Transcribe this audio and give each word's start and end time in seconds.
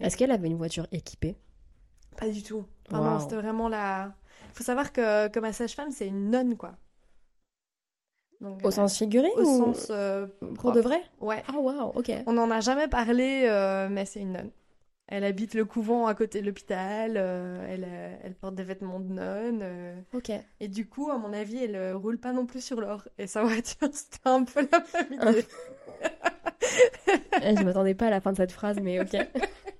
Est-ce 0.00 0.16
qu'elle 0.16 0.30
avait 0.30 0.48
une 0.48 0.56
voiture 0.56 0.86
équipée? 0.92 1.36
Pas 2.16 2.28
du 2.28 2.42
tout. 2.42 2.64
Vraiment, 2.90 3.14
Wow. 3.14 3.20
c'était 3.20 3.36
vraiment 3.36 3.68
la. 3.68 4.12
Faut 4.54 4.64
savoir 4.64 4.92
que, 4.92 5.28
que 5.28 5.38
ma 5.40 5.52
sage-femme, 5.52 5.90
c'est 5.90 6.06
une 6.08 6.30
nonne, 6.30 6.56
quoi. 6.56 6.72
Donc, 8.40 8.62
Au 8.64 8.68
euh, 8.68 8.70
sens 8.70 8.96
figuré 8.96 9.28
au 9.36 9.40
ou 9.42 9.74
sens. 9.74 9.88
euh, 9.90 10.26
pour 10.56 10.72
de 10.72 10.80
vrai? 10.80 11.02
Ouais. 11.20 11.42
Ah 11.46 11.58
waouh, 11.58 11.92
ok. 11.94 12.10
On 12.26 12.32
n'en 12.32 12.50
a 12.50 12.60
jamais 12.60 12.88
parlé, 12.88 13.44
euh, 13.48 13.88
mais 13.90 14.06
c'est 14.06 14.20
une 14.20 14.32
nonne. 14.32 14.50
Elle 15.08 15.24
habite 15.24 15.54
le 15.54 15.64
couvent 15.64 16.06
à 16.06 16.14
côté 16.14 16.40
de 16.40 16.46
l'hôpital, 16.46 17.14
euh, 17.16 17.66
elle, 17.68 17.84
euh, 17.86 18.16
elle 18.22 18.34
porte 18.34 18.54
des 18.54 18.62
vêtements 18.62 19.00
de 19.00 19.12
nonne. 19.12 19.60
euh, 19.62 20.00
Ok. 20.14 20.30
et 20.60 20.68
du 20.68 20.86
coup, 20.88 21.10
à 21.10 21.18
mon 21.18 21.32
avis, 21.32 21.62
elle 21.64 21.74
euh, 21.76 21.96
roule 21.96 22.18
pas 22.18 22.32
non 22.32 22.46
plus 22.46 22.64
sur 22.64 22.80
l'or. 22.80 23.06
Et 23.18 23.26
sa 23.26 23.42
voiture, 23.44 23.88
c'était 23.92 24.20
un 24.24 24.44
peu 24.44 24.66
la 24.72 24.78
même 24.94 25.12
idée. 25.12 25.44
Eh, 27.42 27.56
je 27.56 27.64
m'attendais 27.64 27.94
pas 27.94 28.06
à 28.06 28.10
la 28.10 28.20
fin 28.20 28.32
de 28.32 28.36
cette 28.36 28.52
phrase, 28.52 28.78
mais 28.80 29.00
ok. 29.00 29.16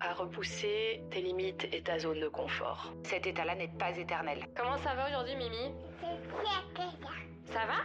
à 0.00 0.14
repousser 0.14 1.02
tes 1.10 1.20
limites 1.20 1.66
et 1.72 1.82
ta 1.82 1.98
zone 1.98 2.20
de 2.20 2.28
confort. 2.28 2.92
Cet 3.04 3.26
état-là 3.26 3.54
n'est 3.54 3.72
pas 3.78 3.96
éternel. 3.96 4.46
Comment 4.56 4.78
ça 4.78 4.94
va 4.94 5.08
aujourd'hui, 5.08 5.36
Mimi? 5.36 5.74
Ça 7.46 7.66
va? 7.66 7.82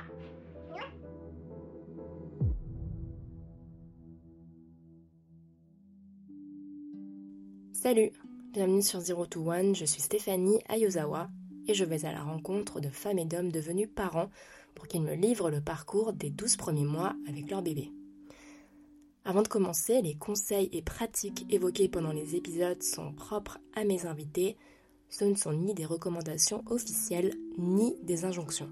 Salut, 7.73 8.11
bienvenue 8.53 8.81
sur 8.81 9.01
Zero 9.01 9.25
to 9.25 9.51
One, 9.51 9.75
je 9.75 9.83
suis 9.83 10.01
Stéphanie 10.01 10.61
Ayozawa 10.69 11.27
et 11.67 11.73
je 11.73 11.83
vais 11.83 12.05
à 12.05 12.13
la 12.13 12.23
rencontre 12.23 12.79
de 12.79 12.87
femmes 12.89 13.19
et 13.19 13.25
d'hommes 13.25 13.51
devenus 13.51 13.89
parents 13.93 14.29
pour 14.73 14.87
qu'ils 14.87 15.01
me 15.01 15.15
livrent 15.15 15.49
le 15.49 15.61
parcours 15.61 16.13
des 16.13 16.29
12 16.29 16.55
premiers 16.55 16.85
mois 16.85 17.13
avec 17.27 17.49
leur 17.49 17.61
bébé. 17.61 17.91
Avant 19.25 19.41
de 19.41 19.47
commencer, 19.47 20.01
les 20.01 20.15
conseils 20.15 20.69
et 20.73 20.81
pratiques 20.81 21.45
évoqués 21.49 21.87
pendant 21.87 22.11
les 22.11 22.35
épisodes 22.35 22.83
sont 22.83 23.13
propres 23.13 23.57
à 23.73 23.85
mes 23.85 24.05
invités, 24.05 24.57
ce 25.09 25.23
ne 25.23 25.35
sont 25.35 25.53
ni 25.53 25.73
des 25.73 25.85
recommandations 25.85 26.63
officielles 26.67 27.33
ni 27.57 27.95
des 28.03 28.25
injonctions. 28.25 28.69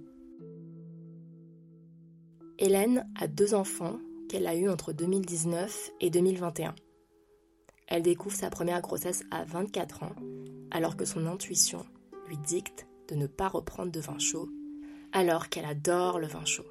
Hélène 2.58 3.10
a 3.16 3.28
deux 3.28 3.54
enfants 3.54 4.00
qu'elle 4.28 4.46
a 4.46 4.56
eus 4.56 4.70
entre 4.70 4.92
2019 4.92 5.92
et 6.02 6.10
2021. 6.10 6.76
Elle 7.88 8.04
découvre 8.04 8.36
sa 8.36 8.50
première 8.50 8.82
grossesse 8.82 9.24
à 9.32 9.46
24 9.46 10.04
ans, 10.04 10.16
alors 10.70 10.98
que 10.98 11.06
son 11.06 11.28
intuition 11.28 11.86
lui 12.28 12.38
dicte 12.38 12.88
de 13.08 13.16
ne 13.16 13.28
pas 13.28 13.48
reprendre 13.48 13.92
de 13.92 14.00
vin 14.00 14.20
chaud, 14.20 14.50
alors 15.12 15.50
qu'elle 15.50 15.66
adore 15.66 16.20
le 16.20 16.28
vin 16.28 16.46
chaud. 16.46 16.71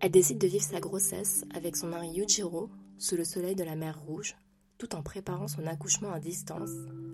Elle 0.00 0.10
décide 0.10 0.38
de 0.38 0.46
vivre 0.46 0.64
sa 0.64 0.80
grossesse 0.80 1.44
avec 1.54 1.76
son 1.76 1.86
mari 1.86 2.10
Yujiro 2.10 2.68
sous 2.98 3.16
le 3.16 3.24
soleil 3.24 3.54
de 3.54 3.64
la 3.64 3.76
mer 3.76 3.98
Rouge, 4.06 4.36
tout 4.78 4.94
en 4.94 5.02
préparant 5.02 5.48
son 5.48 5.66
accouchement 5.66 6.12
à 6.12 6.20
distance 6.20 6.70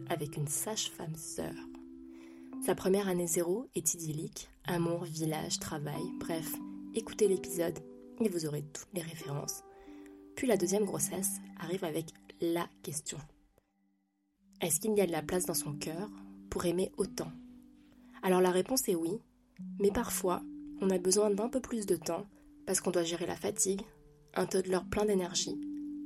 avec 0.08 0.36
une 0.36 0.48
sage-femme 0.48 1.14
sœur. 1.14 1.55
Sa 2.66 2.75
première 2.75 3.08
année 3.08 3.27
zéro 3.27 3.66
est 3.75 3.94
idyllique, 3.94 4.48
amour, 4.64 5.04
village, 5.04 5.59
travail, 5.59 6.03
bref, 6.19 6.53
écoutez 6.94 7.28
l'épisode 7.28 7.78
et 8.21 8.28
vous 8.28 8.47
aurez 8.47 8.62
toutes 8.62 8.92
les 8.94 9.03
références. 9.03 9.62
Puis 10.37 10.47
la 10.47 10.56
deuxième 10.56 10.84
grossesse 10.84 11.41
arrive 11.60 11.84
avec 11.84 12.06
la 12.41 12.69
question. 12.82 13.19
Est-ce 14.60 14.81
qu'il 14.81 14.97
y 14.97 15.00
a 15.00 15.06
de 15.06 15.12
la 15.12 15.22
place 15.22 15.47
dans 15.47 15.54
son 15.54 15.75
cœur 15.75 16.09
pour 16.50 16.65
aimer 16.66 16.91
autant? 16.97 17.31
Alors 18.22 18.41
la 18.41 18.50
réponse 18.50 18.88
est 18.88 18.94
oui, 18.94 19.21
mais 19.81 19.91
parfois 19.91 20.42
on 20.81 20.91
a 20.91 20.98
besoin 20.98 21.31
d'un 21.31 21.48
peu 21.48 21.60
plus 21.60 21.87
de 21.87 21.97
temps 21.97 22.26
parce 22.67 22.81
qu'on 22.81 22.91
doit 22.91 23.03
gérer 23.03 23.27
la 23.27 23.37
fatigue, 23.37 23.83
un 24.34 24.47
toddler 24.47 24.78
plein 24.91 25.05
d'énergie, 25.05 25.61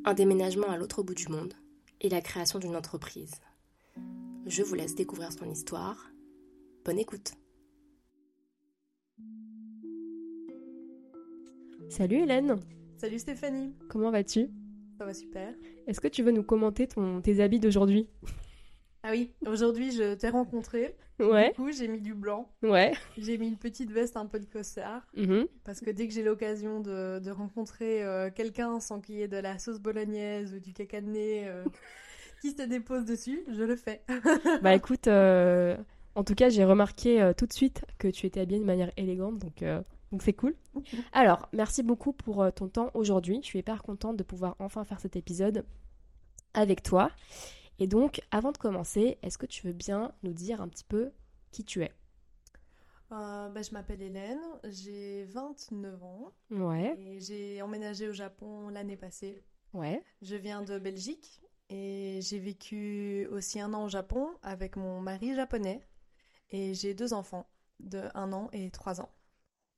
un 0.05 0.15
déménagement 0.15 0.69
à 0.69 0.77
l'autre 0.77 1.03
bout 1.03 1.15
du 1.15 1.29
monde 1.29 1.55
et 2.01 2.09
la 2.09 2.21
création 2.21 2.59
d'une 2.59 2.77
entreprise. 2.77 3.35
Je 4.47 4.63
vous 4.63 4.75
laisse 4.75 4.95
découvrir 4.95 5.33
son 5.33 5.51
histoire. 5.51 6.11
Bonne 6.85 6.99
écoute. 6.99 7.33
Salut 11.89 12.17
Hélène, 12.17 12.61
Salut 12.99 13.19
Stéphanie, 13.19 13.75
comment 13.89 14.11
vas-tu? 14.11 14.49
Ça 14.99 15.05
va 15.05 15.13
super. 15.13 15.55
Est-ce 15.87 16.01
que 16.01 16.09
tu 16.09 16.23
veux 16.23 16.33
nous 16.33 16.43
commenter 16.43 16.89
ton, 16.89 17.21
tes 17.21 17.41
habits 17.41 17.61
d'aujourd'hui? 17.61 18.09
Ah 19.09 19.13
oui, 19.13 19.31
aujourd'hui 19.47 19.93
je 19.93 20.15
t'ai 20.15 20.31
rencontré. 20.31 20.97
Ouais, 21.21 21.51
Du 21.51 21.55
coup, 21.55 21.71
j'ai 21.71 21.87
mis 21.87 22.01
du 22.01 22.13
blanc. 22.13 22.51
ouais. 22.63 22.93
J'ai 23.17 23.39
mis 23.39 23.47
une 23.47 23.57
petite 23.57 23.93
veste 23.93 24.17
un 24.17 24.27
peu 24.27 24.41
de 24.41 24.45
costard. 24.47 25.07
mhm. 25.17 25.47
Parce 25.65 25.81
que 25.81 25.91
dès 25.91 26.09
que 26.09 26.13
j'ai 26.13 26.25
l'occasion 26.25 26.81
de, 26.81 27.21
de 27.21 27.31
rencontrer 27.31 28.03
euh, 28.03 28.31
quelqu'un 28.35 28.81
sans 28.81 29.01
qu'il 29.01 29.15
y 29.15 29.23
ait 29.23 29.29
de 29.29 29.37
la 29.37 29.61
sauce 29.61 29.79
bolognaise 29.79 30.53
ou 30.53 30.59
du 30.59 30.73
caca 30.73 31.01
de 31.01 31.07
nez 31.07 31.45
euh, 31.47 31.65
qui 32.43 32.51
se 32.51 32.63
dépose 32.63 33.05
dessus, 33.05 33.45
je 33.49 33.63
le 33.63 33.77
fais. 33.77 34.03
Bah 34.63 34.75
écoute, 34.75 35.07
euh, 35.07 35.77
en 36.17 36.25
tout 36.25 36.35
cas, 36.35 36.49
j'ai 36.49 36.65
remarqué 36.65 37.31
tout 37.37 37.47
de 37.47 37.53
suite 37.53 37.85
que 37.99 38.09
tu 38.09 38.27
étais 38.27 38.41
habillée 38.41 38.61
de 38.61 38.67
manière 38.67 38.91
élégante, 38.97 39.39
donc 39.39 39.63
donc 40.11 40.23
c'est 40.23 40.33
cool. 40.33 40.57
Alors, 41.13 41.49
merci 41.53 41.85
beaucoup 41.85 42.13
pour 42.13 42.45
ton 42.55 42.69
temps 42.69 42.91
aujourd'hui. 42.95 43.39
Je 43.43 43.47
suis 43.47 43.61
hyper 43.61 43.85
contente 43.85 44.17
de 44.17 44.25
pouvoir 44.25 44.57
enfin 44.59 44.83
faire 44.85 44.99
cet 44.99 45.15
épisode 45.15 45.65
avec 46.55 46.83
toi. 46.83 47.11
Et 47.79 47.87
donc, 47.87 48.21
avant 48.31 48.53
de 48.53 48.59
commencer, 48.59 49.19
est-ce 49.23 49.39
que 49.39 49.47
tu 49.47 49.67
veux 49.67 49.73
bien 49.73 50.13
nous 50.23 50.33
dire 50.33 50.61
un 50.61 50.69
petit 50.69 50.85
peu 50.85 51.13
qui 51.53 51.65
tu 51.65 51.83
es? 51.83 51.93
Euh, 53.13 53.49
bah, 53.51 53.63
je 53.63 53.71
m'appelle 53.73 54.03
Hélène, 54.03 54.41
j'ai 54.65 55.25
29 55.27 56.03
ans 56.03 56.33
Ouais, 56.51 56.99
et 56.99 57.21
j'ai 57.21 57.63
emménagé 57.63 58.09
au 58.09 58.13
Japon 58.13 58.69
l'année 58.69 58.97
passée. 58.97 59.45
ouais. 59.75 60.03
Je 60.23 60.35
viens 60.35 60.63
de 60.63 60.79
Belgique 60.79 61.41
et 61.69 62.19
j'ai 62.23 62.39
vécu 62.39 63.29
aussi 63.31 63.61
un 63.61 63.73
an 63.75 63.85
au 63.85 63.89
Japon 63.89 64.29
avec 64.43 64.77
mon 64.77 65.01
mari 65.01 65.35
japonais 65.37 65.87
et 66.51 66.75
j'ai 66.75 66.95
deux 66.95 67.13
enfants 67.13 67.47
de 67.81 68.03
1 68.15 68.33
an 68.33 68.49
et 68.53 68.71
3 68.71 69.01
ans. 69.01 69.11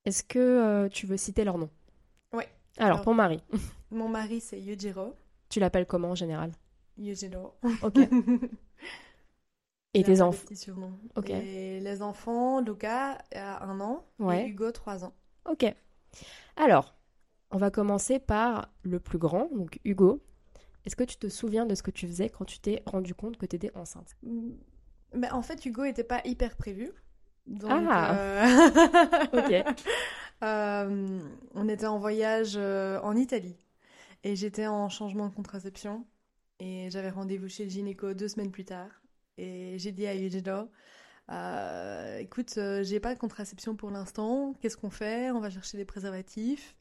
Est-ce 0.06 0.22
que 0.24 0.38
euh, 0.38 0.88
tu 0.88 1.06
veux 1.06 1.16
citer 1.18 1.44
leur 1.44 1.58
nom? 1.58 1.68
Ouais. 2.32 2.48
Alors, 2.78 3.00
Alors- 3.00 3.04
ton 3.04 3.14
mari, 3.14 3.42
Mon 3.90 4.08
mari 4.08 4.40
c'est 4.40 4.60
Yujiro. 4.60 5.14
tu 5.50 5.60
l'appelles 5.60 5.86
comment 5.86 6.10
en 6.10 6.14
général? 6.14 6.52
Ok. 7.82 7.98
Et 9.94 10.02
tes 10.04 10.20
enfants. 10.20 10.46
Ok. 11.16 11.30
Et 11.30 11.80
les 11.80 12.02
enfants, 12.02 12.60
Luca 12.60 13.18
a 13.34 13.64
un 13.64 13.80
an 13.80 14.04
Ouais. 14.18 14.44
et 14.44 14.48
Hugo 14.48 14.70
3 14.70 15.04
ans. 15.04 15.14
Ok. 15.48 15.64
Alors, 16.56 16.94
on 17.50 17.56
va 17.56 17.70
commencer 17.70 18.18
par 18.18 18.68
le 18.82 19.00
plus 19.00 19.18
grand, 19.18 19.48
donc 19.54 19.80
Hugo. 19.84 20.22
Est-ce 20.84 20.94
que 20.94 21.04
tu 21.04 21.16
te 21.16 21.28
souviens 21.28 21.64
de 21.66 21.74
ce 21.74 21.82
que 21.82 21.90
tu 21.90 22.06
faisais 22.06 22.28
quand 22.28 22.44
tu 22.44 22.58
t'es 22.60 22.82
rendu 22.86 23.14
compte 23.14 23.38
que 23.38 23.46
tu 23.46 23.56
étais 23.56 23.74
enceinte. 23.76 24.16
Mais 25.14 25.30
en 25.30 25.42
fait, 25.42 25.64
Hugo 25.64 25.84
était 25.84 26.04
pas 26.04 26.20
hyper 26.24 26.56
prévu. 26.56 26.90
Donc, 27.46 27.70
Ah. 27.72 28.14
euh, 28.18 29.26
Ok. 29.32 29.52
Euh, 30.44 31.18
on 31.56 31.68
était 31.68 31.86
en 31.88 31.98
voyage 31.98 32.52
euh, 32.56 33.00
en 33.02 33.16
Italie 33.16 33.56
et 34.22 34.36
j'étais 34.36 34.68
en 34.68 34.88
changement 34.88 35.26
de 35.26 35.34
contraception 35.34 36.06
et 36.60 36.90
j'avais 36.90 37.10
rendez-vous 37.10 37.48
chez 37.48 37.64
le 37.64 37.70
gynéco 37.70 38.14
deux 38.14 38.28
semaines 38.28 38.50
plus 38.50 38.64
tard 38.64 38.90
et 39.36 39.76
j'ai 39.78 39.92
dit 39.92 40.06
à 40.06 40.14
Eugeno 40.14 40.68
euh, 41.30 42.18
écoute 42.18 42.54
euh, 42.58 42.82
j'ai 42.82 43.00
pas 43.00 43.14
de 43.14 43.18
contraception 43.18 43.76
pour 43.76 43.90
l'instant 43.90 44.54
qu'est-ce 44.60 44.76
qu'on 44.76 44.90
fait? 44.90 45.30
On 45.30 45.40
va 45.40 45.50
chercher 45.50 45.76
des 45.76 45.84
préservatifs 45.84 46.74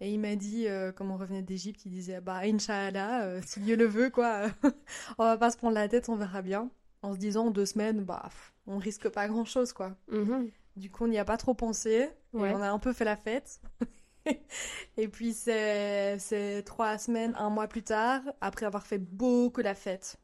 et 0.00 0.10
il 0.12 0.20
m'a 0.20 0.36
dit 0.36 0.68
euh, 0.68 0.92
comme 0.92 1.10
on 1.10 1.16
revenait 1.16 1.42
d'Égypte 1.42 1.84
il 1.86 1.90
disait 1.90 2.20
bah 2.20 2.40
Inch'Allah 2.44 3.24
euh, 3.24 3.40
si 3.44 3.60
Dieu 3.60 3.76
le 3.76 3.86
veut 3.86 4.10
quoi 4.10 4.46
on 5.18 5.24
va 5.24 5.36
pas 5.36 5.50
se 5.50 5.56
prendre 5.56 5.74
la 5.74 5.88
tête 5.88 6.08
on 6.08 6.16
verra 6.16 6.40
bien 6.42 6.70
en 7.02 7.12
se 7.14 7.18
disant 7.18 7.50
deux 7.50 7.66
semaines 7.66 8.04
bah 8.04 8.28
on 8.66 8.78
risque 8.78 9.08
pas 9.08 9.26
grand 9.28 9.44
chose 9.44 9.72
quoi 9.72 9.96
Mhm. 10.08 10.50
du 10.76 10.90
coup, 10.90 11.04
on 11.04 11.08
n'y 11.08 11.18
a 11.18 11.24
pas 11.24 11.36
trop 11.36 11.52
pensé. 11.54 12.08
Ouais. 12.32 12.50
Et 12.50 12.54
on 12.54 12.62
a 12.62 12.70
un 12.70 12.78
peu 12.78 12.92
fait 12.92 13.04
la 13.04 13.16
fête. 13.16 13.60
et 14.96 15.08
puis, 15.08 15.32
c'est 15.32 16.62
trois 16.64 16.98
semaines, 16.98 17.34
un 17.38 17.50
mois 17.50 17.68
plus 17.68 17.82
tard, 17.82 18.22
après 18.40 18.66
avoir 18.66 18.86
fait 18.86 18.98
beaucoup 18.98 19.60
la 19.60 19.74
fête 19.74 20.16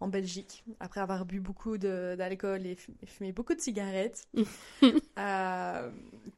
en 0.00 0.08
Belgique, 0.08 0.64
après 0.80 1.00
avoir 1.00 1.24
bu 1.24 1.40
beaucoup 1.40 1.78
d'alcool 1.78 2.66
et 2.66 2.74
fu- 2.74 2.92
et 3.02 3.06
fumé 3.06 3.32
beaucoup 3.32 3.54
de 3.54 3.60
cigarettes, 3.60 4.26
euh, 5.18 5.90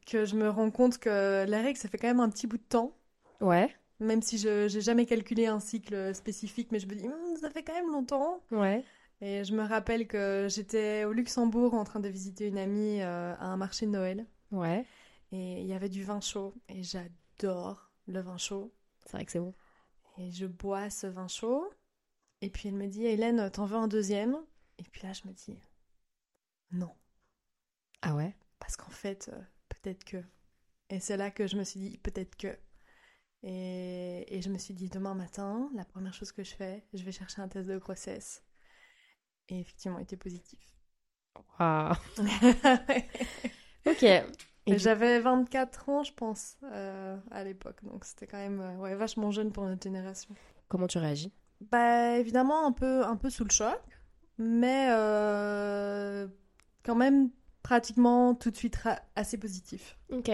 que 0.06 0.24
je 0.24 0.36
me 0.36 0.48
rends 0.48 0.70
compte 0.70 0.98
que 0.98 1.44
la 1.48 1.62
règle, 1.62 1.78
ça 1.78 1.88
fait 1.88 1.98
quand 1.98 2.06
même 2.08 2.20
un 2.20 2.28
petit 2.28 2.46
bout 2.46 2.58
de 2.58 2.62
temps. 2.68 2.92
Ouais. 3.40 3.74
Même 3.98 4.20
si 4.22 4.36
je 4.38 4.72
n'ai 4.72 4.80
jamais 4.82 5.06
calculé 5.06 5.46
un 5.46 5.58
cycle 5.58 6.14
spécifique, 6.14 6.70
mais 6.70 6.78
je 6.78 6.86
me 6.86 6.94
dis, 6.94 7.06
Hum, 7.06 7.36
ça 7.40 7.50
fait 7.50 7.62
quand 7.62 7.74
même 7.74 7.90
longtemps. 7.90 8.40
Ouais. 8.50 8.84
Et 9.22 9.42
je 9.44 9.54
me 9.54 9.62
rappelle 9.62 10.06
que 10.06 10.46
j'étais 10.50 11.04
au 11.04 11.12
Luxembourg 11.12 11.72
en 11.74 11.84
train 11.84 12.00
de 12.00 12.08
visiter 12.08 12.46
une 12.46 12.58
amie 12.58 13.00
euh, 13.00 13.34
à 13.38 13.46
un 13.46 13.56
marché 13.56 13.86
de 13.86 13.90
Noël. 13.90 14.26
Ouais. 14.52 14.84
Et 15.36 15.60
il 15.60 15.66
y 15.66 15.74
avait 15.74 15.90
du 15.90 16.02
vin 16.02 16.20
chaud. 16.20 16.54
Et 16.68 16.82
j'adore 16.82 17.90
le 18.06 18.20
vin 18.20 18.38
chaud. 18.38 18.74
C'est 19.04 19.12
vrai 19.12 19.26
que 19.26 19.32
c'est 19.32 19.40
bon. 19.40 19.54
Et 20.18 20.30
je 20.30 20.46
bois 20.46 20.88
ce 20.88 21.06
vin 21.06 21.28
chaud. 21.28 21.70
Et 22.40 22.50
puis 22.50 22.68
elle 22.68 22.74
me 22.74 22.86
dit, 22.86 23.04
Hélène, 23.04 23.50
t'en 23.50 23.66
veux 23.66 23.76
un 23.76 23.88
deuxième? 23.88 24.36
Et 24.78 24.82
puis 24.84 25.02
là, 25.02 25.12
je 25.12 25.26
me 25.28 25.32
dis, 25.32 25.58
non. 26.70 26.94
Ah 28.02 28.14
ouais? 28.14 28.34
Parce 28.58 28.76
qu'en 28.76 28.90
fait, 28.90 29.30
euh, 29.32 29.40
peut-être 29.68 30.04
que. 30.04 30.22
Et 30.88 31.00
c'est 31.00 31.16
là 31.16 31.30
que 31.30 31.46
je 31.46 31.56
me 31.56 31.64
suis 31.64 31.80
dit, 31.80 31.98
peut-être 31.98 32.36
que. 32.36 32.58
Et, 33.42 34.24
et 34.34 34.42
je 34.42 34.48
me 34.48 34.58
suis 34.58 34.74
dit, 34.74 34.88
demain 34.88 35.14
matin, 35.14 35.70
la 35.74 35.84
première 35.84 36.14
chose 36.14 36.32
que 36.32 36.42
je 36.42 36.54
fais, 36.54 36.86
je 36.94 37.02
vais 37.04 37.12
chercher 37.12 37.42
un 37.42 37.48
test 37.48 37.68
de 37.68 37.78
grossesse. 37.78 38.42
Et 39.48 39.60
effectivement, 39.60 39.98
il 39.98 40.02
était 40.02 40.16
positif. 40.16 40.60
Waouh. 41.58 41.94
ok. 43.86 44.04
Et 44.66 44.78
J'avais 44.78 45.20
24 45.20 45.88
ans, 45.88 46.02
je 46.02 46.12
pense, 46.12 46.56
euh, 46.64 47.16
à 47.30 47.44
l'époque. 47.44 47.78
Donc 47.84 48.04
c'était 48.04 48.26
quand 48.26 48.38
même 48.38 48.60
euh, 48.60 48.76
ouais, 48.78 48.94
vachement 48.94 49.30
jeune 49.30 49.52
pour 49.52 49.64
notre 49.64 49.82
génération. 49.82 50.34
Comment 50.68 50.88
tu 50.88 50.98
réagis? 50.98 51.32
Bah, 51.70 52.18
évidemment, 52.18 52.66
un 52.66 52.72
peu, 52.72 53.04
un 53.04 53.16
peu 53.16 53.30
sous 53.30 53.44
le 53.44 53.50
choc. 53.50 53.78
Mais 54.38 54.88
euh, 54.90 56.26
quand 56.82 56.96
même, 56.96 57.30
pratiquement 57.62 58.34
tout 58.34 58.50
de 58.50 58.56
suite 58.56 58.78
assez 59.14 59.38
positif. 59.38 59.96
Ok. 60.12 60.30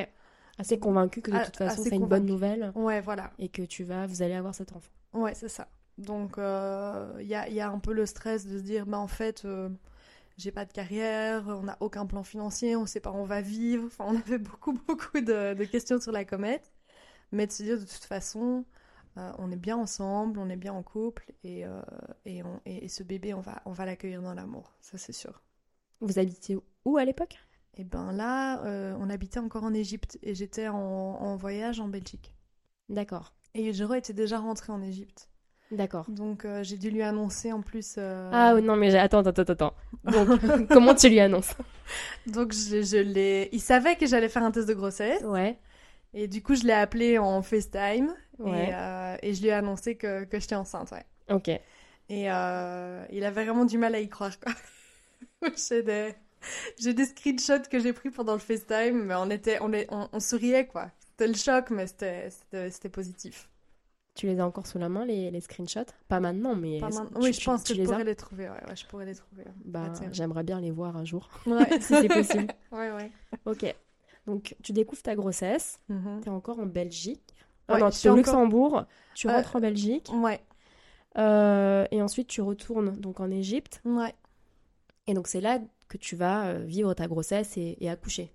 Assez 0.59 0.79
convaincu 0.79 1.23
que 1.23 1.31
de 1.31 1.45
toute 1.45 1.57
façon 1.57 1.83
c'est 1.83 1.97
une 1.97 2.07
bonne 2.07 2.27
nouvelle 2.27 2.73
Ouais, 2.75 3.01
voilà. 3.01 3.33
et 3.39 3.49
que 3.49 3.63
tu 3.63 3.85
vas, 3.85 4.07
vous 4.07 4.23
allez 4.23 4.35
avoir 4.35 4.55
cet 4.55 4.73
enfant. 4.75 4.91
Ouais, 5.15 5.35
c'est 5.35 5.49
ça. 5.49 5.69
Donc, 5.99 6.37
euh, 6.39 7.13
il 7.21 7.27
y 7.27 7.35
a, 7.35 7.49
y 7.49 7.61
a 7.61 7.71
un 7.71 7.79
peu 7.79 7.93
le 7.93 8.07
stress 8.07 8.47
de 8.47 8.59
se 8.59 8.63
dire, 8.63 8.87
bah, 8.87 8.99
en 8.99 9.07
fait, 9.07 9.47
j'ai 10.39 10.53
pas 10.53 10.65
de 10.65 10.73
carrière, 10.73 11.45
on 11.49 11.63
n'a 11.65 11.77
aucun 11.81 12.07
plan 12.07 12.23
financier, 12.25 12.77
on 12.77 12.87
sait 12.87 13.01
pas 13.01 13.11
où 13.11 13.17
on 13.17 13.25
va 13.25 13.41
vivre. 13.43 13.87
Enfin, 13.87 14.07
on 14.09 14.17
avait 14.17 14.39
beaucoup, 14.39 14.73
beaucoup 14.89 15.21
de, 15.21 15.55
de 15.55 15.65
questions 15.65 16.01
sur 16.01 16.13
la 16.13 16.25
comète. 16.25 16.73
Mais 17.33 17.47
de 17.47 17.53
se 17.53 17.63
dire, 17.65 17.77
de 17.79 17.85
toute 17.85 18.05
façon, 18.05 18.65
euh, 19.19 19.33
on 19.39 19.51
est 19.53 19.57
bien 19.57 19.77
ensemble, 19.77 20.39
on 20.41 20.49
est 20.51 20.57
bien 20.57 20.75
en 20.75 20.83
couple, 20.85 21.33
et, 21.45 21.67
euh, 21.67 21.83
et, 22.27 22.43
on- 22.45 22.61
et- 22.67 22.85
et 22.87 22.89
ce 22.89 23.03
bébé, 23.05 23.35
on 23.35 23.41
va, 23.43 23.63
on 23.67 23.73
va 23.73 23.87
l'accueillir 23.87 24.23
dans 24.23 24.35
l'amour. 24.35 24.75
Ça, 24.83 24.99
c'est 24.99 25.13
sûr. 25.13 25.43
Vous 26.01 26.19
habitiez 26.19 26.59
où 26.85 26.99
à 26.99 27.05
l'époque? 27.07 27.39
Et 27.75 27.85
ben 27.85 28.13
là, 28.13 28.65
euh, 28.65 28.97
on 28.99 29.11
habitait 29.11 29.39
encore 29.41 29.65
en 29.65 29.75
Égypte, 29.75 30.19
et 30.23 30.35
j'étais 30.35 30.69
en, 30.69 30.77
en 30.77 31.37
voyage 31.37 31.81
en 31.81 31.89
Belgique. 31.89 32.35
D'accord. 32.89 33.35
Et 33.55 33.65
Yujiro 33.65 33.95
était 33.95 34.13
déjà 34.13 34.39
rentré 34.39 34.73
en 34.73 34.83
Égypte. 34.83 35.31
D'accord. 35.73 36.05
Donc, 36.09 36.45
euh, 36.45 36.63
j'ai 36.63 36.77
dû 36.77 36.91
lui 36.91 37.03
annoncer 37.03 37.51
en 37.53 37.63
plus. 37.63 37.95
euh, 37.99 38.31
Ah 38.33 38.55
non 38.61 38.77
mais 38.77 38.95
attends, 38.95 39.21
attends, 39.21 39.31
attends, 39.43 39.53
attends. 39.53 39.75
Donc 40.05 40.69
comment 40.69 40.95
tu 40.95 41.09
lui 41.09 41.19
annonces? 41.19 41.55
Donc 42.27 42.53
je, 42.53 42.83
je 42.83 42.99
l'ai. 42.99 43.49
Il 43.53 43.61
savait 43.61 43.97
que 43.97 44.07
j'allais 44.07 44.29
faire 44.29 44.43
un 44.45 44.51
test 44.51 44.69
de 44.69 44.75
grossesse 44.75 45.23
Ouais. 45.25 45.57
et 46.15 46.29
du 46.29 46.43
coup 46.43 46.55
je 46.55 46.65
l'ai 46.65 46.73
appelé 46.75 47.19
en 47.19 47.43
FaceTime 47.43 48.13
Ouais. 48.39 48.69
et, 48.69 48.75
euh, 48.75 49.17
et 49.23 49.35
je 49.35 49.41
lui 49.41 49.49
ai 49.49 49.53
annoncé 49.53 49.97
que, 49.97 50.25
que 50.25 50.39
j'étais 50.39 50.55
enceinte. 50.57 50.91
Ouais. 50.93 51.05
Ok. 51.35 51.49
Et 51.49 52.31
euh, 52.31 53.05
il 53.11 53.25
avait 53.25 53.45
vraiment 53.45 53.65
du 53.65 53.79
mal 53.79 53.95
à 53.95 54.01
y 54.01 54.09
croire 54.09 54.39
quoi. 54.41 54.53
j'ai 55.57 55.83
des 55.83 56.15
j'ai 56.79 56.93
des 56.93 57.07
screenshots 57.07 57.69
que 57.71 57.79
j'ai 57.79 57.93
pris 57.95 58.11
pendant 58.11 58.35
le 58.35 58.41
FaceTime, 58.41 59.05
mais 59.05 59.15
on 59.17 59.31
était 59.31 59.59
on 59.63 59.73
est 59.73 59.87
on, 59.91 60.09
on 60.13 60.21
souriait 60.21 60.67
quoi. 60.67 60.91
C'était 61.09 61.29
le 61.29 61.35
choc, 61.35 61.71
mais 61.71 61.87
c'était 61.87 62.89
positif. 62.91 63.49
Tu 64.15 64.27
les 64.27 64.41
as 64.41 64.47
encore 64.47 64.67
sous 64.67 64.79
la 64.79 64.89
main 64.91 65.07
les, 65.07 65.31
les 65.31 65.41
screenshots? 65.41 65.91
Pas 66.09 66.21
maintenant, 66.21 66.55
mais 66.55 66.79
Pas 66.81 66.91
tu- 66.91 66.99
oui, 67.17 67.33
tu- 67.33 67.41
je 67.41 67.45
pense 67.47 67.65
tu 67.65 67.73
que 67.73 67.77
je 67.77 67.81
les 67.83 67.89
as? 67.89 67.93
pourrais 67.93 68.05
les 68.05 68.15
trouver. 68.17 68.45
Ouais, 68.51 68.69
ouais, 68.69 68.77
je 68.77 68.87
pourrais 68.87 69.07
les 69.07 69.15
trouver. 69.15 69.45
Bah, 69.65 69.85
Ah, 69.87 69.91
tiens. 69.97 70.09
j'aimerais 70.13 70.43
bien 70.43 70.61
les 70.61 70.71
voir 70.71 70.97
un 70.97 71.05
jour, 71.05 71.29
Ouais. 71.47 71.67
si 71.81 71.95
c'est 71.95 72.09
possible. 72.09 72.49
ouais, 72.73 72.91
ouais. 72.93 73.11
Ok. 73.47 73.75
Donc, 74.27 74.55
tu 74.63 74.73
découvres 74.73 75.03
ta 75.03 75.15
grossesse. 75.17 75.81
Mhm. 75.89 76.21
Tu 76.23 76.29
es 76.29 76.33
encore 76.33 76.59
en 76.61 76.67
Belgique. 76.67 77.23
Ah 77.69 77.79
non, 77.79 77.91
tu 77.91 78.07
es 78.07 78.11
au 78.11 78.13
encore- 78.13 78.17
Luxembourg. 78.17 78.85
Tu 79.15 79.29
Euh, 79.29 79.33
rentres 79.33 79.57
en 79.57 79.61
Belgique. 79.61 80.11
Ouais, 80.15 80.41
Euh, 81.19 81.87
et 81.91 82.01
ensuite, 82.03 82.29
tu 82.29 82.41
retournes 82.43 82.93
donc 82.97 83.21
en 83.21 83.31
Égypte. 83.31 83.81
ouais. 83.85 84.15
Et 85.07 85.15
donc, 85.15 85.27
c'est 85.27 85.41
là 85.41 85.59
que 85.89 85.97
tu 85.99 86.17
vas 86.17 86.47
euh, 86.47 86.59
vivre 86.65 86.95
ta 86.95 87.07
grossesse 87.09 87.57
et, 87.57 87.77
et 87.81 87.91
accoucher. 87.91 88.33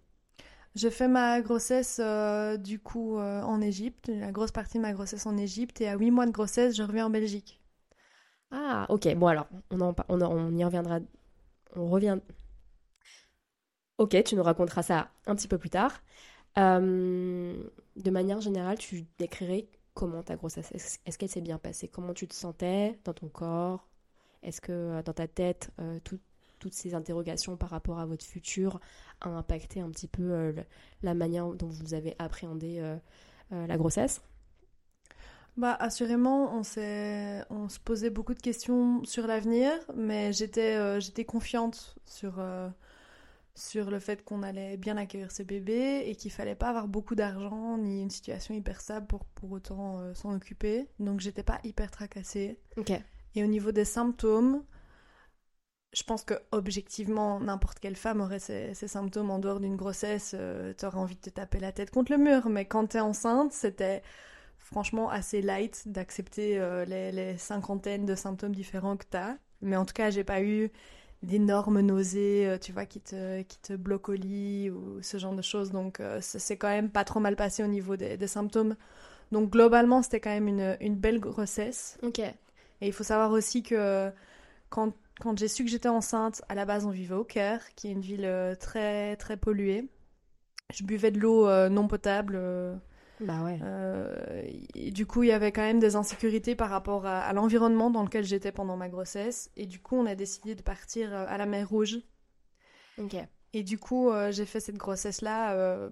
Je 0.78 0.88
fais 0.90 1.10
ma 1.10 1.42
grossesse 1.42 2.00
euh, 2.02 2.56
du 2.56 2.80
coup 2.80 3.18
euh, 3.18 3.42
en 3.42 3.60
Égypte, 3.60 4.08
la 4.08 4.32
grosse 4.32 4.52
partie 4.54 4.78
de 4.78 4.82
ma 4.84 4.94
grossesse 4.94 5.26
en 5.26 5.36
Égypte, 5.36 5.82
et 5.82 5.90
à 5.90 5.98
8 5.98 6.10
mois 6.12 6.26
de 6.26 6.32
grossesse, 6.32 6.74
je 6.78 6.84
reviens 6.84 7.08
en 7.08 7.10
Belgique. 7.10 7.60
Ah, 8.52 8.86
ok. 8.90 9.14
Bon, 9.16 9.28
alors, 9.28 9.48
on, 9.72 9.82
en, 9.82 9.96
on, 10.10 10.22
on 10.22 10.52
y 10.58 10.64
reviendra. 10.64 11.00
On 11.76 11.88
revient. 11.90 12.20
Ok, 13.98 14.16
tu 14.24 14.36
nous 14.36 14.44
raconteras 14.44 14.84
ça 14.84 15.10
un 15.26 15.36
petit 15.36 15.48
peu 15.48 15.58
plus 15.58 15.70
tard. 15.70 16.02
Euh, 16.58 17.56
de 17.96 18.12
manière 18.12 18.42
générale, 18.42 18.78
tu 18.78 19.06
décrirais 19.20 19.68
comment 19.94 20.24
ta 20.24 20.36
grossesse 20.36 20.72
Est-ce 21.06 21.18
qu'elle 21.18 21.30
s'est 21.30 21.42
bien 21.42 21.58
passée? 21.60 21.88
Comment 21.88 22.14
tu 22.14 22.28
te 22.28 22.36
sentais 22.36 23.00
dans 23.06 23.14
ton 23.14 23.30
corps? 23.30 23.88
Est-ce 24.44 24.62
que 24.62 25.02
dans 25.04 25.14
ta 25.14 25.28
tête, 25.28 25.72
tout- 26.04 26.20
toutes 26.60 26.74
ces 26.74 26.94
interrogations 26.94 27.58
par 27.58 27.70
rapport 27.70 28.00
à 28.00 28.06
votre 28.06 28.26
futur 28.26 28.80
ont 29.26 29.36
impacté 29.38 29.82
un 29.82 29.90
petit 29.90 30.08
peu 30.08 30.24
euh, 30.32 30.52
le- 30.52 30.66
la 31.04 31.14
manière 31.14 31.48
dont 31.54 31.68
vous 31.68 31.94
avez 31.94 32.16
appréhendé 32.20 32.78
euh, 32.80 32.98
euh, 33.54 33.68
la 33.68 33.78
grossesse? 33.78 34.22
Bah 35.58 35.74
assurément, 35.80 36.54
on 36.56 36.62
s'est, 36.64 37.44
on 37.50 37.68
se 37.68 37.80
posait 37.80 38.12
beaucoup 38.12 38.36
de 38.36 38.40
questions 38.40 39.04
sur 39.06 39.26
l'avenir, 39.26 39.72
mais 39.96 40.32
j'étais, 40.32 41.02
j'étais 41.02 41.26
confiante 41.26 41.96
sur, 42.06 42.40
sur 43.56 43.90
le 43.90 44.00
fait 44.00 44.24
qu'on 44.24 44.44
allait 44.44 44.78
bien 44.78 44.98
accueillir 44.98 45.32
ce 45.32 45.42
bébé 45.42 46.04
et 46.06 46.16
qu'il 46.16 46.32
fallait 46.32 46.56
pas 46.56 46.70
avoir 46.70 46.88
beaucoup 46.88 47.16
d'argent 47.16 47.78
ni 47.78 48.02
une 48.04 48.12
situation 48.12 48.54
hyper 48.54 48.82
stable 48.82 49.08
pour 49.08 49.26
pour 49.26 49.52
autant 49.52 50.00
euh, 50.00 50.14
s'en 50.14 50.36
occuper. 50.36 50.88
Donc 51.00 51.20
j'étais 51.22 51.44
pas 51.44 51.60
hyper 51.64 51.90
tracassée. 51.90 52.60
Ok. 52.78 52.92
Et 53.36 53.44
au 53.44 53.48
niveau 53.48 53.72
des 53.72 53.86
symptômes, 53.86 54.64
je 55.94 56.04
pense 56.04 56.24
que 56.24 56.36
objectivement, 56.52 57.40
n'importe 57.40 57.80
quelle 57.80 57.96
femme 57.96 58.22
aurait 58.22 58.40
ces, 58.40 58.74
ces 58.74 58.88
symptômes 58.88 59.32
en 59.32 59.40
dehors 59.40 59.60
d'une 59.60 59.76
grossesse. 59.76 60.36
euh, 60.38 60.74
T'aurais 60.74 60.98
envie 60.98 61.16
de 61.16 61.22
te 61.22 61.30
taper 61.30 61.60
la 61.60 61.72
tête 61.72 61.92
contre 61.92 62.12
le 62.12 62.18
mur. 62.18 62.50
Mais 62.50 62.66
quand 62.66 62.88
t'es 62.88 63.00
enceinte, 63.00 63.54
c'était 63.54 64.04
franchement 64.60 65.10
assez 65.10 65.42
light 65.42 65.84
d'accepter 65.88 66.60
euh, 66.60 66.86
les, 66.86 67.12
les 67.12 67.38
cinquantaines 67.38 68.06
de 68.06 68.16
symptômes 68.16 68.56
différents 68.56 68.98
que 68.98 69.06
t'as. 69.10 69.36
Mais 69.62 69.78
en 69.78 69.86
tout 69.86 69.94
cas, 69.94 70.10
j'ai 70.12 70.24
pas 70.24 70.42
eu 70.44 70.72
d'énormes 71.24 71.82
nausées, 71.82 72.48
euh, 72.48 72.58
tu 72.60 72.72
vois, 72.74 72.86
qui 72.86 73.02
te, 73.02 73.42
qui 73.44 73.60
te 73.60 73.74
bloquent 73.74 74.14
au 74.14 74.16
lit 74.16 74.70
ou 74.70 75.02
ce 75.02 75.18
genre 75.18 75.36
de 75.36 75.42
choses. 75.42 75.72
Donc, 75.72 76.00
euh, 76.00 76.22
ça 76.22 76.40
s'est 76.40 76.58
quand 76.58 76.70
même 76.70 76.92
pas 76.92 77.06
trop 77.06 77.20
mal 77.20 77.36
passé 77.36 77.64
au 77.64 77.68
niveau 77.68 77.96
des, 77.98 78.18
des 78.18 78.28
symptômes. 78.28 78.76
Donc, 79.32 79.52
globalement, 79.52 80.02
c'était 80.04 80.20
quand 80.22 80.32
même 80.32 80.48
une, 80.48 80.78
une 80.82 80.96
belle 80.96 81.20
grossesse. 81.20 81.98
Ok. 82.04 82.20
Et 82.20 82.36
il 82.82 82.94
faut 82.94 83.04
savoir 83.04 83.32
aussi 83.32 83.64
que 83.64 84.12
quand, 84.70 84.94
quand 85.20 85.38
j'ai 85.38 85.48
su 85.48 85.64
que 85.64 85.70
j'étais 85.70 85.90
enceinte, 85.90 86.42
à 86.50 86.56
la 86.56 86.66
base 86.66 86.86
on 86.86 86.92
vivait 86.92 87.16
au 87.16 87.24
Caire, 87.24 87.74
qui 87.76 87.88
est 87.88 87.92
une 87.92 88.02
ville 88.02 88.26
euh, 88.26 88.56
très 88.56 89.16
très 89.18 89.38
polluée. 89.38 89.90
Je 90.74 90.84
buvais 90.84 91.12
de 91.12 91.20
l'eau 91.20 91.48
euh, 91.48 91.70
non 91.70 91.88
potable. 91.88 92.36
euh, 92.38 92.76
Bah 93.20 93.44
ouais. 93.44 93.60
euh, 93.62 94.44
et 94.76 94.92
du 94.92 95.06
coup, 95.06 95.24
il 95.24 95.30
y 95.30 95.32
avait 95.32 95.52
quand 95.52 95.62
même 95.62 95.80
des 95.80 95.96
insécurités 95.96 96.56
par 96.56 96.70
rapport 96.70 97.06
à, 97.06 97.20
à 97.22 97.34
l'environnement 97.34 97.90
dans 97.90 98.04
lequel 98.04 98.24
j'étais 98.26 98.52
pendant 98.52 98.78
ma 98.78 98.90
grossesse. 98.90 99.52
Et 99.58 99.66
du 99.66 99.80
coup, 99.80 99.96
on 99.98 100.06
a 100.06 100.16
décidé 100.16 100.56
de 100.56 100.62
partir 100.62 101.14
à 101.14 101.38
la 101.38 101.46
mer 101.46 101.70
Rouge. 101.70 102.00
Ok. 102.98 103.16
Et 103.54 103.64
du 103.64 103.78
coup, 103.80 104.12
j'ai 104.32 104.46
fait 104.46 104.60
cette 104.60 104.78
grossesse-là 104.78 105.90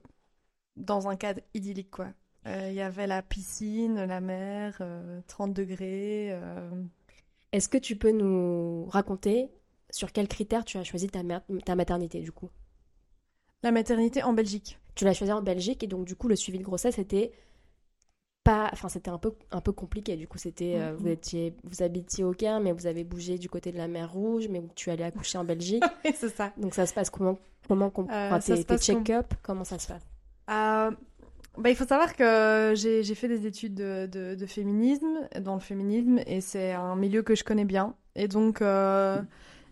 dans 0.75 1.07
un 1.07 1.15
cadre 1.15 1.41
idyllique, 1.53 1.91
quoi. 1.91 2.09
Il 2.45 2.73
y 2.73 2.81
avait 2.81 3.07
la 3.07 3.23
piscine, 3.23 4.05
la 4.05 4.21
mer, 4.21 4.77
euh, 4.81 5.21
30 5.27 5.53
degrés. 5.53 6.31
Est-ce 7.55 7.69
que 7.69 7.77
tu 7.77 7.95
peux 7.95 8.11
nous 8.11 8.85
raconter 8.89 9.49
sur 9.89 10.11
quels 10.11 10.27
critères 10.27 10.65
tu 10.65 10.77
as 10.77 10.83
choisi 10.83 11.07
ta, 11.07 11.23
ma- 11.23 11.41
ta 11.65 11.75
maternité 11.75 12.19
du 12.19 12.31
coup? 12.33 12.49
La 13.63 13.71
maternité 13.71 14.23
en 14.23 14.33
Belgique. 14.33 14.77
Tu 14.93 15.05
l'as 15.05 15.13
choisi 15.13 15.31
en 15.31 15.41
Belgique 15.41 15.81
et 15.83 15.87
donc 15.87 16.05
du 16.05 16.15
coup 16.15 16.27
le 16.27 16.35
suivi 16.35 16.57
de 16.59 16.63
grossesse 16.63 16.97
était 16.99 17.31
pas, 18.43 18.69
enfin 18.73 18.89
c'était 18.89 19.09
un 19.09 19.17
peu 19.17 19.33
un 19.51 19.61
peu 19.61 19.71
compliqué. 19.71 20.17
Du 20.17 20.27
coup 20.27 20.37
c'était 20.37 20.75
euh, 20.75 20.93
vous 20.97 21.07
étiez 21.07 21.55
vous 21.63 21.81
habitiez 21.81 22.23
au 22.23 22.31
Caire 22.33 22.59
mais 22.59 22.73
vous 22.73 22.87
avez 22.87 23.03
bougé 23.03 23.37
du 23.37 23.49
côté 23.49 23.71
de 23.71 23.77
la 23.77 23.87
mer 23.87 24.11
Rouge 24.11 24.47
mais 24.49 24.61
tu 24.75 24.91
allais 24.91 25.03
accoucher 25.05 25.37
en 25.37 25.43
Belgique. 25.45 25.83
C'est 26.15 26.29
ça. 26.35 26.51
donc 26.57 26.73
ça 26.75 26.85
se 26.85 26.93
passe 26.93 27.09
comment 27.09 27.39
comment 27.67 27.89
com- 27.89 28.07
Euh, 28.11 28.29
tes 28.65 28.77
check-up 28.77 29.33
comment 29.41 29.63
ça 29.63 29.79
se 29.79 29.87
passe? 29.87 30.03
Euh, 30.51 30.91
bah, 31.57 31.69
il 31.69 31.75
faut 31.75 31.85
savoir 31.87 32.15
que 32.15 32.73
j'ai 32.75 33.15
fait 33.15 33.27
des 33.27 33.45
études 33.45 33.75
de, 33.75 34.07
de- 34.11 34.35
de 34.35 34.45
féminisme, 34.45 35.27
dans 35.39 35.53
le 35.55 35.59
féminisme, 35.59 36.19
et 36.27 36.41
c'est 36.41 36.71
un 36.73 36.95
milieu 36.95 37.21
que 37.23 37.35
je 37.35 37.43
connais 37.43 37.65
bien. 37.65 37.95
Et 38.15 38.27
donc, 38.27 38.61
euh, 38.61 39.21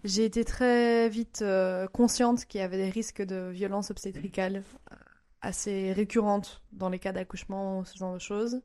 j'ai 0.04 0.26
été 0.26 0.44
très 0.46 1.10
vite 1.10 1.42
euh, 1.42 1.88
consciente 1.88 2.46
qu'il 2.46 2.60
y 2.62 2.64
avait 2.64 2.78
des 2.78 2.90
risques 2.90 3.22
de 3.22 3.50
violence 3.52 3.92
obstétricale 3.92 4.64
assez 5.42 5.92
récurrentes 5.94 6.62
dans 6.72 6.90
les 6.90 7.00
cas 7.00 7.12
d'accouchement, 7.12 7.84
ce 7.86 7.98
genre 7.98 8.14
de 8.14 8.20
choses. 8.20 8.62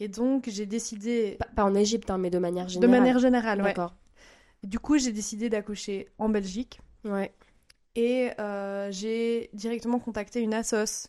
Et 0.00 0.08
donc, 0.08 0.48
j'ai 0.48 0.66
décidé, 0.66 1.36
Pas, 1.38 1.46
pas 1.56 1.64
en 1.64 1.74
Égypte, 1.74 2.10
hein, 2.10 2.18
mais 2.18 2.30
de 2.30 2.38
manière 2.38 2.66
de 2.66 2.70
générale. 2.70 2.90
manière 3.00 3.18
générale, 3.18 3.58
ouais. 3.58 3.64
D'accord. 3.66 3.94
Du 4.62 4.78
coup, 4.78 4.98
j'ai 4.98 5.12
décidé 5.12 5.48
d'accoucher 5.50 6.08
en 6.18 6.28
Belgique. 6.28 6.80
Ouais. 7.04 7.32
Et 7.94 8.30
euh, 8.40 8.90
j'ai 8.90 9.50
directement 9.52 10.00
contacté 10.00 10.40
une 10.40 10.54
assoce 10.54 11.08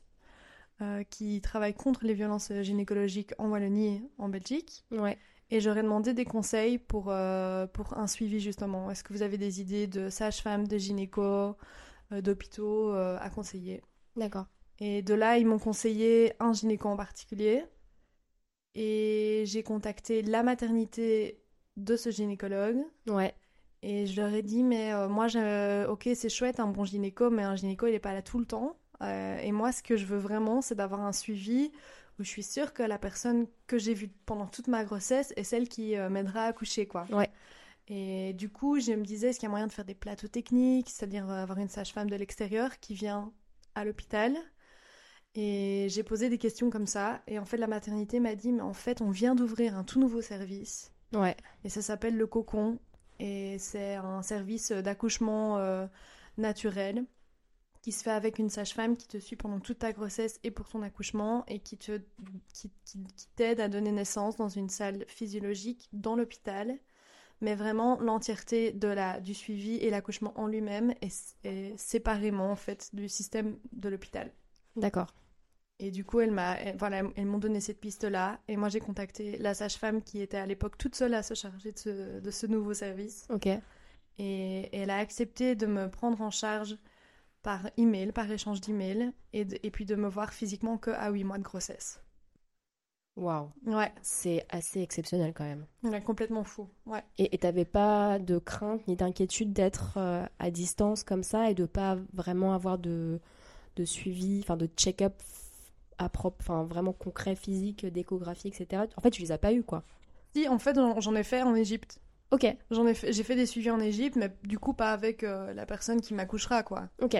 euh, 0.81 1.03
qui 1.03 1.39
travaille 1.39 1.73
contre 1.73 2.03
les 2.03 2.13
violences 2.13 2.51
gynécologiques 2.61 3.31
en 3.37 3.47
Wallonie 3.47 4.03
en 4.17 4.27
Belgique. 4.27 4.83
Ouais. 4.91 5.17
Et 5.49 5.61
j'aurais 5.61 5.83
demandé 5.83 6.13
des 6.13 6.25
conseils 6.25 6.79
pour, 6.79 7.11
euh, 7.11 7.65
pour 7.65 7.97
un 7.97 8.07
suivi 8.07 8.41
justement. 8.41 8.91
Est-ce 8.91 9.01
que 9.01 9.13
vous 9.13 9.21
avez 9.21 9.37
des 9.37 9.61
idées 9.61 9.87
de 9.87 10.09
sages-femmes, 10.09 10.67
de 10.67 10.77
gynéco, 10.77 11.21
euh, 11.21 11.55
d'hôpitaux 12.21 12.91
à 12.91 13.29
conseiller? 13.29 13.83
D'accord. 14.17 14.47
Et 14.79 15.01
de 15.01 15.13
là, 15.13 15.37
ils 15.37 15.45
m'ont 15.45 15.59
conseillé 15.59 16.33
un 16.41 16.51
gynéco 16.51 16.89
en 16.89 16.97
particulier. 16.97 17.63
Et 18.73 19.43
j'ai 19.45 19.63
contacté 19.63 20.23
la 20.23 20.43
maternité 20.43 21.41
de 21.77 21.95
ce 21.95 22.09
gynécologue. 22.09 22.83
Ouais. 23.07 23.33
Et 23.81 24.07
je 24.07 24.19
leur 24.19 24.33
ai 24.33 24.41
dit, 24.41 24.63
mais 24.63 24.91
moi, 25.07 25.27
ok, 25.87 26.09
c'est 26.15 26.27
chouette, 26.27 26.59
un 26.59 26.67
bon 26.67 26.83
gynéco, 26.83 27.29
mais 27.29 27.43
un 27.43 27.55
gynéco, 27.55 27.87
il 27.87 27.91
n'est 27.91 27.99
pas 27.99 28.13
là 28.13 28.21
tout 28.21 28.39
le 28.39 28.45
temps. 28.45 28.75
Euh, 29.01 29.37
et 29.37 29.51
moi, 29.51 29.71
ce 29.71 29.83
que 29.83 29.97
je 29.97 30.05
veux 30.05 30.17
vraiment, 30.17 30.61
c'est 30.61 30.75
d'avoir 30.75 31.01
un 31.01 31.11
suivi 31.11 31.71
où 32.19 32.23
je 32.23 32.29
suis 32.29 32.43
sûre 32.43 32.73
que 32.73 32.83
la 32.83 32.97
personne 32.97 33.47
que 33.67 33.77
j'ai 33.77 33.93
vue 33.93 34.09
pendant 34.25 34.47
toute 34.47 34.67
ma 34.67 34.85
grossesse 34.85 35.33
est 35.35 35.43
celle 35.43 35.67
qui 35.67 35.97
euh, 35.97 36.09
m'aidera 36.09 36.43
à 36.43 36.47
accoucher, 36.47 36.85
quoi. 36.87 37.05
Ouais. 37.11 37.29
Et 37.87 38.33
du 38.33 38.49
coup, 38.49 38.79
je 38.79 38.93
me 38.93 39.03
disais, 39.03 39.29
est-ce 39.29 39.39
qu'il 39.39 39.47
y 39.47 39.49
a 39.49 39.51
moyen 39.51 39.67
de 39.67 39.71
faire 39.71 39.85
des 39.85 39.93
plateaux 39.93 40.27
techniques, 40.27 40.89
c'est-à-dire 40.89 41.29
euh, 41.29 41.43
avoir 41.43 41.59
une 41.59 41.69
sage-femme 41.69 42.09
de 42.09 42.15
l'extérieur 42.15 42.79
qui 42.79 42.93
vient 42.93 43.31
à 43.75 43.85
l'hôpital? 43.85 44.35
Et 45.35 45.87
j'ai 45.89 46.03
posé 46.03 46.29
des 46.29 46.37
questions 46.37 46.69
comme 46.69 46.87
ça. 46.87 47.21
Et 47.27 47.37
en 47.37 47.45
fait, 47.45 47.57
la 47.57 47.67
maternité 47.67 48.19
m'a 48.19 48.35
dit, 48.35 48.53
mais 48.53 48.61
en 48.61 48.73
fait, 48.73 49.01
on 49.01 49.11
vient 49.11 49.35
d'ouvrir 49.35 49.77
un 49.77 49.83
tout 49.83 49.99
nouveau 49.99 50.21
service. 50.21 50.91
Ouais. 51.13 51.35
Et 51.63 51.69
ça 51.69 51.81
s'appelle 51.81 52.15
le 52.15 52.25
cocon. 52.25 52.79
Et 53.19 53.57
c'est 53.59 53.95
un 53.95 54.21
service 54.21 54.71
d'accouchement 54.71 55.57
euh, 55.57 55.85
naturel 56.37 57.05
qui 57.85 57.91
se 57.91 58.01
fait 58.01 58.09
avec 58.09 58.39
une 58.39 58.49
sage-femme 58.49 58.97
qui 58.97 59.07
te 59.07 59.19
suit 59.19 59.35
pendant 59.35 59.59
toute 59.59 59.77
ta 59.77 59.93
grossesse 59.93 60.39
et 60.43 60.49
pour 60.49 60.67
ton 60.67 60.81
accouchement 60.81 61.45
et 61.47 61.59
qui 61.59 61.77
te 61.77 62.01
qui, 62.51 62.71
qui- 62.83 63.03
qui 63.15 63.27
t'aide 63.35 63.59
à 63.59 63.67
donner 63.67 63.91
naissance 63.91 64.37
dans 64.37 64.49
une 64.49 64.69
salle 64.69 65.05
physiologique 65.07 65.87
dans 65.93 66.15
l'hôpital. 66.15 66.79
Mais 67.41 67.53
vraiment, 67.53 67.99
l'entièreté 68.01 68.71
de 68.71 68.87
la, 68.87 69.19
du 69.21 69.35
suivi 69.35 69.75
et 69.75 69.91
l'accouchement 69.91 70.33
en 70.35 70.47
lui-même 70.47 70.95
est, 71.03 71.35
est 71.43 71.77
séparément 71.77 72.49
en 72.51 72.55
fait 72.55 72.89
du 72.93 73.07
système 73.07 73.59
de 73.71 73.87
l'hôpital. 73.87 74.33
D'accord. 74.75 75.13
Et 75.77 75.91
du 75.91 76.03
coup, 76.03 76.21
elle 76.21 76.31
m'a, 76.31 76.57
voilà, 76.79 77.03
elles 77.15 77.27
m'ont 77.27 77.37
donné 77.37 77.59
cette 77.61 77.79
piste-là. 77.79 78.39
Et 78.47 78.57
moi, 78.57 78.69
j'ai 78.69 78.79
contacté 78.79 79.37
la 79.37 79.53
sage-femme 79.53 80.01
qui 80.01 80.21
était 80.21 80.37
à 80.37 80.47
l'époque 80.47 80.79
toute 80.79 80.95
seule 80.95 81.13
à 81.13 81.21
se 81.21 81.35
charger 81.35 81.71
de 81.71 81.77
ce, 81.77 82.19
de 82.19 82.31
ce 82.31 82.47
nouveau 82.47 82.73
service. 82.73 83.27
Ok. 83.29 83.45
Et, 83.45 83.59
et 84.17 84.69
elle 84.75 84.89
a 84.89 84.97
accepté 84.97 85.53
de 85.53 85.67
me 85.67 85.87
prendre 85.87 86.19
en 86.21 86.31
charge 86.31 86.79
par 87.45 87.69
email, 87.77 88.11
par 88.11 88.29
échange 88.31 88.59
d'email, 88.59 89.11
et, 89.31 89.45
de- 89.45 89.59
et 89.61 89.69
puis 89.69 89.85
de 89.85 89.93
me 89.95 90.07
voir 90.09 90.33
physiquement 90.33 90.79
que 90.79 90.89
à 90.89 91.11
8 91.11 91.23
mois 91.23 91.37
de 91.37 91.43
grossesse. 91.43 92.01
Waouh. 93.15 93.49
Ouais, 93.67 93.93
C'est 94.01 94.45
assez 94.49 94.81
exceptionnel 94.81 95.31
quand 95.33 95.43
même. 95.45 95.65
ouais, 95.83 96.01
complètement 96.01 96.43
fou. 96.43 96.67
Ouais. 96.87 97.03
Et 97.19 97.37
t'avais 97.37 97.63
pas 97.63 98.17
de 98.17 98.39
crainte 98.39 98.85
ni 98.87 98.95
d'inquiétude 98.95 99.53
d'être 99.53 99.93
euh, 99.97 100.25
à 100.39 100.49
distance 100.49 101.03
comme 101.03 101.21
ça 101.23 101.51
et 101.51 101.53
de 101.53 101.65
pas 101.65 101.97
vraiment 102.13 102.53
avoir 102.53 102.77
de, 102.79 103.21
de 103.75 103.85
suivi, 103.85 104.39
enfin 104.43 104.57
de 104.57 104.65
check-up 104.65 105.13
à 105.99 106.09
propre, 106.09 106.37
enfin 106.41 106.63
vraiment 106.65 106.93
concret, 106.93 107.35
physique, 107.35 107.85
d'échographie, 107.85 108.47
etc. 108.49 108.83
En 108.97 109.01
fait, 109.01 109.11
tu 109.11 109.21
les 109.21 109.31
as 109.31 109.37
pas 109.37 109.53
eu 109.53 109.63
quoi. 109.63 109.83
Si, 110.35 110.49
en 110.49 110.59
fait, 110.59 110.75
j'en 110.97 111.15
ai 111.15 111.23
fait 111.23 111.41
en 111.43 111.55
Égypte. 111.55 112.01
Ok, 112.31 112.45
J'en 112.71 112.85
ai 112.87 112.93
fait, 112.93 113.13
j'ai 113.13 113.23
fait 113.23 113.35
des 113.35 113.45
suivis 113.45 113.71
en 113.71 113.79
Égypte, 113.79 114.15
mais 114.17 114.35
du 114.43 114.59
coup, 114.59 114.73
pas 114.73 114.91
avec 114.91 115.23
euh, 115.23 115.53
la 115.53 115.65
personne 115.65 116.01
qui 116.01 116.13
m'accouchera, 116.13 116.63
quoi. 116.63 116.89
ok. 117.01 117.15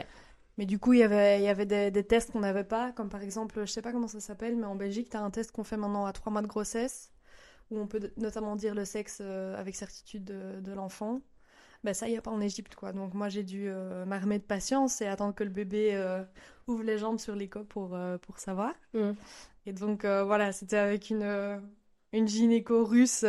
Mais 0.58 0.66
du 0.66 0.80
coup, 0.80 0.94
il 0.94 1.00
y 1.00 1.04
avait, 1.04 1.40
il 1.40 1.44
y 1.44 1.50
avait 1.50 1.66
des, 1.66 1.92
des 1.92 2.04
tests 2.06 2.32
qu'on 2.32 2.40
n'avait 2.40 2.64
pas, 2.64 2.92
comme 2.94 3.10
par 3.10 3.22
exemple, 3.22 3.62
je 3.66 3.72
sais 3.72 3.82
pas 3.82 3.92
comment 3.92 4.08
ça 4.08 4.20
s'appelle, 4.22 4.56
mais 4.56 4.66
en 4.66 4.76
Belgique, 4.76 5.10
tu 5.10 5.18
as 5.18 5.22
un 5.22 5.30
test 5.32 5.52
qu'on 5.52 5.66
fait 5.66 5.76
maintenant 5.78 6.06
à 6.06 6.14
3 6.14 6.32
mois 6.32 6.42
de 6.42 6.48
grossesse, 6.48 7.12
où 7.72 7.80
on 7.80 7.88
peut 7.88 8.12
notamment 8.18 8.56
dire 8.56 8.74
le 8.74 8.86
sexe 8.86 9.20
euh, 9.22 9.58
avec 9.60 9.76
certitude 9.76 10.24
de, 10.24 10.62
de 10.62 10.72
l'enfant. 10.72 11.22
Ben 11.84 11.94
ça, 11.94 12.08
il 12.08 12.12
n'y 12.12 12.18
a 12.18 12.22
pas 12.22 12.32
en 12.32 12.42
Égypte, 12.42 12.76
quoi. 12.76 12.94
Donc 12.94 13.14
moi, 13.14 13.28
j'ai 13.30 13.44
dû 13.44 13.68
euh, 13.68 14.06
m'armer 14.06 14.40
de 14.40 14.44
patience 14.44 15.02
et 15.02 15.08
attendre 15.08 15.36
que 15.36 15.44
le 15.44 15.50
bébé 15.50 15.92
euh, 15.94 16.24
ouvre 16.68 16.84
les 16.84 16.98
jambes 16.98 17.20
sur 17.20 17.36
l'écho 17.36 17.64
pour, 17.66 17.98
pour 18.22 18.40
savoir. 18.40 18.74
Mm. 18.94 19.12
Et 19.68 19.74
donc, 19.74 20.06
voilà, 20.06 20.52
c'était 20.52 20.78
avec 20.78 21.10
une, 21.10 21.60
une 22.14 22.28
gynéco 22.28 22.86
russe 22.86 23.26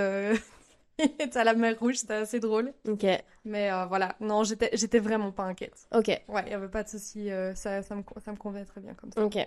à 1.35 1.45
la 1.45 1.55
mer 1.55 1.79
Rouge, 1.79 1.97
c'était 1.97 2.15
assez 2.15 2.41
drôle. 2.41 2.73
Ok, 2.89 3.05
Mais 3.45 3.73
euh, 3.73 3.87
voilà, 3.87 4.17
non, 4.21 4.45
j'étais 4.45 4.71
j'étais 4.75 4.99
vraiment 5.01 5.33
pas 5.33 5.45
inquiète. 5.45 5.89
ok, 5.91 6.09
Ouais, 6.29 6.43
il 6.47 6.49
n'y 6.49 6.55
avait 6.55 6.69
pas 6.71 6.85
de 6.85 6.89
souci, 6.91 7.31
euh, 7.31 7.55
ça, 7.55 7.83
ça, 7.83 7.95
me, 7.97 8.03
ça 8.25 8.33
me 8.33 8.37
convenait 8.39 8.65
très 8.67 8.81
bien 8.81 8.95
comme 8.95 9.13
ça. 9.13 9.23
ok. 9.23 9.39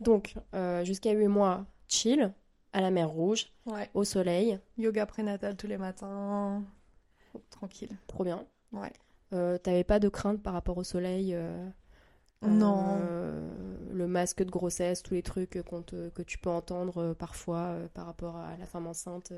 Donc, 0.00 0.34
euh, 0.54 0.84
jusqu'à 0.84 1.12
8 1.12 1.28
mois, 1.28 1.66
chill, 1.88 2.32
à 2.72 2.80
la 2.80 2.90
mer 2.90 3.10
Rouge, 3.10 3.52
Ouais, 3.64 3.90
au 3.94 4.04
soleil, 4.04 4.60
yoga 4.78 5.06
prénatal 5.06 5.56
tous 5.56 5.68
les 5.68 5.78
matins, 5.78 6.64
tranquille. 7.50 7.96
trop 8.06 8.24
bien. 8.24 8.44
Ouais. 8.72 8.92
Euh, 9.34 9.58
T'avais 9.58 9.84
pas 9.84 10.00
de 10.00 10.08
crainte 10.08 10.42
par 10.42 10.54
rapport 10.54 10.78
au 10.78 10.84
soleil 10.84 11.34
Non. 12.42 13.08
euh, 13.08 13.48
le 13.92 14.06
masque 14.06 14.42
de 14.42 14.50
grossesse, 14.50 15.02
tous 15.02 15.14
les 15.14 15.22
trucs 15.22 15.50
te- 15.86 16.08
que 16.10 16.22
tu 16.22 16.38
peux 16.38 16.50
entendre 16.50 16.98
euh, 16.98 17.14
parfois 17.14 17.58
euh, 17.74 17.88
par 17.92 18.06
rapport 18.06 18.36
à 18.36 18.56
la 18.58 18.66
femme 18.66 18.86
enceinte. 18.86 19.32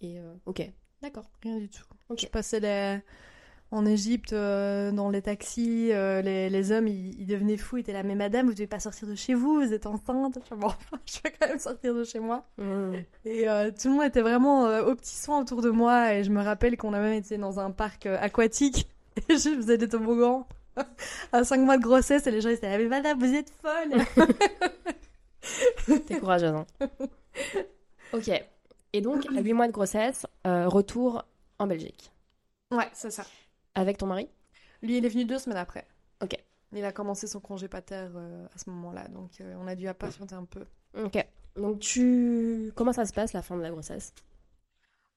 Et 0.00 0.18
euh, 0.20 0.34
ok, 0.46 0.62
d'accord. 1.02 1.30
Rien 1.42 1.56
du 1.58 1.68
tout. 1.68 1.82
Je 2.16 2.26
passais 2.26 2.60
les... 2.60 3.00
en 3.70 3.84
Égypte 3.84 4.32
euh, 4.32 4.90
dans 4.92 5.10
les 5.10 5.20
taxis, 5.22 5.90
euh, 5.92 6.22
les, 6.22 6.48
les 6.50 6.72
hommes 6.72 6.88
ils, 6.88 7.20
ils 7.20 7.26
devenaient 7.26 7.56
fous, 7.56 7.76
ils 7.78 7.80
étaient 7.80 7.92
là, 7.92 8.02
mais 8.02 8.14
madame, 8.14 8.46
vous 8.46 8.52
devez 8.54 8.66
pas 8.66 8.80
sortir 8.80 9.06
de 9.08 9.14
chez 9.14 9.34
vous, 9.34 9.56
vous 9.60 9.72
êtes 9.74 9.86
enceinte. 9.86 10.38
Je 10.48 10.54
bon, 10.54 10.68
je 11.06 11.18
vais 11.22 11.32
quand 11.38 11.48
même 11.48 11.58
sortir 11.58 11.94
de 11.94 12.04
chez 12.04 12.18
moi. 12.20 12.46
Et 13.24 13.44
tout 13.44 13.88
le 13.88 13.90
monde 13.90 14.04
était 14.04 14.22
vraiment 14.22 14.64
aux 14.80 14.94
petits 14.94 15.16
soins 15.16 15.40
autour 15.40 15.60
de 15.62 15.70
moi. 15.70 16.14
Et 16.14 16.24
je 16.24 16.30
me 16.30 16.42
rappelle 16.42 16.76
qu'on 16.76 16.92
a 16.94 17.00
même 17.00 17.12
été 17.14 17.36
dans 17.38 17.58
un 17.60 17.70
parc 17.70 18.06
aquatique. 18.06 18.88
Et 19.28 19.32
je 19.36 19.56
faisais 19.56 19.76
des 19.78 19.88
toboggans 19.88 20.46
à 21.32 21.42
5 21.44 21.58
mois 21.60 21.76
de 21.76 21.82
grossesse. 21.82 22.26
Et 22.26 22.30
les 22.30 22.40
gens 22.40 22.50
ils 22.50 22.54
étaient 22.54 22.70
là, 22.70 22.78
mais 22.78 22.86
madame, 22.86 23.18
vous 23.18 23.34
êtes 23.34 23.50
folle. 23.50 24.00
T'es 26.06 26.18
courageuse. 26.18 26.54
hein. 26.54 26.66
ok. 28.12 28.30
Et 28.92 29.00
donc, 29.00 29.26
à 29.36 29.40
8 29.40 29.52
mois 29.52 29.66
de 29.66 29.72
grossesse, 29.72 30.26
euh, 30.46 30.68
retour 30.68 31.24
en 31.58 31.66
Belgique. 31.66 32.12
ouais, 32.70 32.88
c'est 32.92 33.10
ça. 33.10 33.24
Avec 33.74 33.98
ton 33.98 34.06
mari? 34.06 34.28
Lui, 34.82 34.98
il 34.98 35.04
est 35.04 35.08
venu 35.08 35.24
deux 35.24 35.38
semaines 35.38 35.58
après. 35.58 35.86
Ok. 36.22 36.36
Il 36.72 36.84
a 36.84 36.92
commencé 36.92 37.26
son 37.26 37.40
congé 37.40 37.68
pater 37.68 38.08
euh, 38.14 38.46
à 38.54 38.58
ce 38.58 38.68
moment-là. 38.70 39.08
Donc 39.08 39.40
euh, 39.40 39.54
on 39.58 39.66
a 39.66 39.74
dû 39.74 39.92
patienter 39.94 40.34
un 40.34 40.44
peu. 40.44 40.64
Ok. 40.96 41.24
Donc, 41.56 41.80
tu. 41.80 42.72
Comment 42.74 42.92
ça 42.92 43.04
se 43.04 43.12
passe 43.12 43.32
la 43.32 43.42
fin 43.42 43.56
de 43.56 43.62
la 43.62 43.70
grossesse? 43.70 44.12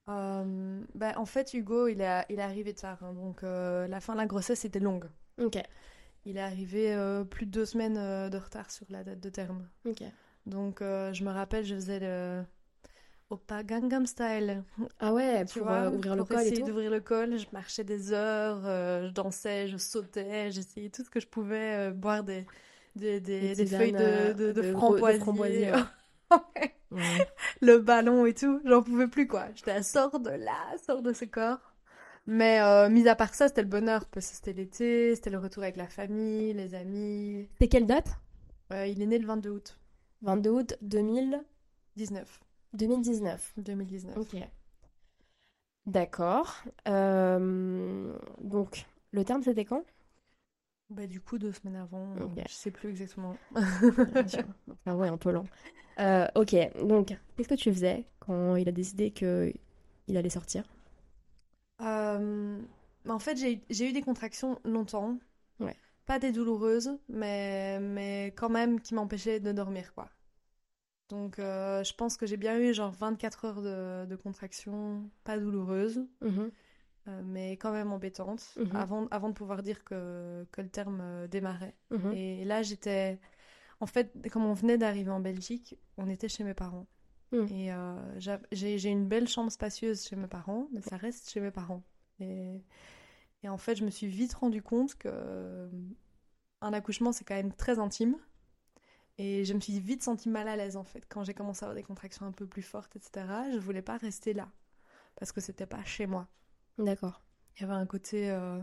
Ben, 0.08 1.14
en 1.16 1.26
fait, 1.26 1.54
Hugo, 1.54 1.88
il 1.88 2.02
est, 2.02 2.26
il 2.30 2.40
est 2.40 2.44
arrivé 2.44 2.74
tard. 2.74 2.98
hein. 3.02 3.14
donc 3.14 3.44
la 3.44 4.00
fin 4.02 4.14
de 4.14 4.18
la 4.18 4.26
grossesse 4.26 4.66
était 4.66 4.80
longue. 4.80 5.06
Ok. 5.42 5.58
Il 6.26 6.36
est 6.38 6.42
arrivé 6.42 7.24
plus 7.30 7.46
de 7.46 7.52
deux 7.52 7.66
semaines 7.66 8.30
de 8.30 8.38
retard 8.38 8.70
sur 8.72 8.86
la 8.90 9.04
date 9.06 9.22
de 9.22 9.30
terme. 9.30 9.68
Ok. 9.86 10.04
Donc, 10.48 10.80
je 10.82 11.24
me 11.24 11.32
rappelle, 11.32 11.64
je 11.64 11.76
faisais 11.76 12.00
le 12.02 12.44
Oppa 13.32 13.64
Gangnam 13.64 14.06
Style. 14.06 14.64
Ah 15.00 15.14
ouais, 15.14 15.46
Tu 15.46 15.60
pour 15.60 15.68
vois, 15.68 15.78
euh, 15.84 15.92
ouvrir 15.92 16.18
le 16.18 16.26
col 16.26 16.40
et 16.40 16.42
essayer 16.42 16.60
tout 16.60 16.68
d'ouvrir 16.68 16.92
le 16.92 17.00
col, 17.00 17.40
je 17.40 17.46
marchais 17.54 17.86
des 17.86 18.12
heures, 18.12 18.62
euh, 18.66 19.08
je 19.08 19.14
dansais, 19.14 19.68
je 19.70 19.78
sautais, 19.78 20.52
j'essayais 20.52 20.90
tout 20.90 21.04
ce 21.06 21.10
que 21.10 21.22
je 21.22 21.28
pouvais, 21.28 21.90
euh, 21.90 21.92
boire 21.92 22.26
des, 22.26 22.46
des, 22.98 23.22
des, 23.22 23.40
Des 23.40 23.56
des 23.56 23.64
tisanes, 23.64 23.80
feuilles 23.80 24.34
de, 24.34 24.52
de, 24.52 24.74
framboisier, 24.74 25.20
framboisier, 25.20 25.72
ouais. 25.72 25.80
Ouais. 26.56 26.76
Ouais. 26.92 27.28
le 27.62 27.78
ballon 27.80 28.26
et 28.26 28.34
tout, 28.34 28.60
j'en 28.66 28.84
pouvais 28.84 29.08
plus 29.08 29.28
quoi. 29.28 29.48
J'étais 29.56 29.72
à 29.72 29.84
sort 29.84 30.20
de 30.20 30.30
là, 30.30 30.78
sort 30.86 31.02
de 31.02 31.14
ce 31.14 31.24
corps. 31.24 31.74
Mais 32.26 32.60
mis 32.90 33.08
à 33.08 33.16
part 33.16 33.34
ça, 33.34 33.48
c'était 33.48 33.62
le 33.64 33.68
bonheur 33.68 34.06
parce 34.06 34.30
que 34.30 34.36
c'était 34.36 34.54
l'été, 34.54 35.16
c'était 35.16 35.30
le 35.30 35.40
retour 35.40 35.64
avec 35.64 35.78
la 35.78 35.88
famille, 35.88 36.54
les 36.54 36.76
amis. 36.76 37.48
C'est 37.60 37.68
quelle 37.68 37.86
date? 37.86 38.10
Il 38.72 39.02
est 39.02 39.06
né 39.06 39.20
le 39.20 39.26
22 39.26 39.50
août 39.50 39.78
22 40.22 40.50
août 40.50 40.78
2000... 40.82 41.42
19. 42.74 43.54
2019. 43.54 43.54
2019. 43.58 44.16
Ok. 44.16 44.36
D'accord. 45.86 46.64
Euh, 46.88 48.18
donc, 48.42 48.86
le 49.12 49.24
terme, 49.26 49.44
c'était 49.44 49.66
quand? 49.66 49.84
Bah 50.90 51.08
du 51.08 51.22
coup 51.22 51.38
deux 51.40 51.54
semaines 51.54 51.78
avant, 51.78 52.16
Ok. 52.20 52.46
je 52.46 52.54
sais 52.54 52.70
plus 52.72 52.90
exactement. 52.90 53.36
Ah 54.86 54.96
ouais, 54.96 55.08
un 55.08 55.18
peu 55.18 55.32
lent. 55.32 55.46
Euh, 56.00 56.28
ok, 56.36 56.56
donc, 56.86 57.16
qu'est-ce 57.36 57.48
que 57.50 57.56
tu 57.56 57.72
faisais 57.74 58.06
quand 58.20 58.56
il 58.56 58.68
a 58.70 58.72
décidé 58.72 59.12
que 59.12 59.54
il 60.08 60.18
allait 60.18 60.30
sortir? 60.30 60.64
Euh, 61.82 62.62
mais 63.06 63.12
en 63.12 63.20
fait, 63.20 63.36
j'ai 63.38 63.64
j'ai 63.70 63.90
eu 63.90 63.94
des 63.94 64.02
contractions 64.02 64.60
longtemps. 64.64 65.18
Ouais. 65.60 65.78
Pas 66.06 66.20
des 66.20 66.32
douloureuses, 66.34 66.92
mais, 67.10 67.80
mais 67.82 68.34
quand 68.38 68.50
même 68.50 68.82
qui 68.82 68.96
m'empêchaient 68.96 69.40
de 69.42 69.52
dormir, 69.54 69.94
quoi. 69.96 70.10
Donc, 71.12 71.40
euh, 71.40 71.84
je 71.84 71.94
pense 71.94 72.16
que 72.18 72.26
j'ai 72.26 72.38
bien 72.38 72.58
eu 72.58 72.74
genre 72.74 72.92
24 72.92 73.46
heures 73.46 73.62
de, 73.62 74.06
de 74.06 74.16
contraction, 74.16 75.10
pas 75.26 75.38
douloureuse, 75.38 76.00
Mhm. 76.22 76.52
euh, 77.10 77.22
mais 77.26 77.52
quand 77.58 77.72
même 77.74 77.92
embêtante, 77.92 78.54
Mhm. 78.58 78.76
avant, 78.76 79.08
avant 79.12 79.28
de 79.30 79.34
pouvoir 79.34 79.62
dire 79.62 79.84
que, 79.84 80.48
que 80.54 80.62
le 80.62 80.70
terme 80.70 81.00
euh, 81.02 81.28
démarrait. 81.28 81.76
Mhm. 81.92 82.14
Et 82.14 82.46
là, 82.46 82.64
j'étais. 82.64 83.20
En 83.82 83.88
fait, 83.88 84.14
comme 84.32 84.46
on 84.46 84.54
venait 84.54 84.78
d'arriver 84.78 85.12
en 85.12 85.20
Belgique, 85.20 85.76
on 85.98 86.08
était 86.08 86.30
chez 86.30 86.44
mes 86.46 86.54
parents. 86.54 86.88
Et 87.50 87.74
euh, 87.74 88.20
j'a- 88.20 88.42
j'ai 88.52 88.90
une 88.90 89.08
belle 89.08 89.28
chambre 89.28 89.52
spacieuse 89.52 90.06
chez 90.08 90.16
mes 90.16 90.28
parents, 90.28 90.68
mais 90.72 90.82
ça 90.82 90.96
reste 90.98 91.30
chez 91.30 91.40
mes 91.42 91.52
parents. 91.52 91.82
Et, 92.20 92.62
et 93.44 93.50
en 93.50 93.58
fait, 93.58 93.76
je 93.76 93.84
me 93.86 93.90
suis 93.90 94.08
vite 94.08 94.34
rendu 94.34 94.62
compte 94.62 94.96
que 94.96 95.70
un 96.62 96.74
accouchement, 96.74 97.12
c'est 97.12 97.24
quand 97.26 97.36
même 97.36 97.54
très 97.54 97.80
intime. 97.80 98.16
Et 99.22 99.46
je 99.46 99.54
me 99.54 99.60
suis 99.60 99.80
vite 99.80 100.04
sentie 100.04 100.30
mal 100.30 100.48
à 100.48 100.56
l'aise, 100.56 100.78
en 100.78 100.84
fait, 100.84 101.04
quand 101.10 101.24
j'ai 101.24 101.34
commencé 101.34 101.64
à 101.64 101.68
avoir 101.68 101.76
des 101.76 101.84
contractions 101.84 102.26
un 102.26 102.32
peu 102.32 102.48
plus 102.48 102.62
fortes, 102.64 102.96
etc. 102.96 103.26
Je 103.54 103.60
voulais 103.60 103.82
pas 103.82 103.98
rester 103.98 104.34
là, 104.34 104.50
parce 105.18 105.32
que 105.32 105.42
c'était 105.42 105.68
pas 105.68 105.84
chez 105.86 106.08
moi. 106.08 106.28
D'accord. 106.78 107.22
Il 107.58 107.62
y 107.62 107.66
avait 107.66 107.74
un 107.74 107.86
côté, 107.86 108.32
euh, 108.32 108.58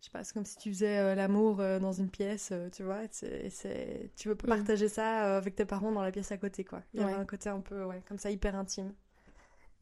je 0.00 0.06
sais 0.06 0.10
pas, 0.12 0.24
c'est 0.24 0.34
comme 0.34 0.44
si 0.46 0.56
tu 0.56 0.70
faisais 0.70 0.98
euh, 0.98 1.14
l'amour 1.14 1.60
euh, 1.60 1.78
dans 1.78 1.92
une 1.92 2.10
pièce, 2.10 2.50
euh, 2.52 2.70
tu 2.70 2.82
vois. 2.84 3.02
c'est 3.10 3.50
c'est- 3.50 4.10
tu 4.16 4.28
veux 4.28 4.34
pas 4.36 4.48
partager 4.48 4.88
ça 4.88 5.36
avec 5.38 5.54
tes 5.56 5.66
parents 5.66 5.92
dans 5.92 6.02
la 6.02 6.12
pièce 6.12 6.32
à 6.32 6.38
côté, 6.38 6.64
quoi. 6.64 6.82
Il 6.94 7.00
y 7.00 7.02
avait 7.02 7.12
un 7.14 7.26
côté 7.26 7.48
un 7.50 7.60
peu, 7.60 7.84
ouais, 7.84 8.02
comme 8.08 8.18
ça, 8.18 8.30
hyper 8.30 8.56
intime. 8.56 8.94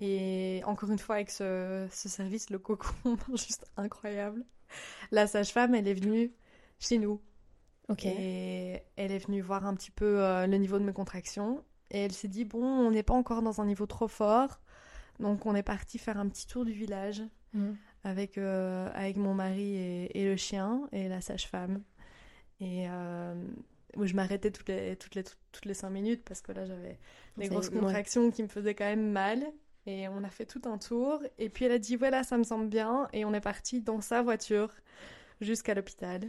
Et 0.01 0.63
encore 0.67 0.91
une 0.91 0.99
fois, 0.99 1.17
avec 1.17 1.31
ce, 1.31 1.87
ce 1.93 2.09
service, 2.09 2.51
le 2.51 2.59
cocon, 2.59 2.89
juste 3.37 3.67
incroyable. 3.77 4.45
La 5.13 5.27
sage-femme, 5.29 5.75
elle 5.75 5.89
est 5.89 5.95
venue 5.95 6.33
chez 6.81 6.99
nous. 6.99 7.21
Et 8.05 8.83
elle 8.97 9.13
est 9.13 9.19
venue 9.19 9.41
voir 9.41 9.67
un 9.67 9.75
petit 9.75 9.91
peu 9.91 10.23
euh, 10.23 10.47
le 10.47 10.57
niveau 10.57 10.79
de 10.79 10.85
mes 10.85 10.93
contractions. 10.93 11.65
Et 11.91 11.99
elle 12.05 12.13
s'est 12.13 12.29
dit, 12.29 12.45
bon, 12.45 12.63
on 12.65 12.91
n'est 12.91 13.03
pas 13.03 13.15
encore 13.15 13.43
dans 13.43 13.61
un 13.61 13.67
niveau 13.67 13.87
trop 13.87 14.09
fort. 14.09 14.61
Donc 15.21 15.45
on 15.47 15.55
est 15.55 15.63
parti 15.63 15.99
faire 15.99 16.19
un 16.19 16.29
petit 16.29 16.47
tour 16.47 16.65
du 16.65 16.73
village 16.73 17.23
Mhm. 17.55 17.77
avec, 18.05 18.39
euh, 18.39 18.89
avec 18.95 19.17
mon 19.17 19.35
mari 19.35 19.77
et, 19.77 20.19
et 20.19 20.25
le 20.25 20.37
chien 20.37 20.89
et 20.91 21.09
la 21.09 21.21
sage-femme. 21.21 21.83
Et 22.61 22.87
euh, 22.89 23.35
où 23.97 24.07
je 24.07 24.15
m'arrêtais 24.15 24.51
toutes 24.51 24.69
les, 24.69 24.97
toutes, 24.97 25.15
les, 25.15 25.25
toutes 25.25 25.67
les 25.67 25.75
cinq 25.75 25.91
minutes 25.91 26.23
parce 26.25 26.41
que 26.41 26.53
là 26.53 26.65
j'avais 26.65 26.99
des 27.37 27.49
grosses 27.49 27.69
ouais. 27.69 27.79
contractions 27.79 28.31
qui 28.31 28.43
me 28.43 28.49
faisaient 28.49 28.75
quand 28.75 28.87
même 28.87 29.11
mal. 29.11 29.45
Et 29.85 30.09
on 30.09 30.23
a 30.23 30.31
fait 30.31 30.47
tout 30.47 30.63
un 30.65 30.79
tour. 30.79 31.21
Et 31.39 31.49
puis 31.49 31.65
elle 31.65 31.73
a 31.73 31.79
dit, 31.79 31.97
voilà, 31.97 32.23
ça 32.23 32.39
me 32.39 32.45
semble 32.45 32.69
bien. 32.69 33.09
Et 33.13 33.25
on 33.25 33.35
est 33.35 33.41
parti 33.41 33.81
dans 33.81 34.01
sa 34.01 34.23
voiture 34.23 34.71
jusqu'à 35.41 35.75
l'hôpital. 35.75 36.23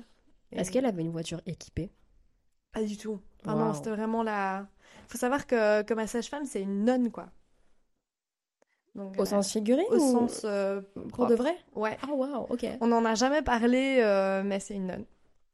Est-ce 0.58 0.72
qu'elle 0.72 0.86
avait 0.86 1.02
une 1.02 1.12
voiture 1.12 1.42
équipée? 1.46 1.92
Pas 2.72 2.84
du 2.84 2.98
tout. 2.98 3.20
Non, 3.46 3.56
Waouh. 3.56 3.74
c'était 3.74 3.90
vraiment 3.92 4.24
la... 4.24 4.68
faut 5.08 5.18
savoir 5.18 5.46
que, 5.48 5.82
que 5.84 5.94
ma 5.94 6.08
sage-femme, 6.08 6.46
c'est 6.46 6.62
une 6.62 6.86
nonne, 6.86 7.12
quoi. 7.12 7.30
Donc, 8.96 9.18
Au 9.18 9.22
euh, 9.22 9.26
sens 9.26 9.52
figuré 9.52 9.84
au 9.90 9.96
ou 9.96 10.00
sens 10.00 10.42
euh, 10.46 10.82
pour 11.10 11.26
de 11.26 11.34
vrai? 11.36 11.56
Ouais. 11.76 11.98
Ah 12.04 12.14
waouh, 12.14 12.46
ok. 12.50 12.66
On 12.80 12.88
n'en 12.88 13.04
a 13.06 13.16
jamais 13.16 13.42
parlé, 13.42 14.00
euh, 14.02 14.44
mais 14.44 14.60
c'est 14.60 14.76
une 14.76 14.88
nonne. 14.88 15.06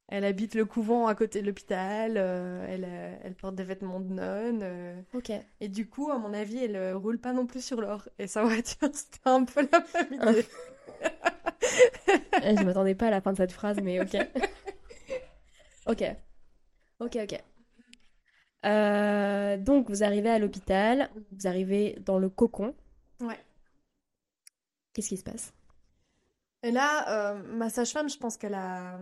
Elle 0.10 0.26
habite 0.26 0.56
le 0.56 0.66
couvent 0.66 1.08
à 1.08 1.16
côté 1.16 1.42
de 1.42 1.48
l'hôpital, 1.48 2.16
euh, 2.18 2.66
elle, 2.68 2.86
euh, 2.86 3.16
elle 3.24 3.36
porte 3.36 3.56
des 3.56 3.64
vêtements 3.64 4.00
de 4.00 4.14
nonne. 4.14 4.60
euh, 4.64 5.02
Ok. 5.14 5.32
et 5.62 5.70
du 5.70 5.88
coup, 5.88 6.12
à 6.12 6.18
mon 6.18 6.34
avis, 6.34 6.58
elle 6.64 6.76
euh, 6.76 6.98
roule 6.98 7.20
pas 7.20 7.32
non 7.34 7.46
plus 7.46 7.64
sur 7.64 7.80
l'or. 7.82 8.10
Et 8.20 8.28
sa 8.28 8.44
voiture, 8.44 8.90
c'était 8.94 9.20
un 9.26 9.46
peu 9.46 9.68
la 9.72 9.84
même 9.96 10.14
idée. 10.14 10.46
Eh, 12.42 12.56
Je 12.58 12.64
m'attendais 12.64 12.96
pas 12.96 13.08
à 13.08 13.12
la 13.12 13.22
fin 13.22 13.32
de 13.32 13.38
cette 13.38 13.52
phrase, 13.52 13.80
mais 13.82 14.00
ok. 14.02 14.16
ok. 15.90 16.04
Ok, 17.00 17.18
ok. 17.24 17.44
Euh, 18.66 19.58
donc, 19.58 19.90
vous 19.90 20.04
arrivez 20.04 20.30
à 20.30 20.40
l'hôpital, 20.40 21.10
vous 21.32 21.48
arrivez 21.48 21.98
dans 22.06 22.20
le 22.20 22.30
cocon. 22.30 22.76
Ouais. 23.22 23.40
Qu'est-ce 24.94 25.10
qui 25.10 25.18
se 25.18 25.24
passe? 25.24 25.54
Et 26.64 26.72
là, 26.72 27.32
euh, 27.32 27.44
ma 27.56 27.70
sage-femme, 27.70 28.10
je 28.10 28.18
pense 28.18 28.36
qu'elle 28.38 28.54
a, 28.54 29.00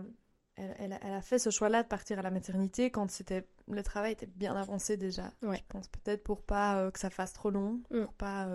elle, 0.54 0.74
elle 0.78 0.98
elle 1.02 1.12
a 1.12 1.22
fait 1.22 1.40
ce 1.40 1.50
choix-là 1.50 1.82
de 1.82 1.88
partir 1.88 2.20
à 2.20 2.22
la 2.22 2.30
maternité 2.30 2.90
quand 2.90 3.10
c'était, 3.10 3.48
le 3.66 3.82
travail 3.82 4.12
était 4.12 4.26
bien 4.26 4.54
avancé 4.54 4.96
déjà. 4.96 5.32
Ouais. 5.42 5.56
Je 5.58 5.64
pense 5.68 5.88
peut-être 5.88 6.22
pour 6.22 6.42
pas 6.42 6.78
euh, 6.78 6.90
que 6.92 7.00
ça 7.00 7.10
fasse 7.10 7.32
trop 7.32 7.50
long, 7.50 7.80
Mm. 7.90 8.04
pour 8.04 8.14
pas 8.14 8.48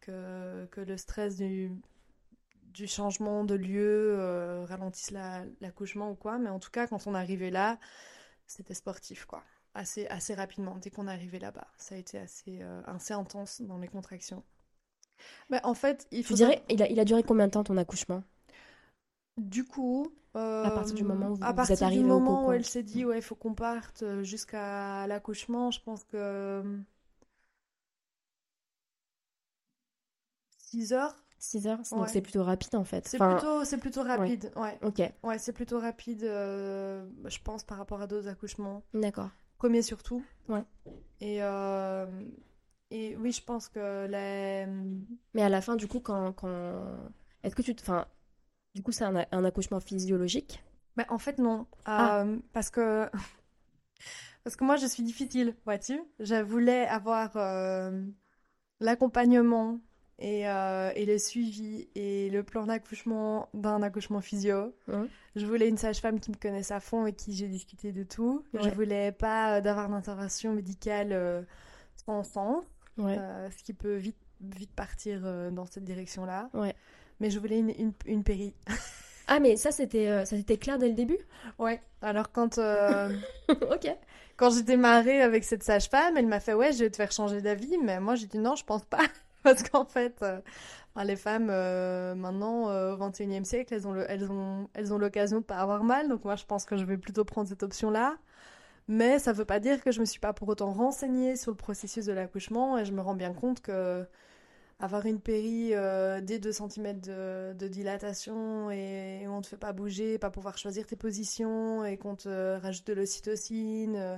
que, 0.00 0.66
que 0.72 0.80
le 0.80 0.96
stress 0.96 1.36
du, 1.36 1.70
du 2.70 2.86
changement 2.86 3.44
de 3.44 3.54
lieu 3.54 4.16
euh, 4.18 4.64
ralentisse 4.66 5.10
la- 5.10 5.44
l'accouchement 5.60 6.10
ou 6.12 6.14
quoi. 6.14 6.38
Mais 6.38 6.50
en 6.50 6.58
tout 6.60 6.70
cas, 6.70 6.86
quand 6.86 7.06
on 7.06 7.14
arrivait 7.14 7.50
là, 7.50 7.78
c'était 8.46 8.74
sportif, 8.74 9.26
quoi. 9.26 9.44
Assez, 9.74 10.06
assez 10.08 10.34
rapidement, 10.34 10.76
dès 10.78 10.90
qu'on 10.90 11.06
arrivé 11.08 11.38
là-bas. 11.38 11.68
Ça 11.78 11.94
a 11.96 11.98
été 11.98 12.18
assez, 12.18 12.60
euh, 12.62 12.82
assez 12.86 13.14
intense 13.14 13.62
dans 13.62 13.78
les 13.78 13.88
contractions. 13.88 14.44
Mais 15.50 15.60
en 15.64 15.74
fait, 15.74 16.06
il 16.10 16.24
faut 16.24 16.36
dirais, 16.36 16.62
il 16.70 16.82
a, 16.82 16.88
il 16.88 16.98
a 17.00 17.04
duré 17.04 17.22
combien 17.22 17.46
de 17.46 17.52
temps 17.52 17.64
ton 17.64 17.76
accouchement? 17.76 18.22
Du 19.38 19.64
coup, 19.64 20.12
euh, 20.36 20.40
À 20.62 20.70
partir 20.70 20.94
du 20.94 21.04
moment 21.04 21.30
où 21.32 21.34
vous- 21.34 21.46
à 21.46 21.52
vous 21.52 21.54
partir 21.54 21.72
êtes 21.72 21.82
du 21.88 21.98
arrivé 21.98 22.04
moment 22.04 22.46
où 22.46 22.52
elle 22.52 22.64
s'est 22.64 22.82
dit 22.82 23.04
ouais, 23.04 23.18
il 23.18 23.22
faut 23.22 23.34
qu'on 23.34 23.54
parte 23.54 24.02
euh, 24.02 24.22
jusqu'à 24.22 25.06
l'accouchement, 25.06 25.70
je 25.70 25.80
pense 25.80 26.04
que 26.04 26.62
6 30.58 30.92
heures. 30.92 31.16
6 31.40 31.66
heures 31.66 31.80
Donc 31.90 32.08
c'est 32.08 32.20
plutôt 32.20 32.44
rapide 32.44 32.76
en 32.76 32.84
fait. 32.84 33.08
C'est 33.08 33.20
Enfin, 33.20 33.36
plutôt 33.36 33.64
c'est 33.64 33.78
plutôt 33.78 34.02
rapide. 34.02 34.52
Ouais. 34.56 34.78
Ok, 34.82 35.02
Ouais, 35.22 35.38
c'est 35.38 35.52
plutôt 35.52 35.80
rapide 35.80 36.22
euh, 36.24 37.04
je 37.26 37.38
pense 37.42 37.64
par 37.64 37.78
rapport 37.78 38.00
à 38.00 38.06
d'autres 38.06 38.28
accouchements. 38.28 38.82
d'accord. 38.94 39.30
Premier 39.58 39.82
surtout. 39.82 40.22
Ouais. 40.48 40.62
Et 41.20 41.42
euh, 41.42 42.06
et 42.90 43.16
oui, 43.16 43.32
je 43.32 43.42
pense 43.42 43.68
que 43.68 44.06
les 44.06 44.66
Mais 45.34 45.42
à 45.42 45.48
la 45.48 45.60
fin, 45.60 45.76
du 45.76 45.86
coup, 45.86 46.00
quand... 46.00 46.32
quand... 46.32 46.82
Est-ce 47.42 47.54
que 47.54 47.62
tu 47.62 47.74
te... 47.74 47.82
Enfin, 47.82 48.06
du 48.74 48.82
coup, 48.82 48.92
c'est 48.92 49.04
un, 49.04 49.24
un 49.30 49.44
accouchement 49.44 49.80
physiologique? 49.80 50.62
Mais 50.96 51.06
en 51.08 51.18
fait, 51.18 51.38
non. 51.38 51.66
Ah. 51.84 52.22
Euh, 52.22 52.38
parce 52.52 52.70
que... 52.70 53.08
parce 54.44 54.56
que 54.56 54.64
moi, 54.64 54.76
je 54.76 54.86
suis 54.86 55.02
difficile, 55.02 55.54
vois-tu. 55.64 56.00
Je 56.18 56.40
voulais 56.42 56.86
avoir 56.86 57.36
l'accompagnement 58.80 59.78
et, 60.20 60.48
euh, 60.48 60.90
et 60.94 61.06
le 61.06 61.18
suivi 61.18 61.88
et 61.94 62.30
le 62.30 62.42
plan 62.42 62.66
d'accouchement 62.66 63.48
d'un 63.54 63.82
accouchement 63.82 64.20
physio. 64.20 64.74
Mhm. 64.88 65.08
Je 65.36 65.46
voulais 65.46 65.68
une 65.68 65.78
sage-femme 65.78 66.20
qui 66.20 66.30
me 66.30 66.36
connaisse 66.36 66.70
à 66.70 66.80
fond 66.80 67.06
et 67.06 67.12
qui 67.12 67.32
j'ai 67.34 67.48
discuté 67.48 67.92
de 67.92 68.02
tout. 68.02 68.44
Je 68.54 68.58
Ouais. 68.60 68.70
voulais 68.70 69.12
pas 69.12 69.56
euh, 69.56 69.60
d'avoir 69.60 69.88
d'intervention 69.88 70.52
médicale 70.52 71.08
euh, 71.12 71.42
sans 72.06 72.22
sens, 72.22 72.64
Ouais. 72.98 73.16
euh, 73.18 73.48
ce 73.50 73.62
qui 73.62 73.72
peut 73.72 73.94
vite, 73.96 74.16
vite 74.40 74.72
partir 74.74 75.22
dans 75.52 75.66
cette 75.66 75.84
direction-là. 75.84 76.50
Ouais. 76.54 76.74
Mais 77.20 77.30
je 77.30 77.38
voulais 77.38 77.58
une, 77.58 77.70
une, 77.78 77.92
une 78.06 78.22
péri. 78.24 78.54
Ah, 79.26 79.38
mais 79.38 79.56
ça, 79.56 79.70
c'était 79.70 80.24
ça 80.24 80.36
c'était 80.36 80.56
clair 80.56 80.78
dès 80.78 80.88
le 80.88 80.94
début? 80.94 81.18
Ouais. 81.58 81.80
Alors 82.02 82.32
quand... 82.32 82.58
Ok. 83.48 83.94
Quand 84.36 84.50
j'ai 84.50 84.62
démarré 84.62 85.20
avec 85.20 85.44
cette 85.44 85.62
sage-femme, 85.62 86.16
elle 86.16 86.26
m'a 86.26 86.40
fait 86.40 86.54
ouais, 86.54 86.72
je 86.72 86.78
vais 86.84 86.90
te 86.90 86.96
faire 86.96 87.12
changer 87.12 87.42
d'avis, 87.42 87.76
mais 87.78 88.00
moi 88.00 88.14
j'ai 88.14 88.26
dit 88.26 88.38
non, 88.38 88.56
je 88.56 88.64
pense 88.64 88.84
pas, 88.86 89.02
parce 89.42 89.62
qu'en 89.62 89.84
fait, 89.84 90.16
euh, 90.22 90.40
les 91.04 91.16
femmes 91.16 91.48
euh, 91.50 92.14
maintenant 92.14 92.70
euh, 92.70 92.94
au 92.94 92.98
21e 92.98 93.44
siècle, 93.44 93.74
elles 93.74 93.86
ont 93.86 93.92
le- 93.92 94.06
elles 94.08 94.30
ont 94.30 94.68
elles 94.74 94.92
ont 94.92 94.98
l'occasion 94.98 95.38
de 95.40 95.44
pas 95.44 95.58
avoir 95.58 95.84
mal, 95.84 96.08
donc 96.08 96.24
moi 96.24 96.36
je 96.36 96.44
pense 96.44 96.64
que 96.64 96.76
je 96.76 96.84
vais 96.84 96.98
plutôt 96.98 97.24
prendre 97.24 97.48
cette 97.48 97.62
option-là. 97.62 98.18
Mais 98.88 99.18
ça 99.20 99.32
veut 99.32 99.44
pas 99.44 99.60
dire 99.60 99.82
que 99.84 99.92
je 99.92 100.00
me 100.00 100.04
suis 100.04 100.20
pas 100.20 100.32
pour 100.32 100.48
autant 100.48 100.72
renseignée 100.72 101.36
sur 101.36 101.52
le 101.52 101.56
processus 101.56 102.06
de 102.06 102.12
l'accouchement 102.12 102.78
et 102.78 102.84
je 102.84 102.92
me 102.92 103.00
rends 103.00 103.14
bien 103.14 103.32
compte 103.32 103.60
que 103.62 104.04
avoir 104.80 105.06
une 105.06 105.20
péri 105.20 105.70
euh, 105.74 106.20
dès 106.20 106.38
2 106.38 106.52
cm 106.52 107.00
de, 107.00 107.68
dilatation 107.68 108.70
et, 108.70 109.26
on 109.28 109.40
te 109.42 109.46
fait 109.48 109.56
pas 109.56 109.72
bouger, 109.72 110.18
pas 110.18 110.30
pouvoir 110.30 110.58
choisir 110.58 110.86
tes 110.86 110.96
positions 110.96 111.84
et 111.84 111.96
qu'on 111.98 112.16
te 112.16 112.58
rajoute 112.60 112.86
de 112.86 112.94
l'ocytocine, 112.94 113.96
euh, 113.96 114.16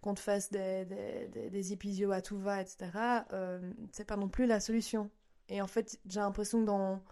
qu'on 0.00 0.14
te 0.14 0.20
fasse 0.20 0.50
des, 0.50 0.84
des, 0.86 1.28
des, 1.28 1.50
des 1.50 1.72
épisio 1.72 2.10
à 2.12 2.20
tout 2.22 2.38
va, 2.38 2.60
etc., 2.60 2.90
euh, 3.32 3.60
c'est 3.92 4.06
pas 4.06 4.16
non 4.16 4.28
plus 4.28 4.46
la 4.46 4.60
solution. 4.60 5.10
Et 5.48 5.60
en 5.60 5.66
fait, 5.66 5.98
j'ai 6.06 6.20
l'impression 6.20 6.60
que 6.60 6.66
dans, 6.66 7.02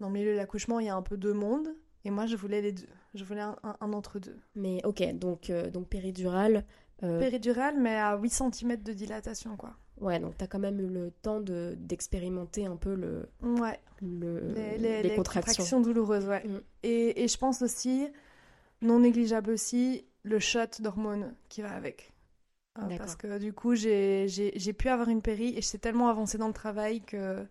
dans 0.00 0.08
le 0.08 0.12
milieu 0.12 0.32
de 0.32 0.36
l'accouchement, 0.36 0.78
il 0.80 0.86
y 0.86 0.90
a 0.90 0.94
un 0.96 1.02
peu 1.02 1.16
deux 1.16 1.32
mondes. 1.34 1.68
Et 2.04 2.10
moi, 2.10 2.26
je 2.26 2.36
voulais 2.36 2.60
les 2.62 2.72
deux. 2.72 2.86
Je 3.14 3.24
voulais 3.24 3.40
un, 3.40 3.56
un- 3.62 3.76
un 3.80 3.92
entre 3.92 4.18
deux. 4.20 4.36
Mais 4.54 4.80
ok, 4.84 5.02
donc, 5.14 5.50
euh, 5.50 5.70
donc 5.70 5.88
péridurale. 5.88 6.64
euh, 7.02 7.18
Péridurale, 7.18 7.78
mais 7.78 7.96
à 7.96 8.16
8 8.16 8.30
cm 8.30 8.76
de 8.82 8.92
dilatation, 8.92 9.56
quoi. 9.56 9.74
Ouais, 10.00 10.18
donc 10.18 10.36
t'as 10.38 10.46
quand 10.46 10.58
même 10.58 10.80
eu 10.80 10.86
le 10.86 11.10
temps 11.10 11.40
de 11.40 11.74
d'expérimenter 11.78 12.64
un 12.64 12.76
peu 12.76 12.94
le, 12.94 13.28
Ouais. 13.42 13.78
le, 14.00 14.38
les, 14.54 14.78
les- 14.78 15.02
les 15.02 15.08
les 15.10 15.14
contractions. 15.16 15.80
douloureuses, 15.80 16.26
ouais. 16.26 16.42
Mm. 16.46 16.60
Et, 16.84 17.22
et 17.24 17.28
je 17.28 17.36
pense 17.36 17.60
aussi, 17.60 18.08
non 18.80 19.00
négligeable 19.00 19.50
aussi, 19.50 20.06
le 20.22 20.38
shot 20.38 20.80
d'hormones 20.80 21.34
qui 21.50 21.60
va 21.60 21.72
avec. 21.72 22.12
D'accord. 22.76 22.98
parce 22.98 23.16
que 23.16 23.38
du 23.38 23.52
coup, 23.52 23.74
j'ai 23.74 24.72
pu 24.78 24.88
avoir 24.88 25.08
une 25.08 25.22
péri 25.22 25.54
et 25.56 25.62
j'étais 25.62 25.78
tellement 25.78 26.08
avancée 26.08 26.38
dans 26.38 26.46
le 26.46 26.52
travail 26.54 27.00
que 27.02 27.46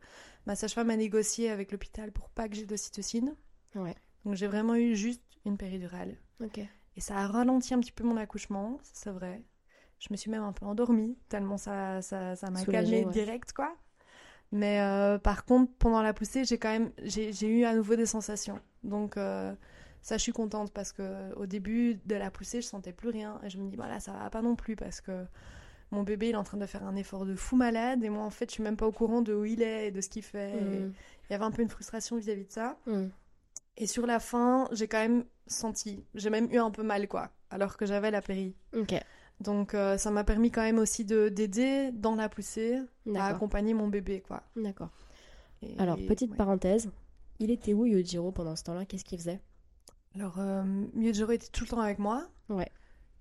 ma 0.46 0.56
sage-femme 0.56 0.90
a 0.90 0.96
négocié 0.96 1.50
avec 1.50 1.72
l'hôpital 1.72 2.12
pour 2.12 2.30
pas 2.30 2.48
que 2.48 2.56
j'ai 2.56 2.66
d'ocytocine. 2.66 3.36
Ouais. 3.76 3.96
Donc 4.26 4.36
j'ai 4.36 4.48
vraiment 4.48 4.76
eu 4.76 4.96
juste 4.96 5.22
une 5.46 5.58
péridurale. 5.58 6.16
Ok. 6.42 6.60
Et 6.96 7.02
ça 7.02 7.18
a 7.18 7.28
ralenti 7.28 7.74
un 7.74 7.80
petit 7.80 7.92
peu 7.92 8.04
mon 8.04 8.18
accouchement, 8.18 8.80
ça, 8.82 8.92
c'est 8.94 9.12
vrai. 9.12 9.44
Je 10.00 10.08
me 10.12 10.18
suis 10.18 10.32
même 10.32 10.44
un 10.44 10.54
peu 10.54 10.66
endormie, 10.66 11.18
tellement 11.28 11.58
ça 11.58 12.02
ça, 12.02 12.36
ça 12.36 12.50
m'a 12.50 12.60
Soulagée, 12.60 12.92
calmée 12.92 13.06
ouais. 13.06 13.12
direct, 13.12 13.54
quoi. 13.54 13.76
Mais 14.52 14.82
euh, 14.82 15.20
par 15.20 15.46
contre, 15.46 15.72
pendant 15.78 16.02
la 16.02 16.14
poussée, 16.14 16.46
j'ai 16.46 16.58
quand 16.58 16.72
même 16.72 16.92
j'ai 17.04 17.48
eu 17.48 17.66
à 17.66 17.76
nouveau 17.76 17.96
des 17.96 18.06
sensations. 18.06 18.60
Donc 18.84 19.18
euh, 19.18 19.54
ça, 20.02 20.18
je 20.18 20.24
suis 20.24 20.32
contente 20.32 20.72
parce 20.72 20.92
que 20.92 21.34
au 21.36 21.46
début 21.46 22.00
de 22.06 22.16
la 22.16 22.32
poussée, 22.32 22.62
je 22.62 22.68
sentais 22.68 22.94
plus 22.94 23.10
rien 23.10 23.40
et 23.44 23.50
je 23.50 23.58
me 23.58 23.70
dis 23.70 23.76
voilà, 23.76 24.00
ça 24.00 24.14
va 24.14 24.30
pas 24.30 24.42
non 24.42 24.56
plus 24.56 24.76
parce 24.76 25.02
que 25.02 25.26
mon 25.92 26.04
bébé 26.04 26.30
il 26.30 26.32
est 26.32 26.36
en 26.36 26.44
train 26.44 26.58
de 26.58 26.66
faire 26.66 26.84
un 26.84 26.96
effort 26.96 27.26
de 27.26 27.36
fou 27.36 27.56
malade 27.56 28.04
et 28.04 28.10
moi 28.10 28.24
en 28.24 28.30
fait, 28.30 28.50
je 28.50 28.54
suis 28.54 28.64
même 28.64 28.78
pas 28.78 28.88
au 28.88 28.92
courant 28.92 29.22
de 29.22 29.34
où 29.34 29.46
il 29.46 29.62
est 29.62 29.88
et 29.88 29.92
de 29.92 30.02
ce 30.02 30.10
qu'il 30.10 30.24
fait. 30.24 30.62
Mm. 30.62 30.94
Il 31.30 31.32
y 31.32 31.36
avait 31.36 31.44
un 31.44 31.52
peu 31.52 31.62
une 31.62 31.70
frustration 31.70 32.18
vis-à-vis 32.18 32.46
de 32.46 32.52
ça. 32.52 32.78
Mm. 32.86 33.08
Et 33.78 33.88
sur 33.88 34.06
la 34.06 34.20
fin, 34.20 34.68
j'ai 34.72 34.88
quand 34.88 35.00
même 35.00 35.26
senti, 35.48 36.04
j'ai 36.16 36.30
même 36.30 36.52
eu 36.52 36.58
un 36.58 36.72
peu 36.72 36.84
mal 36.84 37.08
quoi, 37.08 37.30
alors 37.50 37.78
que 37.78 37.86
j'avais 37.86 38.12
la 38.12 38.22
péri. 38.22 38.56
Ok, 38.76 38.94
Donc 39.40 39.74
euh, 39.74 39.98
ça 39.98 40.12
m'a 40.12 40.24
permis 40.24 40.52
quand 40.52 40.62
même 40.62 40.80
aussi 40.80 41.06
de 41.06 41.30
d'aider 41.30 41.92
dans 41.94 42.16
la 42.16 42.30
poussée 42.30 42.80
à 43.16 43.28
accompagner 43.28 43.74
mon 43.74 43.88
bébé 43.88 44.22
quoi. 44.22 44.44
D'accord. 44.56 44.90
Alors, 45.78 45.98
petite 45.98 46.32
ouais. 46.32 46.38
parenthèse, 46.38 46.90
il 47.40 47.52
était 47.52 47.74
où 47.74 47.86
Yojiro 47.86 48.32
pendant 48.32 48.56
ce 48.56 48.64
temps-là? 48.64 48.86
Qu'est-ce 48.86 49.04
qu'il 49.04 49.18
faisait? 49.18 49.42
Alors, 50.16 50.40
euh, 50.40 50.64
Miyojiro 50.94 51.32
était 51.32 51.48
tout 51.48 51.64
le 51.64 51.70
temps 51.70 51.82
avec 51.82 52.00
moi. 52.00 52.28
Ouais. 52.50 52.70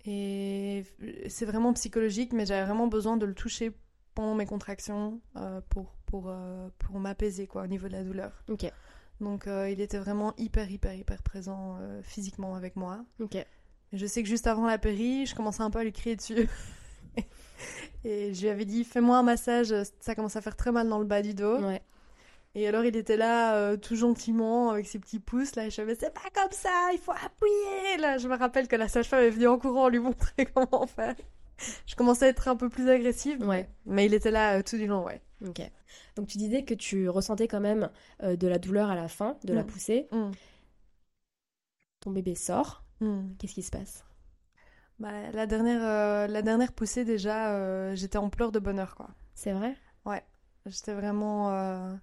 Et 0.06 0.84
c'est 1.28 1.44
vraiment 1.44 1.72
psychologique, 1.74 2.32
mais 2.32 2.46
j'avais 2.46 2.64
vraiment 2.64 2.86
besoin 2.86 3.16
de 3.16 3.26
le 3.26 3.34
toucher 3.34 3.72
pendant 4.14 4.34
mes 4.34 4.46
contractions 4.46 5.20
euh, 5.36 5.60
pour, 5.68 5.92
pour, 6.06 6.28
euh, 6.28 6.68
pour 6.78 6.98
m'apaiser, 6.98 7.46
quoi, 7.46 7.62
au 7.62 7.66
niveau 7.66 7.88
de 7.88 7.92
la 7.92 8.04
douleur. 8.04 8.32
Ok, 8.48 8.70
Donc, 9.20 9.46
euh, 9.46 9.70
il 9.70 9.80
était 9.80 9.98
vraiment 9.98 10.34
hyper, 10.38 10.70
hyper, 10.70 10.94
hyper 10.94 11.22
présent 11.22 11.78
physiquement 12.02 12.54
avec 12.54 12.76
moi. 12.76 13.04
ok. 13.20 13.36
Je 13.94 14.04
sais 14.04 14.22
que 14.22 14.28
juste 14.28 14.46
avant 14.46 14.66
la 14.66 14.76
péri, 14.76 15.24
je 15.24 15.34
commençais 15.34 15.62
un 15.62 15.70
peu 15.70 15.78
à 15.78 15.84
lui 15.84 15.92
crier 15.92 16.14
dessus. 16.14 16.46
Et 18.04 18.34
je 18.34 18.42
lui 18.42 18.48
avais 18.50 18.66
dit, 18.66 18.84
fais-moi 18.84 19.16
un 19.16 19.22
massage, 19.22 19.74
ça 20.00 20.14
commence 20.14 20.36
à 20.36 20.42
faire 20.42 20.56
très 20.56 20.72
mal 20.72 20.88
dans 20.90 20.98
le 20.98 21.06
bas 21.06 21.22
du 21.22 21.32
dos. 21.32 21.58
Ouais. 21.58 21.80
Et 22.58 22.66
alors 22.66 22.84
il 22.84 22.96
était 22.96 23.16
là 23.16 23.54
euh, 23.54 23.76
tout 23.76 23.94
gentiment 23.94 24.70
avec 24.70 24.86
ses 24.88 24.98
petits 24.98 25.20
pouces 25.20 25.54
là 25.54 25.66
et 25.66 25.70
je 25.70 25.76
savais 25.76 25.94
c'est 25.94 26.12
pas 26.12 26.28
comme 26.34 26.50
ça, 26.50 26.88
il 26.92 26.98
faut 26.98 27.12
appuyer 27.12 27.96
là. 28.00 28.18
Je 28.18 28.26
me 28.26 28.36
rappelle 28.36 28.66
que 28.66 28.74
la 28.74 28.88
sage-femme 28.88 29.22
est 29.22 29.30
venue 29.30 29.46
en 29.46 29.58
courant 29.60 29.88
lui 29.88 30.00
montrer 30.00 30.44
comment 30.54 30.86
faire. 30.88 31.14
Je 31.86 31.94
commençais 31.94 32.24
à 32.26 32.28
être 32.30 32.48
un 32.48 32.56
peu 32.56 32.68
plus 32.68 32.88
agressive, 32.90 33.46
Ouais. 33.46 33.68
mais 33.86 34.06
il 34.06 34.14
était 34.14 34.32
là 34.32 34.58
euh, 34.58 34.62
tout 34.62 34.76
du 34.76 34.86
long, 34.88 35.04
ouais. 35.04 35.20
Ok. 35.46 35.60
Donc 36.16 36.26
tu 36.26 36.36
disais 36.36 36.64
que 36.64 36.74
tu 36.74 37.08
ressentais 37.08 37.46
quand 37.46 37.60
même 37.60 37.90
euh, 38.24 38.34
de 38.34 38.48
la 38.48 38.58
douleur 38.58 38.90
à 38.90 38.96
la 38.96 39.06
fin 39.06 39.36
de 39.44 39.54
la 39.54 39.62
Mm. 39.62 39.66
poussée. 39.66 40.08
Mm. 40.10 40.30
Ton 42.00 42.10
bébé 42.10 42.34
sort. 42.34 42.82
Hmm. 43.00 43.34
Qu'est-ce 43.38 43.54
qui 43.54 43.62
se 43.62 43.70
passe? 43.70 44.04
Bah, 44.98 45.30
la 45.32 45.46
dernière 45.46 46.26
la 46.28 46.42
dernière 46.42 46.72
poussée 46.72 47.04
déjà, 47.04 47.94
j'étais 47.94 48.18
en 48.18 48.30
pleurs 48.30 48.50
de 48.50 48.58
bonheur 48.58 48.96
quoi. 48.96 49.10
C'est 49.34 49.52
vrai? 49.52 49.76
J'étais 50.66 50.92
vraiment, 50.92 51.96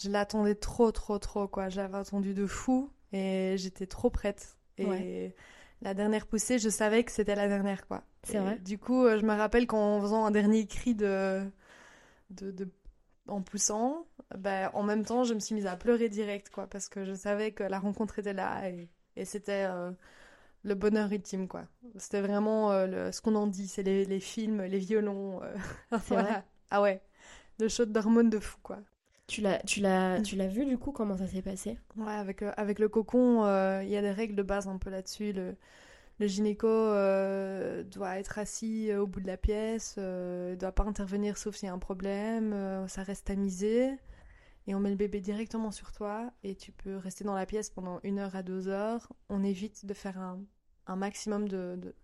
je 0.00 0.10
l'attendais 0.10 0.54
trop 0.54 0.90
trop 0.92 1.18
trop 1.18 1.48
quoi. 1.48 1.68
J'avais 1.68 1.96
attendu 1.98 2.34
de 2.34 2.46
fou 2.46 2.90
et 3.12 3.54
j'étais 3.58 3.86
trop 3.86 4.10
prête. 4.10 4.56
Et 4.78 4.84
Ouais. 4.86 5.34
la 5.82 5.94
dernière 5.94 6.26
poussée, 6.26 6.58
je 6.58 6.68
savais 6.68 7.04
que 7.04 7.12
c'était 7.12 7.34
la 7.34 7.48
dernière 7.48 7.86
quoi. 7.86 8.02
C'est 8.24 8.38
vrai 8.38 8.58
Du 8.58 8.78
coup, 8.78 9.04
euh, 9.04 9.18
je 9.18 9.24
me 9.26 9.34
rappelle 9.34 9.66
qu'en 9.66 10.00
faisant 10.00 10.24
un 10.24 10.30
dernier 10.30 10.66
cri 10.66 10.94
de, 10.94 11.44
de, 12.30 12.50
de- 12.50 12.68
en 13.28 13.42
poussant, 13.42 14.06
bah, 14.36 14.70
en 14.74 14.82
même 14.82 15.04
temps, 15.04 15.24
je 15.24 15.34
me 15.34 15.40
suis 15.40 15.54
mise 15.54 15.66
à 15.66 15.76
pleurer 15.76 16.08
direct, 16.08 16.50
quoi, 16.50 16.66
parce 16.66 16.88
que 16.88 17.04
je 17.04 17.14
savais 17.14 17.52
que 17.52 17.62
la 17.64 17.78
rencontre 17.78 18.18
était 18.18 18.32
là 18.32 18.68
et, 18.70 18.88
et 19.16 19.24
c'était 19.24 19.66
euh, 19.68 19.90
le 20.64 20.74
bonheur 20.74 21.12
ultime, 21.12 21.48
quoi. 21.48 21.66
C'était 21.96 22.20
vraiment 22.22 22.72
euh, 22.72 22.86
le- 22.86 23.12
ce 23.12 23.20
qu'on 23.22 23.34
en 23.34 23.46
dit, 23.46 23.68
c'est 23.68 23.82
les, 23.82 24.04
les 24.04 24.20
films, 24.20 24.62
les 24.62 24.78
violons. 24.78 25.42
euh, 25.42 25.54
voilà. 26.08 26.38
vrai 26.38 26.44
Ah 26.70 26.82
ouais, 26.82 27.02
le 27.58 27.68
shot 27.68 27.86
d'hormones 27.86 28.30
de 28.30 28.38
fou, 28.40 28.58
quoi. 28.62 28.78
Tu 29.28 29.42
l'as, 29.42 29.60
tu 29.60 29.78
l'as, 29.80 30.20
tu 30.22 30.34
l'as 30.34 30.48
vu 30.48 30.66
du 30.66 30.76
coup 30.76 30.90
Comment 30.90 31.16
ça 31.16 31.28
s'est 31.28 31.42
passé? 31.42 31.78
Ouais, 31.96 32.12
avec, 32.12 32.42
euh, 32.42 32.52
avec 32.56 32.78
le 32.78 32.88
cocon, 32.88 33.44
euh, 33.44 33.82
il 33.82 33.88
y 33.90 33.96
a 33.96 34.02
des 34.02 34.10
règles 34.12 34.36
de 34.36 34.42
base 34.42 34.68
un 34.68 34.78
peu 34.78 34.90
là-dessus. 34.90 35.32
Le, 35.32 35.56
le 36.20 36.26
gynéco 36.28 36.68
euh, 36.68 37.84
doit 37.84 38.18
être 38.18 38.38
assis 38.38 38.92
au 38.94 39.06
bout 39.06 39.20
de 39.20 39.26
la 39.26 39.36
pièce, 39.38 39.96
euh, 39.98 40.56
doit 40.56 40.72
pas 40.72 40.84
intervenir 40.84 41.38
sauf 41.38 41.56
s'il 41.56 41.66
y 41.68 41.70
a 41.70 41.74
un 41.74 41.78
problème, 41.78 42.86
ça 42.88 43.02
reste 43.02 43.26
tamisé. 43.26 43.92
Et 44.68 44.74
on 44.74 44.80
met 44.80 44.90
le 44.90 44.96
bébé 44.96 45.20
directement 45.20 45.72
sur 45.72 45.92
toi 45.92 46.32
et 46.44 46.54
tu 46.56 46.72
peux 46.72 46.96
rester 46.98 47.24
dans 47.24 47.34
la 47.34 47.46
pièce 47.46 47.70
pendant 47.70 48.00
une 48.04 48.18
heure 48.20 48.36
à 48.36 48.42
deux 48.42 48.68
heures. 48.68 49.12
On 49.30 49.44
évite 49.44 49.86
de 49.86 49.94
faire 49.94 50.18
un, 50.18 50.40
un 50.86 50.96
maximum 50.96 51.48
de, 51.48 51.76
de, 51.78 51.94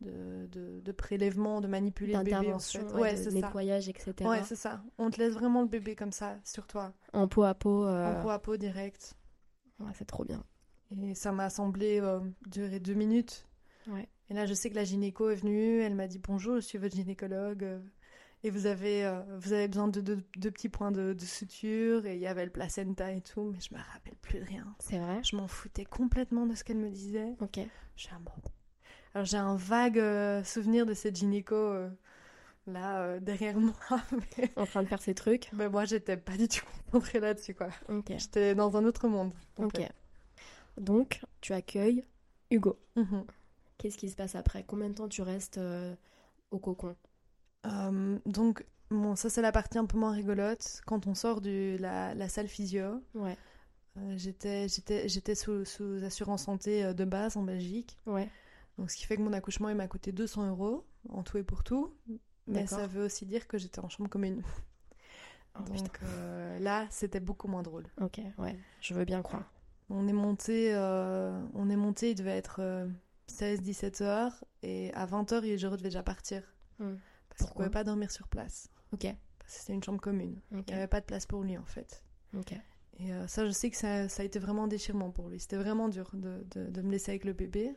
de, 0.00 0.46
de, 0.52 0.80
de 0.80 0.92
prélèvements, 0.92 1.60
de 1.60 1.66
manipuler 1.68 2.12
le 2.12 2.18
bébé. 2.18 2.34
En 2.36 2.40
D'intervention, 2.40 2.88
fait. 2.88 2.94
ouais, 2.94 3.00
Ouais, 3.00 3.14
de 3.24 3.30
ça. 3.30 3.30
nettoyage, 3.30 3.88
etc. 3.88 4.14
Ouais, 4.28 4.42
c'est 4.44 4.56
ça. 4.56 4.82
On 4.98 5.10
te 5.10 5.18
laisse 5.20 5.32
vraiment 5.34 5.62
le 5.62 5.68
bébé 5.68 5.94
comme 5.96 6.12
ça, 6.12 6.36
sur 6.44 6.66
toi, 6.66 6.92
en 7.12 7.28
peau 7.28 7.42
à 7.44 7.54
peau. 7.54 7.86
euh, 7.86 8.18
en 8.18 8.22
peau 8.22 8.30
à 8.30 8.38
peau 8.38 8.56
direct. 8.56 9.14
ouais, 9.80 9.92
c'est 9.94 10.04
trop 10.06 10.24
bien. 10.24 10.42
Et 11.02 11.14
ça 11.14 11.32
m'a 11.32 11.50
semblé 11.50 12.00
euh, 12.00 12.20
durer 12.46 12.78
deux 12.80 12.94
minutes. 12.94 13.46
Ouais. 13.88 14.08
Et 14.30 14.34
là, 14.34 14.46
je 14.46 14.54
sais 14.54 14.70
que 14.70 14.74
la 14.76 14.84
gynéco 14.84 15.28
est 15.30 15.34
venue, 15.36 15.80
elle 15.80 15.94
m'a 15.94 16.06
dit 16.06 16.18
bonjour, 16.18 16.56
je 16.56 16.60
suis 16.60 16.78
votre 16.78 16.94
gynécologue. 16.94 17.64
euh, 17.64 17.80
et 18.46 18.50
vous 18.50 18.66
avez, 18.66 19.06
euh, 19.06 19.22
vous 19.38 19.54
avez 19.54 19.68
besoin 19.68 19.88
de 19.88 20.02
deux 20.02 20.22
de 20.36 20.50
petits 20.50 20.68
points 20.68 20.92
de, 20.92 21.14
de 21.14 21.24
suture. 21.24 22.04
Et 22.04 22.14
il 22.16 22.20
y 22.20 22.26
avait 22.26 22.44
le 22.44 22.50
placenta 22.50 23.10
et 23.10 23.22
tout, 23.22 23.50
mais 23.52 23.58
je 23.60 23.72
me 23.74 23.80
rappelle 23.80 24.16
plus 24.20 24.38
de 24.40 24.44
rien. 24.44 24.66
C'est 24.80 24.98
vrai? 24.98 25.20
Je 25.24 25.34
m'en 25.34 25.48
foutais 25.48 25.86
complètement 25.86 26.46
de 26.46 26.54
ce 26.54 26.62
qu'elle 26.62 26.76
me 26.76 26.90
disait. 26.90 27.34
Ok. 27.40 27.58
J'ai 27.96 28.10
un, 28.10 28.20
bon. 28.20 28.32
Alors 29.14 29.24
j'ai 29.26 29.36
un 29.36 29.56
vague 29.56 29.98
euh, 29.98 30.42
souvenir 30.44 30.86
de 30.86 30.94
cette 30.94 31.16
gynéco 31.16 31.54
euh, 31.54 31.88
là 32.66 33.00
euh, 33.02 33.20
derrière 33.20 33.56
moi. 33.58 33.74
Mais 34.38 34.50
En 34.56 34.66
train 34.66 34.82
de 34.82 34.88
faire 34.88 35.02
ses 35.02 35.14
trucs. 35.14 35.50
mais 35.52 35.68
moi, 35.68 35.84
j'étais 35.84 36.16
pas 36.16 36.36
du 36.36 36.48
tout 36.48 36.64
concentrée 36.90 37.20
là-dessus, 37.20 37.54
quoi. 37.54 37.68
Ok. 37.88 38.12
J'étais 38.18 38.54
dans 38.54 38.76
un 38.76 38.84
autre 38.84 39.06
monde. 39.08 39.32
en 39.58 39.64
Ok. 39.66 39.76
fait. 39.76 39.92
Donc, 40.78 41.20
tu 41.40 41.52
accueilles 41.52 42.04
Hugo. 42.50 42.78
Mhm. 42.96 43.24
Qu'est-ce 43.78 43.96
qui 43.98 44.08
se 44.08 44.16
passe 44.16 44.34
après? 44.34 44.64
Combien 44.64 44.88
de 44.88 44.94
temps 44.94 45.08
tu 45.08 45.22
restes 45.22 45.58
euh, 45.58 45.94
au 46.50 46.58
cocon? 46.58 46.96
Euh, 47.66 48.18
donc, 48.26 48.64
bon, 48.90 49.14
ça 49.16 49.30
c'est 49.30 49.42
la 49.42 49.52
partie 49.52 49.78
un 49.78 49.86
peu 49.86 49.98
moins 49.98 50.12
rigolote. 50.12 50.80
Quand 50.86 51.06
on 51.06 51.14
sort 51.14 51.40
de 51.40 51.76
la, 51.80 52.14
la 52.14 52.28
salle 52.28 52.48
physio, 52.48 53.02
Ouais. 53.14 53.36
j'étais, 54.16 54.68
j'étais, 54.68 55.08
j'étais 55.08 55.34
sous, 55.36 55.64
sous 55.64 56.02
assurance 56.04 56.44
santé 56.44 56.92
de 56.94 57.04
base 57.04 57.36
en 57.36 57.42
Belgique. 57.42 57.96
Ouais. 58.06 58.28
Donc, 58.78 58.90
ce 58.90 58.96
qui 58.96 59.04
fait 59.04 59.16
que 59.16 59.22
mon 59.22 59.32
accouchement 59.32 59.68
il 59.68 59.76
m'a 59.76 59.86
coûté 59.88 60.10
200 60.12 60.48
euros 60.48 60.84
en 61.08 61.22
tout 61.22 61.38
et 61.38 61.42
pour 61.44 61.62
tout. 61.64 61.94
Mais 62.46 62.66
ça 62.66 62.86
veut 62.86 63.04
aussi 63.04 63.24
dire 63.26 63.46
que 63.46 63.56
j'étais 63.58 63.80
en 63.80 63.88
chambre 63.88 64.10
commune. 64.10 64.42
Oh. 65.58 65.62
Donc 65.66 66.00
euh, 66.02 66.58
là, 66.58 66.86
c'était 66.90 67.20
beaucoup 67.20 67.48
moins 67.48 67.62
drôle. 67.62 67.86
Ok, 68.00 68.20
ouais. 68.38 68.58
Je 68.80 68.94
veux 68.94 69.04
bien 69.04 69.22
croire. 69.22 69.50
On 69.90 70.08
est 70.08 70.12
monté, 70.12 70.74
euh, 70.74 71.38
on 71.54 71.70
est 71.70 71.76
monté, 71.76 72.10
il 72.10 72.14
devait 72.16 72.36
être 72.36 72.60
16-17 73.28 74.02
heures. 74.02 74.44
Et 74.62 74.92
à 74.94 75.06
20 75.06 75.32
heures, 75.32 75.42
je 75.44 75.66
devait 75.66 75.76
déjà 75.82 76.02
partir. 76.02 76.42
Hmm. 76.78 76.94
Parce 77.28 77.38
qu'il 77.38 77.46
Pourquoi 77.46 77.64
pouvait 77.66 77.72
pas 77.72 77.84
dormir 77.84 78.10
sur 78.10 78.28
place. 78.28 78.68
Ok. 78.92 79.06
Parce 79.38 79.54
que 79.54 79.60
c'était 79.60 79.72
une 79.74 79.82
chambre 79.82 80.00
commune. 80.00 80.40
Il 80.52 80.64
n'y 80.68 80.72
avait 80.74 80.86
pas 80.86 81.00
de 81.00 81.06
place 81.06 81.26
pour 81.26 81.42
lui 81.42 81.56
en 81.58 81.64
fait. 81.64 82.02
Ok. 82.36 82.52
Et 82.98 83.12
euh, 83.12 83.26
ça, 83.26 83.44
je 83.44 83.50
sais 83.50 83.70
que 83.70 83.76
ça, 83.76 84.08
ça 84.08 84.22
a 84.22 84.24
été 84.24 84.38
vraiment 84.38 84.66
déchirement 84.66 85.10
pour 85.10 85.28
lui. 85.28 85.40
C'était 85.40 85.56
vraiment 85.56 85.88
dur 85.88 86.10
de, 86.14 86.44
de- 86.52 86.70
de 86.70 86.82
me 86.82 86.90
laisser 86.92 87.10
avec 87.10 87.24
le 87.24 87.32
bébé. 87.32 87.74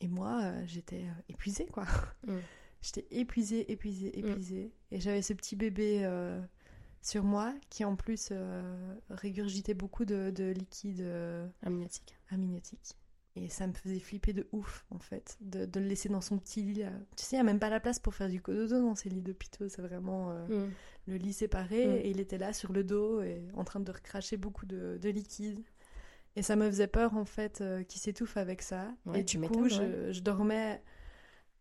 Et 0.00 0.08
moi, 0.08 0.40
euh, 0.42 0.62
j'étais 0.66 1.02
euh, 1.04 1.22
épuisée, 1.28 1.66
quoi. 1.66 1.84
Mm. 2.26 2.36
J'étais 2.80 3.06
épuisée, 3.10 3.72
épuisée, 3.72 4.16
épuisée. 4.16 4.72
Et 4.92 5.00
j'avais 5.00 5.20
ce 5.22 5.32
petit 5.32 5.56
bébé 5.56 6.02
euh, 6.04 6.40
sur 7.02 7.24
moi 7.24 7.52
qui, 7.70 7.84
en 7.84 7.96
plus, 7.96 8.28
euh, 8.30 8.94
régurgitait 9.10 9.74
beaucoup 9.74 10.04
de, 10.04 10.30
de 10.30 10.50
liquide 10.52 11.04
Amniotique. 11.62 12.16
amniotique. 12.30 12.96
Et 13.34 13.48
ça 13.48 13.66
me 13.66 13.72
faisait 13.72 13.98
flipper 13.98 14.32
de 14.32 14.46
ouf, 14.52 14.86
en 14.90 15.00
fait, 15.00 15.36
de, 15.40 15.64
de 15.66 15.80
le 15.80 15.86
laisser 15.86 16.08
dans 16.08 16.20
son 16.20 16.38
petit 16.38 16.62
lit. 16.62 16.82
Là. 16.82 16.90
Tu 17.16 17.24
sais, 17.24 17.34
il 17.34 17.38
n'y 17.38 17.40
a 17.40 17.44
même 17.44 17.58
pas 17.58 17.68
la 17.70 17.80
place 17.80 17.98
pour 17.98 18.14
faire 18.14 18.28
du 18.28 18.40
cododo 18.40 18.80
dans 18.80 18.94
ces 18.94 19.08
lits 19.08 19.22
d'hôpitaux. 19.22 19.68
C'est 19.68 19.82
vraiment 19.82 20.32
Hmm. 20.48 20.70
le 21.06 21.16
lit 21.16 21.32
séparé 21.32 21.84
Mm. 21.86 21.96
et 22.04 22.10
il 22.10 22.20
était 22.20 22.38
là 22.38 22.52
sur 22.52 22.72
le 22.72 22.84
dos 22.84 23.22
et 23.22 23.42
en 23.54 23.64
train 23.64 23.80
de 23.80 23.90
recracher 23.90 24.36
beaucoup 24.36 24.66
de, 24.66 24.98
de 25.02 25.08
liquide. 25.08 25.60
Et 26.38 26.42
ça 26.42 26.56
me 26.56 26.66
faisait 26.70 26.86
peur 26.86 27.16
en 27.16 27.24
fait 27.24 27.60
euh, 27.60 27.82
qu'il 27.82 28.00
s'étouffe 28.00 28.36
avec 28.36 28.62
ça. 28.62 28.88
Ouais, 29.06 29.20
et 29.20 29.24
tu 29.24 29.38
du 29.38 29.48
coup, 29.48 29.68
je, 29.68 30.12
je 30.12 30.20
dormais. 30.20 30.80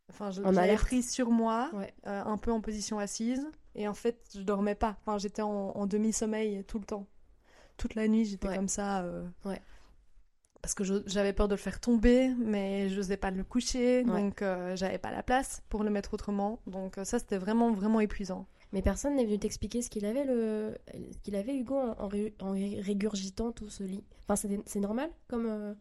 Enfin, 0.10 0.32
je 0.32 0.42
prise 0.76 1.10
sur 1.12 1.32
moi, 1.32 1.70
Ouais. 1.74 1.94
euh, 2.06 2.24
un 2.24 2.38
peu 2.38 2.52
en 2.52 2.62
position 2.62 3.00
assise. 3.00 3.46
Et 3.76 3.88
en 3.88 3.94
fait, 3.94 4.18
je 4.36 4.42
dormais 4.42 4.76
pas. 4.76 4.96
Enfin, 5.02 5.18
j'étais 5.18 5.42
en, 5.42 5.50
en 5.76 5.86
demi-sommeil 5.88 6.64
tout 6.66 6.80
le 6.80 6.86
temps. 6.86 7.06
Toute 7.78 7.96
la 7.96 8.08
nuit, 8.08 8.26
j'étais 8.26 8.48
comme 8.56 8.68
ça. 8.70 9.02
euh, 9.02 9.28
Ouais. 9.46 9.62
Parce 10.62 10.74
que 10.74 10.84
j'avais 11.06 11.34
peur 11.34 11.48
de 11.48 11.54
le 11.56 11.60
faire 11.60 11.80
tomber, 11.80 12.34
mais 12.38 12.90
je 12.90 12.98
n'osais 12.98 13.18
pas 13.18 13.32
le 13.32 13.44
coucher. 13.44 14.04
Donc, 14.04 14.42
euh, 14.42 14.76
j'avais 14.76 14.98
pas 14.98 15.12
la 15.12 15.24
place 15.24 15.62
pour 15.70 15.84
le 15.84 15.90
mettre 15.90 16.14
autrement. 16.14 16.60
Donc, 16.68 16.98
euh, 16.98 17.04
ça, 17.04 17.20
c'était 17.20 17.38
vraiment, 17.38 17.72
vraiment 17.72 18.00
épuisant. 18.00 18.48
Mais 18.74 18.82
personne 18.82 19.16
n'est 19.16 19.26
venu 19.26 19.40
t'expliquer 19.40 19.82
ce 19.82 19.90
qu'il 19.90 20.06
avait, 20.06 20.26
le... 20.26 20.76
qu'il 21.24 21.36
avait 21.36 21.56
Hugo, 21.56 21.76
en, 21.76 21.96
en 22.00 22.08
ré- 22.08 22.34
en 22.42 22.52
ré- 22.52 22.80
régurgitant 22.82 23.52
tout 23.52 23.70
ce 23.70 23.84
lit. 23.84 24.04
Enfin, 24.28 24.36
c'est 24.66 24.80
normal 24.80 25.10
comme. 25.28 25.46
euh, 25.46 25.74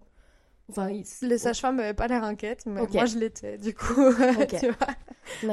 Enfin, 0.69 0.91
ils- 0.91 1.05
Les 1.23 1.39
sages-femmes 1.39 1.77
n'avaient 1.77 1.95
pas 1.95 2.09
l'air 2.09 2.25
inquiètes, 2.25 2.67
mais 2.67 2.87
moi 2.89 3.07
je 3.07 3.19
l'étais, 3.19 3.57
du 3.59 3.75
coup. 3.75 3.95
tu 4.49 4.67
vois? 4.71 4.89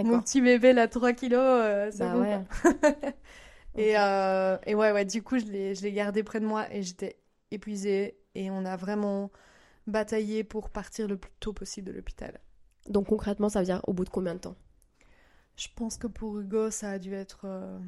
Mon 0.03 0.21
petit 0.21 0.41
bébé, 0.41 0.73
là, 0.73 0.87
3 0.87 1.13
kilos, 1.13 1.39
euh, 1.41 1.89
c'est 1.91 1.99
Bah 1.99 2.17
ouais. 2.17 2.39
et, 3.77 3.97
euh, 3.97 4.57
et 4.65 4.75
ouais, 4.75 4.91
ouais, 4.91 5.05
du 5.05 5.21
coup, 5.23 5.37
je 5.39 5.45
l'ai 5.45 5.91
gardé 5.91 6.23
près 6.23 6.39
de 6.39 6.45
moi 6.45 6.65
et 6.73 6.81
j'étais 6.83 7.17
épuisée. 7.51 8.17
Et 8.35 8.49
on 8.49 8.65
a 8.65 8.75
vraiment 8.75 9.31
bataillé 9.87 10.43
pour 10.43 10.69
partir 10.71 11.07
le 11.07 11.17
plus 11.17 11.31
tôt 11.39 11.53
possible 11.53 11.87
de 11.91 11.93
l'hôpital. 11.95 12.39
Donc 12.89 13.07
concrètement, 13.07 13.49
ça 13.49 13.59
veut 13.59 13.65
dire 13.65 13.81
au 13.87 13.93
bout 13.93 14.05
de 14.05 14.09
combien 14.09 14.33
de 14.35 14.39
temps? 14.39 14.55
Je 15.55 15.67
pense 15.75 15.97
que 15.97 16.07
pour 16.07 16.37
Hugo, 16.39 16.71
ça 16.71 16.91
a 16.91 16.99
dû 16.99 17.13
être 17.13 17.41
euh, 17.45 17.79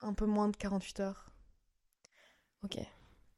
un 0.00 0.12
peu 0.12 0.26
moins 0.26 0.48
de 0.48 0.56
48 0.56 1.00
heures. 1.00 1.30
Ok. 2.62 2.78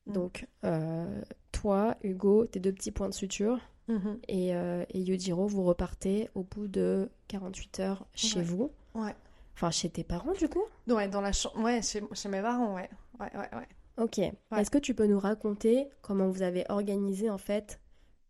Mm. 0.06 0.12
Donc, 0.12 0.46
euh, 0.64 1.22
toi, 1.52 1.96
Hugo, 2.02 2.46
tes 2.46 2.60
deux 2.60 2.72
petits 2.72 2.90
points 2.90 3.08
de 3.08 3.14
suture, 3.14 3.58
Mhm. 3.88 4.20
et, 4.28 4.54
euh, 4.54 4.84
et 4.90 5.00
Yujiro, 5.00 5.46
vous 5.46 5.64
repartez 5.64 6.28
au 6.34 6.42
bout 6.44 6.68
de 6.68 7.10
48 7.28 7.80
heures 7.80 8.06
chez 8.14 8.38
Ouais. 8.38 8.44
vous. 8.44 8.72
Ouais. 8.94 9.14
Enfin, 9.54 9.70
chez 9.70 9.90
tes 9.90 10.04
parents, 10.04 10.32
du 10.32 10.48
coup? 10.48 10.62
Ouais, 10.88 11.08
dans 11.08 11.20
la 11.20 11.32
chambre. 11.32 11.58
Ouais, 11.62 11.82
chez, 11.82 12.02
chez 12.14 12.28
mes 12.28 12.40
parents, 12.42 12.74
ouais. 12.74 12.88
Ouais, 13.20 13.30
ouais, 13.36 13.48
ouais. 13.54 13.68
Ok. 13.98 14.18
Est-ce 14.18 14.70
que 14.70 14.78
tu 14.78 14.94
peux 14.94 15.06
nous 15.06 15.18
raconter 15.20 15.88
comment 16.00 16.28
vous 16.28 16.42
avez 16.42 16.64
organisé, 16.70 17.28
en 17.28 17.38
fait, 17.38 17.80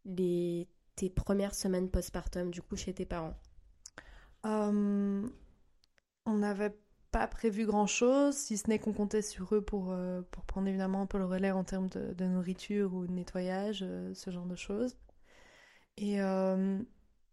les... 0.05 0.67
tes 0.97 1.09
premières 1.11 1.55
semaines 1.55 1.89
postpartum, 1.89 2.51
du 2.51 2.61
coup, 2.61 2.77
chez 2.77 2.93
tes 2.93 3.07
parents? 3.07 3.35
Euh, 4.47 5.29
on 6.27 6.35
n'avait 6.35 6.77
pas 7.11 7.27
prévu 7.27 7.67
grand-chose, 7.67 8.35
si 8.35 8.57
ce 8.57 8.69
n'est 8.69 8.79
qu'on 8.79 8.93
comptait 8.93 9.23
sur 9.23 9.55
eux 9.55 9.61
pour, 9.61 9.93
euh, 9.93 10.23
pour 10.31 10.45
prendre 10.45 10.69
évidemment 10.69 11.03
un 11.03 11.07
peu 11.07 11.19
le 11.19 11.27
relais 11.27 11.51
en 11.51 11.65
termes 11.65 11.89
de, 11.89 12.15
de 12.15 12.25
nourriture 12.25 12.95
ou 12.95 13.07
de 13.07 13.13
nettoyage, 13.13 13.81
euh, 13.83 14.15
ce 14.15 14.31
genre 14.31 14.47
de 14.47 14.57
choses. 14.57 14.97
Et 15.99 16.21
euh, 16.23 16.81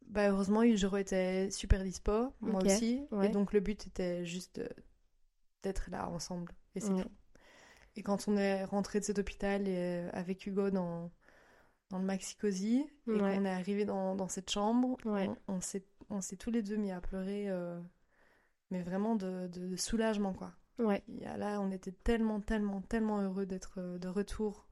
bah, 0.07 0.29
heureusement, 0.29 0.63
Yujiro 0.63 0.97
était 0.97 1.49
super 1.49 1.83
dispo, 1.83 2.33
moi 2.41 2.61
aussi. 2.63 3.01
ouais. 3.11 3.27
Et 3.27 3.29
donc 3.29 3.53
le 3.53 3.61
but 3.61 3.87
était 3.87 4.25
juste 4.25 4.61
d'être 5.63 5.89
là 5.89 6.09
ensemble. 6.09 6.51
Et 6.75 6.81
c'est 6.81 6.93
tout. 6.93 7.09
Et 7.95 8.03
quand 8.03 8.27
on 8.27 8.37
est 8.37 8.63
rentré 8.65 8.99
de 8.99 9.05
cet 9.05 9.19
hôpital 9.19 9.67
et, 9.67 9.75
euh, 9.77 10.09
avec 10.13 10.45
Hugo 10.45 10.69
dans, 10.69 11.11
dans 11.89 11.99
le 11.99 12.05
Maxi 12.05 12.35
Cosi, 12.37 12.85
et 13.07 13.11
Ouais. 13.11 13.35
qu'on 13.35 13.45
est 13.45 13.49
arrivé 13.49 13.85
dans, 13.85 14.15
dans 14.15 14.27
cette 14.27 14.49
chambre, 14.51 14.97
Ouais. 15.05 15.29
on, 15.47 15.55
on 15.55 15.61
s'est 15.61 15.83
on 16.11 16.21
s'est 16.21 16.37
tous 16.37 16.49
les 16.49 16.63
deux 16.63 16.75
mis 16.75 16.91
à 16.91 17.01
pleurer, 17.01 17.49
euh, 17.49 17.79
mais 18.71 18.81
vraiment 18.81 19.15
de, 19.15 19.47
de- 19.47 19.67
de 19.67 19.75
soulagement, 19.75 20.33
quoi. 20.33 20.51
Ouais. 20.79 21.03
Là, 21.37 21.59
on 21.61 21.69
était 21.71 21.91
tellement, 21.91 22.39
tellement, 22.41 22.81
tellement 22.81 23.21
heureux 23.21 23.45
d'être 23.45 23.75
euh, 23.77 23.99
de 23.99 24.07
retour 24.07 24.65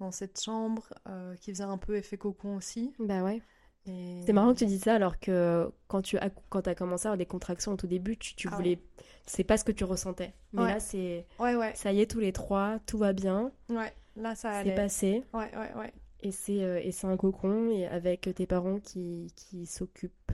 dans 0.00 0.10
cette 0.12 0.40
chambre 0.40 0.92
euh, 1.08 1.34
qui 1.36 1.50
faisait 1.50 1.64
un 1.64 1.78
peu 1.78 1.96
effet 1.96 2.18
cocon 2.18 2.56
aussi. 2.56 2.94
Bah 3.00 3.22
ouais. 3.24 3.42
Et... 3.86 4.22
C'est 4.26 4.32
marrant 4.32 4.52
que 4.54 4.58
tu 4.60 4.66
dis 4.66 4.78
ça 4.78 4.94
alors 4.94 5.18
que 5.18 5.70
quand 5.88 6.02
tu 6.02 6.18
as, 6.18 6.30
quand 6.50 6.66
as 6.68 6.74
commencé 6.74 7.06
à 7.06 7.10
avoir 7.10 7.18
des 7.18 7.26
contractions 7.26 7.72
au 7.72 7.76
tout 7.76 7.86
début, 7.86 8.16
tu, 8.16 8.34
tu 8.36 8.48
Ah 8.50 8.56
voulais. 8.56 8.80
C'est 9.26 9.44
pas 9.44 9.56
ce 9.56 9.64
que 9.64 9.72
tu 9.72 9.84
ressentais. 9.84 10.34
Mais 10.52 10.62
Ouais. 10.62 10.68
là, 10.74 10.80
c'est. 10.80 11.26
Ouais, 11.38 11.56
ouais, 11.56 11.74
Ça 11.74 11.92
y 11.92 12.00
est, 12.00 12.10
tous 12.10 12.20
les 12.20 12.32
trois, 12.32 12.78
tout 12.86 12.98
va 12.98 13.12
bien. 13.12 13.50
ouais. 13.70 13.92
Là, 14.16 14.34
ça 14.36 14.52
C'est 14.52 14.58
allait. 14.58 14.74
passé. 14.76 15.24
Ouais, 15.32 15.50
ouais, 15.56 15.74
ouais. 15.74 15.92
Et 16.24 16.32
c'est 16.32 16.62
euh, 16.64 16.80
et 16.82 16.90
c'est 16.90 17.06
un 17.06 17.16
cocon 17.16 17.70
et 17.70 17.86
avec 17.86 18.22
tes 18.34 18.46
parents 18.46 18.80
qui, 18.80 19.30
qui 19.36 19.66
s'occupent 19.66 20.32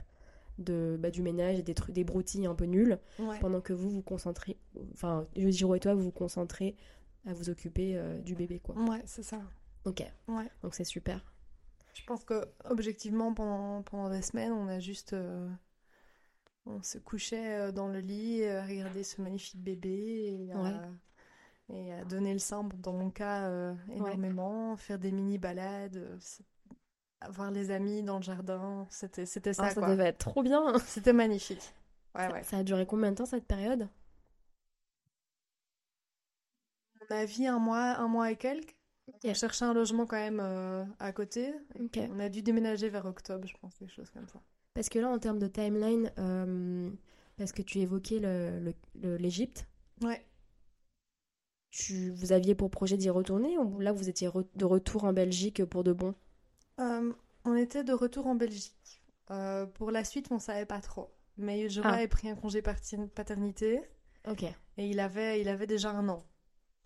de, 0.57 0.97
bah, 0.99 1.11
du 1.11 1.21
ménage 1.21 1.59
et 1.59 1.63
des 1.63 1.73
trucs, 1.73 1.93
des 1.93 2.03
broutilles 2.03 2.45
un 2.45 2.55
peu 2.55 2.65
Ouais. 2.65 3.39
pendant 3.39 3.61
que 3.61 3.73
vous 3.73 3.89
vous 3.89 4.01
concentrez, 4.01 4.57
enfin, 4.93 5.27
Yojiro 5.35 5.75
et 5.75 5.79
toi, 5.79 5.93
vous 5.93 6.03
vous 6.03 6.11
concentrez 6.11 6.75
à 7.25 7.33
vous 7.33 7.49
occuper 7.49 7.97
euh, 7.97 8.19
du 8.19 8.35
bébé, 8.35 8.59
quoi. 8.59 8.75
Ouais, 8.75 9.01
c'est 9.05 9.23
ça. 9.23 9.41
Ok, 9.85 10.03
Ouais. 10.27 10.49
donc 10.63 10.75
c'est 10.75 10.83
super. 10.83 11.25
Je 11.93 12.03
pense 12.05 12.23
que 12.23 12.45
objectivement 12.65 13.33
pendant, 13.33 13.81
pendant 13.83 14.09
des 14.09 14.21
semaines, 14.21 14.53
on 14.53 14.67
a 14.67 14.79
juste 14.79 15.13
euh, 15.13 15.49
on 16.65 16.81
se 16.83 16.99
couchait 16.99 17.71
dans 17.73 17.87
le 17.87 17.99
lit 17.99 18.45
à 18.45 18.65
regarder 18.65 19.03
ce 19.03 19.21
magnifique 19.21 19.61
bébé 19.61 20.47
et 20.47 20.51
à, 20.53 20.61
Ouais. 20.61 20.71
Et 21.73 21.93
à 21.93 22.03
donner 22.05 22.33
le 22.33 22.39
sein 22.39 22.67
dans 22.77 22.93
mon 22.93 23.09
cas 23.09 23.47
euh, 23.49 23.73
énormément, 23.89 24.75
faire 24.77 24.99
des 24.99 25.11
mini 25.11 25.37
balades, 25.37 25.95
euh, 25.97 26.17
avoir 27.21 27.51
les 27.51 27.71
amis 27.71 28.03
dans 28.03 28.17
le 28.17 28.23
jardin, 28.23 28.87
c'était 28.89 29.25
ça 29.25 29.39
Ah, 29.59 29.69
ça 29.69 29.79
quoi. 29.81 29.89
devait 29.89 30.07
être 30.07 30.17
trop 30.19 30.43
bien. 30.43 30.77
C'était 30.79 31.13
magnifique. 31.13 31.73
Ouais 32.15 32.27
Ça- 32.27 32.31
ouais. 32.33 32.43
Ça 32.43 32.57
a 32.57 32.63
duré 32.63 32.85
combien 32.85 33.11
de 33.11 33.15
temps 33.15 33.25
cette 33.25 33.45
période? 33.45 33.87
On 37.09 37.13
a 37.15 37.49
un 37.49 37.59
mois 37.59 37.95
un 37.97 38.07
mois 38.07 38.31
et 38.31 38.35
quelques. 38.35 38.75
On 39.07 39.29
Ok. 39.29 39.35
cherchait 39.35 39.65
un 39.65 39.73
logement 39.73 40.05
quand 40.05 40.15
même 40.17 40.39
euh, 40.41 40.85
à 40.99 41.11
côté. 41.11 41.53
Ok. 41.79 41.99
On 42.11 42.19
a 42.19 42.29
dû 42.29 42.41
déménager 42.41 42.89
vers 42.89 43.05
octobre, 43.05 43.47
je 43.47 43.55
pense, 43.57 43.75
quelque 43.75 43.91
chose 43.93 44.09
comme 44.11 44.27
ça. 44.27 44.39
Parce 44.73 44.87
que 44.89 44.99
là, 44.99 45.09
en 45.09 45.19
termes 45.19 45.39
de 45.39 45.47
timeline, 45.47 46.11
euh, 46.17 46.89
parce 47.37 47.51
que 47.51 47.61
tu 47.61 47.79
évoquais 47.79 48.19
le- 48.19 48.59
le- 48.59 48.73
le- 49.01 49.17
l'Égypte, 49.17 49.67
Ouais. 50.01 50.25
Tu, 51.71 52.09
vous 52.11 52.31
aviez 52.33 52.53
pour 52.55 52.69
projet 52.69 52.97
d'y 52.97 53.09
retourner 53.09 53.57
ou 53.57 53.79
là 53.79 53.91
vous 53.93 54.09
étiez 54.09 54.27
re- 54.27 54.45
de 54.55 54.65
retour 54.65 55.05
en 55.05 55.13
Belgique 55.13 55.63
pour 55.65 55.83
de 55.83 55.93
bon? 55.93 56.13
Euh, 56.79 57.11
on 57.45 57.55
était 57.55 57.83
de 57.83 57.93
retour 57.93 58.27
en 58.27 58.35
Belgique. 58.35 59.01
Euh, 59.31 59.65
pour 59.65 59.91
la 59.91 60.03
suite, 60.03 60.27
on 60.31 60.39
savait 60.39 60.65
pas 60.65 60.81
trop. 60.81 61.09
Mais 61.37 61.59
Yujiro 61.61 61.85
Ah. 61.87 61.93
avait 61.93 62.07
pris 62.09 62.29
un 62.29 62.35
congé 62.35 62.61
paternité 62.61 63.81
Ok. 64.29 64.43
et 64.43 64.87
il 64.87 64.99
avait, 64.99 65.39
il 65.41 65.47
avait 65.47 65.67
déjà 65.67 65.91
un 65.91 66.07
an 66.09 66.23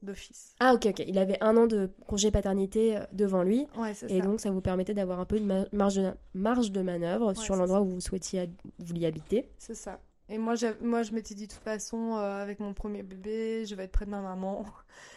d'office. 0.04 0.54
Ah 0.60 0.74
ok, 0.76 0.86
ok. 0.88 1.04
Il 1.08 1.18
avait 1.18 1.42
un 1.42 1.58
an 1.58 1.66
de 1.66 1.90
congé 2.06 2.30
paternité 2.30 2.98
euh, 2.98 3.04
devant 3.12 3.42
lui 3.42 3.66
Ouais, 3.78 3.92
et 3.92 3.94
ça. 3.96 4.08
donc 4.20 4.40
ça 4.40 4.52
vous 4.52 4.62
permettait 4.62 4.94
d'avoir 4.94 5.20
un 5.20 5.26
peu 5.26 5.40
de 5.40 5.46
ma- 5.46 5.66
marge 5.74 5.96
de, 5.96 6.12
marge 6.36 6.72
de 6.72 6.82
manœuvre 6.82 7.34
sur 7.34 7.56
l'endroit 7.56 7.82
où 7.82 7.86
vous 7.90 8.02
souhaitiez 8.02 8.50
vous 8.78 8.94
y 8.94 9.06
habiter. 9.08 9.50
C'est 9.58 9.74
ça. 9.76 10.00
Et 10.30 10.38
moi, 10.40 10.56
moi 10.82 11.04
je 11.04 11.12
m'étais 11.12 11.36
dit 11.36 11.48
de 11.48 11.54
toute 11.54 11.62
façon, 11.64 12.16
euh, 12.18 12.42
avec 12.42 12.60
mon 12.60 12.74
premier 12.74 13.04
bébé, 13.04 13.66
je 13.66 13.76
vais 13.76 13.84
être 13.84 13.92
près 13.92 14.06
de 14.06 14.10
ma 14.12 14.22
maman. 14.22 14.66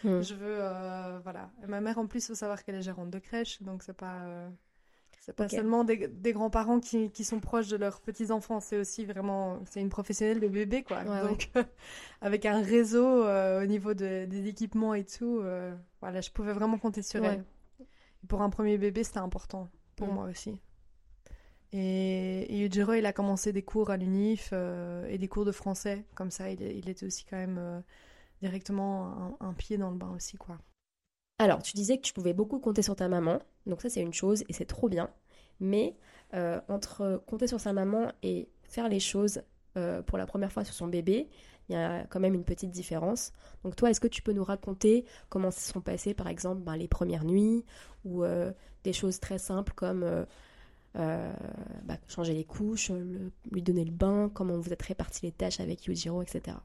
Hmm. 0.03 0.21
Je 0.21 0.33
veux, 0.35 0.57
euh, 0.61 1.19
voilà. 1.23 1.49
Et 1.63 1.67
ma 1.67 1.81
mère, 1.81 1.97
en 1.97 2.05
plus, 2.07 2.27
faut 2.27 2.35
savoir 2.35 2.63
qu'elle 2.63 2.75
est 2.75 2.81
gérante 2.83 3.09
de 3.09 3.17
crèche, 3.19 3.61
donc 3.63 3.81
c'est 3.81 3.93
pas, 3.97 4.21
euh, 4.25 4.49
c'est 5.21 5.33
pas 5.35 5.49
seulement 5.49 5.83
des, 5.83 6.07
des 6.07 6.31
grands-parents 6.33 6.79
qui, 6.79 7.09
qui 7.11 7.23
sont 7.23 7.39
proches 7.39 7.69
de 7.69 7.77
leurs 7.77 8.01
petits-enfants, 8.01 8.59
c'est 8.59 8.77
aussi 8.77 9.05
vraiment, 9.05 9.59
c'est 9.65 9.81
une 9.81 9.89
professionnelle 9.89 10.39
de 10.39 10.47
bébé, 10.47 10.83
quoi. 10.83 11.01
Ouais, 11.03 11.21
donc, 11.21 11.49
avec 12.21 12.45
un 12.45 12.61
réseau 12.61 13.23
au 13.25 13.65
niveau 13.65 13.93
de- 13.95 14.25
des 14.25 14.47
équipements 14.47 14.93
et 14.93 15.05
tout, 15.05 15.41
voilà, 16.01 16.21
je 16.21 16.29
pouvais 16.31 16.53
vraiment 16.53 16.77
compter 16.77 17.01
sur 17.01 17.21
Ouais. 17.21 17.27
elle. 17.29 17.45
Et 18.23 18.27
pour 18.27 18.41
un 18.43 18.49
premier 18.49 18.77
bébé, 18.77 19.03
c'était 19.03 19.19
important, 19.19 19.69
pour 19.95 20.07
Mm. 20.07 20.13
moi 20.13 20.25
aussi. 20.25 20.59
Et, 21.71 22.45
et 22.49 22.57
Yujiro, 22.57 22.93
il 22.93 23.05
a 23.05 23.13
commencé 23.13 23.53
des 23.53 23.61
cours 23.61 23.91
à 23.91 23.97
l'UNIF 23.97 24.49
euh, 24.53 25.05
et 25.07 25.17
des 25.17 25.27
cours 25.27 25.45
de 25.45 25.51
français, 25.51 26.05
comme 26.15 26.31
ça, 26.31 26.49
il, 26.49 26.89
était 26.89 27.05
aussi 27.05 27.25
quand 27.25 27.37
même 27.37 27.57
euh, 27.59 27.79
directement 28.41 29.37
un, 29.39 29.53
pied 29.53 29.77
dans 29.77 29.91
le 29.91 29.97
bain 29.97 30.11
aussi, 30.15 30.37
quoi. 30.37 30.57
Alors, 31.37 31.61
tu 31.61 31.73
disais 31.73 31.97
que 31.97 32.01
tu 32.01 32.13
pouvais 32.13 32.33
beaucoup 32.33 32.59
compter 32.59 32.81
sur 32.81 32.95
ta 32.95 33.07
maman, 33.07 33.39
donc 33.65 33.81
ça 33.81 33.89
c'est 33.89 34.01
une 34.01 34.13
chose 34.13 34.43
et 34.49 34.53
c'est 34.53 34.65
trop 34.65 34.89
bien. 34.89 35.09
Mais 35.61 35.95
euh, 36.33 36.59
entre 36.67 37.23
compter 37.27 37.47
sur 37.47 37.59
sa 37.59 37.71
maman 37.71 38.11
et 38.23 38.49
faire 38.63 38.89
les 38.89 38.99
choses 38.99 39.41
pour 40.07 40.17
la 40.17 40.25
première 40.25 40.51
fois 40.51 40.65
sur 40.65 40.73
son 40.73 40.87
bébé, 40.87 41.29
il 41.69 41.73
y 41.73 41.75
a 41.77 42.03
quand 42.07 42.19
même 42.19 42.33
une 42.33 42.43
petite 42.43 42.71
différence. 42.71 43.31
Donc 43.63 43.77
toi, 43.77 43.89
est-ce 43.89 44.01
que 44.01 44.09
tu 44.09 44.21
peux 44.21 44.33
nous 44.33 44.43
raconter 44.43 45.05
comment 45.29 45.51
se 45.51 45.61
sont 45.61 45.79
passées 45.79 46.13
par 46.13 46.27
exemple 46.27 46.61
ben, 46.63 46.75
les 46.75 46.89
premières 46.89 47.23
nuits 47.23 47.63
ou 48.03 48.25
des 48.83 48.91
choses 48.91 49.21
très 49.21 49.37
simples 49.37 49.71
comme 49.73 50.25
euh, 50.97 51.31
bah, 51.83 51.97
changer 52.07 52.33
les 52.33 52.45
couches, 52.45 52.89
le- 52.89 53.31
lui 53.51 53.61
donner 53.61 53.85
le 53.85 53.91
bain, 53.91 54.29
comment 54.33 54.57
vous 54.57 54.73
êtes 54.73 54.81
répartis 54.81 55.25
les 55.25 55.31
tâches 55.31 55.59
avec 55.59 55.85
Yujiro, 55.85 56.21
etc. 56.21 56.57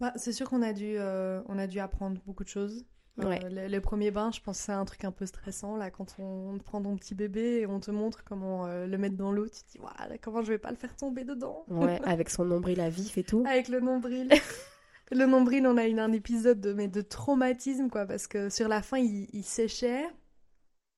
Bah, 0.00 0.12
c'est 0.16 0.32
sûr 0.32 0.48
qu'on 0.50 0.62
a 0.62 0.72
dû, 0.72 0.96
euh, 0.98 1.40
on 1.46 1.58
a 1.58 1.66
dû 1.66 1.78
apprendre 1.80 2.20
beaucoup 2.26 2.44
de 2.44 2.48
choses. 2.48 2.84
Euh, 3.18 3.26
Ouais. 3.26 3.40
les, 3.48 3.68
les 3.70 3.80
premiers 3.80 4.10
bains, 4.10 4.30
je 4.30 4.40
pense 4.42 4.58
que 4.58 4.64
c'est 4.64 4.72
un 4.72 4.84
truc 4.84 5.02
un 5.06 5.10
peu 5.10 5.24
stressant, 5.24 5.74
là, 5.76 5.90
quand 5.90 6.16
on, 6.18 6.58
prend 6.58 6.82
ton 6.82 6.96
petit 6.96 7.14
bébé 7.14 7.60
et 7.60 7.66
on 7.66 7.80
te 7.80 7.90
montre 7.90 8.22
comment 8.24 8.66
euh, 8.66 8.86
le 8.86 8.98
mettre 8.98 9.16
dans 9.16 9.32
l'eau, 9.32 9.46
tu 9.48 9.62
te 9.62 9.70
dis, 9.72 9.78
voilà, 9.78 10.18
comment 10.18 10.42
je 10.42 10.48
vais 10.48 10.58
pas 10.58 10.70
le 10.70 10.76
faire 10.76 10.94
tomber 10.94 11.24
dedans 11.24 11.64
Ouais, 11.68 11.98
avec 12.04 12.28
son 12.28 12.44
nombril 12.44 12.78
à 12.80 12.90
vif 12.90 13.16
et 13.16 13.24
tout. 13.24 13.42
Avec 13.48 13.68
le 13.68 13.80
nombril. 13.80 14.28
le 15.12 15.24
nombril, 15.24 15.66
on 15.66 15.78
a 15.78 15.86
eu 15.88 15.98
un 15.98 16.12
épisode 16.12 16.60
de, 16.60 16.74
mais 16.74 16.88
de 16.88 17.00
traumatisme, 17.00 17.88
quoi, 17.88 18.04
parce 18.04 18.26
que 18.26 18.50
sur 18.50 18.68
la 18.68 18.82
fin, 18.82 18.98
il, 18.98 19.30
il 19.32 19.44
séchait, 19.44 20.04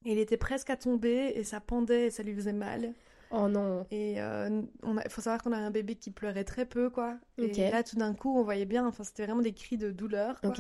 et 0.09 0.12
il 0.12 0.18
était 0.18 0.37
presque 0.38 0.71
à 0.71 0.77
tomber, 0.77 1.33
et 1.35 1.44
ça 1.44 1.61
pendait, 1.61 2.07
et 2.07 2.11
ça 2.11 2.23
lui 2.23 2.35
faisait 2.35 2.53
mal. 2.55 2.94
Oh 3.31 3.47
non. 3.47 3.87
Et 3.90 4.14
euh, 4.23 4.62
on 4.83 4.97
a- 4.97 5.03
il 5.05 5.11
faut 5.11 5.21
savoir 5.21 5.42
qu'on 5.42 5.53
a 5.53 5.59
un 5.59 5.71
bébé 5.71 5.97
qui 5.97 6.11
pleurait 6.11 6.44
très 6.44 6.64
peu, 6.64 6.88
quoi. 6.88 7.18
Et 7.37 7.53
là, 7.71 7.83
tout 7.83 7.97
d'un 7.97 8.14
coup, 8.14 8.35
on 8.38 8.42
voyait 8.42 8.64
bien, 8.64 8.87
enfin, 8.87 9.05
c'était 9.05 9.27
vraiment 9.27 9.42
des 9.42 9.53
cris 9.53 9.77
de 9.77 9.90
douleur, 9.90 10.40
quoi. 10.40 10.53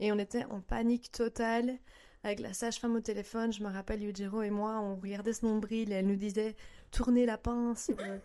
Et 0.00 0.10
on 0.10 0.18
était 0.18 0.44
en 0.46 0.60
panique 0.60 1.12
totale, 1.12 1.74
avec 2.24 2.40
la 2.40 2.54
sage-femme 2.54 2.96
au 2.96 3.00
téléphone. 3.00 3.52
Je 3.52 3.62
me 3.62 3.68
rappelle, 3.68 4.02
Yujiro 4.02 4.40
et 4.42 4.50
moi, 4.50 4.80
on 4.80 4.96
regardait 4.96 5.32
ce 5.34 5.44
nombril, 5.44 5.92
et 5.92 5.96
elle 5.96 6.06
nous 6.06 6.16
disait, 6.16 6.56
tournez 6.90 7.26
la 7.26 7.36
pince. 7.36 7.90
euh. 8.00 8.16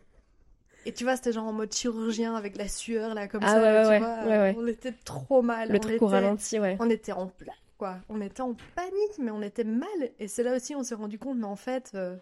Et 0.86 0.94
tu 0.94 1.04
vois, 1.04 1.18
c'était 1.18 1.34
genre 1.34 1.46
en 1.48 1.52
mode 1.54 1.74
chirurgien, 1.74 2.36
avec 2.36 2.56
la 2.56 2.70
sueur, 2.70 3.14
là, 3.14 3.28
comme 3.28 3.42
Ah 3.44 3.48
ça, 3.54 3.60
ouais, 3.60 3.66
ouais, 3.66 3.84
tu 3.84 3.90
ouais, 3.90 4.00
vois. 4.00 4.24
ouais, 4.24 4.38
ouais. 4.40 4.56
On 4.58 4.66
était 4.68 4.94
trop 5.04 5.42
mal. 5.42 5.68
Le 5.70 5.76
on 5.76 5.80
truc 5.80 6.02
au 6.02 6.08
était- 6.08 6.16
ralenti, 6.16 6.60
ouais. 6.60 6.78
On 6.80 6.90
était 6.90 7.12
en 7.12 7.28
pleine 7.28 7.54
quoi. 7.78 7.98
On 8.10 8.22
était 8.22 8.42
en 8.42 8.56
panique, 8.76 9.18
mais 9.20 9.32
on 9.32 9.42
était 9.42 9.64
mal. 9.64 9.88
Et 10.20 10.28
c'est 10.28 10.44
là 10.44 10.56
aussi 10.56 10.76
on 10.76 10.84
s'est 10.84 10.96
rendu 10.96 11.20
compte, 11.20 11.38
mais 11.38 11.46
en 11.46 11.56
fait, 11.56 11.92
euh, 11.96 12.16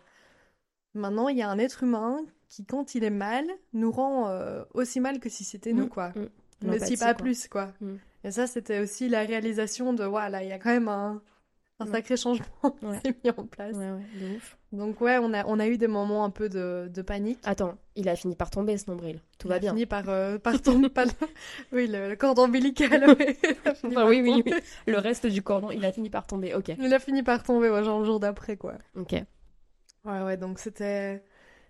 maintenant 0.94 1.28
il 1.30 1.38
y 1.38 1.42
a 1.42 1.50
un 1.50 1.58
être 1.60 1.84
humain 1.84 2.20
qui, 2.50 2.66
quand 2.66 2.96
il 2.96 3.04
est 3.04 3.10
mal, 3.10 3.46
nous 3.74 3.92
rend 3.92 4.30
euh, 4.30 4.64
aussi 4.74 5.00
mal 5.00 5.20
que 5.20 5.30
si 5.30 5.44
c'était 5.44 5.74
nous, 5.74 5.86
Mm, 5.86 5.90
quoi. 5.90 6.14
Mais 6.62 6.80
si 6.80 6.98
pas 6.98 7.14
quoi. 7.14 7.24
plus, 7.24 7.48
quoi. 7.48 7.74
Mm. 7.82 7.96
Et 8.24 8.32
ça, 8.32 8.48
c'était 8.48 8.80
aussi 8.80 9.08
la 9.10 9.22
réalisation 9.22 9.94
de, 9.94 10.04
voilà, 10.04 10.44
il 10.44 10.50
y 10.50 10.54
a 10.54 10.60
quand 10.60 10.72
même 10.72 10.88
un, 10.88 11.22
un 11.80 11.86
Ouais. 11.86 11.92
sacré 11.92 12.16
changement 12.18 12.46
qui 12.80 12.86
Ouais. 12.86 13.00
s'est 13.04 13.16
mis 13.24 13.30
en 13.32 13.46
place. 13.46 13.76
Ouais, 13.76 13.92
ouais, 13.92 14.06
de 14.14 14.36
ouf. 14.38 14.58
Donc 14.72 15.02
ouais, 15.02 15.18
on 15.22 15.34
a, 15.34 15.46
on 15.46 15.60
a 15.60 15.68
eu 15.68 15.78
des 15.78 15.88
moments 15.88 16.24
un 16.24 16.30
peu 16.30 16.48
de, 16.50 16.90
de 16.94 17.02
panique. 17.02 17.40
Attends, 17.44 17.78
il 17.96 18.08
a 18.10 18.16
fini 18.16 18.36
par 18.36 18.50
tomber 18.50 18.78
ce 18.78 18.90
nombril. 18.90 19.20
Tout 19.38 19.48
Il 19.48 19.50
va 19.50 19.56
a 19.56 19.60
bien. 19.60 19.72
fini 19.72 19.86
par, 19.86 20.08
euh, 20.10 20.38
par 20.40 20.62
tomber, 20.62 20.90
oui, 21.72 21.88
le, 21.88 22.10
le 22.10 22.16
cordon 22.16 22.44
ombilical. 22.46 23.16
Il 23.20 23.46
a 23.66 23.72
Enfin, 23.84 24.08
oui, 24.08 24.22
oui, 24.22 24.44
oui. 24.46 24.54
Le 24.88 24.98
reste 25.00 25.28
du 25.28 25.42
cordon, 25.42 25.72
il 25.72 25.84
a 25.86 25.92
fini 25.92 26.10
par 26.10 26.28
tomber. 26.28 26.54
Ok. 26.56 26.72
Il 26.80 26.94
a 26.94 27.00
fini 27.00 27.24
par 27.24 27.44
tomber, 27.44 27.68
genre 27.84 28.00
le 28.00 28.06
jour 28.06 28.20
d'après, 28.20 28.58
quoi. 28.58 28.76
Ok. 28.96 29.14
Ouais, 30.06 30.22
ouais, 30.24 30.38
donc 30.38 30.60
c'était... 30.60 31.24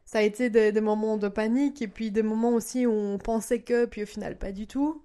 Ça 0.05 0.19
a 0.19 0.21
été 0.21 0.51
des, 0.51 0.71
des 0.71 0.81
moments 0.81 1.17
de 1.17 1.27
panique 1.29 1.81
et 1.81 1.87
puis 1.87 2.11
des 2.11 2.21
moments 2.21 2.51
aussi 2.51 2.85
où 2.85 2.91
on 2.91 3.17
pensait 3.17 3.61
que, 3.61 3.85
puis 3.85 4.03
au 4.03 4.05
final 4.05 4.37
pas 4.37 4.51
du 4.51 4.67
tout. 4.67 5.01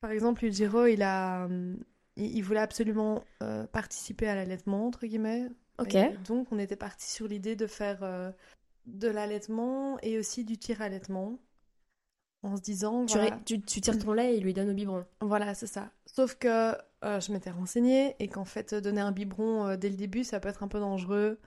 Par 0.00 0.10
exemple, 0.12 0.44
Ujiro, 0.44 0.86
il 0.86 1.02
a... 1.02 1.48
Il, 2.18 2.36
il 2.36 2.42
voulait 2.42 2.60
absolument 2.60 3.24
euh, 3.42 3.66
participer 3.66 4.28
à 4.28 4.34
l'allaitement, 4.34 4.86
entre 4.86 5.06
guillemets. 5.06 5.46
Ok. 5.78 5.94
Et 5.94 6.10
donc, 6.26 6.48
on 6.50 6.58
était 6.58 6.76
parti 6.76 7.08
sur 7.10 7.26
l'idée 7.26 7.56
de 7.56 7.66
faire 7.66 8.02
euh, 8.02 8.30
de 8.86 9.08
l'allaitement 9.08 9.98
et 10.02 10.18
aussi 10.18 10.44
du 10.44 10.58
tir-allaitement. 10.58 11.38
En 12.42 12.56
se 12.56 12.62
disant, 12.62 13.04
Tu, 13.06 13.18
voilà, 13.18 13.36
tu, 13.44 13.60
tu 13.60 13.80
tires 13.80 13.98
ton 13.98 14.12
lait 14.12 14.34
et 14.34 14.36
il 14.36 14.44
lui 14.44 14.54
donne 14.54 14.70
au 14.70 14.74
biberon. 14.74 15.04
voilà, 15.20 15.54
c'est 15.54 15.66
ça. 15.66 15.90
Sauf 16.06 16.36
que 16.36 16.72
euh, 17.04 17.20
je 17.20 17.32
m'étais 17.32 17.50
renseignée 17.50 18.14
et 18.20 18.28
qu'en 18.28 18.44
fait, 18.44 18.74
donner 18.74 19.00
un 19.00 19.10
biberon 19.10 19.76
dès 19.76 19.88
le 19.88 19.96
début, 19.96 20.22
ça 20.22 20.38
peut 20.38 20.48
être 20.48 20.62
un 20.62 20.68
peu 20.68 20.78
dangereux. 20.78 21.40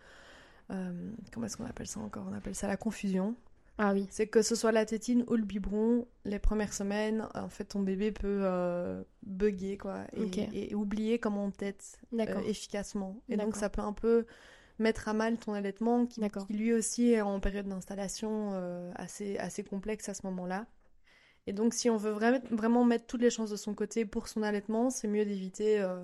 Comment 0.68 1.46
est-ce 1.46 1.58
qu'on 1.58 1.66
appelle 1.66 1.88
ça 1.88 2.00
encore? 2.00 2.26
On 2.30 2.34
appelle 2.34 2.56
ça 2.56 2.68
la 2.68 2.78
confusion. 2.78 3.36
Ah 3.78 3.94
oui. 3.94 4.06
C'est 4.12 4.28
que 4.28 4.42
ce 4.42 4.56
soit 4.56 4.72
la 4.72 4.86
tétine 4.86 5.24
ou 5.28 5.36
le 5.36 5.44
biberon, 5.44 6.08
les 6.26 6.40
premières 6.40 6.74
semaines, 6.74 7.28
en 7.34 7.50
fait, 7.50 7.66
ton 7.66 7.80
bébé 7.80 8.12
peut 8.12 8.42
euh, 8.44 9.04
bugger, 9.24 9.78
quoi, 9.78 10.06
et, 10.14 10.76
oublier 10.76 11.18
comment 11.20 11.46
on 11.46 11.52
tète 11.52 12.00
euh, 12.14 12.42
efficacement. 12.42 13.22
Et 13.30 13.38
donc, 13.38 13.56
ça 13.56 13.70
peut 13.70 13.82
un 13.82 13.94
peu 13.94 14.26
mettre 14.78 15.08
à 15.08 15.14
mal 15.14 15.38
ton 15.38 15.54
allaitement, 15.54 16.06
qui, 16.06 16.22
qui 16.48 16.54
lui 16.54 16.74
aussi 16.74 17.12
est 17.12 17.22
en 17.22 17.40
période 17.40 17.68
d'installation 17.68 18.52
euh, 18.54 18.92
assez, 18.96 19.38
assez 19.38 19.64
complexe 19.64 20.10
à 20.10 20.14
ce 20.14 20.28
moment-là. 20.28 20.68
Et 21.48 21.54
donc, 21.54 21.74
si 21.74 21.90
on 21.90 21.98
veut 21.98 22.14
vra- 22.14 22.44
vraiment 22.54 22.84
mettre 22.86 23.08
toutes 23.08 23.22
les 23.22 23.32
chances 23.32 23.50
de 23.50 23.56
son 23.56 23.74
côté 23.74 24.06
pour 24.06 24.28
son 24.28 24.44
allaitement, 24.44 24.92
c'est 24.92 25.08
mieux 25.08 25.26
d'éviter 25.26 25.80
euh, 25.80 26.04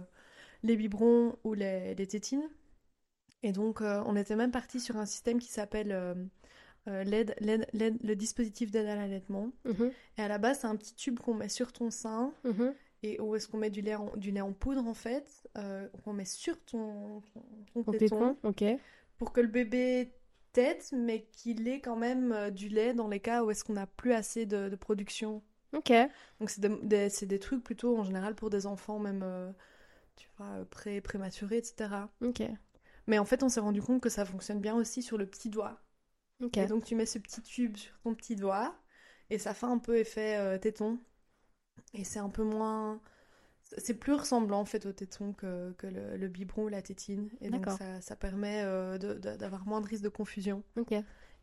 les 0.64 0.76
biberons 0.76 1.38
ou 1.44 1.54
les, 1.54 1.94
les 1.94 2.08
tétines. 2.08 2.50
Et 3.44 3.52
donc, 3.52 3.82
on 3.82 4.16
était 4.16 4.36
même 4.36 4.52
parti 4.52 4.80
sur 4.80 4.98
un 4.98 5.06
système 5.06 5.38
qui 5.38 5.50
s'appelle 5.50 6.28
euh, 6.88 7.04
l'aide- 7.04 7.36
l'aide- 7.40 7.68
l'aide- 7.74 8.02
le 8.04 8.16
dispositif 8.16 8.72
d'aide 8.72 8.88
à 8.88 8.96
l'allaitement. 8.96 9.52
Mhm, 9.66 9.92
Et 10.18 10.22
à 10.22 10.28
la 10.28 10.38
base, 10.38 10.60
c'est 10.62 10.68
un 10.68 10.76
petit 10.76 10.96
tube 10.96 11.20
qu'on 11.20 11.34
met 11.34 11.50
sur 11.50 11.74
ton 11.74 11.90
sein 11.92 12.32
mhm. 12.44 12.74
et 13.04 13.20
où 13.20 13.36
est-ce 13.36 13.48
qu'on 13.48 13.58
met 13.58 13.70
du 13.70 13.82
lait 13.82 13.96
en, 13.96 14.16
du 14.16 14.32
lait 14.32 14.42
en 14.42 14.54
poudre 14.54 14.86
en 14.88 14.94
fait, 14.94 15.48
euh, 15.58 15.88
qu'on 16.04 16.14
met 16.14 16.26
sur 16.26 16.60
ton, 16.66 17.22
ton, 17.74 17.84
ton 17.84 17.92
téton 17.92 17.98
téton, 17.98 18.38
pour 19.18 19.34
que 19.34 19.42
le 19.42 19.48
bébé 19.48 20.14
tète, 20.54 20.92
mais 20.96 21.26
qu'il 21.32 21.68
ait 21.68 21.82
quand 21.82 21.96
même 21.98 22.32
euh, 22.32 22.50
du 22.50 22.70
lait 22.70 22.94
dans 22.94 23.08
les 23.08 23.20
cas 23.20 23.44
où 23.44 23.52
est-ce 23.52 23.64
qu'on 23.64 23.74
n'a 23.74 23.88
plus 23.88 24.14
assez 24.14 24.46
de, 24.46 24.70
de 24.70 24.76
production. 24.76 25.44
Ok. 25.76 25.92
Donc 26.40 26.50
c'est 26.50 26.62
des, 26.62 26.70
des- 26.84 27.10
c'est 27.10 27.26
des 27.26 27.40
trucs 27.40 27.64
plutôt 27.64 27.98
en 27.98 28.04
général 28.04 28.34
pour 28.36 28.50
des 28.50 28.66
enfants 28.66 28.98
même, 29.00 29.22
euh, 29.24 29.52
tu 30.16 30.28
vois, 30.38 30.66
pré 30.72 31.02
prématurés, 31.02 31.58
etc. 31.58 31.90
Ok. 32.22 32.42
Mais 33.06 33.20
en 33.20 33.26
fait, 33.26 33.44
on 33.44 33.50
s'est 33.50 33.60
rendu 33.60 33.82
compte 33.82 34.02
que 34.02 34.10
ça 34.10 34.26
fonctionne 34.26 34.60
bien 34.60 34.76
aussi 34.76 35.02
sur 35.02 35.18
le 35.18 35.26
petit 35.26 35.50
doigt. 35.50 35.80
Et 36.42 36.66
donc 36.68 36.86
tu 36.86 36.96
mets 36.96 37.06
ce 37.06 37.20
petit 37.20 37.42
tube 37.42 37.78
sur 37.78 37.98
ton 38.04 38.14
petit 38.16 38.36
doigt 38.36 38.76
et 39.30 39.38
ça 39.40 39.54
fait 39.54 39.66
un 39.66 39.78
peu 39.80 39.98
effet 39.98 40.38
euh, 40.38 40.58
téton. 40.58 41.00
Et 41.94 42.04
c'est 42.04 42.20
un 42.20 42.30
peu 42.30 42.44
moins... 42.44 43.02
C'est 43.78 43.96
plus 43.96 44.14
ressemblant 44.14 44.62
en 44.62 44.66
fait 44.66 44.86
au 44.86 44.94
téton 44.94 45.34
que, 45.34 45.74
que 45.74 45.88
le, 45.88 46.16
le 46.16 46.28
biberon 46.30 46.66
ou 46.66 46.68
la 46.70 46.82
tétine. 46.82 47.30
Et 47.42 47.50
donc 47.50 47.66
ça, 47.70 48.00
ça 48.02 48.16
permet 48.16 48.62
euh, 48.64 48.98
d'avoir 48.98 49.66
moins 49.68 49.82
de 49.82 49.88
risque 49.88 50.04
de 50.04 50.10
confusion. 50.10 50.64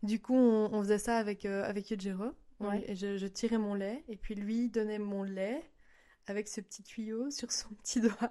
Du 0.02 0.20
coup, 0.20 0.34
on, 0.34 0.72
on 0.72 0.82
faisait 0.82 0.98
ça 0.98 1.18
avec, 1.18 1.44
euh, 1.44 1.64
avec 1.64 1.90
Yujiro. 1.90 2.32
Ouais. 2.60 2.82
Et 2.88 2.94
je, 2.94 3.18
je 3.18 3.26
tirais 3.26 3.58
mon 3.58 3.74
lait 3.74 4.04
et 4.08 4.16
puis 4.16 4.34
lui 4.34 4.70
donnait 4.70 4.98
mon 4.98 5.22
lait 5.22 5.70
avec 6.26 6.48
ce 6.48 6.60
petit 6.62 6.82
tuyau 6.82 7.30
sur 7.30 7.52
son 7.52 7.68
petit 7.82 8.00
doigt. 8.00 8.30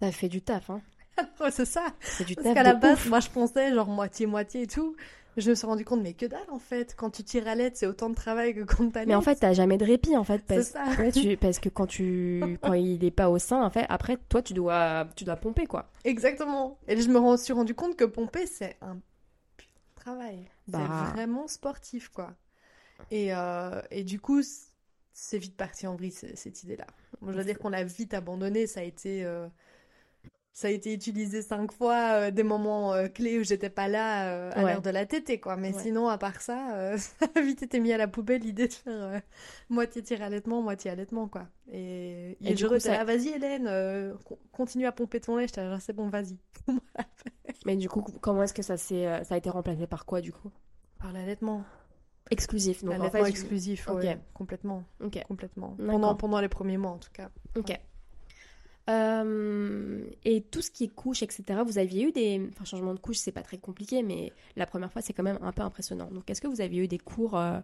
Ça 0.00 0.10
fait 0.10 0.28
du 0.28 0.42
taf, 0.42 0.70
hein. 0.70 0.82
C'est 1.50 1.64
ça. 1.66 1.94
C'est 2.00 2.24
du 2.24 2.34
Parce 2.34 2.48
taf 2.48 2.54
qu'à 2.54 2.62
la 2.62 2.74
base, 2.74 3.04
ouf. 3.04 3.06
moi 3.06 3.20
je 3.20 3.28
pensais 3.30 3.72
genre 3.72 3.88
moitié-moitié 3.88 4.62
et 4.62 4.66
tout. 4.66 4.96
Je 5.36 5.48
me 5.50 5.54
suis 5.54 5.66
rendu 5.66 5.84
compte, 5.84 6.02
mais 6.02 6.12
que 6.12 6.26
dalle 6.26 6.40
en 6.50 6.58
fait. 6.58 6.94
Quand 6.96 7.10
tu 7.10 7.24
tires 7.24 7.48
à 7.48 7.54
l'aide, 7.54 7.74
c'est 7.76 7.86
autant 7.86 8.10
de 8.10 8.14
travail 8.14 8.54
que 8.54 8.60
quand 8.64 8.90
t'allaites. 8.90 9.08
Mais 9.08 9.14
en 9.14 9.22
fait, 9.22 9.36
t'as 9.36 9.52
jamais 9.54 9.78
de 9.78 9.84
répit, 9.84 10.16
en 10.16 10.24
fait. 10.24 10.44
Parce, 10.46 10.68
ça. 10.68 10.84
Ouais, 10.98 11.10
tu- 11.10 11.36
parce 11.40 11.58
que 11.58 11.68
quand 11.70 11.86
tu 11.86 12.58
quand 12.60 12.74
il 12.74 13.02
est 13.04 13.10
pas 13.10 13.30
au 13.30 13.38
sein, 13.38 13.62
en 13.64 13.70
fait, 13.70 13.86
après, 13.88 14.18
toi, 14.28 14.42
tu 14.42 14.52
dois, 14.52 15.06
tu 15.16 15.24
dois 15.24 15.36
pomper, 15.36 15.66
quoi. 15.66 15.90
Exactement. 16.04 16.78
Et 16.86 17.00
je 17.00 17.08
me 17.08 17.36
suis 17.38 17.52
rendu 17.52 17.74
compte 17.74 17.96
que 17.96 18.04
pomper, 18.04 18.46
c'est 18.46 18.76
un 18.82 18.98
travail. 19.94 20.48
Bah. 20.68 20.80
C'est 21.06 21.12
vraiment 21.14 21.48
sportif, 21.48 22.08
quoi. 22.08 22.34
Et, 23.10 23.34
euh, 23.34 23.80
et 23.90 24.04
du 24.04 24.20
coup, 24.20 24.42
c'est 25.12 25.38
vite 25.38 25.56
parti 25.56 25.86
en 25.86 25.96
vrille, 25.96 26.12
cette 26.12 26.62
idée-là. 26.62 26.86
Je 27.26 27.32
veux 27.32 27.44
dire 27.44 27.58
qu'on 27.58 27.68
l'a 27.70 27.84
vite 27.84 28.14
abandonné. 28.14 28.66
Ça 28.66 28.80
a 28.80 28.82
été, 28.82 29.24
euh, 29.24 29.46
ça 30.54 30.68
a 30.68 30.70
été 30.70 30.92
utilisé 30.92 31.40
cinq 31.42 31.72
fois, 31.72 32.12
euh, 32.14 32.30
des 32.30 32.42
moments 32.42 32.92
euh, 32.92 33.08
clés 33.08 33.38
où 33.38 33.42
j'étais 33.44 33.70
pas 33.70 33.88
là 33.88 34.28
euh, 34.28 34.50
à 34.54 34.62
Ouais. 34.64 34.72
l'heure 34.72 34.82
de 34.82 34.90
la 34.90 35.06
tétée, 35.06 35.40
quoi. 35.40 35.56
Mais 35.56 35.72
Ouais. 35.74 35.80
sinon, 35.82 36.08
à 36.08 36.18
part 36.18 36.40
ça, 36.42 36.96
ça 36.98 37.26
a 37.34 37.40
vite 37.40 37.62
été 37.62 37.80
mis 37.80 37.92
à 37.92 37.96
la 37.98 38.06
poubelle 38.08 38.42
l'idée 38.42 38.68
de 38.68 38.72
faire 38.72 39.22
moitié 39.70 40.02
tir 40.02 40.22
allaitement, 40.22 40.60
moitié 40.62 40.90
allaitement, 40.90 41.26
quoi. 41.28 41.46
Et, 41.72 42.36
Et 42.42 42.52
et 42.52 42.56
je 42.56 42.78
ça- 42.78 42.92
là, 42.92 43.04
vas-y 43.04 43.28
Hélène, 43.28 44.14
con- 44.24 44.38
continue 44.52 44.86
à 44.86 44.92
pomper 44.92 45.20
ton 45.20 45.36
lait. 45.36 45.46
J'étais 45.46 45.64
là, 45.64 45.78
c'est 45.80 45.94
bon, 45.94 46.08
vas-y. 46.08 46.36
Mais 47.66 47.76
du 47.76 47.88
coup, 47.88 48.02
comment 48.20 48.42
est-ce 48.42 48.54
que 48.54 48.62
ça 48.62 48.76
s'est, 48.76 49.06
euh, 49.06 49.24
ça 49.24 49.34
a 49.36 49.38
été 49.38 49.48
remplacé 49.50 49.86
par 49.86 50.04
quoi, 50.04 50.20
du 50.20 50.32
coup? 50.32 50.50
Par 50.98 51.12
l'allaitement. 51.12 51.64
Exclusif. 52.30 52.82
En 52.84 52.88
L'allaitement 52.88 53.24
fait, 53.24 53.30
exclusif, 53.30 53.88
ouais, 53.88 54.18
complètement, 54.34 54.84
Ok. 55.00 55.22
complètement. 55.28 55.76
Pendant, 55.78 56.14
pendant 56.14 56.40
les 56.40 56.48
premiers 56.48 56.76
mois, 56.78 56.92
en 56.92 56.98
tout 56.98 57.10
cas. 57.12 57.30
Ok. 57.56 57.78
Euh, 58.90 60.04
et 60.24 60.42
tout 60.42 60.60
ce 60.60 60.70
qui 60.70 60.84
est 60.84 60.94
couche, 60.94 61.22
etc., 61.22 61.60
vous 61.64 61.78
aviez 61.78 62.04
eu 62.04 62.12
des... 62.12 62.48
Enfin, 62.50 62.64
changement 62.64 62.94
de 62.94 62.98
couche, 62.98 63.18
c'est 63.18 63.32
pas 63.32 63.42
très 63.42 63.58
compliqué, 63.58 64.02
mais 64.02 64.32
la 64.56 64.66
première 64.66 64.92
fois, 64.92 65.02
c'est 65.02 65.12
quand 65.12 65.22
même 65.22 65.38
un 65.40 65.52
peu 65.52 65.62
impressionnant. 65.62 66.10
Donc, 66.10 66.28
est-ce 66.30 66.40
que 66.40 66.48
vous 66.48 66.60
aviez 66.60 66.82
eu 66.82 66.88
des 66.88 66.98
cours 66.98 67.36
euh, 67.36 67.60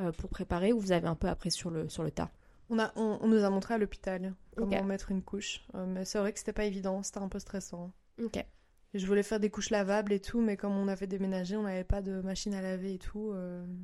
euh, 0.00 0.12
pour 0.12 0.28
préparer 0.28 0.72
ou 0.72 0.80
vous 0.80 0.92
avez 0.92 1.06
un 1.06 1.14
peu 1.14 1.28
appris 1.28 1.50
sur 1.50 1.70
le, 1.70 1.88
sur 1.88 2.02
le 2.02 2.10
tas? 2.10 2.30
On, 2.68 2.78
a, 2.78 2.92
on, 2.96 3.18
on 3.20 3.28
nous 3.28 3.44
a 3.44 3.50
montré 3.50 3.74
à 3.74 3.78
l'hôpital 3.78 4.34
comment 4.56 4.82
mettre 4.84 5.10
une 5.10 5.22
couche. 5.22 5.64
Euh, 5.74 5.86
mais 5.86 6.04
c'est 6.04 6.18
vrai 6.18 6.32
que 6.32 6.38
c'était 6.38 6.52
pas 6.52 6.64
évident, 6.64 7.02
c'était 7.02 7.18
un 7.18 7.28
peu 7.28 7.38
stressant. 7.38 7.92
Ok. 8.22 8.36
Et 8.92 8.98
je 8.98 9.06
voulais 9.06 9.22
faire 9.22 9.38
des 9.38 9.50
couches 9.50 9.70
lavables 9.70 10.12
et 10.12 10.20
tout, 10.20 10.40
mais 10.40 10.56
comme 10.56 10.76
on 10.76 10.88
avait 10.88 11.06
déménagé, 11.06 11.56
on 11.56 11.62
n'avait 11.62 11.84
pas 11.84 12.02
de 12.02 12.20
machine 12.22 12.54
à 12.54 12.60
laver 12.60 12.94
et 12.94 12.98
tout, 12.98 13.32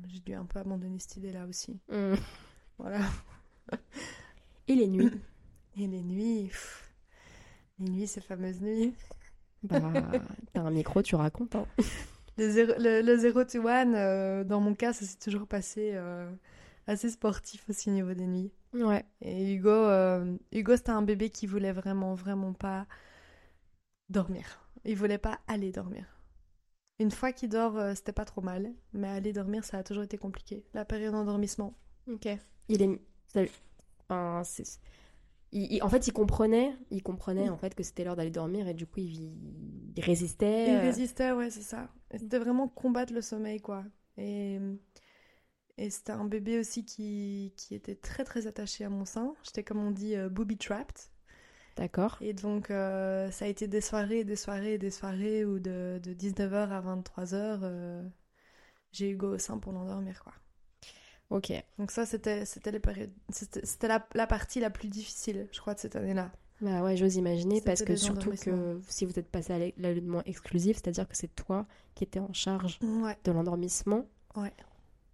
j'ai 0.05 0.19
dû 0.19 0.33
un 0.33 0.43
peu 0.43 0.59
abandonner 0.59 0.99
cette 0.99 1.15
idée-là 1.15 1.45
aussi. 1.45 1.79
Hmm. 1.89 2.15
Voilà. 2.77 2.99
Et 4.67 4.75
les 4.75 4.87
nuits? 4.87 5.11
Et 5.79 5.87
les 5.87 6.01
nuits, 6.01 6.47
pff, 6.47 6.91
les 7.79 7.89
nuits, 7.89 8.07
ces 8.07 8.21
fameuses 8.21 8.61
nuits. 8.61 8.93
Bah, 9.63 9.91
t'as 10.53 10.61
un 10.61 10.71
micro, 10.71 11.01
tu 11.01 11.15
racontes. 11.15 11.55
hein. 11.55 11.65
Le 12.37 12.49
zéro, 12.49 12.73
le, 12.77 13.01
le 13.01 13.17
zéro 13.17 13.43
to 13.43 13.59
one, 13.59 13.95
euh, 13.95 14.43
dans 14.43 14.59
mon 14.59 14.75
cas, 14.75 14.93
ça 14.93 15.05
s'est 15.05 15.17
toujours 15.17 15.47
passé 15.47 15.91
euh, 15.93 16.31
assez 16.85 17.09
sportif 17.09 17.67
aussi 17.69 17.89
au 17.89 17.93
niveau 17.93 18.13
des 18.13 18.27
nuits. 18.27 18.51
Ouais. 18.73 19.05
Et 19.21 19.53
Hugo, 19.53 19.69
euh, 19.69 20.37
Hugo 20.51 20.75
c'était 20.77 20.91
un 20.91 21.01
bébé 21.01 21.29
qui 21.29 21.47
voulait 21.47 21.71
vraiment, 21.71 22.13
vraiment 22.13 22.53
pas 22.53 22.85
dormir. 24.09 24.67
Il 24.85 24.95
voulait 24.95 25.17
pas 25.17 25.39
aller 25.47 25.71
dormir. 25.71 26.05
Une 26.99 27.11
fois 27.11 27.31
qu'il 27.31 27.49
dort, 27.49 27.77
euh, 27.77 27.93
c'était 27.95 28.11
pas 28.11 28.25
trop 28.25 28.41
mal, 28.41 28.71
mais 28.93 29.07
aller 29.07 29.33
dormir, 29.33 29.63
ça 29.63 29.77
a 29.79 29.83
toujours 29.83 30.03
été 30.03 30.17
compliqué. 30.17 30.63
La 30.73 30.85
période 30.85 31.13
d'endormissement. 31.13 31.75
Ok. 32.11 32.27
Il 32.69 32.81
est... 32.81 33.01
ça- 33.27 33.41
enfin, 34.09 34.43
c'est- 34.43 34.79
il- 35.51 35.73
il- 35.73 35.83
En 35.83 35.89
fait, 35.89 36.07
il 36.07 36.13
comprenait, 36.13 36.75
il 36.91 37.03
comprenait 37.03 37.49
en 37.49 37.57
fait 37.57 37.75
que 37.75 37.83
c'était 37.83 38.03
l'heure 38.03 38.15
d'aller 38.15 38.31
dormir 38.31 38.67
et 38.67 38.73
du 38.73 38.85
coup, 38.85 38.99
il, 38.99 39.31
il 39.95 40.03
résistait. 40.03 40.73
Il 40.73 40.77
résistait, 40.77 41.31
ouais, 41.31 41.49
c'est 41.49 41.61
ça. 41.61 41.89
C'était 42.11 42.39
vraiment 42.39 42.67
combattre 42.67 43.13
le 43.13 43.21
sommeil, 43.21 43.61
quoi. 43.61 43.83
Et, 44.17 44.59
et 45.77 45.89
c'était 45.89 46.11
un 46.11 46.25
bébé 46.25 46.59
aussi 46.59 46.85
qui, 46.85 47.53
qui 47.55 47.75
était 47.75 47.95
très, 47.95 48.23
très 48.23 48.47
attaché 48.47 48.83
à 48.83 48.89
mon 48.89 49.05
sein. 49.05 49.35
J'étais, 49.43 49.63
comme 49.63 49.79
on 49.79 49.91
dit, 49.91 50.15
euh, 50.15 50.29
booby 50.29 50.57
trapped. 50.57 50.97
D'accord. 51.75 52.17
Et 52.21 52.33
donc, 52.33 52.71
euh, 52.71 53.29
ça 53.31 53.45
a 53.45 53.47
été 53.47 53.67
des 53.67 53.81
soirées, 53.81 54.23
des 54.23 54.35
soirées, 54.35 54.77
des 54.77 54.91
soirées 54.91 55.45
où 55.45 55.59
de, 55.59 55.99
de 56.03 56.13
19h 56.13 56.71
à 56.71 56.81
23h, 56.81 57.59
euh, 57.63 58.03
j'ai 58.91 59.11
Hugo 59.11 59.35
au 59.35 59.37
sein 59.39 59.59
pour 59.59 59.73
l'endormir, 59.73 60.23
quoi. 60.23 60.33
Ok. 61.29 61.51
Donc 61.77 61.91
ça, 61.91 62.05
c'était 62.05 62.45
c'était 62.45 62.71
les 62.71 62.79
périodes... 62.79 63.11
C'était 63.29 63.65
c'était 63.65 63.87
la, 63.89 64.07
la 64.15 64.27
partie 64.27 64.59
la 64.59 64.69
plus 64.69 64.87
difficile, 64.87 65.47
je 65.51 65.59
crois, 65.59 65.73
de 65.73 65.79
cette 65.79 65.95
année-là. 65.95 66.31
Bah 66.61 66.81
ouais, 66.81 66.97
j'ose 66.97 67.15
imaginer 67.17 67.61
parce 67.61 67.83
que 67.83 67.95
surtout 67.95 68.31
que 68.31 68.79
si 68.87 69.05
vous 69.05 69.19
êtes 69.19 69.29
passé 69.29 69.53
à 69.53 69.59
l'al- 69.59 69.73
l'allaitement 69.77 70.23
exclusif, 70.25 70.77
c'est-à-dire 70.77 71.07
que 71.07 71.15
c'est 71.15 71.35
toi 71.35 71.67
qui 71.93 72.03
étais 72.03 72.19
en 72.19 72.33
charge 72.33 72.79
Ouais. 72.81 73.15
de 73.25 73.31
l'endormissement. 73.31 74.07
Ouais. 74.35 74.53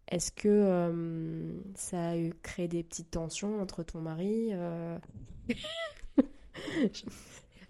Est-ce 0.08 0.32
que 0.32 0.48
euh, 0.48 1.60
ça 1.76 2.10
a 2.12 2.18
eu 2.18 2.34
créé 2.44 2.68
des 2.70 2.84
petites 2.84 3.12
tensions 3.12 3.60
entre 3.62 3.84
ton 3.84 4.00
mari 4.00 4.50
euh, 4.52 4.98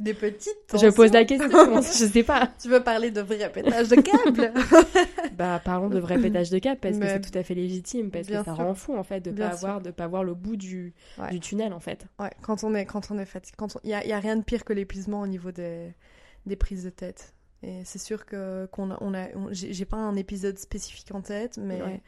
Des 0.03 0.13
petites 0.13 0.53
Je 0.73 0.89
pose 0.93 1.11
la 1.13 1.23
question, 1.25 1.49
je 1.81 1.81
sais 2.11 2.23
pas. 2.23 2.51
Tu 2.61 2.67
veux 2.69 2.83
parler 2.83 3.09
de 3.11 3.21
vrai 3.21 3.51
pétage 3.51 3.87
de 3.89 3.95
câble? 3.95 4.51
Bah 5.37 5.61
parlons 5.63 5.89
de 5.89 5.99
vrai 5.99 6.17
pétage 6.19 6.49
de 6.49 6.59
cap 6.59 6.79
parce 6.79 6.97
que 6.97 7.07
c'est 7.07 7.21
tout 7.21 7.37
à 7.37 7.43
fait 7.43 7.55
légitime 7.55 8.11
parce 8.11 8.27
que 8.27 8.33
ça 8.33 8.43
sûr. 8.43 8.55
rend 8.55 8.75
fou 8.75 8.95
en 8.95 9.03
fait 9.03 9.19
de 9.21 9.31
Bien 9.31 9.49
pas 9.49 9.57
sûr. 9.57 9.67
avoir 9.67 9.81
de 9.81 9.91
pas 9.91 10.07
voir 10.07 10.23
le 10.23 10.33
bout 10.35 10.55
du, 10.57 10.93
Ouais. 11.17 11.29
du 11.31 11.39
tunnel 11.39 11.73
en 11.73 11.79
fait. 11.79 12.05
Ouais, 12.19 12.29
quand 12.41 12.63
on 12.63 12.75
est, 12.75 12.85
quand 12.85 13.09
on 13.11 13.17
est 13.17 13.25
fatigué. 13.25 13.55
Quand 13.57 13.77
il 13.83 13.89
y 13.89 13.93
a, 13.93 14.05
y 14.05 14.11
a 14.13 14.19
rien 14.19 14.35
de 14.35 14.43
pire 14.43 14.63
que 14.65 14.73
l'épuisement 14.73 15.21
au 15.21 15.27
niveau 15.27 15.51
des, 15.51 15.93
des 16.45 16.55
prises 16.55 16.83
de 16.83 16.89
tête. 16.89 17.33
Et 17.63 17.81
c'est 17.85 17.99
sûr 17.99 18.25
que 18.25 18.65
qu'on 18.71 18.91
a, 18.91 18.97
on 19.01 19.13
a, 19.13 19.27
on- 19.35 19.47
j'ai 19.51 19.71
j'ai 19.73 19.85
pas 19.85 19.97
un 19.97 20.15
épisode 20.15 20.59
spécifique 20.59 21.13
en 21.15 21.21
tête, 21.21 21.57
mais 21.57 21.81
Ouais. 21.81 22.01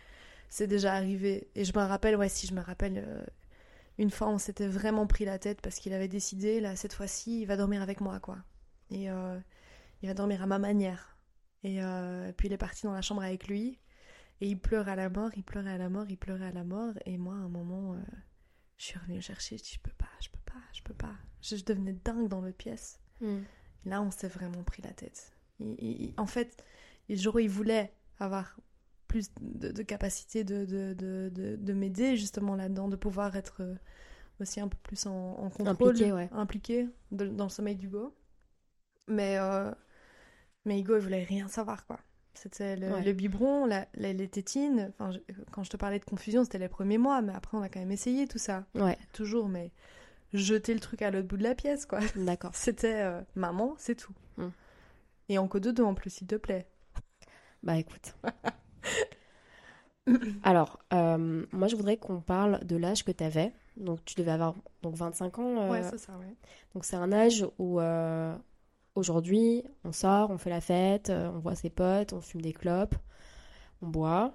c'est 0.49 0.67
déjà 0.67 0.93
arrivé. 0.93 1.47
Et 1.55 1.63
je 1.63 1.71
me 1.77 1.83
rappelle, 1.83 2.15
ouais, 2.17 2.29
si 2.29 2.45
je 2.45 2.53
me 2.53 2.61
rappelle, 2.61 3.03
euh, 3.07 3.23
une 3.97 4.09
fois 4.11 4.27
on 4.29 4.37
s'était 4.37 4.67
vraiment 4.67 5.07
pris 5.07 5.25
la 5.25 5.39
tête 5.39 5.61
parce 5.61 5.77
qu'il 5.77 5.93
avait 5.93 6.07
décidé, 6.07 6.59
là, 6.59 6.75
cette 6.75 6.93
fois-ci, 6.93 7.41
il 7.41 7.45
va 7.45 7.57
dormir 7.57 7.81
avec 7.81 8.01
moi, 8.01 8.19
quoi. 8.19 8.37
Et 8.91 9.09
euh, 9.09 9.39
il 10.01 10.07
va 10.07 10.13
dormir 10.13 10.41
à 10.43 10.45
ma 10.45 10.59
manière. 10.59 11.17
Et 11.63 11.81
euh, 11.83 12.31
puis 12.33 12.47
il 12.47 12.53
est 12.53 12.57
parti 12.57 12.83
dans 12.85 12.93
la 12.93 13.01
chambre 13.01 13.23
avec 13.23 13.47
lui. 13.47 13.79
Et 14.41 14.49
il 14.49 14.59
pleurait 14.59 14.91
à 14.91 14.95
la 14.95 15.09
mort, 15.09 15.31
il 15.37 15.43
pleurait 15.43 15.71
à 15.71 15.77
la 15.77 15.89
mort, 15.89 16.05
il 16.09 16.17
pleurait 16.17 16.47
à 16.47 16.51
la 16.51 16.63
mort. 16.65 16.93
Et 17.05 17.17
moi, 17.17 17.33
à 17.35 17.37
un 17.37 17.47
moment, 17.47 17.93
euh, 17.93 17.97
je 18.77 18.85
suis 18.85 18.99
revenue 18.99 19.15
le 19.15 19.21
chercher. 19.21 19.57
Je 19.57 19.63
dis, 19.63 19.71
je 19.75 19.79
peux 19.79 19.95
pas, 19.97 20.09
je 20.21 20.29
peux 20.29 20.41
pas, 20.45 20.59
je 20.73 20.81
peux 20.83 20.93
pas. 20.93 21.13
Je, 21.41 21.55
je 21.55 21.63
devenais 21.63 21.93
dingue 21.93 22.27
dans 22.27 22.41
l'autre 22.41 22.57
pièce. 22.57 22.99
Et 23.85 23.89
là, 23.89 24.01
on 24.01 24.11
s'est 24.11 24.27
vraiment 24.27 24.61
pris 24.63 24.81
la 24.81 24.91
tête. 24.91 25.31
Il- 25.59 25.75
il- 25.79 26.01
il- 26.07 26.13
en 26.17 26.25
fait, 26.27 26.61
le 27.07 27.15
jour 27.15 27.35
où 27.35 27.39
il 27.39 27.49
voulait 27.49 27.93
avoir 28.19 28.57
plus 29.15 29.31
de, 29.39 29.71
de 29.71 29.83
capacité 29.83 30.43
de, 30.43 30.65
de, 30.65 30.93
de, 30.93 31.31
de, 31.33 31.55
de 31.55 31.73
m'aider 31.73 32.17
justement 32.17 32.55
là-dedans, 32.55 32.89
de 32.89 32.97
pouvoir 32.97 33.35
être 33.37 33.61
euh, 33.61 33.75
aussi 34.41 34.59
un 34.59 34.67
peu 34.67 34.77
plus 34.83 35.05
en, 35.05 35.11
en 35.13 35.49
contrôle, 35.49 35.91
Impliqué, 35.91 36.11
ouais. 36.11 36.29
impliqué 36.33 36.89
dans 37.11 37.45
le 37.45 37.49
sommeil 37.49 37.77
d'Hugo. 37.77 38.13
Mais, 39.07 39.37
euh, 39.37 39.71
mais 40.65 40.81
Hugo, 40.81 40.97
il 40.97 41.01
voulait 41.01 41.23
rien 41.23 41.47
savoir, 41.47 41.85
quoi. 41.85 41.97
C'était 42.33 42.75
le, 42.75 42.91
Ouais. 42.91 43.03
le 43.05 43.13
biberon, 43.13 43.65
la- 43.65 43.87
la- 43.93 44.11
les 44.11 44.27
tétines. 44.27 44.91
Enfin, 44.99 45.11
je- 45.11 45.19
quand 45.51 45.63
je 45.63 45.69
te 45.69 45.77
parlais 45.77 45.99
de 45.99 46.03
confusion, 46.05 46.43
c'était 46.43 46.57
les 46.59 46.67
premiers 46.67 46.97
mois, 46.97 47.21
mais 47.21 47.33
après, 47.33 47.57
on 47.57 47.61
a 47.61 47.69
quand 47.69 47.79
même 47.79 47.93
essayé 47.93 48.27
tout 48.27 48.37
ça. 48.37 48.65
Ouais, 48.75 48.97
Toujours, 49.13 49.47
mais 49.47 49.71
jeter 50.33 50.73
le 50.73 50.81
truc 50.81 51.01
à 51.03 51.11
l'autre 51.11 51.29
bout 51.29 51.37
de 51.37 51.43
la 51.43 51.55
pièce, 51.55 51.85
quoi. 51.85 52.01
d'accord. 52.17 52.51
C'était 52.53 53.01
euh, 53.03 53.21
maman, 53.35 53.75
c'est 53.77 53.95
tout. 53.95 54.13
Hmm. 54.35 54.49
Et 55.29 55.37
en 55.37 55.47
code 55.47 55.63
de 55.63 55.71
deux 55.71 55.83
en 55.83 55.93
plus, 55.93 56.09
s'il 56.09 56.27
te 56.27 56.35
plaît. 56.35 56.67
Bah 57.63 57.77
écoute. 57.77 58.13
Alors, 60.43 60.79
euh, 60.93 61.45
moi 61.51 61.67
je 61.67 61.75
voudrais 61.75 61.97
qu'on 61.97 62.21
parle 62.21 62.63
de 62.65 62.75
l'âge 62.75 63.03
que 63.03 63.11
tu 63.11 63.23
avais. 63.23 63.51
Donc 63.77 64.03
tu 64.05 64.15
devais 64.15 64.31
avoir 64.31 64.53
donc 64.83 64.95
25 64.95 65.39
ans. 65.39 65.61
euh, 65.61 65.71
Ouais, 65.71 65.83
c'est 65.83 65.97
ça, 65.97 66.13
ouais. 66.17 66.33
donc 66.73 66.85
c'est 66.85 66.95
un 66.95 67.11
âge 67.11 67.45
où 67.57 67.79
euh, 67.79 68.33
aujourd'hui 68.93 69.63
on 69.83 69.91
sort, 69.91 70.29
on 70.29 70.37
fait 70.37 70.49
la 70.51 70.61
fête, 70.61 71.09
on 71.09 71.39
voit 71.39 71.55
ses 71.55 71.69
potes, 71.69 72.13
on 72.13 72.21
fume 72.21 72.41
des 72.41 72.53
clopes, 72.53 72.95
on 73.81 73.87
boit. 73.87 74.33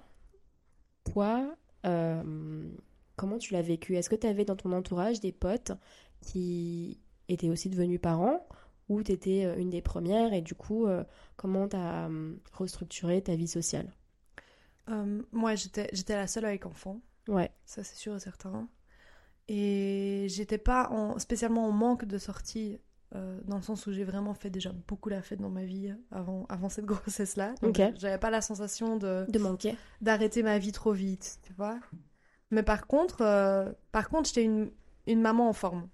Toi, 1.11 1.55
comment 1.83 3.37
tu 3.39 3.53
l'as 3.53 3.61
vécu? 3.61 3.95
Est-ce 3.95 4.09
que 4.09 4.15
tu 4.15 4.27
avais 4.27 4.45
dans 4.45 4.55
ton 4.55 4.71
entourage 4.73 5.19
des 5.19 5.31
potes 5.31 5.71
qui 6.21 6.99
étaient 7.27 7.49
aussi 7.49 7.69
devenus 7.69 7.99
parents 7.99 8.45
ou 8.89 9.01
tu 9.03 9.11
étais 9.13 9.43
une 9.59 9.69
des 9.69 9.81
premières 9.81 10.33
et 10.33 10.41
du 10.41 10.53
coup, 10.53 10.85
comment 11.37 11.67
tu 11.67 11.75
as 11.77 12.09
restructuré 12.53 13.21
ta 13.23 13.35
vie 13.35 13.47
sociale? 13.47 13.91
Euh, 14.89 15.21
moi, 15.31 15.55
j'étais, 15.55 15.89
j'étais 15.93 16.15
la 16.15 16.27
seule 16.27 16.45
avec 16.45 16.65
enfant, 16.65 17.01
Ouais, 17.27 17.51
ça 17.65 17.83
c'est 17.83 17.95
sûr 17.95 18.15
et 18.15 18.19
certain. 18.19 18.67
Et 19.47 20.27
j'étais 20.29 20.57
pas 20.57 20.89
en, 20.89 21.19
spécialement 21.19 21.67
en 21.67 21.71
manque 21.71 22.05
de 22.05 22.17
sortie, 22.17 22.79
euh, 23.15 23.39
dans 23.45 23.57
le 23.57 23.61
sens 23.61 23.85
où 23.87 23.91
j'ai 23.91 24.03
vraiment 24.05 24.33
fait 24.33 24.49
déjà 24.49 24.71
beaucoup 24.87 25.09
la 25.09 25.21
fête 25.21 25.39
dans 25.41 25.49
ma 25.49 25.65
vie 25.65 25.93
avant, 26.11 26.45
avant 26.49 26.69
cette 26.69 26.85
grossesse-là. 26.93 27.55
Donc 27.61 27.75
j'avais 27.97 28.17
pas 28.17 28.29
la 28.29 28.41
sensation 28.41 28.97
de, 28.97 29.25
de 29.27 29.39
manquer. 29.39 29.75
d'arrêter 30.01 30.41
ma 30.43 30.57
vie 30.57 30.71
trop 30.71 30.93
vite, 30.93 31.39
tu 31.43 31.53
vois. 31.53 31.79
Mais 32.49 32.63
par 32.63 32.87
contre, 32.87 33.21
euh, 33.21 33.71
par 33.91 34.09
contre, 34.09 34.27
j'étais 34.29 34.43
une, 34.43 34.71
une 35.07 35.21
maman 35.21 35.49
en 35.49 35.53
forme, 35.53 35.87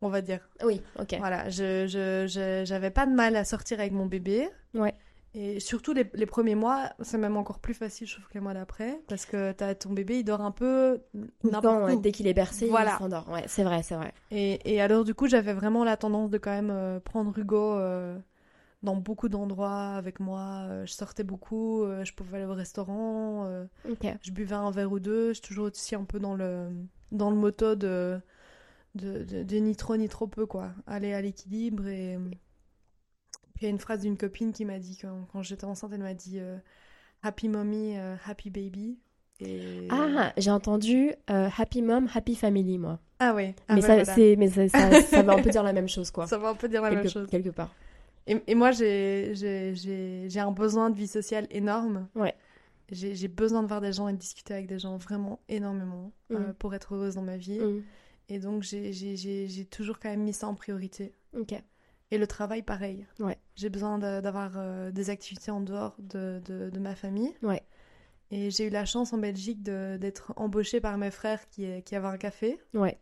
on 0.00 0.08
va 0.08 0.20
dire. 0.20 0.48
Oui, 0.64 0.82
ok. 0.98 1.16
Voilà, 1.18 1.48
je, 1.50 1.86
je, 1.86 2.26
je- 2.28 2.64
j'avais 2.66 2.90
pas 2.90 3.06
de 3.06 3.12
mal 3.12 3.36
à 3.36 3.44
sortir 3.44 3.80
avec 3.80 3.92
mon 3.92 4.06
bébé. 4.06 4.48
Ouais. 4.74 4.94
Et 5.40 5.60
surtout 5.60 5.92
les, 5.92 6.10
les 6.14 6.26
premiers 6.26 6.56
mois, 6.56 6.90
c'est 7.00 7.16
même 7.16 7.36
encore 7.36 7.60
plus 7.60 7.72
facile, 7.74 8.08
je 8.08 8.14
trouve, 8.14 8.26
que 8.26 8.34
les 8.34 8.40
mois 8.40 8.54
d'après. 8.54 9.00
Parce 9.06 9.24
que 9.24 9.52
t'as 9.52 9.72
ton 9.76 9.92
bébé, 9.92 10.18
il 10.18 10.24
dort 10.24 10.40
un 10.40 10.50
peu 10.50 11.00
n'importe 11.44 11.84
ouais, 11.84 11.96
dès 11.96 12.10
qu'il 12.10 12.26
est 12.26 12.34
bercé, 12.34 12.66
Voilà. 12.66 12.94
il 12.96 12.98
s'endort. 12.98 13.28
Ouais, 13.30 13.44
c'est 13.46 13.62
vrai, 13.62 13.84
c'est 13.84 13.94
vrai. 13.94 14.12
Et, 14.32 14.58
et 14.74 14.80
alors, 14.80 15.04
du 15.04 15.14
coup, 15.14 15.28
j'avais 15.28 15.52
vraiment 15.52 15.84
la 15.84 15.96
tendance 15.96 16.28
de 16.30 16.38
quand 16.38 16.50
même 16.50 16.70
euh, 16.72 16.98
prendre 16.98 17.38
Hugo 17.38 17.74
euh, 17.74 18.18
dans 18.82 18.96
beaucoup 18.96 19.28
d'endroits 19.28 19.90
avec 19.94 20.18
moi. 20.18 20.64
Euh, 20.68 20.86
je 20.86 20.92
sortais 20.92 21.22
beaucoup, 21.22 21.84
euh, 21.84 22.04
je 22.04 22.12
pouvais 22.14 22.38
aller 22.38 22.46
au 22.46 22.54
restaurant, 22.54 23.48
je 23.84 24.30
buvais 24.32 24.56
un 24.56 24.72
verre 24.72 24.90
ou 24.90 24.98
deux. 24.98 25.28
Je 25.28 25.32
suis 25.34 25.42
toujours 25.42 25.66
aussi 25.66 25.94
un 25.94 26.02
peu 26.04 26.18
dans 26.18 26.34
le, 26.34 26.68
dans 27.12 27.30
le 27.30 27.36
moto 27.36 27.76
de, 27.76 28.18
de, 28.96 29.22
de, 29.22 29.44
de 29.44 29.56
ni 29.58 29.76
trop 29.76 29.96
ni 29.96 30.08
trop 30.08 30.26
peu, 30.26 30.46
quoi. 30.46 30.70
Aller 30.88 31.12
à 31.12 31.20
l'équilibre. 31.22 31.86
Et 31.86 32.18
il 33.60 33.64
y 33.64 33.66
a 33.66 33.70
une 33.70 33.78
phrase 33.78 34.00
d'une 34.02 34.16
copine 34.16 34.52
qui 34.52 34.64
m'a 34.64 34.78
dit, 34.78 34.96
quand, 35.00 35.26
quand 35.32 35.42
j'étais 35.42 35.64
enceinte, 35.64 35.90
elle 35.92 36.00
m'a 36.02 36.14
dit 36.14 36.38
euh, 36.38 36.56
Happy 37.22 37.48
mommy, 37.48 37.96
euh, 37.98 38.16
happy 38.26 38.50
baby. 38.50 38.98
Et... 39.40 39.86
Ah, 39.90 40.32
j'ai 40.36 40.50
entendu 40.50 41.12
euh, 41.30 41.48
Happy 41.56 41.80
Mom, 41.82 42.08
Happy 42.12 42.34
Family, 42.34 42.76
moi. 42.78 42.98
Ah 43.20 43.34
ouais. 43.34 43.54
Ah 43.68 43.74
mais 43.74 43.80
bah 43.80 43.86
ça, 43.86 43.94
voilà. 43.96 44.14
c'est, 44.14 44.36
mais 44.36 44.48
ça, 44.50 44.68
ça, 44.68 45.00
ça 45.02 45.22
veut 45.22 45.30
un 45.30 45.42
peu 45.42 45.50
dire 45.50 45.62
la 45.62 45.72
même 45.72 45.88
chose, 45.88 46.10
quoi. 46.10 46.26
Ça 46.26 46.38
va 46.38 46.48
un 46.50 46.54
peu 46.54 46.68
dire 46.68 46.82
la 46.82 46.90
quelque, 46.90 47.02
même 47.02 47.10
chose. 47.12 47.28
quelque 47.28 47.50
part. 47.50 47.72
Et, 48.26 48.42
et 48.46 48.54
moi, 48.54 48.72
j'ai- 48.72 49.32
un 50.36 50.50
besoin 50.52 50.90
de 50.90 50.96
vie 50.96 51.06
sociale 51.06 51.46
énorme. 51.50 52.08
Ouais. 52.14 52.34
J'ai 52.90 53.28
besoin 53.28 53.62
de 53.62 53.68
voir 53.68 53.80
des 53.80 53.92
gens 53.92 54.08
et 54.08 54.12
de 54.12 54.18
discuter 54.18 54.54
avec 54.54 54.66
des 54.66 54.78
gens 54.78 54.96
vraiment 54.96 55.40
énormément 55.48 56.10
Mhm. 56.30 56.54
pour 56.58 56.74
être 56.74 56.94
heureuse 56.94 57.14
dans 57.16 57.22
ma 57.22 57.36
vie. 57.36 57.58
Mm. 57.60 57.82
Et 58.30 58.38
donc, 58.38 58.62
j'ai 58.62 59.66
toujours 59.70 59.98
quand 59.98 60.08
même 60.10 60.22
mis 60.22 60.32
ça 60.32 60.46
en 60.48 60.54
priorité. 60.54 61.12
Ok. 61.38 61.54
Et 62.10 62.18
le 62.18 62.26
travail, 62.26 62.62
pareil. 62.62 63.06
Ouais. 63.20 63.36
J'ai 63.54 63.68
besoin 63.68 63.98
d'avoir 63.98 64.52
euh, 64.56 64.90
des 64.90 65.10
activités 65.10 65.50
en 65.50 65.60
dehors 65.60 65.94
de, 65.98 66.40
de, 66.46 66.70
de 66.70 66.78
ma 66.78 66.94
famille. 66.94 67.34
Ouais. 67.42 67.62
Et 68.30 68.50
j'ai 68.50 68.66
eu 68.66 68.70
la 68.70 68.84
chance 68.84 69.12
en 69.12 69.18
Belgique 69.18 69.62
d'être 69.62 70.32
embauchée 70.36 70.80
par 70.80 70.96
mes 70.98 71.10
frères 71.10 71.48
qui, 71.50 71.82
qui 71.82 71.96
avaient 71.96 72.08
un 72.08 72.18
café. 72.18 72.58
Ouais. 72.74 72.98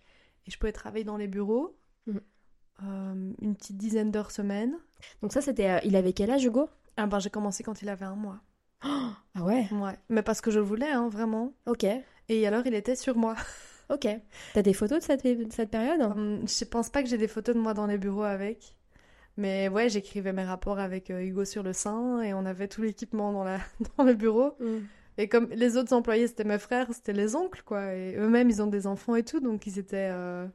Et 0.46 0.50
je 0.50 0.58
pouvais 0.58 0.72
travailler 0.72 1.04
dans 1.04 1.16
les 1.16 1.26
bureaux. 1.28 1.76
Mhm. 2.06 2.20
euh, 2.84 3.32
une 3.40 3.56
petite 3.56 3.76
dizaine 3.76 4.10
d'heures 4.12 4.30
semaine. 4.30 4.76
Donc 5.22 5.32
ça, 5.32 5.40
c'était... 5.40 5.68
euh, 5.70 5.78
il 5.84 5.96
avait 5.96 6.12
quel 6.12 6.30
âge, 6.30 6.44
Hugo? 6.44 6.68
Ah 6.96 7.06
ben, 7.06 7.18
j'ai 7.18 7.30
commencé 7.30 7.62
quand 7.62 7.82
il 7.82 7.88
avait 7.88 8.04
un 8.06 8.16
mois. 8.16 8.40
Ah 9.38 9.42
ouais? 9.44 9.68
Ouais, 9.70 9.98
mais 10.08 10.22
parce 10.22 10.40
que 10.40 10.50
je 10.50 10.58
le 10.58 10.64
voulais, 10.64 10.90
hein, 10.90 11.08
vraiment. 11.10 11.52
Ok. 11.66 11.84
Et 12.28 12.46
alors, 12.46 12.66
il 12.66 12.74
était 12.74 12.96
sur 12.96 13.16
moi. 13.16 13.34
Ok. 13.88 14.08
T'as 14.52 14.62
des 14.62 14.72
photos 14.72 14.98
de 14.98 15.04
cette, 15.04 15.24
de 15.24 15.46
cette 15.52 15.70
période? 15.70 16.00
Hum, 16.02 16.40
je 16.48 16.64
pense 16.64 16.88
pas 16.90 17.04
que 17.04 17.08
j'ai 17.08 17.18
des 17.18 17.28
photos 17.28 17.54
de 17.54 17.60
moi 17.60 17.72
dans 17.72 17.86
les 17.86 17.98
bureaux 17.98 18.24
avec. 18.24 18.74
Mais 19.36 19.68
ouais, 19.68 19.88
j'écrivais 19.88 20.32
mes 20.32 20.44
rapports 20.44 20.78
avec 20.78 21.10
euh, 21.10 21.20
Hugo 21.20 21.44
sur 21.44 21.62
le 21.62 21.72
sein 21.72 22.22
et 22.22 22.32
on 22.32 22.46
avait 22.46 22.68
tout 22.68 22.82
l'équipement 22.82 23.32
dans, 23.32 23.44
la... 23.44 23.58
dans 23.98 24.04
le 24.04 24.14
bureau. 24.14 24.54
Mm. 24.60 24.76
Et 25.18 25.28
comme 25.28 25.48
les 25.50 25.76
autres 25.76 25.92
employés, 25.94 26.26
c'était 26.26 26.44
mes 26.44 26.58
frères, 26.58 26.88
c'était 26.92 27.12
les 27.12 27.36
oncles, 27.36 27.62
quoi. 27.64 27.94
Et 27.94 28.16
eux-mêmes, 28.16 28.50
ils 28.50 28.60
ont 28.62 28.66
des 28.66 28.86
enfants 28.86 29.14
et 29.14 29.22
tout, 29.22 29.40
donc 29.40 29.66
ils 29.66 29.78
étaient, 29.78 30.10
euh, 30.12 30.46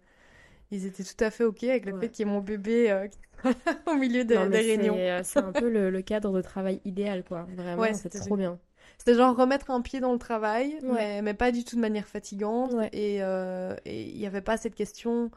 ils 0.72 0.86
étaient 0.86 1.04
tout 1.04 1.24
à 1.24 1.32
fait 1.32 1.44
OK 1.44 1.64
avec 1.64 1.86
le 1.86 1.94
Ouais. 1.94 2.00
fait 2.02 2.10
qu'il 2.10 2.26
y 2.26 2.30
ait 2.30 2.32
mon 2.32 2.42
bébé 2.42 2.92
euh, 2.92 3.08
au 3.88 3.96
milieu 3.96 4.24
des, 4.24 4.36
Non, 4.36 4.46
mais 4.50 4.62
des 4.64 4.76
réunions. 4.76 4.96
c'est, 5.24 5.38
euh, 5.40 5.48
un 5.48 5.52
peu 5.52 5.68
le, 5.70 5.90
le 5.90 6.02
cadre 6.04 6.32
de 6.32 6.42
travail 6.42 6.80
idéal, 6.86 7.24
quoi. 7.24 7.48
Vraiment, 7.56 7.82
Ouais, 7.82 7.94
c'était 7.96 8.20
trop 8.20 8.38
bien. 8.38 8.60
C'était 9.00 9.16
genre 9.16 9.36
remettre 9.36 9.72
un 9.72 9.82
pied 9.82 10.00
dans 10.00 10.14
le 10.14 10.20
travail, 10.20 10.78
Ouais. 10.84 10.90
mais, 10.94 11.22
mais 11.24 11.34
pas 11.34 11.52
du 11.52 11.64
tout 11.64 11.76
de 11.76 11.82
manière 11.82 12.08
fatigante. 12.08 12.72
Et 12.94 13.24
euh, 13.24 13.76
il 13.88 14.16
n'y 14.18 14.28
avait 14.28 14.42
pas 14.42 14.58
cette 14.58 14.76
question 14.76 15.32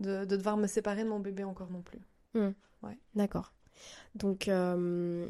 de, 0.00 0.26
de 0.26 0.36
devoir 0.36 0.58
me 0.58 0.66
séparer 0.66 1.02
de 1.04 1.08
mon 1.08 1.20
bébé 1.20 1.44
encore 1.44 1.70
non 1.70 1.80
plus. 1.82 2.00
D'accord. 3.14 3.52
Donc, 4.14 4.48
euh, 4.48 5.26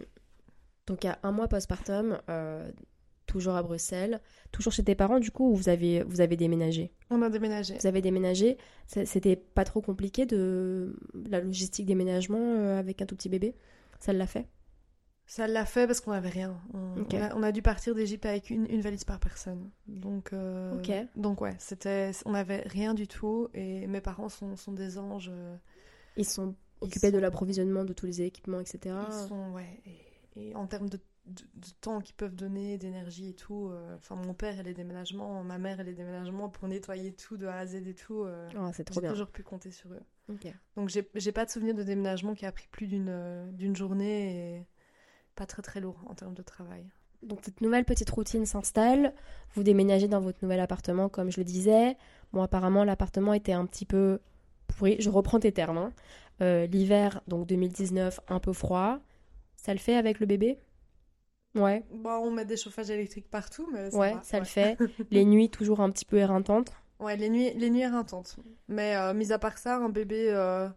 donc 0.86 1.04
à 1.04 1.18
un 1.22 1.32
mois 1.32 1.48
postpartum, 1.48 2.18
euh, 2.28 2.70
toujours 3.26 3.54
à 3.54 3.62
Bruxelles, 3.62 4.20
toujours 4.52 4.72
chez 4.72 4.84
tes 4.84 4.94
parents, 4.94 5.18
du 5.18 5.30
coup, 5.30 5.50
ou 5.50 5.56
vous 5.56 5.68
avez, 5.68 6.02
vous 6.04 6.20
avez 6.20 6.36
déménagé? 6.36 6.92
On 7.10 7.22
a 7.22 7.28
déménagé. 7.30 7.76
Vous 7.78 7.86
avez 7.86 8.00
déménagé, 8.00 8.56
c'était 8.86 9.36
pas 9.36 9.64
trop 9.64 9.80
compliqué 9.80 10.26
de 10.26 10.96
la 11.28 11.40
logistique 11.40 11.86
déménagement 11.86 12.38
euh, 12.38 12.78
avec 12.78 13.02
un 13.02 13.06
tout 13.06 13.16
petit 13.16 13.28
bébé? 13.28 13.56
Ça 13.98 14.12
l'a 14.12 14.26
fait? 14.26 14.46
Ça 15.28 15.48
l'a 15.48 15.64
fait 15.64 15.88
parce 15.88 16.00
qu'on 16.00 16.12
n'avait 16.12 16.28
rien. 16.28 16.56
On, 16.72 17.02
a, 17.20 17.34
on 17.34 17.42
a 17.42 17.50
dû 17.50 17.60
partir 17.60 17.96
d'Égypte 17.96 18.26
avec 18.26 18.48
une, 18.48 18.64
une 18.70 18.80
valise 18.80 19.02
par 19.02 19.18
personne. 19.18 19.70
Donc, 19.88 20.32
euh, 20.32 20.80
donc 21.16 21.40
ouais, 21.40 21.56
c'était, 21.58 22.12
on 22.26 22.30
n'avait 22.30 22.60
rien 22.60 22.94
du 22.94 23.08
tout. 23.08 23.48
Et 23.52 23.88
mes 23.88 24.00
parents 24.00 24.28
sont, 24.28 24.54
sont 24.54 24.72
des 24.72 24.98
anges. 24.98 25.32
euh, 25.34 25.56
Ils 26.16 26.24
sont 26.24 26.54
Occupés 26.80 27.10
de 27.10 27.18
l'approvisionnement 27.18 27.84
de 27.84 27.92
tous 27.92 28.06
les 28.06 28.22
équipements, 28.22 28.60
etc. 28.60 28.94
Ils 29.08 29.28
sont, 29.28 29.50
ouais. 29.52 29.80
Et, 30.36 30.48
et 30.50 30.54
en 30.54 30.66
termes 30.66 30.88
de, 30.88 30.98
de, 31.26 31.42
de 31.54 31.68
temps 31.80 32.00
qu'ils 32.00 32.14
peuvent 32.14 32.34
donner, 32.34 32.76
d'énergie 32.78 33.30
et 33.30 33.34
tout. 33.34 33.68
euh, 33.70 33.96
Enfin, 33.96 34.14
mon 34.16 34.34
père 34.34 34.58
et 34.58 34.62
les 34.62 34.74
déménagements, 34.74 35.42
ma 35.42 35.58
mère 35.58 35.80
et 35.80 35.84
les 35.84 35.94
déménagements 35.94 36.48
pour 36.50 36.68
nettoyer 36.68 37.12
tout 37.12 37.36
de 37.38 37.46
A 37.46 37.56
à 37.58 37.66
Z 37.66 37.76
et 37.86 37.94
tout. 37.94 38.22
euh, 38.24 38.48
c'est 38.72 38.84
trop 38.84 39.00
j'ai 39.00 39.08
toujours 39.08 39.28
pu 39.30 39.42
compter 39.42 39.70
sur 39.70 39.90
eux. 39.92 40.02
Ok. 40.30 40.52
Donc, 40.76 40.88
j'ai 40.90 41.08
j'ai 41.14 41.32
pas 41.32 41.44
de 41.46 41.50
souvenir 41.50 41.74
de 41.74 41.82
déménagement 41.82 42.34
qui 42.34 42.44
a 42.46 42.52
pris 42.52 42.66
plus 42.70 42.86
d'une 42.86 43.08
euh, 43.08 43.50
d'une 43.52 43.74
journée 43.76 44.56
et 44.58 44.66
pas 45.34 45.46
très 45.46 45.62
très 45.62 45.80
lourd 45.80 45.98
en 46.08 46.14
termes 46.14 46.34
de 46.34 46.42
travail. 46.42 46.84
Donc 47.22 47.40
cette 47.42 47.60
nouvelle 47.62 47.84
petite 47.84 48.10
routine 48.10 48.44
s'installe, 48.44 49.12
vous 49.54 49.62
déménagez 49.62 50.06
dans 50.06 50.20
votre 50.20 50.38
nouvel 50.42 50.60
appartement 50.60 51.08
comme 51.08 51.30
je 51.30 51.38
le 51.40 51.44
disais. 51.44 51.96
Bon 52.32 52.42
apparemment 52.42 52.84
l'appartement 52.84 53.32
était 53.32 53.52
un 53.52 53.64
petit 53.66 53.86
peu 53.86 54.20
pourri, 54.68 54.96
je 55.00 55.08
reprends 55.10 55.40
tes 55.40 55.50
termes. 55.52 55.78
hein. 55.78 55.92
Euh, 56.42 56.66
L'hiver, 56.66 57.22
donc 57.28 57.46
2019, 57.46 58.20
un 58.28 58.40
peu 58.40 58.52
froid. 58.52 59.00
Ça 59.56 59.72
le 59.74 59.80
fait 59.80 59.96
avec 59.96 60.20
le 60.20 60.26
bébé? 60.26 60.58
Ouais, 61.54 61.84
Bon, 61.90 62.10
on 62.26 62.30
met 62.30 62.44
des 62.44 62.56
chauffages 62.56 62.90
électriques 62.90 63.28
partout, 63.30 63.68
mais 63.72 63.90
ça 63.90 64.06
ouais, 64.06 64.20
va, 64.20 64.22
ça 64.22 64.38
le 64.38 64.44
fait. 64.44 64.78
Les 65.10 65.24
nuits 65.24 65.50
toujours 65.50 65.80
un 65.80 65.90
petit 65.90 66.04
peu 66.04 66.18
éreintantes. 66.18 66.72
Ouais, 66.98 67.16
les 67.16 67.28
nuits, 67.28 67.52
les 67.54 67.70
nuits 67.70 67.82
éreintantes. 67.82 68.36
Mais 68.68 68.96
euh, 68.96 69.12
mis 69.14 69.32
à 69.32 69.38
part 69.38 69.58
ça, 69.58 69.76
un 69.76 69.90
bébé, 69.90 70.30
euh, 70.32 70.68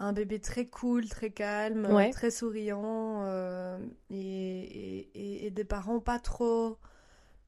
un 0.00 0.12
bébé 0.12 0.40
très 0.40 0.66
cool, 0.68 1.08
très 1.08 1.30
calme, 1.32 1.88
Ouais. 1.88 2.12
très 2.12 2.30
souriant, 2.30 3.22
euh, 3.24 3.78
et, 4.10 4.16
et, 4.18 5.10
et- 5.44 5.46
et 5.46 5.50
des 5.52 5.64
parents 5.64 6.00
pas 6.00 6.18
trop, 6.20 6.78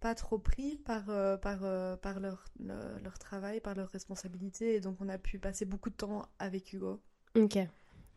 pas 0.01 0.15
trop 0.17 0.39
pris 0.39 0.79
par, 0.79 1.07
par, 1.41 1.61
par 2.01 2.21
leur, 2.21 2.45
leur, 2.61 3.01
leur 3.03 3.19
travail, 3.19 3.61
par 3.61 3.75
leurs 3.77 3.91
responsabilités. 3.91 4.77
Et 4.77 4.81
donc, 4.81 4.99
on 5.01 5.09
a 5.11 5.19
pu 5.19 5.39
passer 5.39 5.65
beaucoup 5.67 5.91
de 5.91 5.97
temps 5.97 6.29
avec 6.41 6.73
Hugo. 6.75 7.01
Ok. 7.37 7.59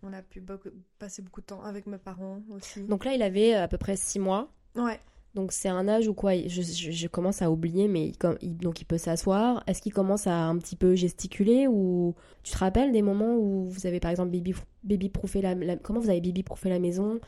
On 0.04 0.14
a 0.14 0.22
pu 0.22 0.40
beaucoup- 0.40 0.70
passer 0.98 1.22
beaucoup 1.22 1.42
de 1.42 1.46
temps 1.48 1.62
avec 1.64 1.86
mes 1.88 1.98
parents 1.98 2.40
aussi. 2.56 2.82
Donc 2.84 3.04
là 3.06 3.14
il 3.14 3.22
avait 3.22 3.54
à 3.54 3.68
peu 3.68 3.78
près 3.78 3.96
6 3.98 4.20
mois. 4.20 4.50
ouais. 4.76 5.00
Donc 5.36 5.52
c'est 5.52 5.70
un 5.70 5.88
âge 5.88 6.08
où 6.08 6.16
quoi, 6.16 6.32
je, 6.36 6.64
je- 6.64 6.90
je 6.90 7.08
commence 7.08 7.44
à 7.44 7.52
oublier, 7.52 7.88
mais 7.88 8.14
il, 8.42 8.58
donc 8.58 8.82
il 8.82 8.86
peut 8.86 8.98
s'asseoir. 8.98 9.64
Est-ce 9.68 9.80
qu'il 9.80 9.94
commence 9.94 10.26
à 10.26 10.34
un 10.48 10.58
petit 10.58 10.76
peu 10.76 10.96
gesticuler 10.96 11.68
ou 11.68 12.16
tu 12.42 12.52
te 12.54 12.58
rappelles 12.58 12.92
des 12.92 13.04
moments 13.04 13.36
où 13.36 13.66
vous 13.70 13.86
avez 13.86 14.00
par 14.00 14.10
exemple 14.10 14.32
baby 14.32 14.56
baby 14.84 15.10
proofé 15.10 15.42
la, 15.44 15.54
la- 15.54 15.76
comment 15.78 16.00
vous 16.00 16.10
avez 16.10 16.20
baby 16.20 16.42
proofé 16.42 16.70
la 16.70 16.80
maison? 16.80 17.20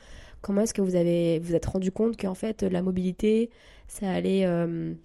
Comment 0.42 0.62
est-ce 0.62 0.74
que 0.74 0.82
vous 0.82 0.96
avez 0.96 1.38
vous 1.40 1.54
êtes 1.54 1.66
rendu 1.68 1.92
compte 1.92 2.20
qu'en 2.20 2.34
fait 2.34 2.64
la 2.64 2.82
mobilité 2.82 3.52
ça 3.88 4.10
allait 4.10 4.46
euh, 4.48 4.96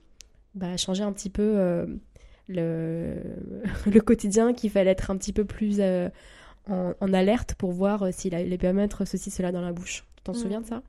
bah, 0.54 0.78
changer 0.78 1.02
un 1.02 1.12
petit 1.12 1.28
peu 1.30 1.42
euh, 1.42 1.84
le 2.48 3.16
le 3.86 4.00
quotidien, 4.00 4.54
qu'il 4.54 4.70
fallait 4.70 4.92
être 4.92 5.10
un 5.10 5.18
petit 5.18 5.34
peu 5.34 5.44
plus 5.44 5.80
euh, 5.80 6.08
en, 6.68 6.92
en 7.00 7.12
alerte 7.12 7.54
pour 7.54 7.72
voir 7.72 8.02
euh, 8.04 8.10
s'il 8.12 8.34
allait 8.34 8.56
bien 8.58 8.72
mettre 8.72 9.04
ceci 9.04 9.30
cela 9.30 9.52
dans 9.52 9.60
la 9.62 9.72
bouche. 9.72 10.04
Tu 10.16 10.22
t'en 10.24 10.32
Mm. 10.32 10.34
souviens 10.34 10.60
de 10.60 10.66
ça? 10.66 10.82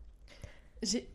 J'ai, 0.84 1.10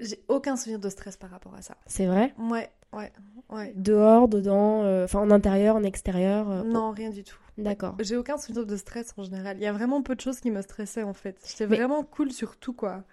j'ai 0.00 0.24
aucun 0.28 0.56
souvenir 0.56 0.80
de 0.80 0.88
stress 0.88 1.16
par 1.16 1.30
rapport 1.30 1.54
à 1.54 1.62
ça. 1.62 1.76
C'est 1.86 2.06
vrai? 2.06 2.34
Ouais, 2.38 2.70
ouais, 2.92 3.12
ouais. 3.50 3.72
Dehors, 3.76 4.28
dedans, 4.28 4.82
euh, 4.82 5.04
enfin 5.04 5.20
en 5.20 5.30
intérieur, 5.30 5.76
en 5.76 5.82
extérieur 5.84 6.50
euh, 6.50 6.62
Non, 6.64 6.90
rien 6.90 7.10
du 7.10 7.22
tout. 7.24 7.38
D'accord. 7.56 7.94
J'ai 8.00 8.16
aucun 8.16 8.36
souvenir 8.36 8.66
de 8.66 8.76
stress 8.76 9.14
en 9.16 9.22
général. 9.22 9.56
Il 9.58 9.62
y 9.62 9.66
a 9.66 9.72
vraiment 9.72 10.02
peu 10.02 10.16
de 10.16 10.20
choses 10.20 10.40
qui 10.40 10.50
me 10.50 10.60
stressaient 10.60 11.04
en 11.04 11.12
fait. 11.14 11.38
J'étais 11.48 11.68
Mais- 11.68 11.76
vraiment 11.76 12.02
cool 12.02 12.32
sur 12.32 12.56
tout 12.56 12.72
quoi. 12.72 13.04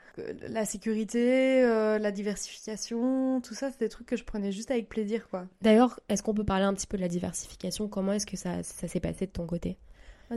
La 0.50 0.66
sécurité, 0.66 1.64
euh, 1.64 2.00
la 2.00 2.12
diversification, 2.12 3.40
tout 3.42 3.54
ça, 3.54 3.70
c'est 3.70 3.80
des 3.80 3.90
trucs 3.90 4.08
que 4.08 4.16
je 4.18 4.24
prenais 4.24 4.52
juste 4.52 4.72
avec 4.72 4.90
plaisir 4.90 5.28
quoi. 5.30 5.46
D'ailleurs, 5.62 6.00
est-ce 6.10 6.24
qu'on 6.24 6.34
peut 6.34 6.44
parler 6.44 6.66
un 6.66 6.74
petit 6.74 6.88
peu 6.88 6.98
de 6.98 7.02
la 7.04 7.08
diversification? 7.08 7.88
Comment 7.88 8.14
est-ce 8.14 8.26
que 8.26 8.36
ça, 8.38 8.64
ça 8.64 8.88
s'est 8.88 9.00
passé 9.00 9.28
de 9.28 9.32
ton 9.32 9.46
côté? 9.46 9.78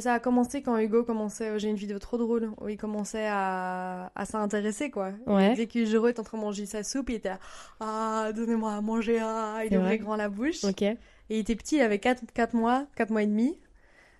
Ça 0.01 0.15
a 0.15 0.21
commencé 0.21 0.63
quand 0.63 0.77
Hugo 0.79 1.05
commençait. 1.05 1.51
euh, 1.51 1.59
J'ai 1.59 1.69
une 1.69 1.77
vidéo 1.77 1.99
trop 1.99 2.19
drôle 2.19 2.51
où 2.61 2.69
il 2.69 2.77
commençait 2.77 3.27
à, 3.29 4.11
à 4.15 4.25
s'intéresser 4.25 4.91
quoi. 4.91 5.13
Ouais. 5.27 5.55
Dès 5.55 5.67
que 5.67 5.85
Juro 5.85 6.09
est 6.09 6.19
en 6.19 6.23
train 6.25 6.39
de 6.39 6.43
manger 6.43 6.67
sa 6.67 6.83
soupe, 6.83 7.11
il 7.11 7.17
était 7.17 7.29
là, 7.31 7.39
Ah, 7.81 8.33
donnez-moi 8.35 8.73
à 8.75 8.81
manger, 8.81 9.19
ah 9.21 9.61
Il 9.65 9.69
ouvrait 9.77 9.79
vrai 9.81 9.99
grand 9.99 10.17
la 10.17 10.29
bouche. 10.29 10.65
Ok. 10.65 10.83
Et 10.83 10.97
il 11.31 11.39
était 11.39 11.55
petit, 11.57 11.77
il 11.77 11.81
avait 11.81 11.99
4, 12.01 12.55
mois, 12.55 12.87
4 12.97 13.11
mois 13.11 13.23
et 13.23 13.27
demi. 13.27 13.59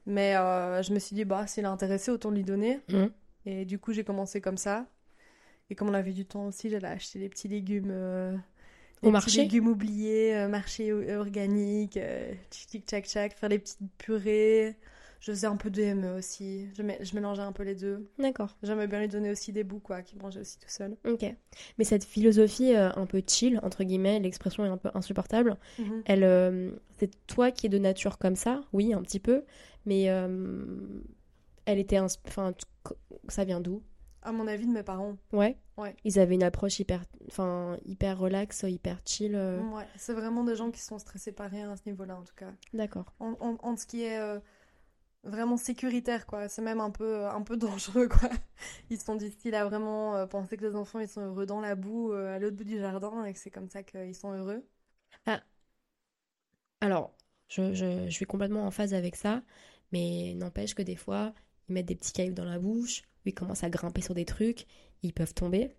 Mais 0.07 0.37
euh, 0.37 0.83
je 0.83 0.93
me 0.93 0.99
suis 0.99 1.15
dit, 1.17 1.25
bah, 1.25 1.47
s'il 1.47 1.65
est 1.65 1.67
intéressé, 1.67 2.11
autant 2.11 2.31
lui 2.31 2.45
donner. 2.45 2.81
Mhm. 2.91 3.11
Et 3.47 3.65
du 3.65 3.79
coup, 3.79 3.93
j'ai 3.93 4.05
commencé 4.05 4.41
comme 4.41 4.57
ça. 4.59 4.87
Et 5.71 5.75
comme 5.75 5.89
on 5.89 5.95
avait 5.95 6.13
du 6.13 6.25
temps 6.27 6.47
aussi, 6.47 6.71
j'allais 6.71 6.89
acheter 6.89 7.19
des 7.19 7.29
petits 7.29 7.49
légumes. 7.49 7.89
euh, 7.91 8.37
Au 9.03 9.11
marché 9.11 9.27
petits 9.27 9.39
légumes 9.41 9.69
oubliés, 9.69 10.37
euh, 10.37 10.49
marché 10.49 10.93
organique, 11.17 11.99
tic 12.51 12.85
tac 12.87 13.07
tac, 13.09 13.35
faire 13.35 13.49
des 13.49 13.59
petites 13.59 13.79
purées. 13.99 14.77
Je 15.25 15.31
faisais 15.33 15.47
un 15.47 15.57
peu 15.57 15.71
de 15.71 15.81
ME 15.95 16.19
aussi. 16.19 16.69
Je, 16.75 16.83
je 17.01 17.15
mélangeais 17.15 17.41
un 17.41 17.53
peu 17.53 17.63
les 17.63 17.75
deux. 17.75 18.11
D'accord. 18.19 18.59
J'aimais 18.63 18.87
bien 18.87 19.01
lui 19.01 19.09
donner 19.09 19.31
aussi 19.31 19.53
des 19.53 19.65
bouts, 19.65 19.79
quoi, 19.81 20.03
qu'il 20.03 20.21
mangeait 20.21 20.41
aussi 20.41 20.59
tout 20.59 20.69
seul. 20.69 20.99
Ok. 21.09 21.25
Mais 21.79 21.85
cette 21.85 22.05
philosophie 22.05 22.75
euh, 22.75 22.91
un 22.95 23.07
peu 23.07 23.23
chill, 23.27 23.59
entre 23.63 23.85
guillemets, 23.85 24.21
l'expression 24.21 24.67
est 24.67 24.69
un 24.69 24.77
peu 24.77 24.91
insupportable, 24.93 25.57
elle, 26.05 26.25
euh, 26.25 26.73
c'est 26.99 27.11
toi 27.27 27.51
qui 27.51 27.67
es 27.67 27.69
de 27.71 27.79
nature 27.79 28.19
comme 28.19 28.37
ça, 28.37 28.61
oui, 28.75 28.93
un 28.93 29.01
petit 29.01 29.19
peu, 29.19 29.45
mais 29.87 30.11
euh, 30.11 30.67
elle 31.65 31.79
était, 31.79 31.99
enfin, 32.01 32.53
ça 33.29 33.45
vient 33.45 33.63
d'où? 33.63 33.83
À 34.21 34.33
mon 34.33 34.47
avis, 34.47 34.67
de 34.67 34.73
mes 34.73 34.83
parents. 34.83 35.17
Ouais? 35.33 35.57
Ouais. 35.79 35.95
Ils 36.05 36.19
avaient 36.19 36.35
une 36.35 36.43
approche 36.43 36.81
hyper, 36.81 37.03
enfin, 37.29 37.79
hyper 37.87 38.19
relax, 38.19 38.63
hyper 38.69 38.99
chill. 39.07 39.35
euh, 39.35 39.61
Ouais, 39.71 39.87
c'est 39.97 40.13
vraiment 40.15 40.45
des 40.45 40.55
gens 40.57 40.71
qui 40.71 40.81
sont 40.81 40.99
stressés 40.99 41.33
par 41.33 41.51
rien 41.51 41.71
à 41.71 41.77
ce 41.77 41.83
niveau-là, 41.87 42.17
en 42.17 42.23
tout 42.25 42.35
cas. 42.35 42.51
D'accord. 42.75 43.13
en, 43.21 43.37
en, 43.41 43.57
en 43.63 43.77
ce 43.77 43.87
qui 43.87 44.03
est 44.03 44.19
euh, 44.19 44.39
vraiment 45.25 45.57
sécuritaire, 45.57 46.27
quoi. 46.27 46.49
C'est 46.49 46.63
même 46.63 46.81
un 46.81 46.91
peu, 46.91 47.27
un 47.27 47.43
peu 47.43 47.57
dangereux, 47.59 48.09
quoi. 48.09 48.31
Ils 48.91 49.01
sont 49.01 49.17
du 49.17 49.31
style 49.31 49.55
à 49.55 49.65
vraiment 49.65 50.17
euh, 50.17 50.27
penser 50.27 50.57
que 50.57 50.65
les 50.67 50.77
enfants, 50.77 51.01
ils 51.01 51.09
sont 51.09 51.23
heureux 51.23 51.47
dans 51.47 51.61
la 51.61 51.75
boue, 51.77 52.13
euh, 52.13 52.37
à 52.37 52.39
l'autre 52.39 52.57
bout 52.57 52.65
du 52.65 52.79
jardin, 52.79 53.25
et 53.25 53.33
que 53.33 53.39
c'est 53.39 53.51
comme 53.51 53.69
ça 53.69 53.83
qu'ils 53.83 54.15
sont 54.15 54.33
heureux. 54.33 54.65
Alors, 56.81 57.15
je, 57.49 57.75
je, 57.75 58.07
je 58.07 58.11
suis 58.11 58.27
complètement 58.27 58.67
en 58.67 58.71
phase 58.71 58.95
avec 58.95 59.17
ça, 59.17 59.43
mais 59.93 60.35
n'empêche 60.35 60.75
que 60.75 60.83
des 60.83 60.97
fois, 60.97 61.35
ils 61.69 61.73
mettent 61.75 61.87
des 61.87 61.97
petits 61.97 62.13
cailloux 62.13 62.35
dans 62.35 62.45
la 62.45 62.59
bouche, 62.59 63.03
ou 63.25 63.29
ils 63.31 63.35
commencent 63.35 63.65
à 63.65 63.71
grimper 63.71 64.03
sur 64.03 64.15
des 64.15 64.25
trucs, 64.25 64.67
ils 65.03 65.13
peuvent 65.13 65.35
tomber. 65.35 65.75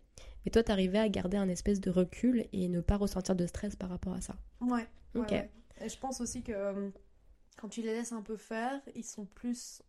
Mais 0.45 0.51
toi, 0.51 0.63
t'arrivais 0.63 0.99
à 0.99 1.09
garder 1.09 1.37
un 1.37 1.49
espèce 1.49 1.81
de 1.81 1.89
recul 1.91 2.45
et 2.53 2.67
ne 2.69 2.81
pas 2.81 2.97
ressentir 2.97 3.35
de 3.35 3.45
stress 3.47 3.75
par 3.75 3.89
rapport 3.89 4.13
à 4.13 4.21
ça? 4.21 4.35
Ouais. 4.61 4.87
Ok. 5.15 5.31
ouais. 5.31 5.49
Et 5.81 5.89
je 5.89 5.97
pense 5.97 6.21
aussi 6.21 6.43
que 6.43 6.51
euh, 6.51 6.89
quand 7.55 7.69
tu 7.69 7.81
les 7.81 7.93
laisses 7.93 8.11
un 8.11 8.21
peu 8.21 8.37
faire, 8.37 8.81
ils 8.95 9.03
sont 9.05 9.25
plus 9.25 9.81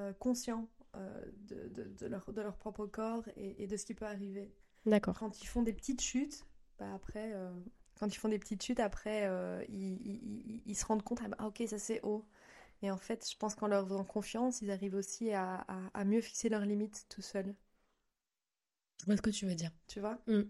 euh, 0.00 0.12
conscients 0.14 0.68
euh, 0.96 1.24
de, 1.48 1.68
de, 1.68 1.84
de 1.84 2.06
leur, 2.06 2.32
de 2.32 2.40
leur 2.42 2.56
propre 2.56 2.86
corps 2.86 3.24
et, 3.36 3.62
et 3.62 3.66
de 3.66 3.76
ce 3.76 3.86
qui 3.86 3.94
peut 3.94 4.06
arriver. 4.06 4.52
D'accord. 4.86 5.16
Quand 5.18 5.42
ils 5.42 5.46
font 5.46 5.62
des 5.62 5.72
petites 5.72 6.00
chutes, 6.02 6.44
bah 6.78 6.92
après, 6.94 7.32
euh, 7.34 7.50
quand 7.98 8.08
ils 8.14 8.18
font 8.18 8.28
des 8.28 8.38
petites 8.38 8.62
chutes, 8.62 8.80
après, 8.80 9.28
ils, 9.68 9.94
ils- 10.06 10.42
ils- 10.56 10.62
ils 10.66 10.76
se 10.76 10.84
rendent 10.86 11.02
compte, 11.02 11.20
ah, 11.24 11.28
bah, 11.28 11.36
ah, 11.40 11.46
ok, 11.48 11.62
ça 11.68 11.78
c'est 11.78 12.00
haut. 12.02 12.24
Et 12.82 12.90
en 12.90 12.98
fait, 12.98 13.28
je 13.30 13.36
pense 13.38 13.54
qu'en 13.56 13.68
leur 13.68 13.86
faisant 13.88 14.04
confiance, 14.04 14.62
ils 14.62 14.70
arrivent 14.70 14.96
aussi 14.96 15.32
à, 15.32 15.64
à- 15.68 15.90
à 15.94 16.04
mieux 16.04 16.20
fixer 16.22 16.48
leurs 16.50 16.66
limites 16.66 17.06
tout 17.10 17.22
seuls. 17.22 17.54
Je 19.00 19.06
vois 19.06 19.16
ce 19.16 19.22
que 19.22 19.30
tu 19.30 19.46
veux 19.46 19.54
dire. 19.54 19.70
Tu 19.88 20.00
vois? 20.00 20.18
Mm. 20.26 20.42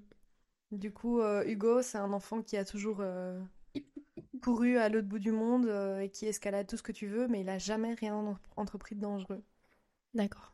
Du 0.72 0.92
coup, 0.92 1.20
Hugo, 1.44 1.82
c'est 1.82 1.98
un 1.98 2.12
enfant 2.12 2.42
qui 2.42 2.56
a 2.56 2.64
toujours 2.64 3.02
couru 4.46 4.78
à 4.78 4.88
l'autre 4.88 5.08
bout 5.08 5.18
du 5.18 5.32
monde 5.32 5.66
euh, 5.66 5.98
et 5.98 6.08
qui 6.08 6.26
escalade 6.26 6.68
tout 6.68 6.76
ce 6.76 6.82
que 6.84 6.92
tu 6.92 7.08
veux, 7.08 7.26
mais 7.26 7.40
il 7.40 7.48
a 7.48 7.58
jamais 7.58 7.94
rien 7.94 8.14
en- 8.14 8.36
entrepris 8.56 8.94
de 8.94 9.00
dangereux. 9.00 9.42
D'accord. 10.14 10.52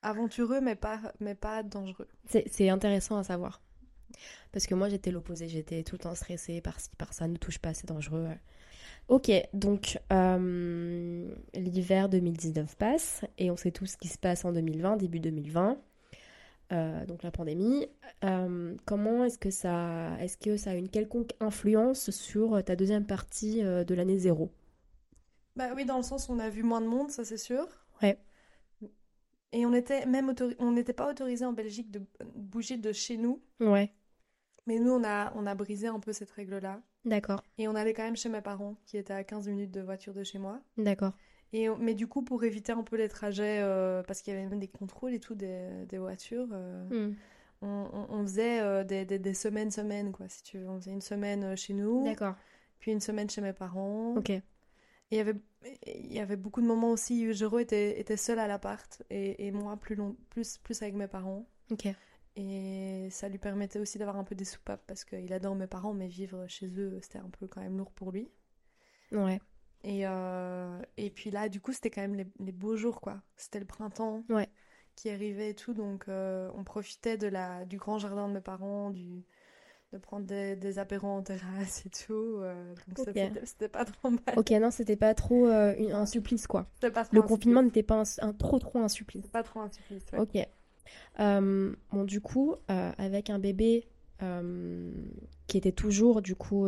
Aventureux, 0.00 0.62
mais 0.62 0.74
pas, 0.74 1.12
mais 1.20 1.34
pas 1.34 1.62
dangereux. 1.62 2.08
C'est 2.24 2.68
intéressant 2.70 3.18
à 3.18 3.24
savoir. 3.24 3.60
Parce 4.52 4.66
que 4.66 4.74
moi, 4.74 4.88
j'étais 4.88 5.10
l'opposé. 5.10 5.48
J'étais 5.48 5.82
tout 5.82 5.96
le 5.96 6.00
temps 6.00 6.14
stressée 6.14 6.62
par-ci, 6.62 6.88
par 6.96 7.12
ça. 7.12 7.28
Ne 7.28 7.36
touche 7.36 7.58
pas, 7.58 7.74
c'est 7.74 7.86
dangereux. 7.86 8.28
Ok, 9.08 9.30
donc 9.52 9.98
euh, 10.12 11.28
l'hiver 11.54 12.08
2019 12.08 12.76
passe 12.76 13.24
et 13.38 13.50
on 13.50 13.56
sait 13.56 13.70
tout 13.70 13.86
ce 13.86 13.96
qui 13.96 14.08
se 14.08 14.18
passe 14.18 14.44
en 14.46 14.52
2020, 14.52 14.96
début 14.96 15.20
2020. 15.20 15.78
Euh, 16.72 17.06
donc 17.06 17.22
la 17.22 17.30
pandémie. 17.30 17.86
Euh, 18.24 18.74
comment 18.84 19.24
est-ce 19.24 19.38
que 19.38 19.50
ça, 19.50 20.16
est-ce 20.20 20.36
que 20.36 20.56
ça 20.56 20.70
a 20.70 20.74
une 20.74 20.88
quelconque 20.88 21.30
influence 21.40 22.10
sur 22.10 22.62
ta 22.64 22.74
deuxième 22.74 23.06
partie 23.06 23.64
euh, 23.64 23.84
de 23.84 23.94
l'année 23.94 24.18
zéro? 24.18 24.50
Bah 25.54 25.70
oui, 25.74 25.84
dans 25.84 25.96
le 25.96 26.02
sens 26.02 26.28
où 26.28 26.32
on 26.32 26.38
a 26.38 26.50
vu 26.50 26.62
moins 26.62 26.80
de 26.80 26.86
monde, 26.86 27.10
ça 27.10 27.24
c'est 27.24 27.36
sûr. 27.38 27.66
Ouais. 28.02 28.18
Et 29.52 29.64
on 29.64 29.72
était 29.72 30.06
même 30.06 30.34
on 30.58 30.72
n'était 30.72 30.92
pas 30.92 31.08
autorisé 31.08 31.44
en 31.44 31.52
Belgique 31.52 31.90
de 31.90 32.02
bouger 32.34 32.76
de 32.76 32.92
chez 32.92 33.16
nous, 33.16 33.40
Ouais, 33.60 33.94
mais 34.66 34.78
nous 34.78 34.90
on 34.90 35.04
a 35.04 35.32
on 35.36 35.46
a 35.46 35.54
brisé 35.54 35.86
un 35.86 36.00
peu 36.00 36.12
cette 36.12 36.30
règle-là 36.30 36.82
d'accord, 37.04 37.42
et 37.56 37.68
on 37.68 37.74
allait 37.74 37.94
quand 37.94 38.02
même 38.02 38.16
chez 38.16 38.28
mes 38.28 38.42
parents 38.42 38.74
qui 38.84 38.98
étaient 38.98 39.14
à 39.14 39.24
15 39.24 39.48
minutes 39.48 39.70
de 39.70 39.80
voiture 39.80 40.12
de 40.12 40.24
chez 40.24 40.38
moi. 40.38 40.60
d'accord. 40.76 41.16
Et 41.52 41.68
mais 41.78 41.94
du 41.94 42.06
coup 42.06 42.22
pour 42.22 42.44
éviter 42.44 42.72
un 42.72 42.82
peu 42.82 42.96
les 42.96 43.08
trajets 43.08 43.60
euh, 43.62 44.02
parce 44.02 44.20
qu'il 44.22 44.34
y 44.34 44.36
avait 44.36 44.46
même 44.48 44.58
des 44.58 44.68
contrôles 44.68 45.14
et 45.14 45.20
tout 45.20 45.34
des, 45.34 45.86
des 45.88 45.98
voitures, 45.98 46.48
euh, 46.52 46.84
Hmm, 46.90 47.14
on, 47.62 47.88
on- 47.92 48.06
on 48.14 48.22
faisait 48.24 48.60
euh, 48.60 48.84
des, 48.84 49.04
des, 49.04 49.18
des 49.18 49.34
semaines 49.34 49.70
semaines 49.70 50.12
quoi 50.12 50.28
si 50.28 50.42
tu 50.42 50.58
veux. 50.58 50.68
On 50.68 50.78
faisait 50.80 50.92
une 50.92 51.00
semaine 51.00 51.56
chez 51.56 51.72
nous, 51.74 52.04
D'accord, 52.04 52.34
puis 52.78 52.92
une 52.92 53.00
semaine 53.00 53.30
chez 53.30 53.40
mes 53.40 53.52
parents. 53.52 54.16
ok. 54.16 54.30
Et 54.30 54.42
il 55.12 55.16
y 55.16 55.20
avait 55.20 55.34
il 55.86 56.12
y 56.12 56.20
avait 56.20 56.36
beaucoup 56.36 56.60
de 56.62 56.66
moments 56.66 56.90
aussi 56.90 57.28
où 57.28 57.32
Jero 57.32 57.58
était, 57.58 57.98
était 58.00 58.16
seul 58.16 58.38
à 58.38 58.46
l'appart 58.46 59.02
et, 59.10 59.46
et 59.46 59.50
moi 59.52 59.76
plus, 59.76 59.94
long, 59.96 60.16
plus, 60.30 60.58
plus 60.58 60.80
avec 60.82 60.94
mes 60.94 61.08
parents. 61.08 61.46
Ok. 61.70 61.86
Et 62.36 63.08
ça 63.10 63.28
lui 63.28 63.38
permettait 63.38 63.78
aussi 63.80 63.98
d'avoir 63.98 64.16
un 64.16 64.24
peu 64.24 64.34
des 64.34 64.44
soupapes 64.44 64.82
parce 64.86 65.04
qu'il 65.04 65.32
adore 65.32 65.54
mes 65.54 65.66
parents, 65.66 65.94
mais 65.94 66.06
vivre 66.08 66.46
chez 66.48 66.68
eux, 66.78 66.98
c'était 67.02 67.18
un 67.18 67.30
peu 67.30 67.46
quand 67.48 67.60
même 67.62 67.78
lourd 67.78 67.90
pour 67.92 68.12
lui. 68.12 68.28
Ouais. 69.12 69.40
Et, 69.88 70.00
euh, 70.04 70.80
et 70.96 71.10
puis 71.10 71.30
là, 71.30 71.48
du 71.48 71.60
coup, 71.60 71.72
c'était 71.72 71.90
quand 71.90 72.00
même 72.00 72.16
les, 72.16 72.26
les 72.40 72.50
beaux 72.52 72.74
jours, 72.76 73.00
quoi. 73.00 73.22
C'était 73.36 73.60
le 73.60 73.66
printemps 73.66 74.24
Ouais. 74.28 74.48
qui 74.96 75.10
arrivait 75.10 75.50
et 75.50 75.54
tout, 75.54 75.74
donc 75.74 76.06
euh, 76.08 76.50
on 76.56 76.64
profitait 76.64 77.16
de 77.16 77.28
la, 77.28 77.64
du 77.64 77.76
grand 77.78 77.98
jardin 77.98 78.26
de 78.28 78.32
mes 78.34 78.40
parents, 78.40 78.90
du, 78.90 79.22
de 79.92 79.98
prendre 79.98 80.26
des, 80.26 80.56
des 80.56 80.80
apéros 80.80 81.06
en 81.06 81.22
terrasse 81.22 81.86
et 81.86 81.90
tout. 81.90 82.14
euh, 82.40 82.74
donc 82.88 82.98
Ok. 83.08 83.20
c'était- 83.44 83.68
pas 83.68 83.84
trop 83.84 84.10
mal. 84.10 84.20
Ok, 84.36 84.50
non, 84.50 84.72
c'était 84.72 84.96
pas 84.96 85.14
trop 85.14 85.46
une- 85.46 85.92
un 85.92 86.04
supplice, 86.06 86.48
quoi. 86.48 86.66
C'était 86.74 86.90
pas 86.90 87.04
trop 87.04 87.14
Le 87.14 87.22
confinement 87.22 87.62
n'était 87.62 87.84
pas 87.84 88.02
un, 88.02 88.28
un- 88.28 88.32
trop 88.32 88.58
trop 88.58 88.80
un 88.80 88.88
supplice. 88.88 89.26
Pas 89.28 89.44
trop 89.44 89.60
un 89.60 89.70
supplice, 89.70 90.04
ouais. 90.12 90.18
Ok. 90.18 90.48
Bon, 91.18 92.04
du 92.04 92.20
coup, 92.20 92.56
avec 92.68 93.30
un 93.30 93.38
bébé 93.38 93.86
qui 95.46 95.58
était 95.58 95.72
toujours, 95.72 96.22
du 96.22 96.34
coup, 96.34 96.66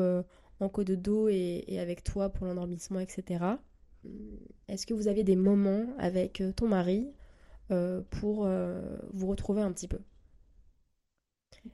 en 0.61 0.69
dos 0.69 1.29
et, 1.29 1.65
et 1.69 1.81
avec 1.81 2.05
toi 2.05 2.29
pour 2.31 2.47
l'endormissement, 2.47 3.01
etc. 3.01 3.59
Est-ce 4.69 4.87
que 4.87 4.95
vous 4.95 5.09
aviez 5.09 5.25
des 5.25 5.37
moments 5.37 5.87
avec 5.99 6.41
euh, 6.41 6.53
ton 6.53 6.69
mari 6.69 7.11
euh, 7.71 8.03
pour 8.11 8.45
euh, 8.45 8.81
vous 9.13 9.27
retrouver 9.27 9.63
un 9.63 9.73
petit 9.73 9.89
peu? 9.89 9.99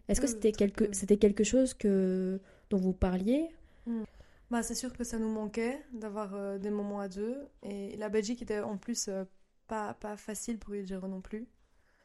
Est-ce 0.09 0.20
que 0.20 0.26
c'était 0.26 0.53
quelque, 0.53 0.93
c'était 0.93 1.16
quelque 1.18 1.45
chose 1.45 1.74
que, 1.74 2.41
dont 2.70 2.78
vous 2.78 2.93
parliez? 2.93 3.49
Bah, 4.51 4.62
c'est 4.62 4.74
sûr 4.74 4.93
que 4.93 5.05
ça 5.05 5.18
nous 5.18 5.30
manquait 5.30 5.80
d'avoir 5.93 6.35
euh, 6.35 6.59
des 6.59 6.70
moments 6.70 7.01
à 7.01 7.09
deux. 7.09 7.37
Et 7.62 7.97
la 7.97 8.09
Belgique 8.09 8.43
était 8.43 8.61
en 8.61 8.76
plus 8.76 9.11
pas, 9.66 9.95
pas 9.95 10.16
facile 10.16 10.59
pour 10.59 10.74
Yujiro 10.74 11.09
non 11.09 11.20
plus. 11.20 11.47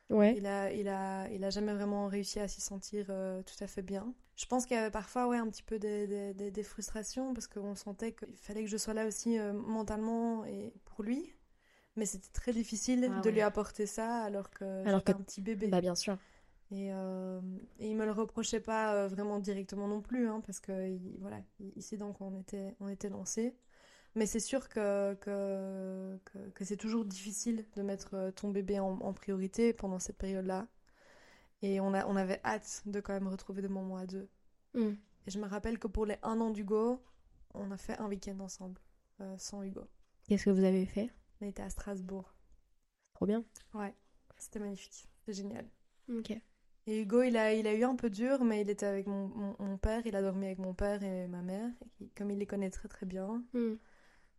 Ouais. 0.10 0.36
Il 0.38 0.46
a, 0.48 0.72
il 0.74 0.88
a, 0.88 1.30
il 1.30 1.44
a 1.44 1.50
jamais 1.50 1.74
vraiment 1.74 2.08
réussi 2.08 2.40
à 2.40 2.48
s'y 2.48 2.62
sentir 2.62 3.08
euh, 3.10 3.42
tout 3.44 3.64
à 3.64 3.68
fait 3.68 3.82
bien. 3.84 4.14
Je 4.36 4.46
pense 4.46 4.66
qu'il 4.66 4.76
y 4.76 4.80
avait 4.80 4.90
parfois 4.92 5.28
ouais, 5.28 5.38
un 5.38 5.48
petit 5.50 5.64
peu 5.64 5.78
des, 5.80 6.08
des, 6.08 6.34
des- 6.34 6.52
des 6.52 6.64
frustrations 6.64 7.34
parce 7.34 7.48
qu'on 7.48 7.76
sentait 7.76 8.14
qu'il 8.14 8.38
fallait 8.38 8.64
que 8.64 8.70
je 8.70 8.78
sois 8.78 8.94
là 8.94 9.06
aussi 9.06 9.38
euh, 9.38 9.54
mentalement 9.54 10.46
et 10.46 10.74
pour 10.86 11.04
lui. 11.04 11.34
Mais 11.96 12.06
c'était 12.06 12.32
très 12.34 12.54
difficile 12.54 13.12
Ah 13.12 13.22
de 13.22 13.30
ouais. 13.30 13.32
lui 13.32 13.42
apporter 13.42 13.86
ça 13.86 14.22
alors 14.24 14.50
que 14.52 14.66
Alors 14.88 15.00
j'étais 15.00 15.14
que- 15.14 15.18
un 15.18 15.22
petit 15.22 15.42
bébé. 15.42 15.68
Bah 15.68 15.82
bien 15.82 15.96
sûr. 15.96 16.18
Et, 16.72 16.90
euh, 16.94 17.42
et 17.80 17.90
il 17.90 17.96
me 17.98 18.06
le 18.06 18.12
reprochait 18.12 18.60
pas 18.60 18.94
euh, 18.96 19.08
vraiment 19.08 19.40
directement 19.40 19.88
non 19.88 20.02
plus, 20.02 20.28
hein, 20.30 20.42
parce 20.46 20.60
que 20.60 20.88
il- 20.88 21.18
voilà, 21.20 21.40
il, 21.60 21.74
il 21.76 21.82
sait 21.84 21.98
donc 21.98 22.22
on 22.22 22.40
était, 22.40 22.76
on 22.80 22.88
était 22.90 23.10
lancé. 23.10 23.56
Mais 24.20 24.26
c'est 24.26 24.42
sûr 24.42 24.68
que, 24.68 25.14
que, 25.22 26.20
que, 26.26 26.50
que 26.50 26.66
c'est 26.66 26.76
toujours 26.76 27.06
difficile 27.06 27.66
de 27.78 27.82
mettre 27.82 28.16
euh, 28.16 28.32
ton 28.32 28.50
bébé 28.50 28.78
en, 28.78 29.00
en 29.00 29.14
priorité 29.14 29.72
pendant 29.72 29.98
cette 29.98 30.18
période-là. 30.18 30.68
Et 31.62 31.80
on, 31.80 31.94
a, 31.94 32.06
on 32.06 32.18
avait 32.18 32.42
hâte 32.44 32.84
de 32.86 33.00
quand 33.00 33.14
même 33.14 33.30
retrouver 33.30 33.62
des 33.62 33.70
moments 33.70 33.96
à 33.96 34.06
deux. 34.06 34.28
Mm. 34.74 34.90
Et 35.26 35.32
je 35.32 35.40
me 35.40 35.48
rappelle 35.48 35.80
que 35.80 35.88
pour 35.88 36.06
les 36.06 36.18
un 36.22 36.42
an 36.42 36.50
d'Hugo, 36.50 37.02
on 37.54 37.72
a 37.72 37.78
fait 37.78 37.98
un 37.98 38.08
week-end 38.08 38.38
ensemble, 38.42 38.82
euh, 39.22 39.38
sans 39.38 39.64
Hugo. 39.64 39.88
Qu'est-ce 40.28 40.44
que 40.44 40.50
vous 40.50 40.66
avez 40.66 40.86
fait? 40.86 41.10
On 41.40 41.46
était 41.46 41.64
à 41.64 41.70
Strasbourg. 41.70 42.36
Trop 43.14 43.26
bien. 43.26 43.46
Ouais, 43.74 43.96
c'était 44.38 44.60
magnifique, 44.60 45.08
c'était 45.20 45.34
génial. 45.34 45.66
Ok. 46.14 46.32
Et 46.88 47.02
Hugo, 47.02 47.22
il 47.22 47.38
a, 47.38 47.54
il 47.54 47.68
a 47.68 47.74
eu 47.74 47.86
un 47.86 47.96
peu 47.96 48.10
dur, 48.10 48.44
mais 48.44 48.60
il 48.62 48.70
était 48.70 48.86
avec 48.86 49.08
mon, 49.08 49.30
mon, 49.30 49.56
mon 49.60 49.78
père, 49.78 50.06
il 50.06 50.16
a 50.18 50.22
dormi 50.22 50.48
avec 50.48 50.60
mon 50.60 50.74
père 50.74 51.04
et 51.04 51.28
ma 51.30 51.42
mère, 51.42 51.70
et 52.02 52.10
comme 52.18 52.32
il 52.32 52.40
les 52.40 52.48
connaît 52.48 52.70
très 52.70 52.90
très 52.90 53.06
bien, 53.06 53.46
Mm. 53.54 53.76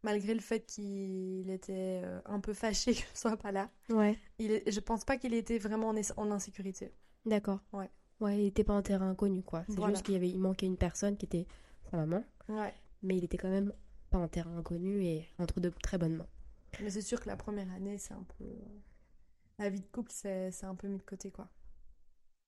Malgré 0.02 0.34
le 0.34 0.40
fait 0.40 0.60
qu'il 0.66 1.50
était 1.50 2.00
euh, 2.04 2.20
un 2.26 2.40
peu 2.40 2.52
fâché 2.52 2.94
que 2.94 3.00
je 3.14 3.18
sois 3.18 3.36
pas 3.36 3.52
là, 3.52 3.70
Ouais. 3.90 4.16
il 4.38 4.62
je 4.66 4.80
pense 4.80 5.04
pas 5.04 5.16
qu'il 5.16 5.34
était 5.34 5.58
vraiment 5.58 5.88
en, 5.88 5.94
en 6.16 6.30
insécurité. 6.30 6.92
D'accord. 7.26 7.60
Ouais. 7.72 7.90
Ouais, 8.20 8.38
il 8.38 8.46
était 8.46 8.64
pas 8.64 8.74
un 8.74 8.82
terrain 8.82 9.10
inconnu, 9.10 9.42
quoi. 9.42 9.64
C'est 9.68 9.76
Voilà. 9.76 9.94
juste 9.94 10.04
qu'il 10.04 10.14
y 10.14 10.16
avait, 10.16 10.28
il 10.28 10.38
manquait 10.38 10.66
une 10.66 10.76
personne 10.76 11.16
qui 11.16 11.24
était 11.26 11.46
sa 11.90 11.96
maman, 11.96 12.22
Ouais. 12.48 12.72
mais 13.02 13.16
il 13.16 13.24
était 13.24 13.38
quand 13.38 13.48
même 13.50 13.72
pas 14.10 14.18
un 14.18 14.28
terrain 14.28 14.56
inconnu 14.58 15.02
et 15.04 15.26
entre 15.38 15.60
de 15.60 15.70
très 15.82 15.96
bonnes 15.98 16.16
mains. 16.16 16.26
Mais 16.82 16.90
c'est 16.90 17.00
sûr 17.02 17.20
que 17.20 17.28
la 17.28 17.36
première 17.36 17.70
année, 17.72 17.96
c'est 17.98 18.14
un 18.14 18.24
peu. 18.38 18.44
La 19.58 19.68
vie 19.70 19.80
de 19.80 19.86
couple, 19.86 20.10
c'est 20.12 20.50
c'est 20.50 20.66
un 20.66 20.74
peu 20.74 20.86
mis 20.88 20.98
de 20.98 21.02
côté, 21.02 21.30
quoi. 21.30 21.48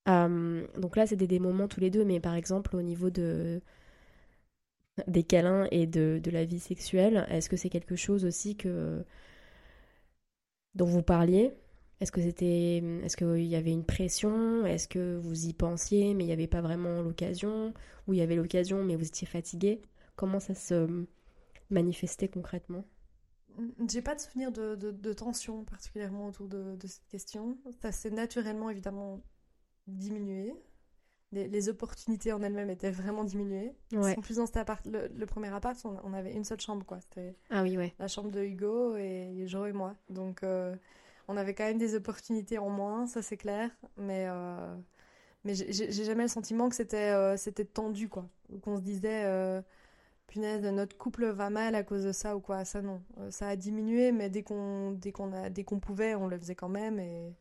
Euh, 0.09 0.66
donc 0.78 0.96
là, 0.96 1.07
c'était 1.07 1.26
des 1.26 1.38
moments 1.38 1.68
tous 1.68 1.80
les 1.80 1.90
deux, 1.90 2.05
mais 2.05 2.20
par 2.20 2.34
exemple, 2.34 2.74
au 2.76 2.82
niveau 2.82 3.11
de 3.11 3.61
des 5.07 5.24
câlins 5.24 5.66
et 5.70 5.86
de, 5.86 6.20
de 6.22 6.30
la 6.30 6.45
vie 6.45 6.61
sexuelle, 6.61 7.26
est-ce 7.30 7.49
que 7.49 7.57
c'est 7.57 7.70
quelque 7.70 7.97
chose 7.97 8.24
aussi 8.24 8.57
que 8.57 9.05
dont 10.74 10.86
vous 10.86 11.03
parliez? 11.03 11.53
Est-ce 12.01 12.11
que 12.12 12.20
c'était, 12.20 12.78
est-ce 13.05 13.16
qu'il 13.16 13.47
y 13.47 13.55
avait 13.55 13.70
une 13.70 13.84
pression? 13.84 14.66
Est-ce 14.66 14.88
que 14.88 15.16
vous 15.16 15.47
y 15.47 15.53
pensiez, 15.53 16.14
mais 16.14 16.24
il 16.24 16.26
n'y 16.26 16.32
avait 16.32 16.49
pas 16.49 16.61
vraiment 16.61 17.01
l'occasion? 17.01 17.72
Ou 18.07 18.14
il 18.14 18.18
y 18.18 18.22
avait 18.22 18.36
l'occasion, 18.36 18.84
mais 18.84 18.97
vous 18.97 19.07
étiez 19.07 19.26
fatigué? 19.26 19.82
Comment 20.16 20.40
ça 20.40 20.55
se 20.55 21.07
manifestait 21.70 22.28
concrètement? 22.28 22.84
J'ai 23.88 24.03
pas 24.03 24.14
de 24.14 24.20
souvenir 24.20 24.51
de, 24.51 24.74
de, 24.74 24.90
de 24.90 25.12
tension 25.12 25.64
particulièrement 25.64 26.26
autour 26.26 26.49
de, 26.49 26.74
de 26.76 26.86
cette 26.86 27.07
question. 27.07 27.59
Ça 27.80 27.93
s'est 27.93 28.11
naturellement 28.11 28.68
évidemment 28.70 29.22
diminué. 29.86 30.55
Les, 31.32 31.48
les 31.48 31.68
opportunités 31.70 32.30
en 32.32 32.42
elles-mêmes 32.42 32.68
étaient 32.68 32.90
vraiment 32.90 33.24
diminuées. 33.24 33.72
Ouais. 33.92 34.14
En 34.18 34.20
plus, 34.20 34.36
dans 34.36 34.44
cet 34.44 34.58
appart, 34.58 34.84
le, 34.86 35.08
le 35.08 35.26
premier 35.26 35.48
appart, 35.48 35.78
on, 35.86 35.96
on 36.04 36.12
avait 36.12 36.32
une 36.34 36.44
seule 36.44 36.60
chambre, 36.60 36.84
quoi. 36.84 37.00
C'était 37.00 37.34
Ah 37.48 37.62
oui, 37.62 37.78
ouais. 37.78 37.94
la 37.98 38.06
chambre 38.06 38.30
de 38.30 38.42
Hugo 38.42 38.96
et 38.96 39.44
Jo 39.46 39.64
et 39.64 39.72
moi. 39.72 39.94
Donc, 40.10 40.42
euh, 40.42 40.76
on 41.28 41.36
avait 41.38 41.54
quand 41.54 41.64
même 41.64 41.78
des 41.78 41.94
opportunités 41.94 42.58
en 42.58 42.68
moins, 42.68 43.06
ça 43.06 43.22
c'est 43.22 43.38
clair. 43.38 43.70
Mais, 43.96 44.26
euh, 44.28 44.76
mais 45.44 45.54
j'ai 45.54 45.90
jamais 46.04 46.24
le 46.24 46.28
sentiment 46.28 46.68
que 46.68 46.74
c'était 46.76 47.12
euh, 47.12 47.38
c'était 47.38 47.64
tendu, 47.64 48.10
quoi. 48.10 48.28
Ou 48.52 48.58
qu'on 48.58 48.76
se 48.76 48.82
disait, 48.82 49.24
punaise, 50.26 50.62
notre 50.62 50.98
couple 50.98 51.26
va 51.30 51.48
mal 51.48 51.74
à 51.74 51.82
cause 51.82 52.04
de 52.04 52.12
ça 52.12 52.36
ou 52.36 52.40
quoi. 52.40 52.66
Ça, 52.66 52.82
non. 52.82 53.00
Ça 53.30 53.48
a 53.48 53.56
diminué, 53.56 54.12
mais 54.12 54.28
dès 54.28 54.42
qu'on 54.42 54.98
qu'on 55.64 55.80
pouvait, 55.80 56.14
on 56.14 56.26
le 56.28 56.38
faisait 56.38 56.54
quand 56.54 56.68
même. 56.68 56.98
Et, 56.98 57.32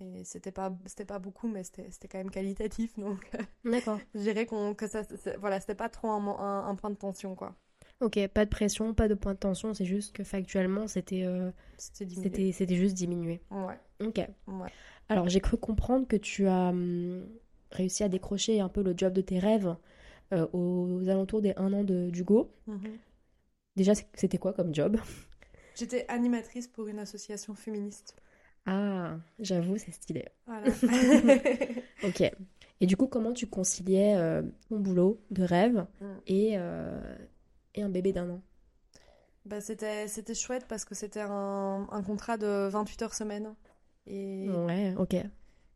et 0.00 0.24
c'était 0.24 0.52
pas, 0.52 0.72
c'était 0.86 1.04
pas 1.04 1.18
beaucoup, 1.18 1.48
mais 1.48 1.64
c'était 1.64 1.90
c'était 1.90 2.08
quand 2.08 2.18
même 2.18 2.30
qualitatif. 2.30 2.94
Donc, 2.98 3.30
D'accord. 3.64 4.02
je 4.14 4.20
dirais 4.20 4.46
qu'on, 4.46 4.74
que 4.74 4.86
ça, 4.88 5.02
voilà, 5.38 5.60
c'était 5.60 5.74
pas 5.74 5.88
trop 5.88 6.10
un, 6.10 6.26
un, 6.26 6.68
un 6.68 6.74
point 6.76 6.90
de 6.90 6.96
tension, 6.96 7.34
quoi. 7.34 7.54
Ok, 8.00 8.18
pas 8.28 8.44
de 8.44 8.50
pression, 8.50 8.94
pas 8.94 9.08
de 9.08 9.14
point 9.14 9.34
de 9.34 9.38
tension, 9.38 9.74
c'est 9.74 9.84
juste 9.84 10.12
que 10.14 10.22
factuellement, 10.24 10.86
c'était 10.86 11.24
euh, 11.24 11.50
C'était 11.78 12.76
juste 12.76 12.94
diminué. 12.96 13.40
Ouais, 13.50 13.78
Ok. 14.00 14.20
ouais. 14.48 14.72
Alors, 15.08 15.28
j'ai 15.28 15.40
cru 15.40 15.56
comprendre 15.58 16.06
que 16.08 16.16
tu 16.16 16.48
as 16.48 16.70
hum, 16.70 17.26
réussi 17.72 18.04
à 18.04 18.08
décrocher 18.10 18.60
un 18.60 18.68
peu 18.68 18.82
le 18.82 18.94
job 18.96 19.12
de 19.14 19.22
tes 19.22 19.38
rêves 19.40 19.76
euh, 20.34 20.46
aux 20.54 21.08
alentours 21.08 21.42
des 21.42 21.54
un 21.58 21.72
an 21.74 21.84
de 21.84 22.10
d'Hugo. 22.10 22.52
Mhm. 22.66 22.98
Déjà, 23.76 23.94
c'était 24.14 24.36
quoi 24.38 24.52
comme 24.52 24.74
job? 24.74 24.98
J'étais 25.74 26.04
animatrice 26.08 26.68
pour 26.68 26.88
une 26.88 26.98
association 26.98 27.54
féministe. 27.54 28.14
Ah, 28.70 29.18
j'avoue, 29.38 29.78
c'est 29.78 29.92
stylé. 29.92 30.26
Voilà. 30.46 30.66
Ok. 32.02 32.20
Et 32.80 32.86
du 32.86 32.96
coup, 32.96 33.06
comment 33.08 33.32
tu 33.32 33.46
conciliais 33.46 34.14
euh, 34.16 34.42
ton 34.68 34.78
boulot 34.80 35.20
de 35.30 35.42
rêve 35.42 35.86
Mm. 36.00 36.06
et, 36.26 36.52
euh, 36.58 37.16
et 37.74 37.82
un 37.82 37.88
bébé 37.88 38.12
d'un 38.12 38.30
an? 38.30 38.42
Bah, 39.44 39.60
c'était, 39.60 40.08
c'était 40.08 40.34
chouette 40.34 40.66
parce 40.68 40.84
que 40.84 40.94
c'était 40.94 41.20
un, 41.22 41.86
un 41.90 42.02
contrat 42.02 42.36
de 42.36 42.68
28 42.68 43.02
heures 43.02 43.14
semaine. 43.14 43.54
Et, 44.06 44.48
Ouais, 44.48 44.94
ok. 44.96 45.16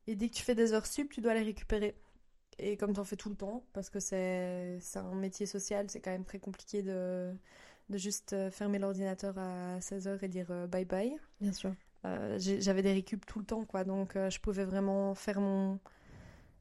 et 0.06 0.14
dès 0.16 0.28
que 0.28 0.34
tu 0.34 0.42
fais 0.42 0.54
des 0.54 0.72
heures 0.72 0.86
sup, 0.86 1.10
tu 1.12 1.20
dois 1.20 1.34
les 1.34 1.42
récupérer. 1.42 1.94
Et 2.58 2.76
comme 2.76 2.94
tu 2.94 3.00
en 3.00 3.04
fais 3.04 3.16
tout 3.16 3.30
le 3.30 3.36
temps, 3.36 3.64
parce 3.72 3.90
que 3.90 4.00
c'est, 4.00 4.78
c'est 4.80 4.98
un 5.00 5.14
métier 5.14 5.46
social, 5.46 5.90
c'est 5.90 6.00
quand 6.00 6.10
même 6.12 6.24
très 6.24 6.38
compliqué 6.40 6.82
de, 6.82 7.32
de 7.90 7.98
juste 7.98 8.32
euh, 8.34 8.50
fermer 8.50 8.78
l'ordinateur 8.78 9.38
à 9.38 9.80
16 9.80 10.08
heures 10.08 10.22
et 10.24 10.28
dire 10.28 10.48
bye 10.68 10.84
bye. 10.86 11.16
Bien 11.40 11.52
sûr. 11.52 11.74
Euh, 12.04 12.36
j'avais 12.38 12.82
des 12.82 12.92
récup 12.92 13.24
tout 13.26 13.38
le 13.38 13.44
temps, 13.44 13.64
quoi. 13.64 13.84
Donc, 13.84 14.16
euh, 14.16 14.28
je 14.30 14.40
pouvais 14.40 14.64
vraiment 14.64 15.14
faire 15.14 15.40
mon, 15.40 15.78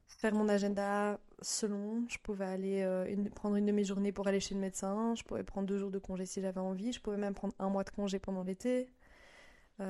faire 0.06 0.34
mon 0.34 0.48
agenda 0.48 1.18
selon. 1.40 2.04
Je 2.08 2.18
pouvais 2.18 2.44
aller 2.44 2.82
euh, 2.82 3.06
une- 3.12 3.28
prendre 3.30 3.56
une 3.56 3.66
demi-journée 3.66 4.12
pour 4.12 4.28
aller 4.28 4.40
chez 4.40 4.54
le 4.54 4.60
médecin. 4.60 5.14
Je 5.16 5.24
pouvais 5.24 5.42
prendre 5.42 5.66
deux 5.66 5.78
jours 5.78 5.90
de 5.90 5.98
congé 5.98 6.26
si 6.26 6.40
j'avais 6.40 6.60
envie. 6.60 6.92
Je 6.92 7.00
pouvais 7.00 7.16
même 7.16 7.34
prendre 7.34 7.54
un 7.58 7.68
mois 7.70 7.84
de 7.84 7.90
congé 7.90 8.18
pendant 8.18 8.44
l'été. 8.44 8.88
Ouais. 9.80 9.86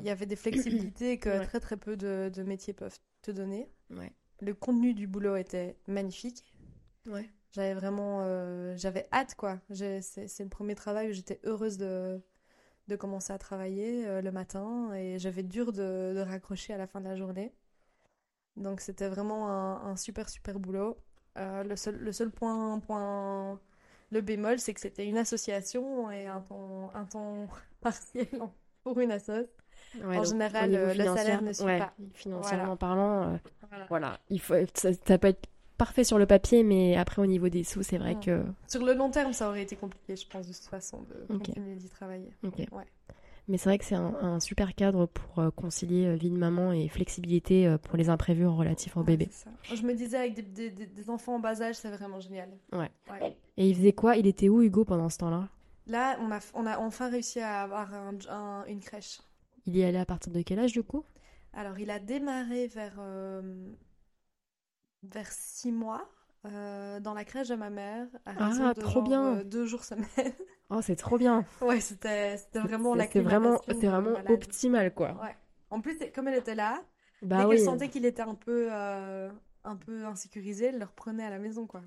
Il 0.00 0.06
y 0.06 0.10
avait 0.10 0.26
des 0.26 0.34
flexibilités 0.34 1.18
que 1.20 1.28
Ouais. 1.28 1.44
très 1.46 1.60
très 1.60 1.76
peu 1.76 1.96
de, 1.96 2.32
de 2.34 2.42
métiers 2.42 2.72
peuvent 2.72 2.98
te 3.22 3.30
donner. 3.30 3.70
Ouais. 3.90 4.12
Le 4.40 4.54
contenu 4.54 4.92
du 4.92 5.06
boulot 5.06 5.36
était 5.36 5.76
magnifique. 5.86 6.52
J'avais 7.52 7.74
vraiment, 7.74 8.74
j'avais 8.76 9.08
hâte 9.12 9.34
quoi. 9.36 9.60
C'est 9.70 10.40
le 10.40 10.48
premier 10.48 10.74
travail 10.74 11.10
où 11.10 11.12
j'étais 11.12 11.38
heureuse 11.44 11.78
de, 11.78 12.20
de 12.90 12.96
commencer 12.96 13.32
à 13.32 13.38
travailler 13.38 14.06
euh, 14.06 14.22
le 14.22 14.32
matin 14.32 14.92
et 14.94 15.18
j'avais 15.18 15.42
dur 15.44 15.72
de, 15.72 16.12
de 16.14 16.20
raccrocher 16.20 16.74
à 16.74 16.78
la 16.78 16.86
fin 16.88 17.00
de 17.00 17.06
la 17.08 17.16
journée. 17.16 17.52
Donc 18.56 18.80
c'était 18.80 19.08
vraiment 19.08 19.48
un, 19.48 19.90
un 19.92 19.96
super 19.96 20.28
super 20.28 20.58
boulot. 20.58 20.96
Euh, 21.38 21.62
le 21.62 21.76
seul, 21.76 21.96
le 21.96 22.12
seul 22.12 22.30
point, 22.30 22.78
point 22.80 23.58
Le 24.10 24.20
bémol, 24.20 24.58
c'est 24.58 24.74
que 24.74 24.80
c'était 24.80 25.06
une 25.06 25.18
association 25.18 26.10
et 26.10 26.26
un 26.26 26.40
temps, 26.40 26.90
un 26.94 27.04
temps 27.04 27.48
partiel 27.80 28.28
pour 28.82 28.98
une. 29.00 29.12
Ouais, 29.94 30.16
en 30.18 30.24
général, 30.24 30.74
euh, 30.74 30.94
le 30.94 31.04
salaire 31.04 31.42
ne 31.42 31.52
suit 31.52 31.64
ouais, 31.66 31.78
pas. 31.78 31.94
Financièrement 32.14 32.64
Voilà. 32.64 32.76
parlant, 32.76 33.34
euh, 33.34 33.38
Voilà. 33.68 33.86
voilà, 33.88 34.20
il 34.30 34.40
faut, 34.40 34.54
ça, 34.74 34.90
ça 35.06 35.18
peut 35.18 35.28
être 35.28 35.48
parfait 35.80 36.04
sur 36.04 36.18
le 36.18 36.26
papier, 36.26 36.62
mais 36.62 36.94
après 36.96 37.22
au 37.22 37.26
niveau 37.26 37.48
des 37.48 37.64
sous, 37.64 37.82
c'est 37.82 37.96
vrai 37.98 38.14
Ouais. 38.14 38.20
que. 38.24 38.44
Sur 38.68 38.84
le 38.84 38.92
long 38.92 39.10
terme, 39.10 39.32
ça 39.32 39.48
aurait 39.48 39.62
été 39.62 39.76
compliqué, 39.76 40.14
je 40.14 40.26
pense, 40.28 40.46
de 40.46 40.52
toute 40.52 40.64
façon, 40.64 41.02
de 41.02 41.34
Ok. 41.34 41.46
continuer 41.46 41.74
d'y 41.76 41.88
travailler. 41.88 42.28
Ouais. 42.42 42.68
Mais 43.48 43.56
c'est 43.56 43.70
vrai 43.70 43.78
que 43.78 43.84
c'est 43.86 43.94
un, 43.96 44.14
un 44.20 44.38
super 44.40 44.74
cadre 44.74 45.06
pour 45.06 45.38
euh, 45.40 45.50
concilier 45.50 46.04
euh, 46.06 46.14
vie 46.14 46.30
de 46.30 46.36
maman 46.36 46.72
et 46.72 46.86
flexibilité 46.88 47.66
euh, 47.66 47.78
pour 47.78 47.96
les 47.96 48.08
imprévus 48.10 48.46
relatifs 48.46 48.96
au 48.96 49.00
Ouais, 49.00 49.06
bébé. 49.16 49.28
ça. 49.32 49.50
Je 49.74 49.82
me 49.82 49.94
disais, 49.94 50.18
avec 50.18 50.34
des, 50.34 50.42
des- 50.42 50.70
des- 50.70 50.86
des 50.86 51.10
enfants 51.10 51.36
en 51.36 51.40
bas 51.40 51.60
âge, 51.62 51.74
c'est 51.76 51.90
vraiment 51.90 52.20
génial. 52.20 52.50
Ouais. 52.72 52.90
Ouais. 53.10 53.36
Et 53.56 53.68
il 53.70 53.74
faisait 53.74 53.92
quoi? 53.94 54.16
Il 54.16 54.26
était 54.28 54.48
où 54.50 54.60
Hugo 54.62 54.84
pendant 54.84 55.08
ce 55.08 55.18
temps-là? 55.18 55.48
Là, 55.86 56.16
on 56.20 56.30
a, 56.30 56.38
on 56.54 56.66
a 56.66 56.78
enfin 56.78 57.08
réussi 57.10 57.40
à 57.40 57.62
avoir 57.62 57.92
un- 57.94 58.18
un- 58.28 58.64
une 58.66 58.80
crèche. 58.80 59.18
Il 59.66 59.76
y 59.76 59.82
allait 59.82 59.98
à 59.98 60.04
partir 60.06 60.30
de 60.32 60.42
quel 60.42 60.58
âge 60.60 60.72
du 60.72 60.82
coup? 60.84 61.04
Alors, 61.52 61.76
il 61.80 61.90
a 61.90 61.98
démarré 61.98 62.68
vers, 62.68 62.94
euh, 63.00 63.42
vers 65.02 65.30
six 65.32 65.72
mois 65.72 66.08
euh, 66.46 67.00
dans 67.00 67.14
la 67.14 67.24
crèche 67.24 67.48
de 67.48 67.54
ma 67.54 67.70
mère. 67.70 68.06
À 68.26 68.32
Ah, 68.38 68.74
de 68.74 68.80
trop 68.80 69.00
genre, 69.00 69.02
bien. 69.02 69.36
euh, 69.38 69.44
deux 69.44 69.66
jours 69.66 69.84
semaine. 69.84 70.06
Oh, 70.70 70.80
c'est 70.82 70.96
trop 70.96 71.18
bien. 71.18 71.44
ouais, 71.60 71.80
c'était 71.80 72.36
c'était 72.36 72.60
vraiment 72.60 72.94
la 72.94 73.06
C'est 73.08 73.20
vraiment, 73.20 73.58
vraiment 73.66 74.30
optimal 74.30 74.94
quoi. 74.94 75.16
Ouais. 75.22 75.36
En 75.70 75.80
plus, 75.80 75.98
comme 76.14 76.28
elle 76.28 76.38
était 76.38 76.54
là, 76.54 76.82
Bah 77.22 77.38
dès 77.38 77.44
oui. 77.44 77.56
qu'elle 77.56 77.64
sentait 77.64 77.88
qu'il 77.88 78.04
était 78.06 78.22
un 78.22 78.34
peu, 78.34 78.68
euh, 78.72 79.30
un 79.64 79.76
peu 79.76 80.04
insécurisé, 80.06 80.66
elle 80.66 80.78
le 80.78 80.84
reprenait 80.84 81.24
à 81.24 81.30
la 81.30 81.38
maison, 81.38 81.66
quoi. 81.66 81.82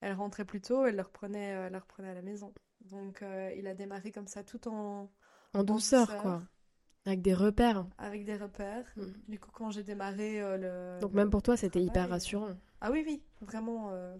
Elle 0.00 0.12
rentrait 0.14 0.44
plus 0.44 0.60
tôt, 0.60 0.84
elle 0.86 0.96
le 0.96 1.02
reprenait, 1.02 1.48
elle 1.48 1.72
le 1.72 1.78
reprenait 1.78 2.10
à 2.10 2.14
la 2.14 2.22
maison. 2.22 2.52
Donc, 2.82 3.22
il 3.56 3.66
a 3.66 3.74
démarré 3.74 4.12
comme 4.12 4.26
ça, 4.26 4.42
tout 4.44 4.68
en... 4.68 5.10
En 5.54 5.62
douceur 5.64 6.06
douceur. 6.06 6.16
quoi. 6.16 6.42
Avec 7.06 7.22
des 7.22 7.34
repères. 7.34 7.86
avec 7.98 8.24
des 8.24 8.36
repères. 8.36 8.86
Mm. 8.96 9.02
Du 9.28 9.38
coup, 9.40 9.50
quand 9.52 9.70
j'ai 9.70 9.82
démarré 9.82 10.40
euh, 10.40 10.96
le... 10.96 11.00
Donc 11.00 11.12
même 11.12 11.30
pour 11.30 11.42
toi, 11.42 11.56
c'était 11.56 11.80
hyper 11.80 12.02
travail, 12.02 12.10
rassurant. 12.12 12.56
Ah 12.80 12.90
oui, 12.90 13.02
oui, 13.06 13.22
vraiment 13.40 13.90
euh, 13.92 14.16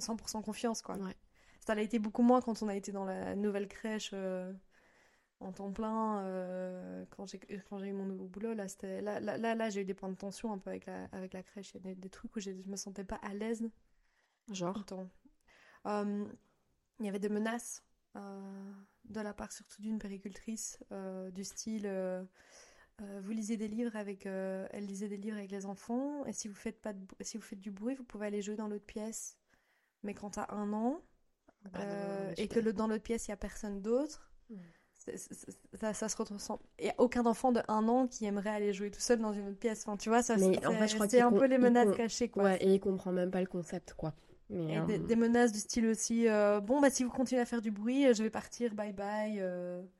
100% 0.00 0.42
confiance, 0.42 0.82
quoi. 0.82 0.96
Ouais. 0.96 1.14
Ça 1.66 1.74
l'a 1.74 1.82
été 1.82 1.98
beaucoup 1.98 2.22
moins 2.22 2.40
quand 2.40 2.62
on 2.62 2.68
a 2.68 2.74
été 2.74 2.92
dans 2.92 3.04
la 3.04 3.36
nouvelle 3.36 3.68
crèche 3.68 4.10
euh, 4.14 4.52
en 5.40 5.52
temps 5.52 5.70
plein. 5.70 6.22
euh, 6.22 7.04
quand 7.10 7.26
j'ai 7.26 7.40
eu 7.88 7.92
mon 7.92 8.06
nouveau 8.06 8.26
boulot, 8.26 8.54
là, 8.54 8.66
là, 8.82 9.20
là, 9.20 9.36
là, 9.36 9.54
là, 9.54 9.70
j'ai 9.70 9.82
eu 9.82 9.84
des 9.84 9.94
points 9.94 10.08
de 10.08 10.16
tension 10.16 10.52
un 10.52 10.58
peu 10.58 10.70
avec 10.70 10.86
la, 10.86 11.04
avec 11.12 11.34
la 11.34 11.42
crèche. 11.42 11.72
Il 11.74 11.74
y 11.74 11.78
a 11.78 11.80
des, 11.80 11.94
des 11.94 12.08
trucs 12.08 12.34
où 12.36 12.40
je 12.40 12.50
me 12.50 12.76
sentais 12.76 13.04
pas 13.04 13.16
à 13.16 13.34
l'aise 13.34 13.68
Genre? 14.50 14.82
Euh, 15.86 16.24
il 17.00 17.06
y 17.06 17.08
avait 17.08 17.18
des 17.18 17.28
menaces 17.28 17.84
euh, 18.16 18.72
de 19.10 19.20
la 19.20 19.32
part 19.32 19.52
surtout 19.52 19.82
d'une 19.82 19.98
péricultrice 19.98 20.78
euh, 20.92 21.30
du 21.30 21.44
style 21.44 21.86
euh, 21.86 22.22
euh, 23.00 23.20
vous 23.22 23.30
lisez 23.30 23.56
des 23.56 23.68
livres 23.68 23.96
avec 23.96 24.26
elle 24.26 24.86
lisait 24.86 25.08
des 25.08 25.16
livres 25.16 25.36
avec 25.36 25.50
les 25.50 25.66
enfants 25.66 26.24
et 26.26 26.32
si 26.32 26.48
vous 26.48 26.54
faites 26.54 26.80
pas 26.80 26.92
de 26.92 27.00
si 27.20 27.36
vous 27.36 27.44
faites 27.44 27.60
du 27.60 27.70
bruit 27.70 27.94
vous 27.94 28.04
pouvez 28.04 28.26
aller 28.26 28.42
jouer 28.42 28.56
dans 28.56 28.68
l'autre 28.68 28.86
pièce. 28.86 29.38
Mais 30.02 30.14
quand 30.14 30.30
t'as 30.30 30.46
un 30.50 30.72
an 30.72 31.00
Bah 31.72 31.80
euh, 31.80 32.32
et 32.36 32.48
que 32.48 32.60
le, 32.60 32.72
dans 32.72 32.86
l'autre 32.86 33.02
pièce 33.02 33.26
il 33.26 33.30
y 33.30 33.34
a 33.34 33.36
personne 33.36 33.82
d'autre 33.82 34.28
Mm. 34.50 34.56
ça, 35.74 35.92
ça 35.92 36.08
se 36.08 36.16
ressent 36.16 36.58
il 36.78 36.86
y 36.86 36.90
a 36.90 36.94
aucun 36.98 37.26
enfant 37.26 37.52
de 37.52 37.60
un 37.68 37.86
an 37.86 38.06
qui 38.06 38.24
aimerait 38.24 38.50
aller 38.50 38.72
jouer 38.72 38.90
tout 38.90 39.00
seul 39.00 39.20
dans 39.20 39.32
une 39.32 39.48
autre 39.48 39.58
pièce. 39.58 39.86
Enfin 39.86 39.96
tu 39.96 40.08
vois 40.08 40.22
ça 40.22 40.38
c'est 40.38 40.66
en 40.66 40.72
fait, 40.72 40.88
je 40.88 40.94
crois 40.94 41.08
c'est 41.08 41.20
un 41.20 41.32
peu 41.32 41.46
les 41.46 41.58
menaces 41.58 41.94
cachées 41.96 42.28
quoi. 42.28 42.44
Ouais, 42.44 42.62
et 42.62 42.74
il 42.74 42.80
comprend 42.80 43.12
même 43.12 43.30
pas 43.30 43.40
le 43.40 43.46
concept 43.46 43.94
quoi. 43.94 44.14
Mais, 44.50 44.74
et 44.74 44.78
euh, 44.78 44.86
des, 44.86 44.98
des 44.98 45.16
menaces 45.16 45.52
du 45.52 45.58
style 45.58 45.86
aussi, 45.86 46.26
euh, 46.28 46.60
bon, 46.60 46.80
bah 46.80 46.90
si 46.90 47.04
vous 47.04 47.10
continuez 47.10 47.40
à 47.42 47.46
faire 47.46 47.60
du 47.62 47.70
bruit, 47.70 48.06
euh, 48.06 48.14
je 48.14 48.22
vais 48.22 48.30
partir, 48.30 48.74
bye 48.74 48.92
bye. 48.92 49.42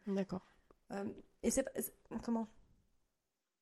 D'accord. 0.07 0.43
et 1.43 1.51
c'est. 1.51 1.65
Comment? 2.23 2.49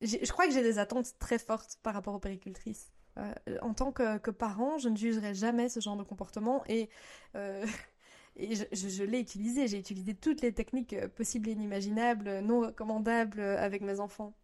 Je 0.03 0.30
crois 0.30 0.47
que 0.47 0.53
j'ai 0.53 0.62
des 0.62 0.78
attentes 0.78 1.18
très 1.18 1.39
fortes 1.39 1.78
par 1.82 1.95
rapport 1.95 2.14
aux 2.14 2.18
péricultrices. 2.18 2.93
Euh, 3.18 3.32
en 3.62 3.72
tant 3.72 3.93
que, 3.93 4.18
que 4.18 4.30
parent, 4.30 4.76
je 4.78 4.91
ne 4.91 4.97
jugerai 4.97 5.34
jamais 5.34 5.70
ce 5.70 5.80
genre 5.80 5.97
de 5.97 6.03
comportement 6.03 6.62
et, 6.68 6.91
euh, 7.34 7.64
et 8.37 8.55
je, 8.55 8.64
je- 8.72 8.89
je 8.91 9.05
l'ai 9.05 9.20
utilisé. 9.20 9.68
J'ai 9.68 9.78
utilisé 9.78 10.14
toutes 10.14 10.43
les 10.43 10.53
techniques 10.53 10.95
possibles 11.16 11.49
et 11.49 11.53
inimaginables, 11.53 12.41
non 12.41 12.61
recommandables 12.61 13.41
avec 13.41 13.80
mes 13.82 14.01
enfants. 14.01 14.34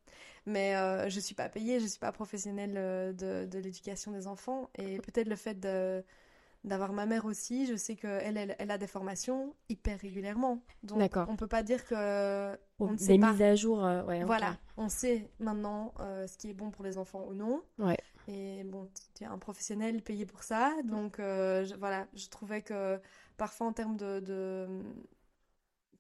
Mais 0.47 0.77
euh, 0.77 1.09
je 1.11 1.21
suis 1.21 1.35
pas 1.35 1.49
payée, 1.51 1.81
je 1.81 1.87
suis 1.87 2.01
pas 2.01 2.13
professionnelle 2.13 2.75
de, 3.17 3.47
de 3.47 3.59
l'éducation 3.59 4.13
des 4.13 4.27
enfants 4.27 4.71
et 4.77 4.99
peut-être 5.01 5.29
le 5.29 5.37
fait 5.37 5.61
de 5.61 6.05
d'avoir 6.65 6.93
ma 6.93 7.07
mère 7.07 7.25
aussi, 7.25 7.67
je 7.67 7.75
sais 7.77 7.97
qu'elle 7.97 8.37
elle, 8.37 8.57
elle 8.59 8.71
a 8.71 8.79
des 8.79 8.87
formations 8.87 9.55
hyper 9.69 9.99
régulièrement. 9.99 10.63
Donc 10.83 11.17
on 11.17 11.37
peut 11.37 11.49
pas 11.49 11.63
dire 11.63 11.85
que 11.87 12.57
on 12.79 12.93
ne 12.93 12.97
Des 12.97 13.05
sait 13.05 13.19
pas. 13.19 13.33
mises 13.33 13.43
à 13.43 13.55
jour, 13.55 13.85
euh, 13.85 14.03
ouais. 14.05 14.25
Voilà, 14.25 14.57
on 14.77 14.89
sait 14.89 15.29
maintenant 15.39 15.93
euh, 16.01 16.27
ce 16.27 16.37
qui 16.39 16.51
est 16.51 16.55
bon 16.55 16.71
pour 16.71 16.85
les 16.85 16.99
enfants 16.99 17.25
ou 17.29 17.35
non. 17.35 17.63
Ouais. 17.79 17.99
Et 18.29 18.63
bon, 18.65 18.89
tu 19.15 19.25
es 19.25 19.27
un 19.27 19.39
professionnel 19.39 20.03
payé 20.03 20.27
pour 20.27 20.43
ça, 20.45 20.73
donc 20.85 21.19
euh, 21.19 21.65
je- 21.65 21.75
voilà, 21.75 22.07
je 22.15 22.29
trouvais 22.29 22.63
que 22.63 23.01
parfois 23.37 23.67
en 23.67 23.73
termes 23.73 23.97
de, 23.97 24.21
de, 24.21 24.69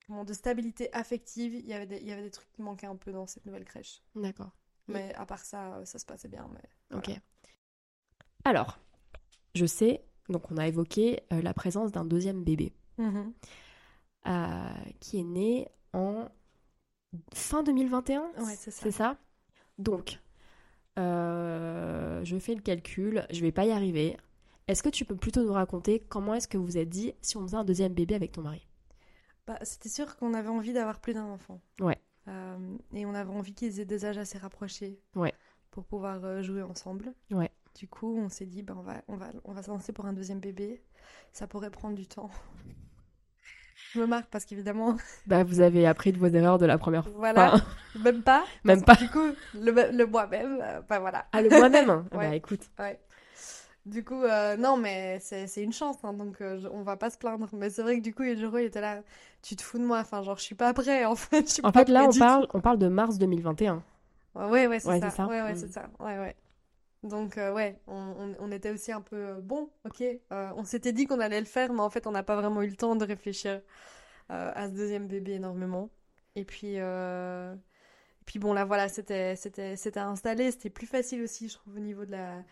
comment, 0.06 0.24
de 0.24 0.32
stabilité 0.32 0.92
affective, 0.92 1.54
il 1.54 1.66
y 1.66 1.72
avait 1.74 1.86
des, 1.86 1.96
il 1.98 2.06
y 2.06 2.12
avait 2.12 2.22
des 2.22 2.30
trucs 2.30 2.50
qui 2.52 2.62
manquaient 2.62 2.86
un 2.86 2.96
peu 2.96 3.12
dans 3.12 3.26
cette 3.26 3.46
nouvelle 3.46 3.64
crèche. 3.64 4.02
D'accord. 4.14 4.50
Mais 4.88 5.14
à 5.14 5.26
part 5.26 5.44
ça, 5.44 5.80
ça 5.84 5.98
se 5.98 6.04
passait 6.06 6.28
bien. 6.28 6.48
Mais 6.52 6.96
Ok. 6.96 7.10
Alors, 8.44 8.78
je 9.54 9.66
sais, 9.66 10.04
donc 10.28 10.50
on 10.50 10.56
a 10.56 10.66
évoqué 10.68 11.20
euh, 11.32 11.42
la 11.42 11.54
présence 11.54 11.92
d'un 11.92 12.04
deuxième 12.04 12.42
bébé 12.44 12.72
Mhm. 12.98 13.32
euh, 14.28 14.68
qui 15.00 15.18
est 15.20 15.24
né 15.24 15.68
en 15.92 16.28
fin 17.34 17.62
2021. 17.62 18.22
Ouais, 18.38 18.54
c'est 18.56 18.70
ça. 18.70 18.82
C'est 18.82 18.90
ça? 18.92 19.16
Donc, 19.78 20.20
euh, 20.98 22.24
je 22.24 22.38
fais 22.38 22.54
le 22.54 22.60
calcul, 22.60 23.26
je 23.30 23.40
vais 23.40 23.52
pas 23.52 23.64
y 23.64 23.70
arriver. 23.72 24.16
Est-ce 24.68 24.82
que 24.82 24.88
tu 24.88 25.04
peux 25.04 25.16
plutôt 25.16 25.42
nous 25.44 25.52
raconter 25.52 26.00
comment 26.00 26.34
est-ce 26.34 26.48
que 26.48 26.58
vous 26.58 26.78
êtes 26.78 26.88
dit 26.88 27.12
si 27.20 27.36
on 27.36 27.42
faisait 27.42 27.56
un 27.56 27.64
deuxième 27.64 27.92
bébé 27.94 28.14
avec 28.14 28.32
ton 28.32 28.42
mari? 28.42 28.66
Bah, 29.46 29.58
c'était 29.62 29.88
sûr 29.88 30.16
qu'on 30.16 30.34
avait 30.34 30.48
envie 30.48 30.72
d'avoir 30.72 31.00
plus 31.00 31.14
d'un 31.14 31.24
enfant. 31.24 31.60
Ouais. 31.80 31.98
Euh, 32.28 32.76
et 32.94 33.04
on 33.04 33.14
avait 33.14 33.32
envie 33.32 33.54
qu'ils 33.54 33.80
aient 33.80 33.84
des 33.84 34.04
âges 34.04 34.18
assez 34.18 34.38
rapprochés. 34.38 35.00
Ouais. 35.16 35.34
Pour 35.72 35.84
pouvoir 35.84 36.42
jouer 36.42 36.62
ensemble. 36.62 37.12
Ouais. 37.30 37.50
Du 37.74 37.88
coup, 37.88 38.16
on 38.18 38.28
s'est 38.28 38.46
dit, 38.46 38.62
bah, 38.62 38.74
on, 38.76 38.82
va, 38.82 39.02
on, 39.08 39.16
va, 39.16 39.30
on 39.44 39.52
va 39.52 39.62
se 39.62 39.70
lancer 39.70 39.92
pour 39.92 40.06
un 40.06 40.12
deuxième 40.12 40.40
bébé. 40.40 40.82
Ça 41.32 41.46
pourrait 41.46 41.70
prendre 41.70 41.94
du 41.96 42.06
temps. 42.06 42.30
Je 43.92 44.00
me 44.00 44.06
marque 44.06 44.28
parce 44.30 44.44
qu'évidemment, 44.44 44.96
Bah, 45.26 45.42
vous 45.44 45.60
avez 45.60 45.86
appris 45.86 46.12
de 46.12 46.18
vos 46.18 46.26
erreurs 46.28 46.58
de 46.58 46.66
la 46.66 46.78
première 46.78 47.04
fois. 47.04 47.12
voilà, 47.16 47.54
même 47.98 48.22
pas. 48.22 48.44
Même 48.64 48.82
que 48.84 48.98
Du 48.98 49.08
coup, 49.08 49.26
le, 49.54 49.92
le 49.96 50.06
moi-même, 50.06 50.58
euh, 50.62 50.80
voilà. 51.00 51.26
Ah, 51.32 51.42
le 51.42 51.48
moi-même 51.50 51.90
hein 51.90 52.04
Ah 52.12 52.16
Ouais. 52.18 52.28
Bah, 52.30 52.36
écoute. 52.36 52.70
Ouais. 52.78 52.98
Du 53.84 54.04
coup, 54.04 54.22
euh, 54.22 54.56
non, 54.56 54.76
mais 54.76 55.18
c'est 55.20 55.48
une 55.62 55.72
chance, 55.72 55.96
hein, 56.04 56.12
donc 56.12 56.40
euh, 56.40 56.60
on 56.72 56.82
va 56.82 56.96
pas 56.96 57.10
se 57.10 57.18
plaindre. 57.18 57.48
Mais 57.52 57.68
c'est 57.68 57.82
vrai 57.82 57.98
que 57.98 58.02
du 58.02 58.14
coup, 58.14 58.22
Yojiro, 58.22 58.58
il 58.58 58.66
était 58.66 58.80
là, 58.80 59.02
tu 59.42 59.56
te 59.56 59.62
fous 59.62 59.78
de 59.78 59.84
moi, 59.84 59.98
enfin, 59.98 60.22
genre, 60.22 60.38
je 60.38 60.42
suis 60.44 60.54
pas 60.54 60.72
prêt, 60.72 61.04
en 61.04 61.16
fait. 61.16 61.48
je 61.48 61.54
suis 61.54 61.62
En 61.66 61.72
pas 61.72 61.80
fait, 61.80 61.90
là, 61.90 62.04
on 62.04 62.16
parle, 62.16 62.46
on 62.54 62.60
parle 62.60 62.78
de 62.78 62.86
mars 62.88 63.18
2021. 63.18 63.82
Ouais, 64.36 64.44
ouais, 64.46 64.66
ouais, 64.68 64.78
c'est 64.80 64.88
Ouais, 64.88 65.00
ça. 65.00 65.10
ça. 65.10 65.26
Ouais, 65.26 65.42
ouais, 65.42 65.54
Mm. 65.54 65.56
c'est 65.56 65.72
ça. 65.72 65.90
Ouais, 65.98 66.16
ouais. 66.18 66.36
Donc, 67.02 67.36
euh, 67.36 67.52
ouais, 67.52 67.80
on, 67.88 68.52
était 68.52 68.70
aussi 68.70 68.92
un 68.92 69.00
peu 69.00 69.16
euh, 69.16 69.40
bon, 69.40 69.70
ok. 69.84 70.02
euh, 70.02 70.52
on 70.56 70.64
s'était 70.64 70.92
dit 70.92 71.06
qu'on 71.06 71.18
allait 71.18 71.40
le 71.40 71.46
faire, 71.46 71.72
mais 71.72 71.80
en 71.80 71.90
fait, 71.90 72.06
on 72.06 72.12
n'a 72.12 72.22
pas 72.22 72.36
vraiment 72.36 72.62
eu 72.62 72.68
le 72.68 72.76
temps 72.76 72.94
de 72.96 73.04
réfléchir 73.04 73.60
à 74.28 74.68
ce 74.68 74.72
deuxième 74.72 75.08
bébé 75.08 75.32
énormément. 75.32 75.90
Et 76.36 76.44
puis, 76.46 76.78
puis 78.24 78.38
bon, 78.38 78.54
là, 78.54 78.64
voilà, 78.64 78.88
c'était, 78.88 79.36
c'était, 79.36 79.76
c'était 79.76 80.00
installé. 80.00 80.50
C'était 80.52 80.70
plus 80.70 80.86
facile 80.86 81.22
aussi, 81.22 81.48
je 81.48 81.54
trouve, 81.54 81.76
au 81.76 81.80
niveau 81.80 82.06
de 82.06 82.12
la, 82.12 82.42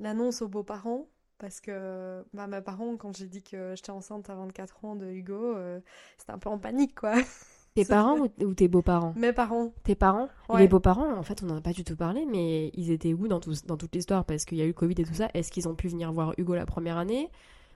l'annonce 0.00 0.42
aux 0.42 0.48
beaux-parents. 0.48 1.08
Parce 1.38 1.60
que 1.60 2.24
bah, 2.32 2.48
mes 2.48 2.60
parents, 2.60 2.96
quand 2.96 3.16
j'ai 3.16 3.28
dit 3.28 3.44
que 3.44 3.74
j'étais 3.76 3.90
enceinte 3.90 4.28
à 4.30 4.34
24 4.34 4.84
ans 4.84 4.96
de 4.96 5.06
Hugo, 5.06 5.56
c'était 6.16 6.32
un 6.32 6.38
peu 6.38 6.48
en 6.48 6.58
panique, 6.58 6.96
quoi. 6.96 7.14
Tes 7.84 7.88
parents 7.88 8.18
ou, 8.18 8.44
ou 8.44 8.54
tes 8.54 8.68
beaux-parents? 8.68 9.14
Mes 9.16 9.32
parents. 9.32 9.72
Tes 9.84 9.94
parents? 9.94 10.28
Ouais. 10.48 10.60
Les 10.60 10.68
beaux-parents, 10.68 11.12
en 11.16 11.22
fait, 11.22 11.42
on 11.42 11.46
n'en 11.46 11.56
a 11.56 11.60
pas 11.60 11.72
du 11.72 11.84
tout 11.84 11.96
parlé, 11.96 12.26
mais 12.26 12.70
ils 12.74 12.90
étaient 12.90 13.14
où 13.14 13.28
dans, 13.28 13.40
tout, 13.40 13.54
dans 13.66 13.76
toute 13.76 13.94
l'histoire? 13.94 14.24
Parce 14.24 14.44
qu'il 14.44 14.58
y 14.58 14.62
a 14.62 14.64
eu 14.64 14.68
le 14.68 14.72
Covid 14.74 14.94
et 14.98 15.04
tout 15.04 15.14
ça. 15.14 15.28
Est-ce 15.34 15.50
qu'ils 15.52 15.68
ont 15.68 15.74
pu 15.74 15.88
venir 15.88 16.12
voir 16.12 16.34
Hugo 16.38 16.54
la 16.54 16.66
première 16.66 16.96
année? 16.96 17.30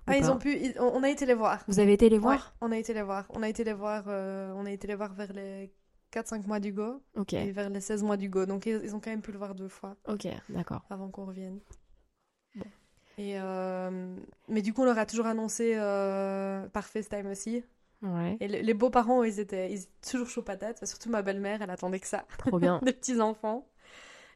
Ah, 0.07 0.16
ils 0.18 0.30
ont 0.30 0.38
pu. 0.38 0.57
ils- 0.57 0.74
on 0.80 1.03
a 1.05 1.09
été 1.09 1.26
les 1.26 1.34
voir. 1.34 1.62
Vous 1.68 1.78
avez 1.78 1.92
été 1.92 2.09
les 2.09 2.16
Ouais, 2.16 2.22
voir 2.22 2.55
on 2.61 2.72
a 2.72 2.76
été 2.76 2.92
les 2.92 3.03
voir. 3.03 3.26
On 3.30 3.42
a 3.42 3.48
été 3.48 3.62
les 3.62 3.72
voir, 3.72 4.05
euh, 4.09 4.53
on 4.57 4.66
a 4.66 4.70
été 4.72 4.88
les 4.88 4.96
voir 4.96 5.14
vers 5.14 5.32
les 5.32 5.70
4-5 6.11 6.44
mois 6.48 6.59
d'Hugo 6.59 7.00
Ok, 7.16 7.34
et 7.34 7.53
vers 7.53 7.70
les 7.70 7.80
16 7.80 8.03
mois 8.03 8.16
d'Hugo. 8.16 8.44
Donc 8.44 8.66
ils, 8.66 8.80
ils 8.82 8.96
ont 8.96 9.00
quand 9.00 9.11
même 9.11 9.22
pu 9.22 9.30
le 9.30 9.38
voir 9.38 9.55
deux 9.55 9.68
fois 9.68 9.96
ok, 10.09 10.26
d'accord. 10.48 10.82
avant 10.90 11.09
qu'on 11.09 11.24
revienne. 11.26 11.61
Et 13.18 13.38
euh, 13.38 14.16
mais 14.48 14.62
du 14.62 14.72
coup, 14.72 14.82
on 14.82 14.86
leur 14.86 14.98
a 14.98 15.07
toujours 15.07 15.26
annoncé 15.26 15.74
euh, 15.76 16.66
par 16.70 16.84
FaceTime 16.86 17.26
aussi. 17.26 17.62
Ouais, 18.03 18.36
Et 18.40 18.48
le- 18.48 18.59
les 18.61 18.74
beaux-parents, 18.74 19.22
ils 19.22 19.38
étaient, 19.40 19.70
ils 19.72 19.80
étaient 19.82 20.11
toujours 20.11 20.28
chauds 20.28 20.42
patates. 20.42 20.84
Surtout 20.86 21.09
ma 21.11 21.22
belle-mère, 21.22 21.62
elle 21.62 21.70
attendait 21.70 22.00
que 22.00 22.07
ça. 22.09 22.24
trop 22.38 22.59
bien. 22.59 22.80
Des 22.82 22.92
petits-enfants. 22.92 23.68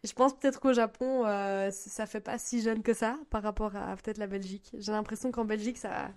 Et 0.05 0.09
Je 0.09 0.13
pense 0.15 0.35
peut-être 0.39 0.61
qu'au 0.61 0.73
Japon, 0.73 1.25
euh, 1.27 1.71
ça 1.73 2.07
fait 2.07 2.21
pas 2.21 2.39
si 2.39 2.63
jeune 2.63 2.83
que 2.83 2.95
ça 2.95 3.19
par 3.31 3.43
rapport 3.43 3.75
à 3.77 3.97
peut-être 3.97 4.19
la 4.19 4.27
Belgique. 4.29 4.71
J'ai 4.79 4.93
l'impression 4.93 5.33
qu'en 5.33 5.45
Belgique, 5.45 5.79
ça, 5.79 6.11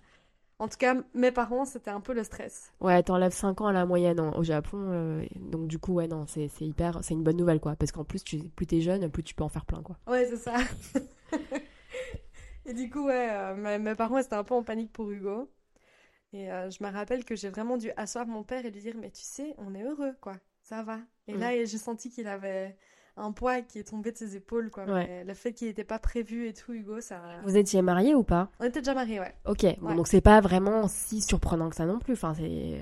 En 0.60 0.68
tout 0.68 0.78
cas, 0.78 0.96
mes 1.14 1.32
parents, 1.32 1.66
c'était 1.66 1.90
un 1.92 2.02
peu 2.02 2.14
le 2.14 2.24
stress. 2.24 2.74
Ouais, 2.82 3.02
t'enlèves 3.04 3.34
5 3.34 3.62
ans 3.62 3.68
à 3.68 3.74
la 3.74 3.86
moyenne 3.86 4.20
en- 4.20 4.38
au 4.38 4.44
Japon. 4.44 4.78
euh, 4.92 5.26
donc, 5.38 5.68
du 5.68 5.80
coup, 5.80 5.94
ouais, 5.94 6.08
non, 6.08 6.26
c'est 6.28 6.50
hyper. 6.62 7.00
C'est 7.04 7.14
une 7.16 7.24
bonne 7.24 7.38
nouvelle, 7.38 7.60
quoi. 7.62 7.76
Parce 7.78 7.92
qu'en 7.94 8.04
plus, 8.04 8.24
tu, 8.24 8.40
plus 8.50 8.68
t'es 8.68 8.82
jeune, 8.82 9.10
plus 9.10 9.24
tu 9.24 9.34
peux 9.36 9.44
en 9.46 9.50
faire 9.50 9.66
plein, 9.66 9.82
quoi. 9.82 9.98
Ouais, 10.08 10.26
c'est 10.30 10.38
ça. 10.38 10.56
Et 12.66 12.74
du 12.74 12.90
coup, 12.90 13.06
ouais, 13.08 13.30
euh, 13.32 13.56
mes, 13.56 13.80
mes 13.80 13.96
parents 13.96 14.18
étaient 14.18 14.34
un 14.36 14.44
peu 14.44 14.54
en 14.54 14.64
panique 14.64 14.92
pour 14.92 15.10
Hugo. 15.10 15.50
Et 16.34 16.52
euh, 16.52 16.70
je 16.70 16.84
me 16.84 16.90
rappelle 16.92 17.26
que 17.26 17.36
j'ai 17.36 17.50
vraiment 17.50 17.78
dû 17.78 17.92
asseoir 17.98 18.28
mon 18.28 18.44
père 18.44 18.66
et 18.66 18.72
lui 18.72 18.82
dire, 18.82 18.96
mais 19.00 19.10
tu 19.10 19.24
sais, 19.24 19.56
on 19.58 19.74
est 19.74 19.84
heureux, 19.84 20.16
quoi. 20.22 20.34
Ça 20.62 20.84
va. 20.84 21.00
Et 21.28 21.34
Mm. 21.34 21.40
là, 21.40 21.66
j'ai 21.66 21.78
senti 21.80 22.10
qu'il 22.12 22.28
avait 22.28 22.76
un 23.18 23.32
poids 23.32 23.62
qui 23.62 23.80
est 23.80 23.84
tombé 23.90 24.12
de 24.12 24.18
ses 24.18 24.36
épaules, 24.36 24.70
quoi. 24.70 24.86
Ouais. 24.86 25.08
Mais 25.08 25.24
le 25.24 25.34
fait 25.34 25.54
qu'il 25.54 25.68
n'était 25.68 25.84
pas 25.84 25.98
prévu 26.00 26.48
et 26.48 26.54
tout, 26.54 26.72
Hugo, 26.74 27.02
ça... 27.02 27.20
Vous 27.44 27.58
étiez 27.58 27.82
mariés 27.82 28.14
ou 28.16 28.24
pas? 28.24 28.50
On 28.60 28.66
était 28.66 28.80
déjà 28.82 28.94
mariés, 28.94 29.20
ouais. 29.20 29.34
Ok, 29.46 29.66
bon, 29.80 29.90
Ouais. 29.90 29.96
donc 29.96 30.08
c'est 30.08 30.22
pas 30.22 30.40
vraiment 30.40 30.88
si 30.88 31.22
surprenant 31.22 31.70
que 31.70 31.76
ça 31.76 31.86
non 31.86 31.98
plus. 32.00 32.14
Enfin, 32.14 32.34
c'est. 32.36 32.80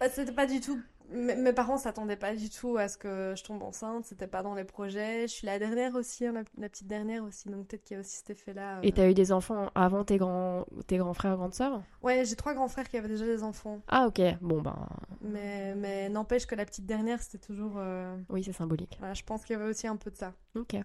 Bah, 0.00 0.08
c'était 0.08 0.32
pas 0.32 0.46
du 0.46 0.60
tout. 0.60 0.80
Mes, 1.12 1.52
parents 1.52 1.76
s'attendaient 1.76 2.16
pas 2.16 2.34
du 2.34 2.48
tout 2.50 2.76
à 2.76 2.88
ce 2.88 2.96
que 2.96 3.34
je 3.36 3.44
tombe 3.44 3.62
enceinte. 3.62 4.04
C'était 4.04 4.26
pas 4.26 4.42
dans 4.42 4.54
les 4.54 4.64
projets. 4.64 5.22
Je 5.22 5.32
suis 5.32 5.46
la 5.46 5.58
dernière 5.58 5.94
aussi, 5.94 6.26
hein, 6.26 6.32
la, 6.32 6.42
la 6.58 6.68
petite 6.68 6.86
dernière 6.86 7.22
aussi. 7.24 7.48
Donc 7.48 7.66
peut-être 7.68 7.84
qu'il 7.84 7.94
y 7.94 7.98
a 7.98 8.00
aussi 8.00 8.16
cet 8.16 8.30
effet-là. 8.30 8.80
Et 8.82 8.88
euh. 8.88 8.92
t'as 8.94 9.08
eu 9.08 9.14
des 9.14 9.32
enfants 9.32 9.70
avant 9.74 10.04
tes 10.04 10.16
grands, 10.18 10.64
tes 10.86 10.96
grands 10.96 11.14
frères, 11.14 11.36
grandes 11.36 11.54
sœurs? 11.54 11.82
Ouais, 12.02 12.24
j'ai 12.24 12.36
trois 12.36 12.54
grands 12.54 12.68
frères 12.68 12.88
qui 12.88 12.96
avaient 12.96 13.08
déjà 13.08 13.26
des 13.26 13.42
enfants. 13.42 13.80
Ah, 13.88 14.06
ok, 14.06 14.20
bon, 14.40 14.60
ben. 14.62 14.88
Mais, 15.20 15.74
mais 15.74 16.08
n'empêche 16.08 16.46
que 16.46 16.54
la 16.54 16.64
petite 16.64 16.86
dernière, 16.86 17.20
c'était 17.22 17.38
toujours. 17.44 17.74
euh, 17.76 18.16
Oui, 18.30 18.42
c'est 18.44 18.52
symbolique. 18.52 18.96
Voilà, 18.98 19.14
je 19.14 19.22
pense 19.22 19.44
qu'il 19.44 19.54
y 19.56 19.60
avait 19.60 19.68
aussi 19.70 19.86
un 19.86 19.96
peu 19.96 20.10
de 20.10 20.16
ça. 20.16 20.32
Ok. 20.56 20.76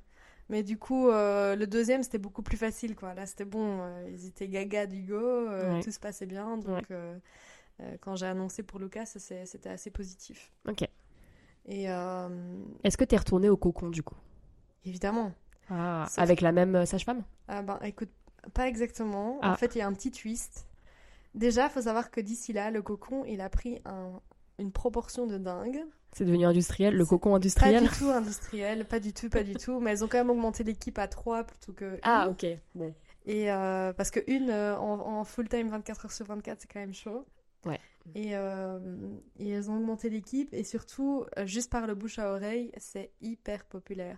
Mais 0.49 0.63
du 0.63 0.77
coup, 0.77 1.09
euh, 1.09 1.57
le 1.57 1.67
deuxième, 1.67 2.03
c'était 2.03 2.19
beaucoup 2.19 2.41
plus 2.41 2.55
facile, 2.55 2.95
quoi. 2.95 3.13
Là, 3.13 3.25
c'était 3.25 3.43
bon. 3.43 3.81
ils 4.07 4.27
étaient 4.27 4.47
gaga 4.47 4.85
d'Hugo. 4.87 5.15
euh, 5.15 5.73
Ouais. 5.73 5.81
Tout 5.83 5.91
se 5.91 5.99
passait 5.99 6.25
bien. 6.25 6.57
Donc, 6.57 6.85
quand 8.01 8.15
j'ai 8.15 8.25
annoncé 8.25 8.63
pour 8.63 8.79
Lucas, 8.79 9.05
c'était 9.05 9.69
assez 9.69 9.91
positif. 9.91 10.51
Ok. 10.67 10.87
Et 11.65 11.89
euh, 11.91 12.29
Est-ce 12.83 12.97
que 12.97 13.03
t'es 13.03 13.17
retournée 13.17 13.49
au 13.49 13.57
cocon 13.57 13.89
du 13.89 14.01
coup? 14.03 14.15
Évidemment. 14.85 15.33
Ah, 15.69 16.07
avec 16.15 16.39
la 16.41 16.51
même 16.53 16.75
euh, 16.75 16.85
sage-femme? 16.85 17.23
Ah 17.49 17.61
ben, 17.61 17.77
écoute, 17.83 18.09
pas 18.53 18.67
exactement. 18.67 19.37
Ah. 19.41 19.51
En 19.51 19.55
fait, 19.55 19.75
il 19.75 19.79
y 19.79 19.81
a 19.81 19.87
un 19.87 19.93
petit 19.93 20.11
twist. 20.11 20.65
Déjà, 21.35 21.67
faut 21.69 21.81
savoir 21.81 22.09
que 22.09 22.21
d'ici 22.21 22.53
là, 22.53 22.71
le 22.71 22.81
cocon, 22.81 23.25
il 23.25 23.41
a 23.41 23.49
pris 23.49 23.81
un- 23.85 24.19
une 24.59 24.71
proportion 24.71 25.27
de 25.27 25.37
dingue. 25.37 25.83
C'est 26.13 26.23
devenu 26.23 26.45
industriel, 26.45 26.95
le 26.95 27.05
cocon 27.05 27.31
Pas 27.31 27.35
industriel 27.35 27.83
du 27.83 27.89
tout 27.89 28.09
industriel, 28.09 28.85
pas 28.85 28.99
du 29.01 29.13
tout, 29.13 29.29
pas 29.29 29.43
du 29.43 29.53
tout. 29.55 29.79
Mais 29.81 29.91
elles 29.91 30.03
ont 30.05 30.07
quand 30.07 30.17
même 30.17 30.29
augmenté 30.29 30.63
l'équipe 30.63 30.97
à 30.97 31.07
3 31.09 31.43
plutôt 31.43 31.73
que 31.73 31.99
Ah, 32.01 32.29
ok. 32.29 32.45
Bon. 32.73 32.93
Et 33.25 33.51
euh, 33.51 33.91
parce 33.91 34.09
que 34.09 34.21
une 34.27 34.49
euh, 34.49 34.77
en, 34.77 35.19
en 35.19 35.23
full 35.25 35.49
time 35.49 35.67
24 35.67 36.05
heures 36.05 36.11
sur 36.13 36.25
24, 36.25 36.61
c'est 36.61 36.71
quand 36.71 36.79
même 36.79 36.93
chaud. 36.93 37.25
Ouais. 37.65 37.79
Et, 38.15 38.35
euh, 38.35 38.79
et 39.37 39.49
elles 39.49 39.69
ont 39.69 39.77
augmenté 39.77 40.09
l'équipe 40.09 40.53
et 40.53 40.63
surtout, 40.63 41.25
euh, 41.37 41.45
juste 41.45 41.69
par 41.69 41.87
le 41.87 41.95
bouche 41.95 42.19
à 42.19 42.31
oreille, 42.31 42.71
c'est 42.77 43.11
hyper 43.21 43.65
populaire. 43.65 44.17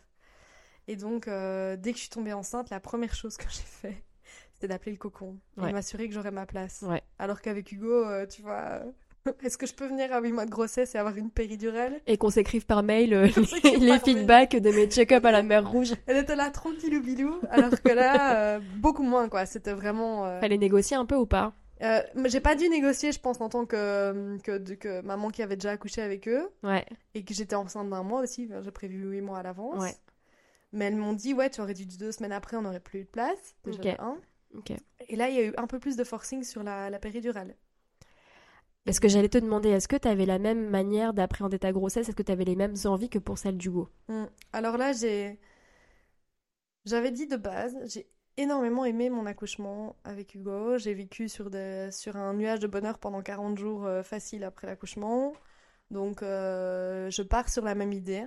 Et 0.87 0.95
donc, 0.95 1.27
euh, 1.27 1.75
dès 1.75 1.91
que 1.91 1.97
je 1.97 2.01
suis 2.03 2.09
tombée 2.09 2.33
enceinte, 2.33 2.69
la 2.69 2.79
première 2.79 3.15
chose 3.15 3.37
que 3.37 3.45
j'ai 3.49 3.61
fait, 3.63 4.03
c'était 4.53 4.67
d'appeler 4.67 4.91
le 4.91 4.97
cocon 4.97 5.37
et 5.57 5.61
Ouais. 5.61 5.71
m'assurer 5.71 6.07
que 6.07 6.13
j'aurais 6.13 6.31
ma 6.31 6.45
place. 6.45 6.83
Ouais. 6.87 7.01
Alors 7.17 7.41
qu'avec 7.41 7.71
Hugo, 7.71 8.05
euh, 8.05 8.25
tu 8.27 8.41
vois, 8.43 8.81
est-ce 9.43 9.57
que 9.57 9.65
je 9.65 9.73
peux 9.73 9.87
venir 9.87 10.13
à 10.13 10.21
8 10.21 10.31
mois 10.33 10.45
de 10.45 10.51
grossesse 10.51 10.93
et 10.93 10.97
avoir 10.99 11.15
une 11.17 11.31
péridurale? 11.31 11.99
Et 12.07 12.17
qu'on 12.17 12.29
s'écrive 12.29 12.65
par 12.67 12.83
mail 12.83 13.13
euh, 13.13 13.27
les, 13.79 13.99
feedbacks 13.99 14.55
de 14.55 14.69
mes 14.71 14.87
check-up 14.87 15.25
à 15.25 15.31
la 15.31 15.41
mer 15.43 15.67
Rouge. 15.69 15.93
Elle 16.05 16.17
était 16.17 16.35
là 16.35 16.49
tranquillou 16.51 17.01
bilou, 17.01 17.39
alors 17.49 17.71
que 17.81 17.89
là, 17.91 18.55
euh, 18.55 18.59
beaucoup 18.77 19.03
moins 19.03 19.29
quoi. 19.29 19.45
C'était 19.47 19.73
vraiment. 19.73 20.25
euh, 20.25 20.39
Fallait 20.39 20.57
négocier 20.57 20.95
un 20.95 21.05
peu 21.05 21.15
ou 21.15 21.25
pas? 21.25 21.53
Euh, 21.81 22.01
j'ai 22.25 22.41
pas 22.41 22.55
dû 22.55 22.67
négocier, 22.67 23.11
je 23.11 23.19
pense, 23.19 23.39
en 23.41 23.47
tant 23.49 23.65
que, 23.65 24.37
que, 24.43 24.57
de- 24.57 24.75
que 24.75 25.01
maman 25.01 25.29
qui 25.29 25.41
avait 25.41 25.55
déjà 25.55 25.71
accouché 25.71 26.01
avec 26.01 26.27
eux 26.27 26.49
Ouais. 26.63 26.85
et 27.13 27.23
que 27.23 27.33
j'étais 27.33 27.55
enceinte 27.55 27.89
d'un 27.89 28.03
mois 28.03 28.21
aussi. 28.21 28.49
J'ai 28.63 28.71
prévu 28.71 29.03
huit 29.09 29.21
mois 29.21 29.39
à 29.39 29.43
l'avance. 29.43 29.81
Ouais. 29.81 29.95
Mais 30.73 30.85
elles 30.85 30.95
m'ont 30.97 31.13
dit, 31.13 31.33
ouais, 31.33 31.49
tu 31.49 31.61
aurais 31.61 31.73
dû 31.73 31.85
deux 31.85 32.11
semaines 32.11 32.31
après, 32.33 32.57
on 32.57 32.61
n'aurait 32.61 32.79
plus 32.81 32.99
eu 32.99 33.03
de 33.05 33.09
place. 33.09 33.55
Déjà 33.65 33.79
Ok. 33.79 33.85
de 33.85 34.01
un. 34.01 34.17
Et 35.07 35.15
là, 35.15 35.29
il 35.29 35.35
y 35.35 35.39
a 35.39 35.43
eu 35.45 35.53
un 35.57 35.67
peu 35.67 35.79
plus 35.79 35.95
de 35.95 36.03
forcing 36.03 36.43
sur 36.43 36.63
la, 36.63 36.89
la 36.89 36.99
péridurale. 36.99 37.55
Est-ce 38.85 38.99
que 38.99 39.07
j'allais 39.07 39.29
te 39.29 39.37
demander, 39.37 39.69
est-ce 39.69 39.87
que 39.87 39.95
t'avais 39.95 40.25
la 40.25 40.39
même 40.39 40.67
manière 40.69 41.13
d'appréhender 41.13 41.59
ta 41.59 41.71
grossesse? 41.71 42.07
Est-ce 42.09 42.15
que 42.15 42.23
t'avais 42.23 42.45
les 42.45 42.55
mêmes 42.55 42.75
envies 42.85 43.09
que 43.09 43.19
pour 43.19 43.37
celle 43.37 43.57
d'Hugo 43.57 43.89
Hmm. 44.07 44.25
Alors 44.53 44.77
là, 44.77 44.91
j'ai. 44.93 45.39
J'avais 46.85 47.11
dit 47.11 47.27
de 47.27 47.35
base, 47.35 47.75
j'ai 47.85 48.07
énormément 48.37 48.85
aimé 48.85 49.09
mon 49.09 49.25
accouchement 49.25 49.95
avec 50.03 50.35
Hugo. 50.35 50.77
J'ai 50.77 50.93
vécu 50.93 51.29
sur, 51.29 51.49
sur 51.91 52.15
un 52.15 52.33
nuage 52.33 52.59
de 52.59 52.67
bonheur 52.67 52.99
pendant 52.99 53.21
40 53.21 53.57
jours 53.57 53.85
euh, 53.85 54.03
facile 54.03 54.43
après 54.43 54.67
l'accouchement. 54.67 55.33
Donc, 55.91 56.23
euh, 56.23 57.09
je 57.09 57.21
pars 57.21 57.49
sur 57.49 57.63
la 57.63 57.75
même 57.75 57.93
idée. 57.93 58.25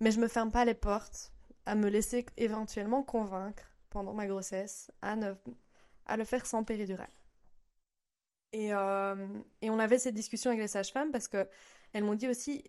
Mais 0.00 0.10
je 0.10 0.20
me 0.20 0.28
ferme 0.28 0.50
pas 0.50 0.64
les 0.64 0.74
portes 0.74 1.32
à 1.66 1.74
me 1.74 1.88
laisser 1.88 2.26
éventuellement 2.36 3.02
convaincre 3.02 3.64
pendant 3.90 4.12
ma 4.12 4.26
grossesse 4.26 4.90
à, 5.02 5.16
ne... 5.16 5.34
à 6.06 6.16
le 6.16 6.24
faire 6.24 6.46
sans 6.46 6.64
péridurale. 6.64 7.08
Et, 8.52 8.72
euh, 8.72 9.26
et 9.62 9.70
on 9.70 9.78
avait 9.78 9.98
cette 9.98 10.14
discussion 10.14 10.50
avec 10.50 10.60
les 10.60 10.68
sages-femmes 10.68 11.10
parce 11.10 11.28
que 11.28 11.48
elles 11.92 12.04
m'ont 12.04 12.14
dit 12.14 12.28
aussi 12.28 12.64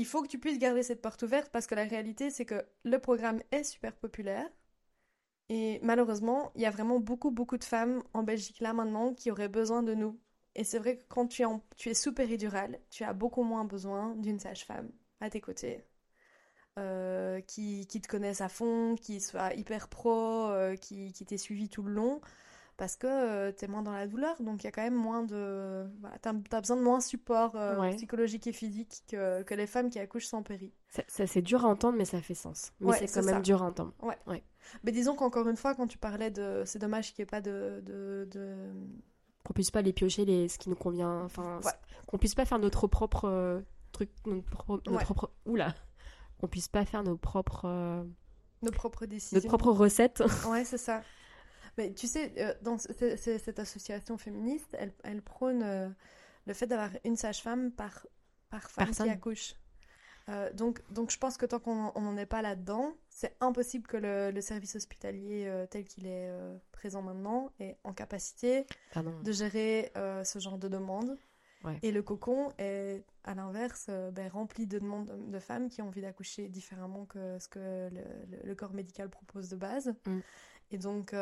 il 0.00 0.06
faut 0.06 0.22
que 0.22 0.28
tu 0.28 0.38
puisses 0.38 0.58
garder 0.58 0.82
cette 0.82 1.02
porte 1.02 1.22
ouverte 1.22 1.50
parce 1.52 1.66
que 1.66 1.74
la 1.74 1.84
réalité, 1.84 2.30
c'est 2.30 2.46
que 2.46 2.64
le 2.84 2.98
programme 2.98 3.42
est 3.50 3.64
super 3.64 3.94
populaire. 3.94 4.48
Et 5.50 5.80
malheureusement, 5.82 6.52
il 6.56 6.62
y 6.62 6.66
a 6.66 6.70
vraiment 6.70 7.00
beaucoup, 7.00 7.30
beaucoup 7.32 7.58
de 7.58 7.64
femmes 7.64 8.02
en 8.14 8.22
Belgique 8.24 8.60
là 8.60 8.72
maintenant 8.72 9.14
qui 9.14 9.30
auraient 9.32 9.48
besoin 9.50 9.82
de 9.82 9.94
nous. 9.94 10.18
Et 10.54 10.64
c'est 10.64 10.78
vrai 10.78 10.96
que 10.98 11.04
quand 11.08 11.26
tu 11.28 11.42
es, 11.42 11.46
en- 11.46 11.62
tu 11.76 11.90
es 11.90 11.94
sous 11.94 12.14
péridurale, 12.14 12.80
tu 12.90 13.04
as 13.04 13.12
beaucoup 13.14 13.42
moins 13.44 13.64
besoin 13.66 14.14
d'une 14.16 14.38
sage-femme 14.40 14.90
à 15.20 15.30
tes 15.30 15.42
côtés. 15.42 15.84
euh, 16.78 17.40
qui, 17.42 17.86
qui 17.86 18.00
te 18.00 18.08
connaissent 18.08 18.40
à 18.40 18.48
fond, 18.48 18.94
qui 18.96 19.20
soit 19.20 19.54
hyper 19.54 19.88
pro, 19.88 20.12
euh, 20.50 20.76
qui, 20.76 21.12
qui 21.12 21.26
t'ait 21.26 21.38
suivi 21.38 21.68
tout 21.68 21.82
le 21.82 21.92
long. 21.92 22.20
Parce 22.76 22.96
que 22.96 23.50
tu 23.52 23.64
es 23.64 23.68
moins 23.68 23.82
dans 23.82 23.92
la 23.92 24.06
douleur, 24.08 24.42
donc 24.42 24.62
il 24.62 24.66
y 24.66 24.68
a 24.68 24.72
quand 24.72 24.82
même 24.82 24.94
moins 24.94 25.22
de. 25.22 25.86
Voilà, 26.00 26.18
t'as, 26.18 26.32
t'as 26.48 26.60
besoin 26.60 26.76
de 26.76 26.82
moins 26.82 26.98
de 26.98 27.02
support 27.04 27.56
euh, 27.56 27.78
Ouais. 27.80 27.94
psychologique 27.96 28.46
et 28.46 28.52
physique 28.52 29.02
que, 29.08 29.42
que 29.42 29.54
les 29.54 29.66
femmes 29.66 29.90
qui 29.90 29.98
accouchent 29.98 30.26
sans 30.28 30.42
péri. 30.42 30.72
Ça, 30.88 31.02
ça, 31.08 31.26
c'est 31.26 31.42
dur 31.42 31.64
à 31.64 31.68
entendre, 31.68 31.98
mais 31.98 32.04
ça 32.06 32.20
fait 32.22 32.34
sens. 32.34 32.72
Mais 32.80 32.88
Ouais, 32.88 32.98
c'est 32.98 33.08
quand 33.08 33.22
même 33.22 33.36
ça. 33.36 33.42
dur 33.42 33.62
à 33.62 33.66
entendre. 33.66 33.92
Mais 34.84 34.92
disons 34.92 35.14
qu'encore 35.14 35.48
une 35.48 35.56
fois, 35.56 35.74
quand 35.74 35.86
tu 35.86 35.98
parlais 35.98 36.30
de. 36.30 36.62
C'est 36.66 36.78
dommage 36.78 37.12
qu'il 37.14 37.22
n'y 37.22 37.26
ait 37.28 37.30
pas 37.30 37.40
de. 37.40 37.80
de, 37.84 38.28
de- 38.30 38.72
Qu'on 39.44 39.52
puisse 39.54 39.70
pas 39.70 39.82
les 39.82 39.92
piocher 39.92 40.24
les... 40.24 40.48
ce 40.48 40.58
qui 40.58 40.68
nous 40.68 40.76
convient. 40.76 41.22
Enfin, 41.24 41.60
Ouais. 41.64 41.72
qu'on 42.06 42.18
puisse 42.18 42.34
pas 42.34 42.44
faire 42.44 42.58
notre 42.58 42.86
propre 42.86 43.24
euh, 43.26 43.60
truc. 43.92 44.10
Notre, 44.26 44.48
pro- 44.50 44.76
notre 44.76 44.92
Ouais. 44.92 45.02
propre. 45.02 45.30
Oula 45.46 45.74
Qu'on 46.40 46.48
puisse 46.48 46.68
pas 46.68 46.84
faire 46.84 47.02
nos 47.02 47.16
propres. 47.16 47.64
euh, 47.64 48.04
nos 48.62 48.70
propres 48.70 49.06
décisions. 49.06 49.36
notre 49.36 49.48
propre 49.48 49.70
recette. 49.72 50.22
Ouais, 50.48 50.64
c'est 50.64 50.78
ça. 50.78 51.02
Mais 51.78 51.92
tu 51.94 52.06
sais, 52.06 52.32
euh, 52.38 52.52
dans 52.62 52.76
ce- 52.78 52.92
ce- 52.92 53.16
ce- 53.16 53.38
cette 53.38 53.58
association 53.58 54.18
féministe, 54.18 54.76
elle, 54.78 54.92
elle 55.04 55.22
prône 55.22 55.94
le 56.46 56.54
fait 56.54 56.66
d'avoir 56.66 56.90
une 57.04 57.16
sage-femme 57.16 57.70
par, 57.72 58.06
par 58.50 58.70
femme 58.70 58.86
Personne. 58.86 59.06
qui 59.06 59.12
accouche. 59.12 59.54
Euh, 60.30 60.52
donc, 60.52 60.82
donc 60.90 61.10
je 61.10 61.18
pense 61.18 61.36
que 61.36 61.46
tant 61.46 61.58
qu'on 61.58 61.92
n'en 62.00 62.16
est 62.16 62.26
pas 62.26 62.42
là-dedans, 62.42 62.92
c'est 63.08 63.36
impossible 63.40 63.86
que 63.86 63.96
le, 63.96 64.30
le 64.30 64.40
service 64.40 64.76
hospitalier 64.76 65.46
euh, 65.46 65.66
tel 65.66 65.84
qu'il 65.84 66.06
est 66.06 66.28
euh, 66.30 66.56
présent 66.72 67.02
maintenant 67.02 67.50
est 67.58 67.76
en 67.84 67.92
capacité 67.92 68.64
Pardon. 68.92 69.12
de 69.22 69.32
gérer 69.32 69.92
ce 70.24 70.38
genre 70.38 70.58
de 70.58 70.68
demandes. 70.68 71.18
Ouais. 71.62 71.78
Et 71.82 71.92
le 71.92 72.02
cocon 72.02 72.52
est, 72.58 73.04
à 73.24 73.34
l'inverse, 73.34 73.90
ben, 74.12 74.28
rempli 74.30 74.66
de 74.66 74.78
demandes 74.78 75.12
de, 75.30 75.38
femmes 75.38 75.68
qui 75.68 75.82
ont 75.82 75.88
envie 75.88 76.00
d'accoucher 76.00 76.48
différemment 76.48 77.04
que 77.04 77.38
ce 77.38 77.48
que 77.48 77.58
le, 77.58 78.00
le- 78.30 78.42
le 78.48 78.54
corps 78.54 78.72
médical 78.72 79.10
propose 79.10 79.50
de 79.50 79.56
base. 79.56 79.92
Mm. 80.06 80.18
Et 80.70 80.78
donc, 80.78 81.14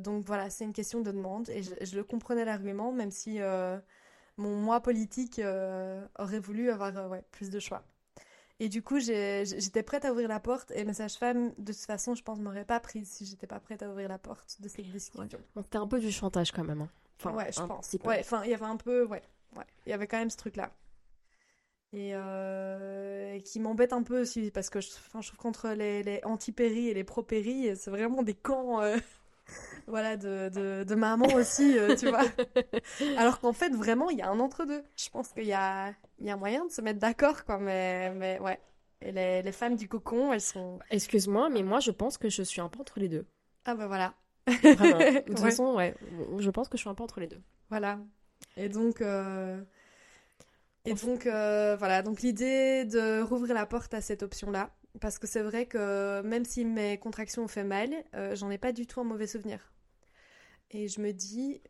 donc 0.00 0.24
voilà, 0.26 0.50
c'est 0.50 0.64
une 0.64 0.74
question 0.74 1.00
de 1.00 1.10
demande. 1.12 1.48
Et 1.48 1.62
je, 1.62 1.72
je 1.80 1.96
le 1.96 2.04
comprenais 2.04 2.44
l'argument, 2.44 2.92
même 2.92 3.10
si 3.10 3.38
mon 4.36 4.54
moi 4.56 4.80
politique 4.82 5.40
aurait 6.18 6.40
voulu 6.40 6.70
avoir 6.70 7.08
ouais, 7.10 7.22
plus 7.32 7.48
de 7.48 7.58
choix. 7.58 7.82
Et 8.58 8.68
du 8.70 8.82
coup, 8.82 8.98
j'étais 8.98 9.82
prête 9.82 10.04
à 10.06 10.12
ouvrir 10.12 10.28
la 10.28 10.40
porte 10.40 10.70
et 10.70 10.84
mes 10.84 10.94
sages-femmes, 10.94 11.52
de 11.58 11.72
toute 11.72 11.82
façon, 11.82 12.14
je 12.14 12.22
pense, 12.22 12.38
m'auraient 12.38 12.64
pas 12.64 12.80
prise 12.80 13.08
si 13.08 13.26
j'étais 13.26 13.46
pas 13.46 13.60
prête 13.60 13.82
à 13.82 13.90
ouvrir 13.90 14.08
la 14.08 14.18
porte 14.18 14.56
de 14.60 14.68
cette 14.68 14.90
discussion. 14.90 15.28
Bon, 15.54 15.62
C'était 15.62 15.76
un 15.76 15.86
peu 15.86 16.00
du 16.00 16.10
chantage 16.10 16.52
quand 16.52 16.64
même. 16.64 16.80
hein. 16.82 16.88
Enfin, 17.20 17.34
ouais, 17.36 17.52
je 17.52 17.60
pense. 17.62 17.92
Ouais, 18.04 18.20
enfin, 18.20 18.42
il 18.44 18.50
y 18.50 18.54
avait 18.54 18.64
un 18.64 18.76
peu, 18.78 19.04
ouais, 19.04 19.22
ouais, 19.56 19.64
il 19.86 19.90
y 19.90 19.92
avait 19.92 20.06
quand 20.06 20.18
même 20.18 20.30
ce 20.30 20.36
truc-là. 20.38 20.70
Et, 21.92 22.10
euh, 22.14 23.34
et 23.34 23.42
qui 23.42 23.60
m'embête 23.60 23.92
un 23.92 24.02
peu 24.02 24.20
aussi, 24.22 24.50
parce 24.50 24.70
que 24.70 24.80
je, 24.80 24.88
je 24.88 25.26
trouve 25.28 25.36
qu'entre 25.38 25.68
les, 25.70 26.02
les 26.02 26.20
anti-péri 26.24 26.88
et 26.88 26.94
les 26.94 27.04
pro-péri, 27.04 27.74
c'est 27.76 27.90
vraiment 27.90 28.22
des 28.22 28.34
camps, 28.34 28.80
euh, 28.82 28.96
voilà, 29.86 30.16
de, 30.16 30.48
de, 30.48 30.84
de 30.84 30.94
maman 30.94 31.26
aussi, 31.34 31.78
euh, 31.78 31.94
tu 31.96 32.08
vois. 32.08 32.22
Alors 33.18 33.40
qu'en 33.40 33.52
fait, 33.52 33.70
vraiment, 33.74 34.10
il 34.10 34.18
y 34.18 34.22
a 34.22 34.28
un 34.28 34.40
entre-deux. 34.40 34.82
Je 34.96 35.08
pense 35.10 35.28
qu'il 35.32 35.44
y 35.44 35.52
a, 35.52 35.92
il 36.18 36.26
y 36.26 36.30
a 36.30 36.36
moyen 36.36 36.64
de 36.66 36.70
se 36.70 36.80
mettre 36.80 36.98
d'accord, 37.00 37.44
quoi, 37.44 37.58
mais, 37.58 38.10
mais 38.14 38.38
ouais. 38.40 38.60
Et 39.02 39.12
les, 39.12 39.42
les 39.42 39.52
femmes 39.52 39.76
du 39.76 39.88
cocon, 39.88 40.32
elles 40.32 40.40
sont... 40.40 40.78
Excuse-moi, 40.90 41.50
mais 41.50 41.62
moi 41.62 41.80
je 41.80 41.90
pense 41.90 42.16
que 42.18 42.28
je 42.30 42.42
suis 42.42 42.60
un 42.60 42.68
peu 42.68 42.80
entre 42.80 42.98
les 42.98 43.08
deux. 43.08 43.26
Ah 43.64 43.74
bah 43.74 43.86
voilà. 43.86 44.14
Vraiment. 44.46 44.98
De 44.98 45.18
toute 45.20 45.28
Ouais. 45.40 45.50
façon, 45.50 45.74
ouais, 45.74 45.94
je 46.38 46.50
pense 46.50 46.68
que 46.68 46.76
je 46.78 46.80
suis 46.82 46.88
un 46.90 46.94
peu 46.94 47.02
entre 47.02 47.20
les 47.20 47.26
deux. 47.26 47.42
Voilà. 47.68 47.98
Et 48.56 48.68
donc, 48.70 49.00
euh, 49.02 49.60
et 50.84 50.94
donc 50.94 51.26
euh, 51.26 51.76
voilà. 51.78 52.02
Donc 52.02 52.20
l'idée 52.22 52.84
de 52.84 53.20
rouvrir 53.22 53.54
la 53.54 53.66
porte 53.66 53.92
à 53.94 54.00
cette 54.00 54.22
option-là, 54.22 54.70
parce 55.00 55.18
que 55.18 55.26
c'est 55.26 55.42
vrai 55.42 55.66
que 55.66 56.22
même 56.22 56.44
si 56.44 56.64
mes 56.64 56.98
contractions 56.98 57.44
ont 57.44 57.48
fait 57.48 57.64
mal, 57.64 57.90
euh, 58.14 58.34
j'en 58.36 58.50
ai 58.50 58.58
pas 58.58 58.72
du 58.72 58.86
tout 58.86 59.00
un 59.00 59.04
mauvais 59.04 59.26
souvenir. 59.26 59.72
Et 60.70 60.88
je 60.88 61.00
me 61.00 61.12
dis, 61.12 61.60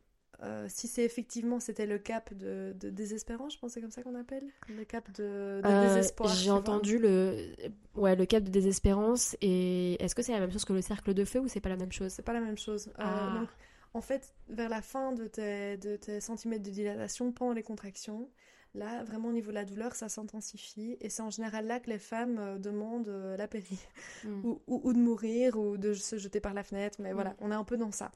euh, 0.43 0.67
si 0.69 0.89
c'est 0.89 1.05
effectivement 1.05 1.61
c'était 1.61 1.87
le 1.87 1.99
cap 1.99 2.33
de, 2.35 2.75
de 2.79 2.91
désespérance, 2.91 3.55
je 3.55 3.59
pense 3.59 3.73
c'est 3.73 3.81
comme 3.81 3.91
ça 3.91 4.03
qu'on 4.03 4.15
appelle, 4.15 4.45
le 4.69 4.85
cap 4.85 5.11
de, 5.13 5.61
de 5.63 5.69
Euh, 5.69 5.95
désespoir. 5.95 6.29
J'ai 6.35 6.51
entendu 6.51 6.99
le, 6.99 7.55
ouais, 7.95 8.17
le 8.17 8.27
cap 8.27 8.43
de 8.43 8.51
désespérance. 8.51 9.37
Et 9.41 10.03
est-ce 10.03 10.15
que 10.15 10.23
c'est 10.23 10.33
la 10.33 10.41
même 10.41 10.51
chose 10.53 10.65
que 10.65 10.73
le 10.73 10.83
cercle 10.83 11.15
de 11.15 11.25
feu 11.25 11.41
ou 11.41 11.49
c'est 11.49 11.61
pas 11.61 11.69
la 11.69 11.77
même 11.77 11.93
chose? 11.93 12.13
C'est 12.13 12.23
pas 12.23 12.33
la 12.35 12.41
même 12.41 12.59
chose. 12.59 12.89
Euh, 12.89 12.93
Ah. 12.99 13.39
donc, 13.41 13.49
en 13.95 14.01
fait, 14.03 14.35
vers 14.49 14.69
la 14.69 14.83
fin 14.83 15.13
de 15.13 15.27
tes, 15.27 15.77
de 15.79 15.97
tes 15.97 16.21
centimètres 16.21 16.63
de 16.65 16.71
dilatation, 16.71 17.33
pendant 17.33 17.53
les 17.53 17.63
contractions, 17.63 18.29
là, 18.75 19.05
vraiment 19.05 19.29
au 19.29 19.33
niveau 19.33 19.49
de 19.51 19.55
la 19.55 19.65
douleur, 19.65 19.95
ça 19.95 20.11
s'intensifie. 20.11 20.99
Et 21.01 21.09
c'est 21.09 21.23
en 21.23 21.31
général 21.31 21.67
là 21.67 21.81
que 21.81 21.89
les 21.89 21.99
femmes 21.99 22.59
demandent 22.59 23.09
la 23.39 23.49
péri. 23.49 23.79
Hmm. 24.25 24.41
Ou, 24.45 24.61
ou- 24.67 24.81
ou 24.85 24.93
de 24.93 24.99
mourir, 24.99 25.57
ou 25.59 25.79
de 25.79 25.95
se 25.95 26.19
jeter 26.19 26.41
par 26.41 26.53
la 26.53 26.63
fenêtre. 26.63 26.99
Mais 27.01 27.13
voilà, 27.15 27.35
on 27.41 27.51
est 27.51 27.55
un 27.55 27.65
peu 27.65 27.77
dans 27.79 27.91
ça. 27.93 28.11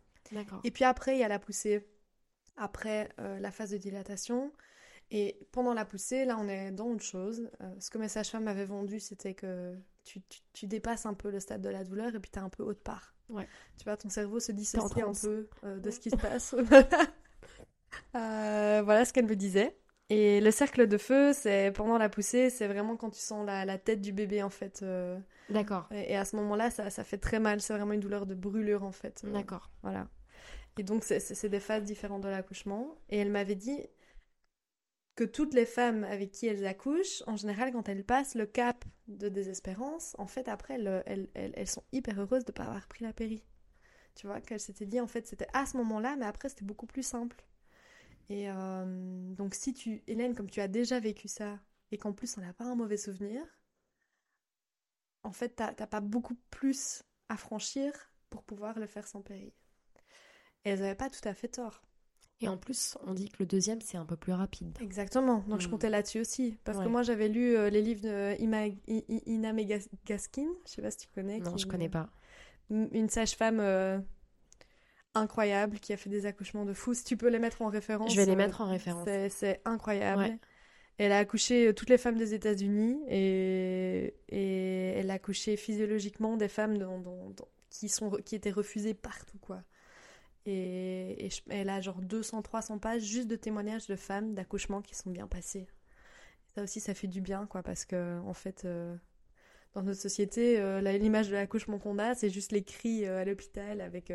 Et 0.65 0.71
puis 0.71 0.85
après, 0.85 1.17
il 1.17 1.21
y 1.21 1.25
a 1.25 1.29
la 1.29 1.39
poussée. 1.39 1.87
Après 2.57 3.09
euh, 3.21 3.39
la 3.41 3.51
phase 3.51 3.71
de 3.71 3.79
dilatation. 3.79 4.53
Et 5.11 5.39
pendant 5.51 5.75
la 5.75 5.85
poussée, 5.85 6.25
là, 6.25 6.37
on 6.39 6.49
est 6.49 6.71
dans 6.71 6.87
autre 6.87 7.03
chose. 7.05 7.51
Euh, 7.63 7.75
ce 7.81 7.91
que 7.91 7.99
mes 7.99 8.09
sages-femmes 8.09 8.45
m'avaient 8.45 8.65
vendu, 8.65 9.01
c'était 9.01 9.35
que 9.35 9.75
tu, 10.05 10.21
tu- 10.29 10.41
tu 10.53 10.67
dépasses 10.67 11.05
un 11.07 11.15
peu 11.15 11.31
le 11.31 11.41
stade 11.41 11.63
de 11.63 11.69
la 11.69 11.83
douleur 11.85 12.15
et 12.15 12.21
puis 12.21 12.31
tu 12.31 12.39
es 12.39 12.43
un 12.43 12.49
peu 12.49 12.63
haute 12.63 12.83
part. 12.83 13.15
Ouais. 13.29 13.49
Tu 13.79 13.85
vois, 13.85 13.97
ton 13.97 14.09
cerveau 14.09 14.41
se 14.41 14.53
dissocie 14.53 15.03
un 15.03 15.13
peu 15.13 15.49
euh, 15.65 15.79
de 15.79 15.91
ce 15.91 15.99
qui 16.01 16.11
se 16.11 16.17
passe. 16.17 16.55
Voilà 18.13 19.05
ce 19.05 19.13
qu'elle 19.13 19.27
me 19.27 19.37
disait. 19.37 19.77
Et 20.11 20.41
le 20.41 20.51
cercle 20.51 20.89
de 20.89 20.99
feu, 20.99 21.33
c'est 21.33 21.73
pendant 21.73 21.97
la 21.97 22.09
poussée, 22.09 22.51
c'est 22.51 22.67
vraiment 22.67 22.97
quand 22.97 23.11
tu 23.11 23.21
sens 23.21 23.47
la, 23.47 23.65
la 23.65 23.79
tête 23.79 24.01
du 24.01 24.13
bébé, 24.13 24.43
en 24.43 24.51
fait. 24.51 24.85
D'accord. 25.49 25.87
et, 25.93 26.13
et 26.13 26.17
à 26.17 26.25
ce 26.25 26.35
moment-là, 26.37 26.71
ça, 26.71 26.91
ça 26.91 27.05
fait 27.05 27.19
très 27.19 27.39
mal. 27.39 27.61
C'est 27.61 27.75
vraiment 27.75 27.93
une 27.93 28.01
douleur 28.01 28.27
de 28.27 28.35
brûlure, 28.35 28.83
en 28.83 28.93
fait. 28.93 29.25
D'accord. 29.25 29.71
voilà. 29.83 30.09
Et 30.81 30.83
donc, 30.83 31.05
c'est- 31.05 31.47
des 31.47 31.61
phases 31.61 31.85
différentes 31.85 32.23
de 32.23 32.29
l'accouchement. 32.31 32.97
Et 33.11 33.19
elle 33.19 33.31
m'avait 33.31 33.55
dit 33.55 33.87
que 35.15 35.25
toutes 35.25 35.53
les 35.55 35.67
femmes 35.67 36.05
avec 36.05 36.31
qui 36.33 36.47
elles 36.47 36.67
accouchent, 36.67 37.23
en 37.27 37.37
général, 37.37 37.71
quand 37.73 37.89
elles 37.91 38.03
passent 38.05 38.35
le 38.35 38.47
cap 38.47 38.85
de 39.07 39.29
désespérance, 39.29 40.17
en 40.19 40.27
fait, 40.27 40.49
après, 40.49 40.75
elles, 40.75 41.29
elles, 41.35 41.69
sont 41.69 41.85
hyper 41.93 42.19
heureuses 42.19 42.47
de 42.47 42.53
ne 42.53 42.55
pas 42.55 42.65
avoir 42.65 42.89
pris 42.89 43.05
la 43.05 43.13
péri. 43.13 43.45
Tu 44.15 44.27
vois, 44.27 44.41
qu'elles 44.41 44.61
s'étaient 44.61 44.87
dit, 44.87 45.01
en 45.01 45.09
fait, 45.09 45.27
c'était 45.27 45.49
à 45.55 45.67
ce 45.67 45.77
moment-là, 45.79 46.17
mais 46.17 46.27
après, 46.27 46.49
c'était 46.49 46.65
beaucoup 46.65 46.87
plus 46.87 47.05
simple. 47.05 47.45
Et 48.31 48.51
euh, 48.51 49.35
donc, 49.35 49.55
si 49.55 49.75
tu, 49.75 50.03
Hélène, 50.09 50.35
comme 50.35 50.51
tu 50.51 50.61
as 50.61 50.69
déjà 50.69 51.01
vécu 51.01 51.29
ça, 51.29 51.59
et 51.93 51.99
qu'en 51.99 52.13
plus, 52.15 52.39
on 52.39 52.43
n'a 52.43 52.55
pas 52.55 52.65
un 52.65 52.77
mauvais 52.77 52.99
souvenir, 52.99 53.43
en 55.23 55.33
fait, 55.33 55.57
t'as 55.57 55.73
pas 55.87 56.01
beaucoup 56.01 56.35
plus 56.51 57.03
à 57.31 57.37
franchir 57.39 57.93
pour 58.31 58.43
pouvoir 58.43 58.79
le 58.79 58.87
faire 58.87 59.07
sans 59.09 59.23
péri. 59.23 59.53
Et 60.65 60.71
elles 60.71 60.81
n'avaient 60.81 60.95
pas 60.95 61.09
tout 61.11 61.27
à 61.27 61.35
fait 61.35 61.49
tort. 61.49 61.83
Et 62.43 62.49
en 62.49 62.57
plus, 62.57 62.97
on 63.07 63.13
dit 63.13 63.29
que 63.29 63.37
le 63.41 63.47
deuxième, 63.47 63.81
c'est 63.83 63.99
un 63.99 64.07
peu 64.07 64.17
plus 64.17 64.33
rapide. 64.33 64.77
Exactement. 64.81 65.45
Donc 65.49 65.61
je 65.61 65.69
Mm. 65.69 65.71
comptais 65.73 65.91
là-dessus 65.91 66.21
aussi. 66.21 66.59
Parce 66.65 66.79
que 66.79 66.89
moi, 66.89 67.03
j'avais 67.03 67.29
lu 67.29 67.55
euh, 67.55 67.69
les 67.69 67.83
livres 67.83 68.01
de 68.01 68.41
Ima, 68.41 68.67
I- 68.67 68.79
I- 68.89 69.23
Ina 69.27 69.53
Megas- 69.53 69.89
Gaskin. 70.07 70.47
Je 70.67 70.71
sais 70.73 70.81
pas 70.83 70.91
si 70.91 70.99
tu 70.99 71.09
connais. 71.15 71.39
Non, 71.41 71.57
je 71.59 71.67
connais 71.67 71.91
pas. 71.91 72.09
Une 72.71 73.09
sage-femme 73.11 73.61
euh, 73.61 73.99
incroyable 75.15 75.79
qui 75.81 75.93
a 75.93 75.97
fait 75.97 76.09
des 76.11 76.25
accouchements 76.27 76.65
de 76.65 76.73
fou. 76.73 76.95
Si 76.95 77.05
tu 77.05 77.17
peux 77.17 77.29
les 77.29 77.39
mettre 77.39 77.63
en 77.63 77.69
référence. 77.69 78.13
Je 78.13 78.17
vais 78.17 78.27
les 78.27 78.33
euh, 78.33 78.37
mettre 78.37 78.61
en 78.61 78.69
référence. 78.71 79.07
C'est 79.31 79.61
incroyable. 79.65 80.23
Ouais. 80.23 80.39
Elle 80.99 81.13
a 81.13 81.19
accouché 81.19 81.69
euh, 81.69 81.73
toutes 81.73 81.89
les 81.91 81.99
femmes 81.99 82.17
des 82.17 82.35
États-Unis 82.35 83.01
et, 83.09 84.15
et 84.29 84.87
elle 84.97 85.11
a 85.11 85.15
accouché 85.15 85.57
physiologiquement 85.57 86.37
des 86.37 86.49
femmes 86.49 86.77
dont- 86.79 87.01
dont- 87.01 87.31
dont- 87.31 87.49
qui, 87.71 87.89
sont, 87.89 88.11
qui 88.25 88.35
étaient 88.35 88.51
refusées 88.51 88.95
partout, 88.95 89.39
quoi. 89.41 89.63
Et, 90.47 91.27
et 91.27 91.31
je- 91.31 91.43
elle 91.51 91.69
a 91.71 91.81
genre 91.81 92.01
200-300 92.03 92.79
pages 92.79 93.03
juste 93.03 93.29
de 93.29 93.37
témoignages 93.37 93.87
de 93.87 93.97
femmes 93.97 94.35
d'accouchement 94.35 94.83
qui 94.83 94.95
sont 94.95 95.11
bien 95.11 95.27
passées. 95.27 95.67
Ça 96.55 96.63
aussi, 96.65 96.81
ça 96.81 96.95
fait 96.95 97.09
du 97.09 97.21
bien, 97.21 97.47
quoi, 97.47 97.63
parce 97.63 97.85
que, 97.85 98.21
en 98.21 98.35
fait, 98.35 98.65
euh, 98.65 98.97
dans 99.75 99.83
notre 99.83 100.01
société, 100.01 100.61
euh, 100.61 100.81
l'image 100.81 101.29
de 101.29 101.35
l'accouchement 101.35 101.79
qu'on 101.79 101.99
a, 101.99 102.15
c'est 102.15 102.31
juste 102.31 102.53
les 102.53 102.65
cris 102.65 103.07
euh, 103.07 103.21
à 103.21 103.25
l'hôpital 103.25 103.81
avec 103.81 104.13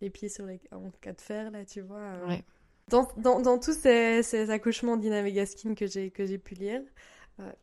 les 0.00 0.10
pieds 0.10 0.28
sur 0.28 0.46
les, 0.46 0.60
en 0.72 0.90
cas 1.00 1.12
de 1.12 1.20
fer, 1.20 1.50
là, 1.50 1.64
tu 1.64 1.80
vois. 1.80 2.14
Ouais. 2.26 2.44
Dans, 2.88 3.08
dans, 3.18 3.40
dans 3.40 3.58
tous 3.58 3.74
ces, 3.74 4.22
ces 4.22 4.50
accouchements 4.50 4.96
d'Ina 4.96 5.22
Megaskin 5.22 5.74
que 5.74 5.86
j'ai 5.86 6.38
pu 6.38 6.54
lire, 6.54 6.82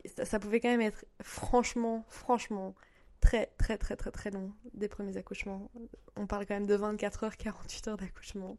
ça, 0.05 0.25
ça 0.25 0.39
pouvait 0.39 0.59
quand 0.59 0.69
même 0.69 0.81
être 0.81 1.05
franchement, 1.21 2.05
franchement, 2.09 2.75
très, 3.21 3.47
très, 3.57 3.77
très, 3.77 3.95
très, 3.95 4.11
très 4.11 4.29
long, 4.31 4.51
des 4.73 4.87
premiers 4.87 5.17
accouchements. 5.17 5.69
On 6.15 6.27
parle 6.27 6.45
quand 6.45 6.53
même 6.55 6.67
de 6.67 6.75
24 6.75 7.23
heures, 7.25 7.37
48 7.37 7.87
heures 7.89 7.97
d'accouchement. 7.97 8.57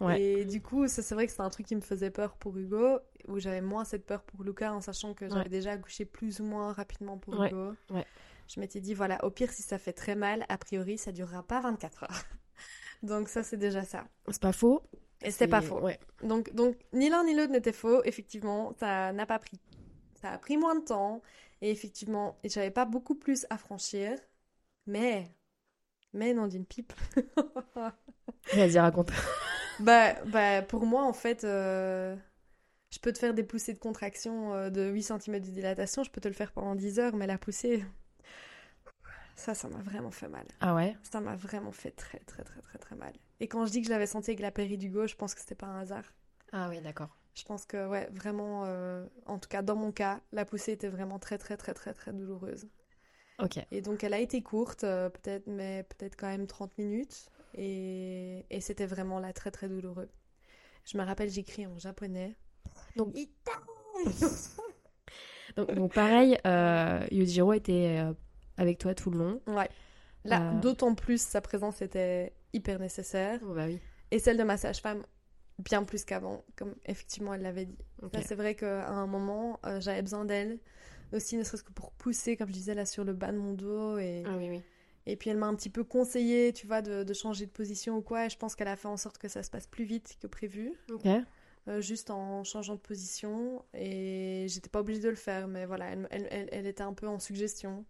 Ouais. 0.00 0.20
Et 0.22 0.44
du 0.44 0.62
coup, 0.62 0.86
ça, 0.86 1.02
c'est 1.02 1.14
vrai 1.14 1.26
que 1.26 1.32
c'est 1.32 1.42
un 1.42 1.50
truc 1.50 1.66
qui 1.66 1.74
me 1.74 1.80
faisait 1.80 2.10
peur 2.10 2.36
pour 2.36 2.56
Hugo, 2.56 3.00
où 3.26 3.38
j'avais 3.40 3.60
moins 3.60 3.84
cette 3.84 4.06
peur 4.06 4.22
pour 4.22 4.44
Luca, 4.44 4.72
en 4.72 4.80
sachant 4.80 5.12
que 5.14 5.28
j'avais 5.28 5.40
Ouais. 5.42 5.48
déjà 5.48 5.72
accouché 5.72 6.04
plus 6.04 6.40
ou 6.40 6.44
moins 6.44 6.72
rapidement 6.72 7.18
pour 7.18 7.38
Ouais, 7.38 7.48
Hugo. 7.48 7.72
Je 8.46 8.60
m'étais 8.60 8.80
dit, 8.80 8.94
voilà, 8.94 9.22
au 9.24 9.30
pire, 9.30 9.50
si 9.52 9.62
ça 9.62 9.76
fait 9.76 9.92
très 9.92 10.14
mal, 10.14 10.46
a 10.48 10.56
priori, 10.56 10.96
ça 10.98 11.12
durera 11.12 11.42
pas 11.42 11.60
24 11.60 12.04
heures. 12.04 12.10
Donc 13.02 13.28
ça, 13.28 13.42
c'est 13.42 13.56
déjà 13.56 13.82
ça. 13.82 14.04
C'est 14.28 14.40
pas 14.40 14.52
faux. 14.52 14.82
Et 15.22 15.30
c'est 15.32 15.48
pas 15.48 15.60
faux. 15.60 15.80
Donc, 16.22 16.54
donc, 16.54 16.76
ni 16.92 17.08
l'un 17.10 17.24
ni 17.24 17.34
l'autre 17.34 17.50
n'était 17.52 17.72
faux. 17.72 18.02
Effectivement, 18.04 18.72
ça 18.78 19.12
n'a 19.12 19.26
pas 19.26 19.38
pris. 19.40 19.58
Ça 20.22 20.30
a 20.30 20.38
pris 20.38 20.56
moins 20.56 20.76
de 20.76 20.84
temps. 20.84 21.22
Et 21.62 21.70
effectivement, 21.70 22.38
et 22.44 22.48
j'avais 22.48 22.70
pas 22.70 22.84
beaucoup 22.84 23.14
plus 23.14 23.46
à 23.50 23.58
franchir. 23.58 24.18
Mais, 24.86 25.34
mais 26.14 26.34
non 26.34 26.48
d'une 26.48 26.66
pipe. 26.66 26.92
Vas-y, 28.52 28.78
raconte. 28.78 29.10
bah, 29.78 30.14
bah, 30.26 30.62
pour 30.62 30.86
moi, 30.86 31.04
en 31.04 31.12
fait, 31.12 31.44
euh, 31.44 32.16
je 32.90 32.98
peux 33.00 33.12
te 33.12 33.18
faire 33.18 33.34
des 33.34 33.44
poussées 33.44 33.74
de 33.74 33.78
contraction 33.78 34.54
euh, 34.54 34.70
de 34.70 34.82
8 34.90 35.02
cm 35.04 35.40
de 35.40 35.50
dilatation. 35.50 36.04
Je 36.04 36.10
peux 36.10 36.20
te 36.20 36.28
le 36.28 36.34
faire 36.34 36.52
pendant 36.52 36.76
10 36.76 37.00
heures. 37.00 37.16
Mais 37.16 37.26
la 37.28 37.38
poussée, 37.38 37.84
ça, 39.36 39.54
ça 39.54 39.68
m'a 39.68 39.78
vraiment 39.78 40.10
fait 40.10 40.28
mal. 40.28 40.46
Ah 40.60 40.74
ouais? 40.74 40.96
Ça 41.02 41.20
m'a 41.20 41.36
vraiment 41.36 41.72
fait 41.72 41.90
très, 41.92 42.20
très, 42.20 42.44
très, 42.44 42.60
très, 42.62 42.78
très 42.78 42.96
mal. 42.96 43.14
Et 43.40 43.48
quand 43.48 43.66
je 43.66 43.72
dis 43.72 43.80
que 43.80 43.86
je 43.88 43.92
l'avais 43.92 44.06
senti 44.06 44.30
avec 44.30 44.40
la 44.40 44.50
péri 44.52 44.78
du 44.78 44.90
gauche, 44.90 45.12
je 45.12 45.16
pense 45.16 45.34
que 45.34 45.40
c'était 45.40 45.54
pas 45.56 45.66
un 45.66 45.80
hasard. 45.80 46.04
Ah 46.52 46.68
oui, 46.68 46.80
d'accord. 46.82 47.17
Je 47.38 47.44
pense 47.44 47.66
que, 47.66 47.86
ouais, 47.86 48.08
vraiment, 48.12 48.64
euh, 48.66 49.06
en 49.26 49.38
tout 49.38 49.48
cas, 49.48 49.62
dans 49.62 49.76
mon 49.76 49.92
cas, 49.92 50.20
la 50.32 50.44
poussée 50.44 50.72
était 50.72 50.88
vraiment 50.88 51.20
très, 51.20 51.38
très, 51.38 51.56
très, 51.56 51.72
très, 51.72 51.94
très 51.94 52.12
douloureuse. 52.12 52.66
Ok. 53.38 53.64
Et 53.70 53.80
donc, 53.80 54.02
elle 54.02 54.12
a 54.12 54.18
été 54.18 54.42
courte, 54.42 54.82
euh, 54.82 55.08
peut-être, 55.08 55.46
mais 55.46 55.84
peut-être 55.84 56.16
quand 56.16 56.26
même 56.26 56.48
30 56.48 56.76
minutes. 56.78 57.30
Et, 57.54 58.44
et 58.50 58.60
c'était 58.60 58.86
vraiment 58.86 59.20
là 59.20 59.32
très, 59.32 59.52
très 59.52 59.68
douloureux. 59.68 60.08
Je 60.84 60.98
me 60.98 61.04
rappelle, 61.04 61.30
j'écris 61.30 61.64
en 61.64 61.78
japonais. 61.78 62.34
Donc, 62.96 63.14
donc, 65.56 65.72
donc 65.72 65.94
pareil, 65.94 66.36
euh, 66.44 67.06
Yujiro 67.12 67.52
était 67.52 68.00
euh, 68.00 68.12
avec 68.56 68.78
toi 68.78 68.96
tout 68.96 69.10
le 69.10 69.18
long. 69.18 69.40
Ouais. 69.46 69.68
Là, 70.24 70.54
d'autant 70.54 70.96
plus, 70.96 71.22
sa 71.22 71.40
présence 71.40 71.82
était 71.82 72.32
hyper 72.52 72.80
nécessaire. 72.80 73.38
Oh, 73.44 73.54
bah 73.54 73.66
oui. 73.66 73.78
Et 74.10 74.18
celle 74.18 74.36
de 74.36 74.42
ma 74.42 74.56
sage-femme, 74.56 75.04
bien 75.58 75.82
plus 75.84 76.04
qu'avant, 76.04 76.44
comme 76.56 76.74
effectivement 76.86 77.34
elle 77.34 77.42
l'avait 77.42 77.66
dit. 77.66 77.78
Là, 78.12 78.20
c'est 78.24 78.34
vrai 78.34 78.54
qu'à 78.54 78.88
un 78.88 79.06
moment, 79.06 79.58
euh, 79.66 79.80
j'avais 79.80 80.02
besoin 80.02 80.24
d'elle. 80.24 80.58
Aussi, 81.12 81.36
ne 81.36 81.42
serait-ce 81.42 81.64
que 81.64 81.72
pour 81.72 81.90
pousser, 81.92 82.36
comme 82.36 82.48
je 82.48 82.52
disais, 82.52 82.74
là, 82.74 82.84
sur 82.84 83.02
le 83.02 83.12
bas 83.14 83.32
de 83.32 83.38
mon 83.38 83.54
dos. 83.54 83.96
Et, 83.98 84.22
Ah 84.26 84.36
oui, 84.36 84.48
oui. 84.50 84.62
et 85.06 85.16
puis, 85.16 85.30
elle 85.30 85.38
m'a 85.38 85.46
un 85.46 85.54
petit 85.54 85.70
peu 85.70 85.82
conseillé, 85.82 86.52
tu 86.52 86.66
vois, 86.66 86.82
de, 86.82 87.02
de 87.02 87.14
changer 87.14 87.46
de 87.46 87.50
position 87.50 87.96
ou 87.96 88.02
quoi. 88.02 88.26
Et 88.26 88.30
je 88.30 88.36
pense 88.36 88.54
qu'elle 88.54 88.68
a 88.68 88.76
fait 88.76 88.88
en 88.88 88.98
sorte 88.98 89.16
que 89.18 89.26
ça 89.28 89.42
se 89.42 89.50
passe 89.50 89.66
plus 89.66 89.84
vite 89.84 90.16
que 90.20 90.26
prévu. 90.26 90.74
Ok. 90.92 91.06
euh, 91.66 91.80
juste 91.82 92.10
en 92.10 92.44
changeant 92.44 92.74
de 92.74 92.80
position. 92.80 93.64
Et 93.74 94.46
j'étais 94.48 94.68
pas 94.70 94.80
obligée 94.80 95.00
de 95.00 95.08
le 95.08 95.14
faire, 95.16 95.48
mais 95.48 95.64
voilà, 95.66 95.86
elle, 95.90 96.06
elle, 96.10 96.28
elle- 96.30 96.48
elle 96.52 96.66
était 96.66 96.82
un 96.82 96.92
peu 96.94 97.08
en 97.08 97.18
suggestion. 97.18 97.84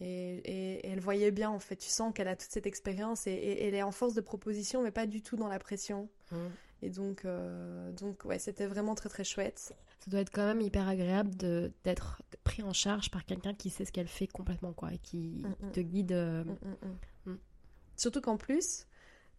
Et, 0.00 0.06
et- 0.44 0.86
et 0.86 0.88
elle 0.90 1.00
voyait 1.00 1.30
bien, 1.30 1.50
en 1.50 1.58
fait. 1.60 1.76
Tu 1.76 1.88
sens 1.88 2.12
qu'elle 2.14 2.28
a 2.28 2.36
toute 2.36 2.50
cette 2.50 2.66
expérience 2.66 3.26
et, 3.26 3.32
et 3.32 3.64
elle 3.66 3.74
est 3.74 3.82
en 3.82 3.92
force 3.92 4.12
de 4.14 4.20
proposition, 4.20 4.82
mais 4.82 4.90
pas 4.90 5.06
du 5.06 5.22
tout 5.22 5.36
dans 5.36 5.48
la 5.48 5.58
pression. 5.58 6.08
Mm. 6.32 6.36
Et 6.84 6.90
donc, 6.90 7.24
euh, 7.24 7.90
donc 7.92 8.26
ouais, 8.26 8.38
c'était 8.38 8.66
vraiment 8.66 8.94
très 8.94 9.08
très 9.08 9.24
chouette. 9.24 9.58
Ça 10.00 10.10
doit 10.10 10.20
être 10.20 10.30
quand 10.30 10.44
même 10.44 10.60
hyper 10.60 10.86
agréable 10.86 11.34
de 11.34 11.72
d'être 11.82 12.20
pris 12.44 12.62
en 12.62 12.74
charge 12.74 13.10
par 13.10 13.24
quelqu'un 13.24 13.54
qui 13.54 13.70
sait 13.70 13.86
ce 13.86 13.90
qu'elle 13.92 14.06
fait 14.06 14.26
complètement, 14.26 14.74
quoi, 14.74 14.92
et 14.92 14.98
qui 14.98 15.44
Mm, 15.46 15.66
mm. 15.68 15.72
te 15.72 15.80
guide. 15.80 16.12
euh, 16.12 16.44
Mm. 17.24 17.36
Surtout 17.96 18.20
qu'en 18.20 18.36
plus, 18.36 18.86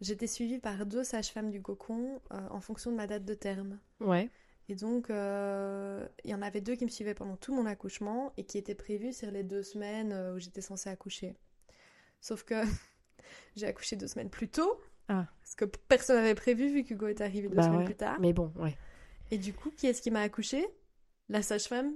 j'étais 0.00 0.26
suivie 0.26 0.58
par 0.58 0.86
deux 0.86 1.04
sages-femmes 1.04 1.50
du 1.52 1.62
cocon 1.62 2.20
euh, 2.32 2.48
en 2.50 2.60
fonction 2.60 2.90
de 2.90 2.96
ma 2.96 3.06
date 3.06 3.24
de 3.24 3.34
terme. 3.34 3.78
Ouais. 4.00 4.28
Et 4.68 4.74
donc, 4.74 5.06
il 5.10 6.30
y 6.30 6.34
en 6.34 6.42
avait 6.42 6.60
deux 6.60 6.74
qui 6.74 6.84
me 6.84 6.90
suivaient 6.90 7.14
pendant 7.14 7.36
tout 7.36 7.54
mon 7.54 7.66
accouchement 7.66 8.32
et 8.36 8.42
qui 8.44 8.58
étaient 8.58 8.74
prévus 8.74 9.12
sur 9.12 9.30
les 9.30 9.44
deux 9.44 9.62
semaines 9.62 10.12
où 10.34 10.40
j'étais 10.40 10.60
censée 10.62 10.90
accoucher. 10.90 11.36
Sauf 12.20 12.42
que 12.42 12.54
J'ai 13.56 13.66
accouché 13.66 13.94
deux 13.94 14.08
semaines 14.08 14.30
plus 14.30 14.48
tôt. 14.48 14.80
Ah. 15.08 15.26
Ce 15.44 15.54
que 15.56 15.64
personne 15.64 16.16
n'avait 16.16 16.34
prévu 16.34 16.68
vu 16.72 16.84
qu'Hugo 16.84 17.06
est 17.08 17.20
arrivé 17.20 17.48
deux 17.48 17.54
Bah 17.56 17.62
semaines 17.62 17.78
ouais. 17.80 17.84
plus 17.84 17.94
tard. 17.96 18.18
Mais 18.20 18.32
bon, 18.32 18.52
ouais. 18.56 18.76
Et 19.30 19.38
du 19.38 19.52
coup, 19.52 19.70
qui 19.70 19.86
est-ce 19.86 20.02
qui 20.02 20.10
m'a 20.10 20.20
accouché? 20.22 20.66
La 21.28 21.42
sage-femme 21.42 21.92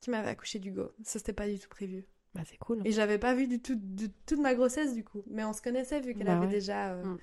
qui 0.00 0.10
m'avait 0.10 0.28
accouché 0.28 0.58
d'Hugo. 0.58 0.92
Ça, 1.02 1.18
c'était 1.18 1.32
pas 1.32 1.48
du 1.48 1.58
tout 1.58 1.68
prévu. 1.68 2.04
Bah, 2.34 2.42
c'est 2.44 2.56
cool. 2.58 2.82
Et 2.84 2.92
j'avais 2.92 3.18
pas 3.18 3.34
vu 3.34 3.46
du 3.46 3.60
tout 3.62 3.76
de 3.80 4.08
toute 4.26 4.40
ma 4.40 4.54
grossesse 4.54 4.92
du 4.94 5.04
coup. 5.04 5.22
Mais 5.30 5.44
on 5.44 5.52
se 5.52 5.62
connaissait 5.62 6.00
vu 6.00 6.14
qu'elle 6.14 6.26
Bah 6.26 6.36
avait 6.36 6.46
ouais. 6.46 6.52
déjà, 6.52 6.92
euh, 6.94 7.04
Mm. 7.04 7.18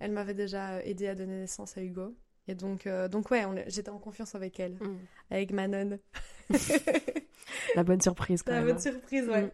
elle 0.00 0.12
m'avait 0.12 0.34
déjà 0.34 0.82
aidé 0.84 1.08
à 1.08 1.14
donner 1.14 1.40
naissance 1.40 1.76
à 1.76 1.82
Hugo. 1.82 2.16
Et 2.48 2.54
donc, 2.54 2.86
euh, 2.86 3.08
donc 3.08 3.30
ouais, 3.30 3.44
j'étais 3.68 3.90
en 3.90 3.98
confiance 3.98 4.34
avec 4.34 4.58
elle, 4.60 4.74
Mm. 4.74 4.98
avec 5.30 5.52
Manon. 5.52 5.98
La 7.74 7.84
bonne 7.84 8.00
surprise, 8.00 8.42
quand 8.42 8.52
la 8.52 8.58
même. 8.60 8.68
bonne 8.74 8.80
surprise, 8.80 9.28
ouais. 9.28 9.42
Mm. 9.46 9.50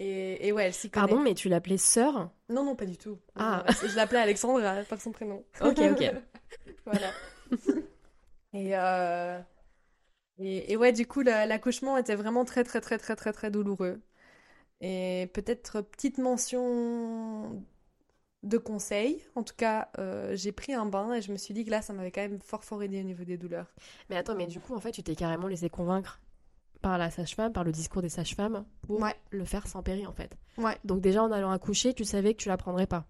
Et, 0.00 0.46
et 0.48 0.52
ouais, 0.52 0.64
elle 0.64 0.74
s'y 0.74 0.90
connaît. 0.90 1.06
Pardon, 1.06 1.22
mais 1.22 1.34
tu 1.34 1.48
l'appelais 1.48 1.78
sœur? 1.78 2.30
Non, 2.48 2.64
non, 2.64 2.76
pas 2.76 2.86
du 2.86 2.96
tout. 2.98 3.18
Ah. 3.36 3.64
Je 3.82 3.96
l'appelais 3.96 4.18
Alexandra 4.18 4.82
par 4.84 5.00
son 5.00 5.12
prénom. 5.12 5.44
Ok, 5.60 5.78
ok. 5.92 6.14
voilà. 6.86 7.12
Et, 8.52 8.76
euh, 8.76 9.40
et, 10.38 10.72
et 10.72 10.76
ouais, 10.76 10.92
du 10.92 11.06
coup, 11.06 11.22
la- 11.22 11.46
l'accouchement 11.46 11.96
était 11.98 12.14
vraiment 12.16 12.44
très, 12.44 12.64
très, 12.64 12.80
très, 12.80 12.98
très, 12.98 13.16
très, 13.16 13.32
très 13.32 13.50
douloureux. 13.50 14.00
Et 14.82 15.30
peut-être 15.34 15.82
petite 15.82 16.18
mention 16.18 17.62
de 18.44 18.58
conseil. 18.58 19.22
En 19.36 19.44
tout 19.44 19.54
cas, 19.56 19.90
euh, 19.98 20.36
j'ai 20.36 20.52
pris 20.52 20.74
un 20.74 20.86
bain 20.86 21.14
et 21.14 21.22
je 21.22 21.32
me 21.32 21.38
suis 21.38 21.54
dit 21.54 21.64
que 21.64 21.70
là, 21.70 21.82
ça 21.82 21.92
m'avait 21.94 22.12
quand 22.12 22.22
même 22.22 22.40
fort, 22.40 22.64
fort 22.64 22.82
aidé 22.82 23.00
au 23.00 23.04
niveau 23.04 23.24
des 23.24 23.38
douleurs. 23.38 23.74
Mais 24.10 24.16
attends, 24.16 24.34
mais 24.36 24.46
du 24.46 24.60
coup, 24.60 24.74
en 24.74 24.80
fait, 24.80 24.92
tu 24.92 25.02
t'es 25.02 25.16
carrément 25.16 25.48
laissé 25.48 25.68
convaincre? 25.70 26.20
Par 26.84 26.98
la 26.98 27.10
sage-femme, 27.10 27.50
par 27.50 27.64
le 27.64 27.72
discours 27.72 28.02
des 28.02 28.10
sages-femmes, 28.10 28.66
pour 28.82 29.00
Ouais. 29.00 29.14
le 29.30 29.46
faire 29.46 29.66
sans 29.66 29.82
péri, 29.82 30.06
en 30.06 30.12
fait. 30.12 30.36
Ouais. 30.58 30.76
Donc 30.84 31.00
déjà, 31.00 31.22
en 31.22 31.32
allant 31.32 31.50
accoucher, 31.50 31.94
tu 31.94 32.04
savais 32.04 32.34
que 32.34 32.42
tu 32.42 32.50
la 32.50 32.58
prendrais 32.58 32.86
pas. 32.86 33.06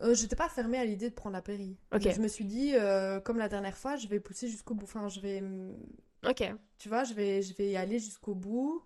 Euh, 0.00 0.14
j'étais 0.14 0.34
pas 0.34 0.48
fermée 0.48 0.78
à 0.78 0.84
l'idée 0.86 1.10
de 1.10 1.14
prendre 1.14 1.34
la 1.34 1.42
péri. 1.42 1.76
Je 1.92 2.20
me 2.20 2.28
suis 2.28 2.46
dit, 2.46 2.70
euh, 2.74 3.20
comme 3.20 3.36
la 3.36 3.50
dernière 3.50 3.76
fois, 3.76 3.96
je 3.96 4.08
vais 4.08 4.18
pousser 4.18 4.48
jusqu'au 4.48 4.74
bout. 4.74 4.84
Enfin, 4.84 5.08
je 5.08 5.20
vais 5.20 5.42
mm, 5.42 5.76
Ok, 6.26 6.42
tu 6.78 6.88
vois, 6.88 7.04
je 7.04 7.12
vais, 7.12 7.42
je 7.42 7.54
vais 7.54 7.68
y 7.70 7.76
aller 7.76 7.98
jusqu'au 7.98 8.34
bout 8.34 8.82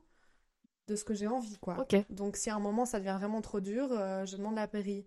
de 0.89 0.97
ce 0.97 1.05
que 1.05 1.15
j'ai 1.15 1.27
envie, 1.27 1.57
quoi. 1.59 1.87
Donc, 2.11 2.37
si 2.37 2.51
à 2.51 2.57
un 2.57 2.61
moment 2.61 2.85
ça 2.85 2.99
devient 2.99 3.17
vraiment 3.19 3.41
trop 3.41 3.61
dur, 3.61 3.89
euh, 3.91 4.27
je 4.27 4.37
demande 4.37 4.57
la 4.57 4.67
péri. 4.67 5.07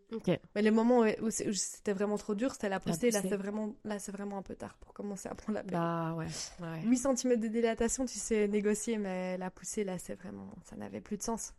Mais 0.55 0.61
les 0.61 0.71
moments 0.71 1.01
où, 1.21 1.29
c'était 1.29 1.93
vraiment 1.93 2.17
trop 2.17 2.35
dur, 2.35 2.53
c'était 2.53 2.69
la 2.69 2.79
poussée. 2.79 3.11
Là, 3.11 3.21
poussée. 3.21 3.29
c'est 3.29 3.37
vraiment, 3.37 3.75
là, 3.83 3.99
c'est 3.99 4.11
vraiment 4.11 4.37
un 4.37 4.41
peu 4.41 4.55
tard 4.55 4.77
pour 4.79 4.93
commencer 4.93 5.27
à 5.29 5.35
prendre 5.35 5.55
la 5.55 5.63
péri. 5.63 5.75
Bah 5.75 6.13
ouais, 6.15 6.27
ouais. 6.61 6.81
8 6.83 6.97
cm 6.97 7.39
de 7.39 7.47
dilatation, 7.47 8.05
tu 8.05 8.19
sais 8.19 8.47
négocier, 8.47 8.97
mais 8.97 9.37
la 9.37 9.51
poussée, 9.51 9.83
là, 9.83 9.97
c'est 9.99 10.15
vraiment, 10.15 10.49
ça 10.63 10.75
n'avait 10.75 11.01
plus 11.01 11.17
de 11.17 11.23
sens. 11.23 11.53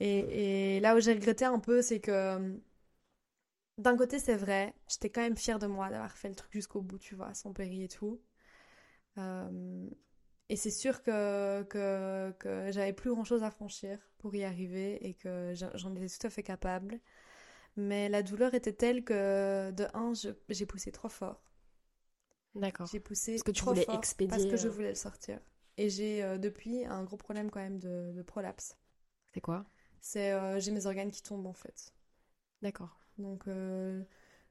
Et, 0.00 0.76
et 0.76 0.80
là 0.80 0.96
où 0.96 1.00
j'ai 1.00 1.12
regretté 1.12 1.44
un 1.44 1.60
peu, 1.60 1.80
c'est 1.80 2.00
que 2.00 2.58
d'un 3.78 3.96
côté, 3.96 4.18
c'est 4.18 4.36
vrai, 4.36 4.74
j'étais 4.88 5.10
quand 5.10 5.20
même 5.20 5.36
fière 5.36 5.58
de 5.58 5.66
moi 5.66 5.90
d'avoir 5.90 6.16
fait 6.16 6.28
le 6.28 6.34
truc 6.34 6.52
jusqu'au 6.52 6.80
bout, 6.80 6.98
tu 6.98 7.14
vois, 7.14 7.34
sans 7.34 7.52
péri 7.52 7.82
et 7.82 7.88
tout. 7.88 8.20
Euh, 9.18 9.88
et 10.48 10.56
c'est 10.56 10.70
sûr 10.70 11.02
que, 11.02 11.62
que, 11.64 12.32
que 12.38 12.70
j'avais 12.72 12.92
plus 12.92 13.10
grand-chose 13.10 13.42
à 13.42 13.50
franchir 13.50 13.98
pour 14.18 14.34
y 14.34 14.44
arriver 14.44 15.04
et 15.06 15.14
que 15.14 15.54
j'en 15.54 15.94
étais 15.96 16.08
tout 16.08 16.26
à 16.26 16.30
fait 16.30 16.42
capable. 16.42 17.00
Mais 17.76 18.08
la 18.10 18.22
douleur 18.22 18.54
était 18.54 18.72
telle 18.74 19.04
que, 19.04 19.70
de 19.72 19.86
un, 19.94 20.12
j'ai 20.50 20.66
poussé 20.66 20.92
trop 20.92 21.08
fort. 21.10 21.42
D'accord. 22.54 22.90
J'ai 22.90 23.00
poussé 23.00 23.34
Parce 23.34 23.42
que 23.42 23.50
tu 23.50 23.64
trop 23.64 23.66
voulais 23.66 23.86
fort 23.86 23.92
expédier, 23.92 24.28
Parce 24.28 24.46
que 24.46 24.56
je 24.56 24.68
euh, 24.68 24.72
voulais 24.72 24.90
le 24.90 24.94
sortir. 24.94 25.38
Et 25.76 25.88
j'ai 25.88 26.20
euh, 26.24 26.36
depuis 26.36 26.84
un 26.84 27.04
gros 27.04 27.16
problème 27.16 27.48
quand 27.48 27.60
même 27.60 27.78
de, 27.78 28.10
de 28.12 28.22
prolapse. 28.22 28.76
C'est 29.34 29.40
quoi? 29.42 29.66
C'est 30.00 30.30
euh, 30.30 30.60
j'ai 30.60 30.70
mes 30.70 30.86
organes 30.86 31.10
qui 31.10 31.20
tombent 31.20 31.48
en 31.48 31.52
fait. 31.52 31.92
D'accord. 32.62 32.98
Donc 33.18 33.46
euh, 33.48 34.02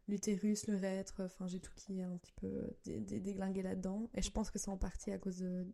l'utérus, 0.07 0.67
l'urètre, 0.67 1.21
enfin 1.25 1.47
j'ai 1.47 1.59
tout 1.59 1.71
qui 1.75 1.99
est 1.99 2.03
un 2.03 2.17
petit 2.17 2.33
peu 2.33 2.71
dé- 2.85 2.99
dé- 2.99 3.19
déglingué 3.19 3.61
là-dedans. 3.61 4.09
Et 4.15 4.21
je 4.21 4.31
pense 4.31 4.51
que 4.51 4.59
c'est 4.59 4.69
en 4.69 4.77
partie 4.77 5.11
à 5.11 5.17
cause 5.17 5.39
de- 5.39 5.67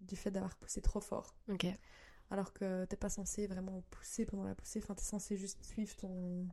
du 0.00 0.16
fait 0.16 0.30
d'avoir 0.30 0.56
poussé 0.56 0.80
trop 0.80 1.00
fort. 1.00 1.34
Ok. 1.48 1.66
Alors 2.30 2.52
que 2.52 2.84
t'es 2.84 2.96
pas 2.96 3.08
censé 3.08 3.46
vraiment 3.46 3.82
pousser 3.90 4.26
pendant 4.26 4.44
la 4.44 4.54
poussée. 4.54 4.80
Enfin 4.82 4.94
t'es 4.94 5.04
censé 5.04 5.36
juste 5.36 5.64
suivre 5.64 5.96
ton, 5.96 6.46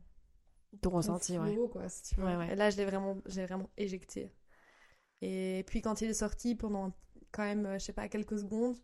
Ton 0.80 0.90
ressenti, 0.90 1.38
ouais. 1.38 1.52
flow, 1.52 1.68
quoi, 1.68 1.88
si 1.88 2.02
tu 2.02 2.14
veux. 2.20 2.24
Ouais, 2.26 2.36
ouais. 2.36 2.52
Et 2.52 2.56
là, 2.56 2.70
je 2.70 2.76
l'ai 2.78 2.84
vraiment, 2.86 3.16
j'ai 3.26 3.44
vraiment 3.44 3.68
éjecté. 3.76 4.32
Et 5.22 5.64
puis, 5.66 5.80
quand 5.82 6.00
il 6.00 6.08
est 6.10 6.14
sorti, 6.14 6.54
pendant 6.54 6.92
quand 7.32 7.42
même, 7.44 7.74
je 7.74 7.84
sais 7.84 7.92
pas, 7.92 8.08
quelques 8.08 8.38
secondes, 8.38 8.76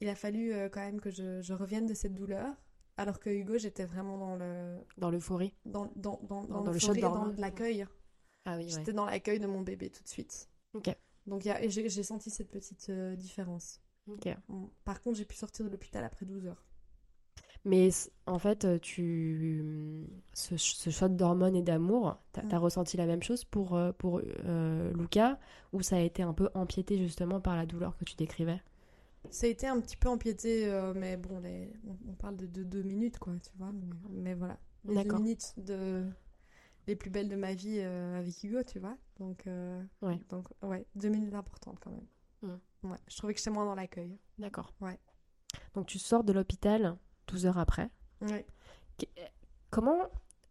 il 0.00 0.08
a 0.08 0.14
fallu 0.14 0.52
euh, 0.52 0.68
quand 0.68 0.80
même 0.80 1.00
que 1.00 1.10
je, 1.10 1.40
je 1.42 1.52
revienne 1.54 1.86
de 1.86 1.94
cette 1.94 2.14
douleur. 2.14 2.54
Alors 2.98 3.20
que 3.20 3.28
Hugo, 3.30 3.58
j'étais 3.58 3.84
vraiment 3.84 4.16
dans 4.18 4.36
le, 4.36 4.78
Dans 4.96 5.10
l'euphorie. 5.10 5.54
dans, 5.64 5.92
dans, 5.96 6.18
dans, 6.22 6.42
Dans- 6.44 6.62
dans 6.62 6.72
le 6.72 6.78
shutdown. 6.78 7.34
dans 7.34 7.40
l'accueil. 7.40 7.86
Ah 8.46 8.56
oui, 8.56 8.64
ouais. 8.64 8.70
J'étais 8.70 8.92
dans 8.92 9.04
l'accueil 9.04 9.38
de 9.38 9.46
mon 9.46 9.60
bébé 9.60 9.90
tout 9.90 10.02
de 10.02 10.08
suite. 10.08 10.48
Ok. 10.74 10.88
Donc, 11.26 11.42
j'ai 11.42 12.02
senti 12.02 12.30
cette 12.30 12.50
petite 12.50 12.88
euh, 12.90 13.16
différence. 13.16 13.80
Ok. 14.06 14.26
Bon, 14.48 14.70
Par 14.84 15.00
contre, 15.00 15.18
j'ai 15.18 15.24
pu 15.24 15.36
sortir 15.36 15.64
de 15.64 15.70
l'hôpital 15.70 16.02
après 16.04 16.26
12 16.26 16.46
heures. 16.46 16.64
Mais 17.64 17.90
en 18.26 18.38
fait, 18.38 18.64
euh, 18.64 18.78
tu 18.78 20.06
ce, 20.32 20.56
ce 20.56 20.90
shot 20.90 21.08
d'hormones 21.08 21.56
et 21.56 21.62
d'amour, 21.62 22.18
t'as 22.32 22.42
Mm. 22.42 22.48
t'as 22.48 22.58
ressenti 22.58 22.96
la 22.96 23.06
même 23.06 23.22
chose 23.22 23.44
pour, 23.44 23.74
euh, 23.76 23.92
pour 23.92 24.20
euh, 24.46 24.92
Luca 24.92 25.38
ou 25.72 25.82
ça 25.82 25.96
a 25.96 26.00
été 26.00 26.22
un 26.22 26.32
peu 26.32 26.48
empiété 26.54 26.96
justement 26.98 27.40
par 27.40 27.56
la 27.56 27.66
douleur 27.66 27.96
que 27.96 28.04
tu 28.04 28.14
décrivais? 28.16 28.60
Ça 29.30 29.46
a 29.46 29.50
été 29.50 29.66
un 29.66 29.80
petit 29.80 29.96
peu 29.96 30.08
empiété, 30.08 30.66
euh, 30.68 30.94
mais 30.94 31.16
bon, 31.16 31.40
les... 31.40 31.72
on, 31.86 31.96
on 32.10 32.14
parle 32.14 32.36
de, 32.36 32.46
de 32.46 32.62
deux 32.62 32.82
minutes, 32.82 33.18
quoi, 33.18 33.34
tu 33.42 33.50
vois. 33.58 33.72
Mais, 33.72 33.86
mais 34.10 34.34
voilà, 34.34 34.58
les 34.84 34.98
deux 34.98 35.10
minutes 35.10 35.52
de... 35.58 36.04
les 36.88 36.96
plus 36.96 37.10
belles 37.10 37.28
de 37.30 37.36
ma 37.36 37.54
vie 37.54 37.78
euh, 37.80 38.18
avec 38.18 38.42
Hugo, 38.44 38.62
tu 38.64 38.78
vois. 38.80 38.96
Donc, 39.20 39.46
Ouais. 40.02 40.20
donc, 40.30 40.48
ouais, 40.62 40.86
deux 40.96 41.08
minutes 41.10 41.34
importantes 41.34 41.78
quand 41.80 41.90
même. 41.92 42.06
Mm. 42.42 42.56
Ouais, 42.90 42.98
je 43.08 43.16
trouvais 43.16 43.34
que 43.34 43.38
j'étais 43.38 43.50
moins 43.50 43.64
dans 43.64 43.74
l'accueil. 43.74 44.18
D'accord. 44.38 44.72
Ouais. 44.80 44.98
Donc 45.74 45.86
tu 45.86 45.98
sors 45.98 46.24
de 46.24 46.32
l'hôpital 46.32 46.96
12 47.28 47.46
heures 47.46 47.58
après. 47.58 47.90
Ouais. 48.20 48.46
Comment, 49.70 50.08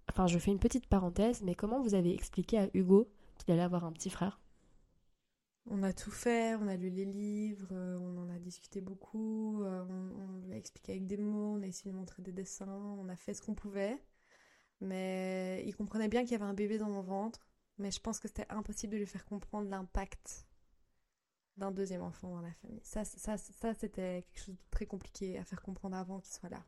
enfin 0.10 0.28
je 0.28 0.38
fais 0.38 0.52
une 0.52 0.60
petite 0.60 0.88
parenthèse, 0.88 1.42
mais 1.42 1.56
comment 1.56 1.82
vous 1.82 1.96
avez 1.96 2.14
expliqué 2.14 2.60
à 2.60 2.70
Hugo 2.74 3.10
qu'il 3.38 3.54
allait 3.54 3.64
avoir 3.64 3.86
un 3.86 3.92
petit 3.92 4.10
frère? 4.10 4.40
On 5.68 5.82
a 5.82 5.94
tout 5.94 6.12
fait, 6.12 6.54
on 6.56 6.68
a 6.68 6.76
lu 6.76 6.92
les 6.92 7.06
livres, 7.06 7.70
euh, 7.72 7.98
on 8.00 8.20
en 8.20 8.30
a 8.30 8.38
discuté 8.38 8.82
beaucoup, 8.82 9.64
euh, 9.64 9.84
on, 9.90 10.12
on 10.22 10.38
lui 10.46 10.54
a 10.54 10.58
expliqué 10.58 10.92
avec 10.92 11.08
des 11.08 11.18
mots, 11.18 11.56
on 11.58 11.64
a 11.64 11.66
essayé 11.66 11.92
de 11.92 11.98
montrer 11.98 12.22
des 12.22 12.32
dessins, 12.32 12.68
on 12.68 13.10
a 13.10 13.16
fait 13.16 13.34
ce 13.34 13.42
qu'on 13.42 13.56
pouvait. 13.56 14.00
Mais 14.82 15.64
il 15.66 15.76
comprenait 15.76 16.08
bien 16.08 16.22
qu'il 16.22 16.34
y 16.34 16.36
avait 16.36 16.46
un 16.46 16.54
bébé 16.54 16.78
dans 16.78 16.90
mon 16.90 17.02
ventre, 17.02 17.48
mais 17.80 17.90
je 17.90 18.00
pense 18.00 18.20
que 18.20 18.28
c'était 18.28 18.46
impossible 18.50 18.94
de 18.94 18.98
lui 19.00 19.08
faire 19.08 19.26
comprendre 19.26 19.68
l'impact 19.70 20.45
d'un 21.58 21.72
deuxième 21.72 22.02
enfant 22.02 22.30
dans 22.30 22.42
la 22.42 22.54
famille. 22.54 22.82
Ça, 22.84 23.04
ça, 23.06 23.38
ça 23.38 23.74
c'était 23.74 24.24
quelque 24.24 24.40
chose 24.46 24.56
de 24.56 24.62
très 24.72 24.86
compliqué 24.86 25.38
à 25.38 25.44
faire 25.46 25.62
comprendre 25.62 25.96
avant 25.98 26.20
qu'il 26.20 26.34
soit 26.34 26.50
là. 26.50 26.66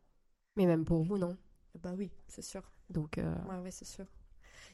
Mais 0.57 0.65
même 0.65 0.83
pour 0.83 1.03
vous, 1.03 1.17
non? 1.17 1.37
Bah 1.75 1.93
oui, 1.97 2.11
c'est 2.27 2.41
sûr. 2.41 2.63
Donc 2.89 3.17
euh, 3.17 3.35
Ouais, 3.43 3.57
ouais, 3.59 3.71
c'est 3.71 3.85
sûr. 3.85 4.05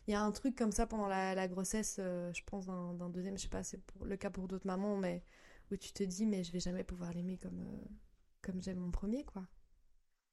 Il 0.07 0.11
y 0.11 0.15
a 0.15 0.21
un 0.23 0.31
truc 0.31 0.55
comme 0.57 0.71
ça 0.71 0.87
pendant 0.87 1.07
la, 1.07 1.35
la 1.35 1.47
grossesse, 1.47 1.97
euh, 1.99 2.31
je 2.33 2.43
pense, 2.45 2.65
d'un 2.67 3.09
deuxième, 3.09 3.37
je 3.37 3.43
sais 3.43 3.49
pas, 3.49 3.63
c'est 3.63 3.81
le 4.03 4.17
cas 4.17 4.29
pour 4.29 4.47
d'autres 4.47 4.67
mamans, 4.67 4.97
mais 4.97 5.23
où 5.71 5.77
tu 5.77 5.93
te 5.93 6.03
dis, 6.03 6.25
mais 6.25 6.43
je 6.43 6.51
vais 6.51 6.59
jamais 6.59 6.83
pouvoir 6.83 7.13
l'aimer 7.13 7.37
comme, 7.37 7.61
euh, 7.61 7.85
comme 8.41 8.61
j'aime 8.61 8.79
mon 8.79 8.91
premier, 8.91 9.25
quoi. 9.25 9.47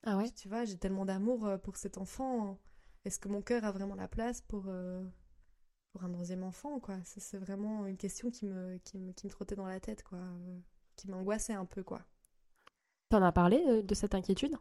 ah 0.05 0.17
ouais? 0.17 0.31
Tu 0.31 0.49
vois, 0.49 0.65
j'ai 0.65 0.77
tellement 0.79 1.05
d'amour 1.07 1.49
pour 1.63 1.77
cet 1.77 1.99
enfant. 1.99 2.59
Est-ce 3.05 3.19
que 3.19 3.29
mon 3.29 3.43
cœur 3.43 3.65
a 3.65 3.73
vraiment 3.73 3.95
la 3.95 4.09
place 4.09 4.41
pour, 4.43 4.69
pour 5.93 6.05
un 6.05 6.09
deuxième 6.09 6.43
enfant, 6.43 6.81
quoi 6.81 6.97
C'est 7.05 7.39
vraiment 7.39 7.87
une 7.87 7.97
question 7.97 8.31
qui 8.31 8.47
me, 8.47 8.79
qui, 8.85 8.99
me, 8.99 9.13
qui 9.13 9.27
me 9.27 9.31
trottait 9.31 9.57
dans 9.57 9.67
la 9.67 9.81
tête, 9.81 10.03
quoi. 10.03 10.19
euh, 10.19 10.59
qui 10.97 11.09
m'angoissait 11.09 11.55
un 11.55 11.65
peu, 11.67 11.83
quoi. 11.83 12.03
T'en 13.11 13.23
as 13.23 13.33
parlé 13.33 13.63
euh, 13.69 13.83
de 13.83 13.95
cette 13.95 14.15
inquiétude? 14.15 14.57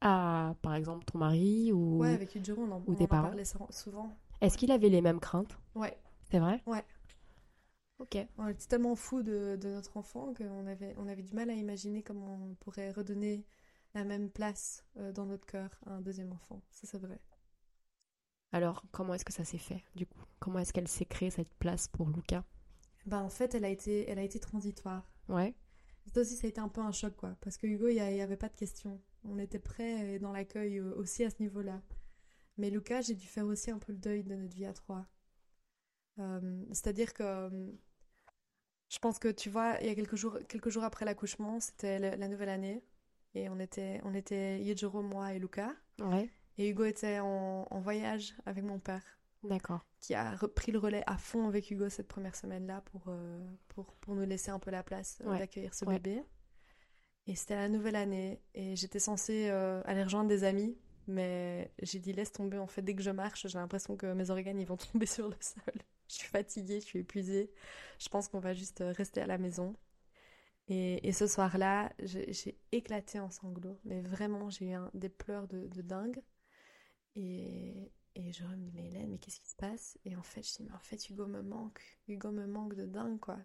À, 0.00 0.54
par 0.62 0.74
exemple, 0.74 1.04
ton 1.04 1.18
mari 1.18 1.72
ou 1.72 2.02
Ouais, 2.02 2.08
avec 2.08 2.34
Udjero, 2.34 2.62
on 2.62 2.70
en, 2.72 2.82
ou 2.86 2.94
on 2.94 3.00
en 3.02 3.06
parents? 3.06 3.28
parlait 3.28 3.44
sou- 3.44 3.66
souvent. 3.70 4.16
Est-ce 4.40 4.58
qu'il 4.58 4.72
avait 4.72 4.88
les 4.88 5.00
mêmes 5.00 5.20
craintes? 5.20 5.56
Ouais. 5.74 5.96
C'est 6.30 6.38
vrai? 6.40 6.62
Ouais. 6.66 6.84
Ok. 7.98 8.16
On 8.38 8.48
était 8.48 8.66
tellement 8.66 8.94
fous 8.96 9.22
de, 9.22 9.56
de 9.60 9.68
notre 9.68 9.96
enfant 9.96 10.32
qu'on 10.34 10.66
avait, 10.66 10.94
on 10.98 11.06
avait 11.08 11.22
du 11.22 11.34
mal 11.34 11.50
à 11.50 11.54
imaginer 11.54 12.02
comment 12.02 12.34
on 12.50 12.54
pourrait 12.54 12.90
redonner 12.92 13.44
la 13.94 14.04
même 14.04 14.30
place 14.30 14.84
euh, 14.98 15.12
dans 15.12 15.26
notre 15.26 15.46
cœur 15.46 15.70
à 15.86 15.92
un 15.94 16.00
deuxième 16.00 16.32
enfant. 16.32 16.62
Ça, 16.70 16.86
c'est 16.86 16.98
vrai. 16.98 17.20
Alors, 18.52 18.82
comment 18.92 19.14
est-ce 19.14 19.24
que 19.24 19.32
ça 19.32 19.44
s'est 19.44 19.58
fait, 19.58 19.84
du 19.94 20.06
coup? 20.06 20.24
Comment 20.38 20.58
est-ce 20.60 20.72
qu'elle 20.72 20.88
s'est 20.88 21.04
créée 21.04 21.30
cette 21.30 21.52
place 21.54 21.88
pour 21.88 22.08
Luca? 22.08 22.44
Ben, 23.06 23.20
en 23.20 23.28
fait, 23.28 23.54
elle 23.54 23.64
a 23.64 23.68
été, 23.68 24.08
elle 24.08 24.18
a 24.18 24.22
été 24.22 24.38
transitoire. 24.38 25.10
Ouais. 25.28 25.54
Ça 26.14 26.22
aussi, 26.22 26.36
ça 26.36 26.46
a 26.46 26.50
été 26.50 26.60
un 26.60 26.68
peu 26.68 26.80
un 26.80 26.92
choc, 26.92 27.14
quoi. 27.16 27.36
Parce 27.40 27.58
que 27.58 27.66
Hugo, 27.66 27.88
il 27.88 27.94
n'y 27.94 28.20
avait 28.20 28.36
pas 28.36 28.48
de 28.48 28.56
question. 28.56 29.00
On 29.24 29.38
était 29.38 29.58
prêts 29.58 30.14
et 30.14 30.18
dans 30.18 30.32
l'accueil 30.32 30.78
euh, 30.78 30.94
aussi 30.96 31.24
à 31.24 31.30
ce 31.30 31.36
niveau-là. 31.40 31.82
Mais 32.56 32.70
Lucas, 32.70 33.02
j'ai 33.02 33.14
dû 33.14 33.26
faire 33.26 33.44
aussi 33.46 33.70
un 33.70 33.78
peu 33.78 33.92
le 33.92 33.98
deuil 33.98 34.24
de 34.24 34.34
notre 34.34 34.54
vie 34.54 34.64
à 34.64 34.72
trois. 34.72 35.06
Euh, 36.18 36.64
C'est-à-dire 36.72 37.12
que 37.12 37.50
je 38.88 38.98
pense 38.98 39.18
que, 39.18 39.28
tu 39.28 39.50
vois, 39.50 39.76
il 39.82 39.86
y 39.86 39.90
a 39.90 39.94
quelques 39.94 40.16
jours, 40.16 40.38
quelques 40.48 40.70
jours 40.70 40.84
après 40.84 41.04
l'accouchement, 41.04 41.60
c'était 41.60 41.98
la, 41.98 42.16
la 42.16 42.28
nouvelle 42.28 42.48
année. 42.48 42.82
Et 43.34 43.50
on 43.50 43.60
était, 43.60 44.00
on 44.04 44.14
était 44.14 44.60
Yejiro, 44.62 45.02
moi 45.02 45.34
et 45.34 45.38
Lucas. 45.38 45.74
Ouais. 46.00 46.30
Et 46.58 46.68
Hugo 46.68 46.84
était 46.84 47.20
en, 47.20 47.66
en 47.70 47.80
voyage 47.80 48.34
avec 48.46 48.64
mon 48.64 48.78
père, 48.80 49.02
D'accord. 49.44 49.84
qui 50.00 50.14
a 50.14 50.34
repris 50.34 50.72
le 50.72 50.78
relais 50.78 51.04
à 51.06 51.16
fond 51.16 51.46
avec 51.46 51.70
Hugo 51.70 51.88
cette 51.88 52.08
première 52.08 52.34
semaine-là 52.34 52.80
pour, 52.82 53.04
euh, 53.08 53.46
pour, 53.68 53.94
pour 53.96 54.14
nous 54.16 54.26
laisser 54.26 54.50
un 54.50 54.58
peu 54.58 54.70
la 54.70 54.82
place 54.82 55.18
euh, 55.24 55.30
Ouais. 55.30 55.38
d'accueillir 55.38 55.72
ce 55.74 55.84
Ouais. 55.84 55.98
bébé. 55.98 56.22
Et 57.26 57.36
c'était 57.36 57.54
la 57.56 57.68
nouvelle 57.68 57.96
année. 57.96 58.40
Et 58.54 58.74
j'étais 58.74 58.98
censée 58.98 59.48
euh, 59.50 59.82
aller 59.84 60.02
rejoindre 60.02 60.28
des 60.28 60.44
amis. 60.44 60.76
Mais 61.06 61.72
j'ai 61.80 62.00
dit 62.00 62.12
laisse 62.12 62.32
tomber. 62.32 62.58
En 62.58 62.66
fait, 62.66 62.82
dès 62.82 62.94
que 62.94 63.02
je 63.02 63.10
marche, 63.10 63.46
j'ai 63.46 63.58
l'impression 63.58 63.96
que 63.96 64.12
mes 64.12 64.28
organes 64.30 64.60
ils 64.60 64.66
vont 64.66 64.76
tomber 64.76 65.06
sur 65.06 65.28
le 65.28 65.36
sol. 65.40 65.62
Je 66.08 66.14
suis 66.14 66.28
fatiguée, 66.28 66.80
je 66.80 66.86
suis 66.86 66.98
épuisée. 67.00 67.50
Je 67.98 68.08
pense 68.08 68.28
qu'on 68.28 68.40
va 68.40 68.52
juste 68.54 68.82
rester 68.84 69.20
à 69.20 69.26
la 69.26 69.38
maison. 69.38 69.74
Et, 70.68 71.06
et 71.06 71.12
ce 71.12 71.26
soir-là, 71.26 71.92
j'ai 72.02 72.30
j'ai 72.32 72.58
éclaté 72.72 73.20
en 73.20 73.30
sanglots. 73.30 73.78
Mais 73.84 74.02
vraiment, 74.02 74.50
j'ai 74.50 74.66
eu 74.70 74.72
un- 74.74 74.90
des 74.94 75.08
pleurs 75.08 75.48
de, 75.48 75.66
de 75.66 75.82
dingue. 75.82 76.20
Et, 77.18 77.90
et 78.14 78.32
je 78.32 78.44
me 78.44 78.56
dis, 78.56 78.70
mais 78.72 78.86
Hélène, 78.86 79.10
mais 79.10 79.18
qu'est-ce 79.18 79.40
qui 79.40 79.48
se 79.50 79.56
passe? 79.56 79.98
Et 80.04 80.14
en 80.16 80.22
fait, 80.22 80.42
je 80.42 80.56
dis, 80.56 80.62
mais 80.62 80.72
en 80.72 80.78
fait, 80.78 81.10
Hugo 81.10 81.26
me 81.26 81.42
manque. 81.42 81.82
Hugo 82.06 82.30
me 82.30 82.46
manque 82.46 82.74
de 82.74 82.86
dingue, 82.86 83.18
quoi. 83.18 83.38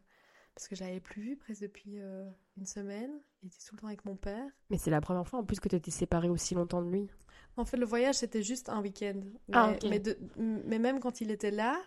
Parce 0.54 0.68
que 0.68 0.76
je 0.76 0.84
l'avais 0.84 1.00
plus 1.00 1.24
vu 1.24 1.36
presque 1.36 1.62
depuis 1.62 2.00
euh, 2.00 2.30
une 2.58 2.68
semaine. 2.68 3.12
Il 3.42 3.48
était 3.48 3.58
tout 3.68 3.76
le 3.76 3.82
temps 3.82 3.88
avec 3.88 4.06
mon 4.06 4.16
père. 4.16 4.46
Mais 4.70 4.78
c'est 4.78 4.92
la 4.92 5.02
première 5.02 5.28
fois 5.28 5.40
en 5.40 5.44
plus 5.44 5.60
que 5.60 5.68
tu 5.68 5.76
étais 5.76 5.90
séparée 5.92 6.30
aussi 6.30 6.54
longtemps 6.54 6.84
de 6.84 6.92
lui. 6.92 7.10
En 7.58 7.66
fait, 7.66 7.78
le 7.78 7.86
voyage, 7.86 8.16
c'était 8.16 8.44
juste 8.44 8.70
un 8.70 8.82
week-end. 8.82 9.20
Mais, 9.48 9.56
Ah, 9.58 9.76
mais, 9.90 10.00
de- 10.00 10.18
mais 10.38 10.78
même 10.78 11.00
quand 11.00 11.22
il 11.22 11.32
était 11.32 11.52
là, 11.52 11.82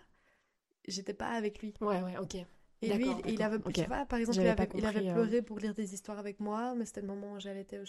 j'étais 0.89 1.15
pas 1.15 1.29
avec 1.29 1.61
lui. 1.61 1.75
Ouais, 1.81 2.03
ouais, 2.03 2.19
ok. 2.19 2.37
Et 2.83 2.93
lui, 2.93 3.09
il, 3.27 3.43
avait, 3.43 3.59
tu 3.73 3.85
vois, 3.85 4.05
par 4.05 4.19
exemple, 4.19 4.39
il 4.39 4.49
avait, 4.49 4.69
il 4.75 5.09
euh. 5.09 5.13
pleuré 5.13 5.43
pour 5.43 5.59
lire 5.59 5.75
des 5.75 5.95
histoires 5.95 6.19
avec 6.19 6.41
moi, 6.41 6.75
mais 6.75 6.85
c'était 6.85 7.01
le 7.01 7.07
moment 7.07 7.33
où 7.33 7.41
j'allaitais, 7.41 7.81
où 7.81 7.85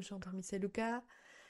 j'endormissais 0.00 0.58
Lucas, 0.58 1.02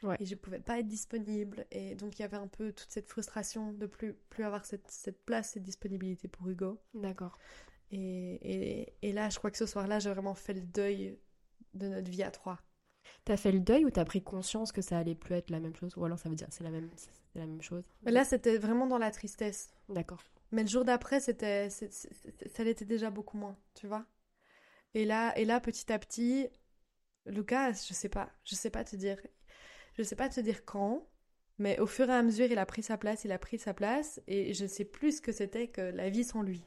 Ouais. 0.02 0.16
et 0.18 0.26
je 0.26 0.34
pouvais 0.34 0.60
pas 0.60 0.78
être 0.80 0.88
disponible. 0.88 1.66
Et 1.70 1.94
donc, 1.94 2.18
il 2.18 2.22
y 2.22 2.24
avait 2.24 2.36
un 2.36 2.48
peu 2.48 2.72
toute 2.72 2.90
cette 2.90 3.08
frustration 3.08 3.72
de 3.72 3.86
plus, 3.86 4.14
plus 4.30 4.44
avoir 4.44 4.64
cette, 4.64 4.90
cette 4.90 5.24
place, 5.24 5.50
cette 5.50 5.62
disponibilité 5.62 6.28
pour 6.28 6.48
Hugo. 6.48 6.80
D'accord. 6.94 7.38
Et, 7.90 7.98
et, 8.00 8.94
et 9.02 9.12
là, 9.12 9.28
je 9.30 9.38
crois 9.38 9.50
que 9.50 9.58
ce 9.58 9.66
soir-là, 9.66 9.98
j'ai 9.98 10.10
vraiment 10.10 10.34
fait 10.34 10.54
le 10.54 10.62
deuil 10.62 11.18
de 11.74 11.88
notre 11.88 12.10
vie 12.10 12.22
à 12.22 12.30
trois. 12.30 12.60
T'as 13.24 13.36
fait 13.36 13.52
le 13.52 13.60
deuil 13.60 13.84
ou 13.84 13.90
t'as 13.90 14.04
pris 14.04 14.22
conscience 14.22 14.72
que 14.72 14.82
ça 14.82 14.98
allait 14.98 15.14
plus 15.14 15.34
être 15.34 15.50
la 15.50 15.60
même 15.60 15.74
chose? 15.76 15.96
Ou 15.96 16.04
alors 16.04 16.18
ça 16.18 16.28
veut 16.28 16.34
dire 16.34 16.48
c'est 16.50 16.64
la 16.64 16.70
même, 16.70 16.88
c'est 16.96 17.38
la 17.38 17.46
même 17.46 17.62
chose? 17.62 17.84
Là, 18.04 18.24
c'était 18.24 18.58
vraiment 18.58 18.86
dans 18.86 18.98
la 18.98 19.10
tristesse. 19.10 19.72
D'accord. 19.88 20.22
Mais 20.50 20.62
le 20.62 20.68
jour 20.68 20.84
d'après, 20.84 21.20
c'était, 21.20 21.68
ça 21.70 22.64
l'était 22.64 22.84
déjà 22.84 23.10
beaucoup 23.10 23.36
moins, 23.38 23.56
tu 23.74 23.86
vois? 23.86 24.04
Et 24.94 25.04
là, 25.04 25.36
et 25.38 25.44
là, 25.44 25.60
petit 25.60 25.90
à 25.92 25.98
petit, 25.98 26.48
Lucas, 27.26 27.72
je 27.72 27.94
sais 27.94 28.08
pas, 28.08 28.30
je 28.44 28.54
sais 28.54 28.70
pas 28.70 28.84
te 28.84 28.96
dire, 28.96 29.18
je 29.94 30.02
sais 30.02 30.16
pas 30.16 30.28
te 30.28 30.40
dire 30.40 30.64
quand, 30.64 31.06
mais 31.58 31.78
au 31.78 31.86
fur 31.86 32.08
et 32.08 32.12
à 32.12 32.22
mesure, 32.22 32.46
il 32.50 32.58
a 32.58 32.66
pris 32.66 32.82
sa 32.82 32.96
place, 32.96 33.24
il 33.24 33.32
a 33.32 33.38
pris 33.38 33.58
sa 33.58 33.74
place, 33.74 34.20
et 34.26 34.54
je 34.54 34.66
sais 34.66 34.84
plus 34.84 35.18
ce 35.18 35.22
que 35.22 35.32
c'était 35.32 35.68
que 35.68 35.80
la 35.80 36.10
vie 36.10 36.24
sans 36.24 36.42
lui, 36.42 36.64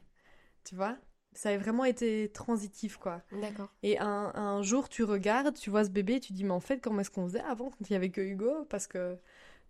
tu 0.63 0.75
vois? 0.75 0.97
Ça 1.33 1.49
a 1.49 1.57
vraiment 1.57 1.83
été 1.83 2.31
transitif, 2.31 2.95
quoi. 2.95 3.21
D'accord. 3.33 3.69
Et 3.83 3.99
un, 3.99 4.31
un 4.35 4.61
jour, 4.61 4.87
tu 4.87 5.03
regardes, 5.03 5.57
tu 5.57 5.69
vois 5.69 5.83
ce 5.83 5.89
bébé, 5.89 6.21
tu 6.21 6.31
dis, 6.31 6.45
mais 6.45 6.51
en 6.51 6.61
fait, 6.61 6.79
comment 6.79 7.01
est-ce 7.01 7.11
qu'on 7.11 7.27
faisait 7.27 7.41
avant 7.41 7.71
quand 7.71 7.89
il 7.89 7.91
y 7.91 7.95
avait 7.95 8.09
que 8.09 8.21
Hugo? 8.21 8.65
Parce 8.69 8.87
que, 8.87 9.17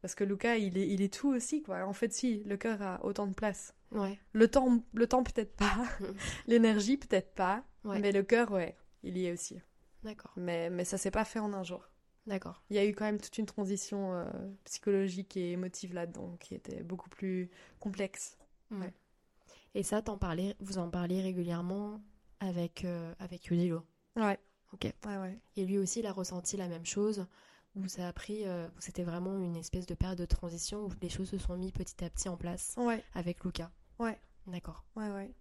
parce 0.02 0.14
que 0.14 0.24
Lucas, 0.24 0.58
il 0.58 0.78
est, 0.78 0.88
il 0.88 1.02
est 1.02 1.12
tout 1.12 1.30
aussi, 1.30 1.64
quoi. 1.64 1.84
En 1.88 1.94
fait, 1.94 2.14
si, 2.14 2.44
le 2.44 2.58
cœur 2.58 2.84
a 2.84 3.04
autant 3.04 3.26
de 3.26 3.34
place. 3.34 3.74
Ouais. 3.92 4.20
Le 4.34 4.48
temps, 4.48 4.84
le 4.94 5.08
temps 5.08 5.24
peut-être 5.24 5.56
pas. 5.56 5.86
L'énergie 6.48 6.98
peut-être 6.98 7.34
pas. 7.34 7.64
Ouais. 7.84 7.98
Mais 8.00 8.12
le 8.12 8.22
cœur, 8.22 8.52
ouais, 8.52 8.76
il 9.02 9.18
y 9.18 9.26
est 9.26 9.32
aussi. 9.32 9.60
D'accord. 10.04 10.34
Mais, 10.36 10.70
mais 10.70 10.86
ça 10.86 11.00
s'est 11.00 11.10
pas 11.10 11.26
fait 11.26 11.40
en 11.40 11.52
un 11.54 11.64
jour. 11.64 11.90
D'accord. 12.28 12.64
Il 12.70 12.76
y 12.76 12.80
a 12.80 12.86
eu 12.86 12.94
quand 12.96 13.06
même 13.06 13.20
toute 13.20 13.38
une 13.38 13.46
transition 13.46 14.16
euh, 14.16 14.26
psychologique 14.64 15.38
et 15.38 15.52
émotive 15.52 15.94
là-dedans 15.94 16.38
qui 16.40 16.56
était 16.56 16.82
beaucoup 16.82 17.10
plus 17.10 17.50
complexe. 17.80 18.38
Ouais. 18.72 18.94
Et 19.76 19.84
ça, 19.84 20.02
t'en 20.02 20.18
parlais, 20.18 20.56
vous 20.60 20.78
en 20.78 20.90
parliez 20.90 21.22
régulièrement 21.22 22.02
avec, 22.40 22.84
euh, 22.86 23.14
avec 23.20 23.46
Yudilo. 23.46 23.84
Ouais. 24.16 24.40
Ok. 24.74 24.92
Ouais, 25.06 25.18
ouais. 25.18 25.40
Et 25.56 25.66
lui 25.66 25.78
aussi, 25.78 26.00
il 26.00 26.08
a 26.08 26.14
ressenti 26.14 26.58
la 26.58 26.68
même 26.68 26.86
chose, 26.86 27.28
où 27.76 27.88
ça 27.88 28.08
a 28.08 28.14
pris, 28.14 28.46
euh, 28.46 28.68
où 28.68 28.80
c'était 28.80 29.04
vraiment 29.04 29.38
une 29.40 29.56
espèce 29.56 29.86
de 29.86 29.94
période 29.94 30.18
de 30.18 30.26
transition 30.26 30.86
où 30.86 30.92
les 31.02 31.10
choses 31.10 31.30
se 31.30 31.38
sont 31.38 31.58
mis 31.58 31.72
petit 31.72 32.04
à 32.04 32.10
petit 32.10 32.30
en 32.30 32.38
place 32.38 32.74
Ouais, 32.78 33.04
avec 33.14 33.44
Lucas. 33.44 33.70
Ouais. 34.00 34.18
D'accord. 34.48 34.84
ouais, 34.96 35.10
ouais. 35.10 35.32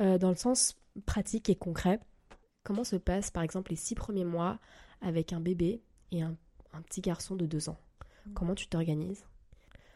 Euh, 0.00 0.18
dans 0.18 0.30
le 0.30 0.36
sens 0.36 0.76
pratique 1.04 1.48
et 1.48 1.54
concret, 1.56 2.00
comment 2.64 2.84
se 2.84 2.96
passent 2.96 3.30
par 3.30 3.42
exemple 3.42 3.70
les 3.70 3.76
six 3.76 3.94
premiers 3.94 4.24
mois 4.24 4.58
avec 5.06 5.32
un 5.32 5.40
bébé 5.40 5.82
et 6.10 6.22
un, 6.22 6.36
un 6.72 6.82
petit 6.82 7.00
garçon 7.00 7.36
de 7.36 7.46
deux 7.46 7.68
ans 7.68 7.78
Comment 8.34 8.54
tu 8.56 8.66
t'organises? 8.66 9.24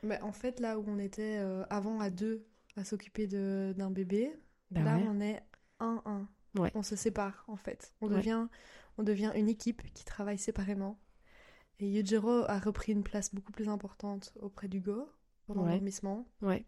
Mais 0.04 0.20
en 0.22 0.32
fait, 0.32 0.60
là 0.60 0.78
où 0.78 0.84
on 0.86 0.98
était 1.00 1.38
euh, 1.38 1.64
avant 1.68 1.98
à 2.00 2.10
deux 2.10 2.46
à 2.76 2.84
s'occuper 2.84 3.26
de- 3.26 3.74
d'un 3.76 3.90
bébé, 3.90 4.32
Bah 4.70 4.82
là 4.84 4.96
ouais. 4.96 5.04
on 5.08 5.20
est 5.20 5.42
un 5.80 6.00
un. 6.06 6.28
Ouais. 6.60 6.70
On 6.76 6.82
se 6.84 6.94
sépare 6.96 7.44
en 7.48 7.56
fait. 7.56 7.92
On 8.00 8.08
Ouais. 8.08 8.16
devient 8.16 8.46
on 8.98 9.02
devient 9.02 9.32
une 9.34 9.48
équipe 9.48 9.82
qui 9.94 10.04
travaille 10.04 10.38
séparément. 10.38 10.98
Et 11.80 11.88
Yujiro 11.90 12.44
a 12.46 12.58
repris 12.60 12.92
une 12.92 13.02
place 13.02 13.34
beaucoup 13.34 13.50
plus 13.52 13.68
importante 13.68 14.32
auprès 14.40 14.68
d'Hugo 14.68 15.08
pour 15.46 15.56
Ouais. 15.56 15.62
l'endormissement. 15.64 16.24
Ouais. 16.42 16.64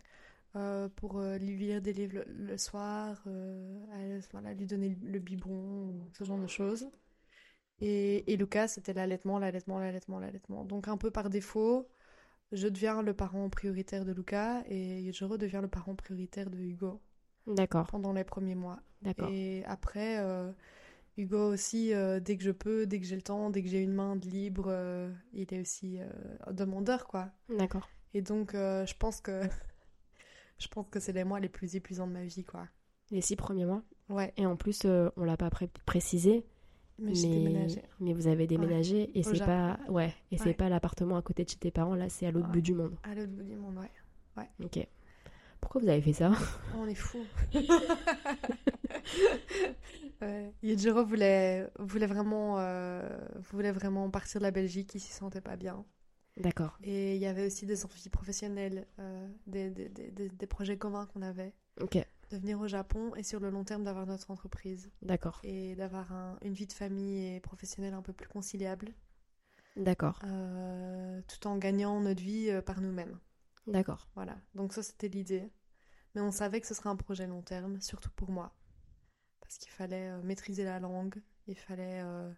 Euh, 0.56 0.89
pour 0.97 1.19
euh, 1.19 1.39
lui 1.39 1.56
lire 1.56 1.81
des 1.81 1.93
livres 1.93 2.14
le, 2.16 2.24
le 2.27 2.59
soir, 2.59 3.23
euh, 3.28 4.19
à- 4.19 4.27
voilà, 4.32 4.52
lui 4.52 4.66
donner 4.66 4.97
le 5.01 5.19
biberon, 5.20 5.89
ou 5.90 6.09
ce 6.12 6.24
genre 6.24 6.39
de 6.39 6.47
choses. 6.48 6.89
Et, 7.82 8.32
et 8.32 8.36
Lucas, 8.36 8.68
c'était 8.68 8.94
l'allaitement, 8.94 9.38
l'allaitement, 9.38 9.78
l'allaitement, 9.78 10.20
l'allaitement. 10.20 10.64
Donc 10.64 10.88
un 10.88 10.96
peu 10.96 11.10
par 11.10 11.30
défaut, 11.30 11.88
je 12.52 12.68
deviens 12.68 13.02
le 13.02 13.14
parent 13.14 13.48
prioritaire 13.50 14.04
de 14.04 14.12
Lucas 14.12 14.62
et 14.68 15.12
je 15.12 15.24
redeviens 15.24 15.62
le 15.62 15.68
parent 15.68 15.94
prioritaire 15.96 16.50
de 16.50 16.59
Hugo 16.59 17.00
D'accord. 17.46 17.86
pendant 17.88 18.12
les 18.12 18.24
premiers 18.24 18.54
mois. 18.54 18.80
D'accord. 19.02 19.28
Et 19.30 19.64
après, 19.66 20.18
euh, 20.20 20.52
Hugo 21.16 21.52
aussi, 21.52 21.94
euh, 21.94 22.20
dès 22.20 22.36
que 22.36 22.44
je 22.44 22.52
peux, 22.52 22.86
dès 22.86 23.00
que 23.00 23.06
j'ai 23.06 23.16
le 23.16 23.22
temps, 23.22 23.50
dès 23.50 23.62
que 23.62 23.68
j'ai 23.68 23.80
une 23.82 23.94
main 23.94 24.16
de 24.16 24.26
libre, 24.28 24.66
euh, 24.68 25.12
il 25.32 25.52
est 25.52 25.60
aussi 25.60 25.98
demandeur, 26.50 27.06
quoi. 27.06 27.30
D'accord. 27.48 27.88
Et 28.14 28.22
donc, 28.22 28.52
je 28.54 28.94
pense 28.98 29.20
que 29.20 29.42
je 30.59 30.68
pense 30.68 30.88
que 30.90 31.00
c'est 31.00 31.12
les 31.12 31.24
mois 31.24 31.40
les 31.40 31.48
plus 31.48 31.76
épuisants 31.76 32.06
de 32.06 32.12
ma 32.12 32.24
vie, 32.24 32.44
quoi. 32.44 32.68
Les 33.12 33.20
six 33.20 33.36
premiers 33.36 33.64
mois. 33.66 33.82
Ouais, 34.09 34.32
Et 34.36 34.46
en 34.46 34.56
plus, 34.56 34.86
on 34.86 35.24
l'a 35.24 35.36
pas 35.36 35.50
pré- 35.50 35.70
précisé, 35.86 36.44
mais 36.98 38.12
vous 38.12 38.27
avez 38.27 38.47
déménagé 38.47 39.10
et 39.19 39.23
c'est 39.23 39.39
pas, 39.44 39.78
ouais, 39.89 40.14
et 40.31 40.39
c'est 40.39 40.47
Ouais. 40.47 40.55
pas 40.55 40.69
l'appartement 40.69 41.16
à 41.16 41.23
côté 41.23 41.44
de 41.44 41.51
chez 41.51 41.56
tes 41.56 41.70
parents. 41.70 41.94
Là, 41.94 42.09
c'est 42.09 42.27
à 42.27 42.31
l'autre 42.31 42.47
Ouais. 42.48 42.52
bout 42.55 42.60
du 42.60 42.74
monde. 42.74 42.94
À 43.02 43.14
l'autre 43.14 43.32
bout 43.32 43.43
du 43.44 43.56
monde, 43.56 43.78
ouais. 43.78 43.90
Ok. 44.64 44.86
Pourquoi 45.60 45.81
vous 45.81 45.89
avez 45.89 46.02
fait 46.02 46.12
ça? 46.12 46.32
On 46.77 46.86
est 46.89 46.94
fous. 46.94 47.24
ouais. 50.23 50.52
Voulait, 51.05 51.69
voulait, 51.78 52.06
vraiment, 52.06 52.59
euh, 52.59 53.09
voulait 53.51 53.73
vraiment 53.73 54.09
partir 54.10 54.40
de 54.40 54.44
la 54.44 54.51
Belgique, 54.51 54.94
il 54.94 55.01
s'y 55.01 55.12
sentait 55.12 55.40
pas 55.40 55.56
bien. 55.56 55.85
D'accord. 56.39 56.78
Et 56.82 57.16
il 57.16 57.20
y 57.20 57.27
avait 57.27 57.47
aussi 57.47 57.66
des 57.66 57.85
envies 57.85 58.09
professionnelles, 58.09 58.86
euh, 58.98 59.28
des, 59.47 59.70
des, 59.70 59.89
des- 59.89 60.28
des 60.31 60.47
projets 60.47 60.78
communs 60.78 61.06
qu'on 61.06 61.23
avait. 61.23 61.52
Ok. 61.81 61.98
De 62.32 62.38
venir 62.38 62.59
au 62.60 62.66
Japon 62.66 63.14
et 63.14 63.22
sur 63.22 63.40
le 63.40 63.50
long 63.50 63.62
terme 63.62 63.84
d'avoir 63.84 64.06
notre 64.06 64.30
entreprise. 64.30 64.90
D'accord. 65.02 65.38
Et 65.44 65.74
d'avoir 65.76 66.10
un- 66.12 66.38
une 66.40 66.54
vie 66.54 66.66
de 66.66 66.72
famille 66.72 67.34
et 67.36 67.40
professionnelle 67.40 67.92
un 67.92 68.00
peu 68.00 68.14
plus 68.14 68.26
conciliable. 68.26 68.94
D'accord. 69.76 70.18
euh, 70.24 71.20
tout 71.28 71.46
en 71.46 71.59
gagnant 71.59 72.00
notre 72.00 72.22
vie 72.22 72.48
euh, 72.50 72.62
par 72.62 72.80
nous-mêmes. 72.80 73.18
D'accord. 73.66 74.09
Voilà. 74.14 74.38
Donc 74.54 74.72
ça, 74.72 74.82
c'était 74.82 75.09
l'idée. 75.09 75.50
Mais 76.14 76.22
on 76.22 76.30
savait 76.30 76.60
que 76.62 76.66
ce 76.66 76.72
serait 76.74 76.88
un 76.88 76.96
projet 76.96 77.26
long 77.26 77.42
terme, 77.42 77.80
surtout 77.82 78.10
pour 78.16 78.30
moi. 78.30 78.54
Parce 79.40 79.59
qu'il 79.59 79.70
fallait 79.70 80.09
euh, 80.10 80.22
maîtriser 80.22 80.64
la 80.64 80.80
langue, 80.80 81.22
il 81.46 81.56
fallait 81.59 82.00
euh, 82.02 82.32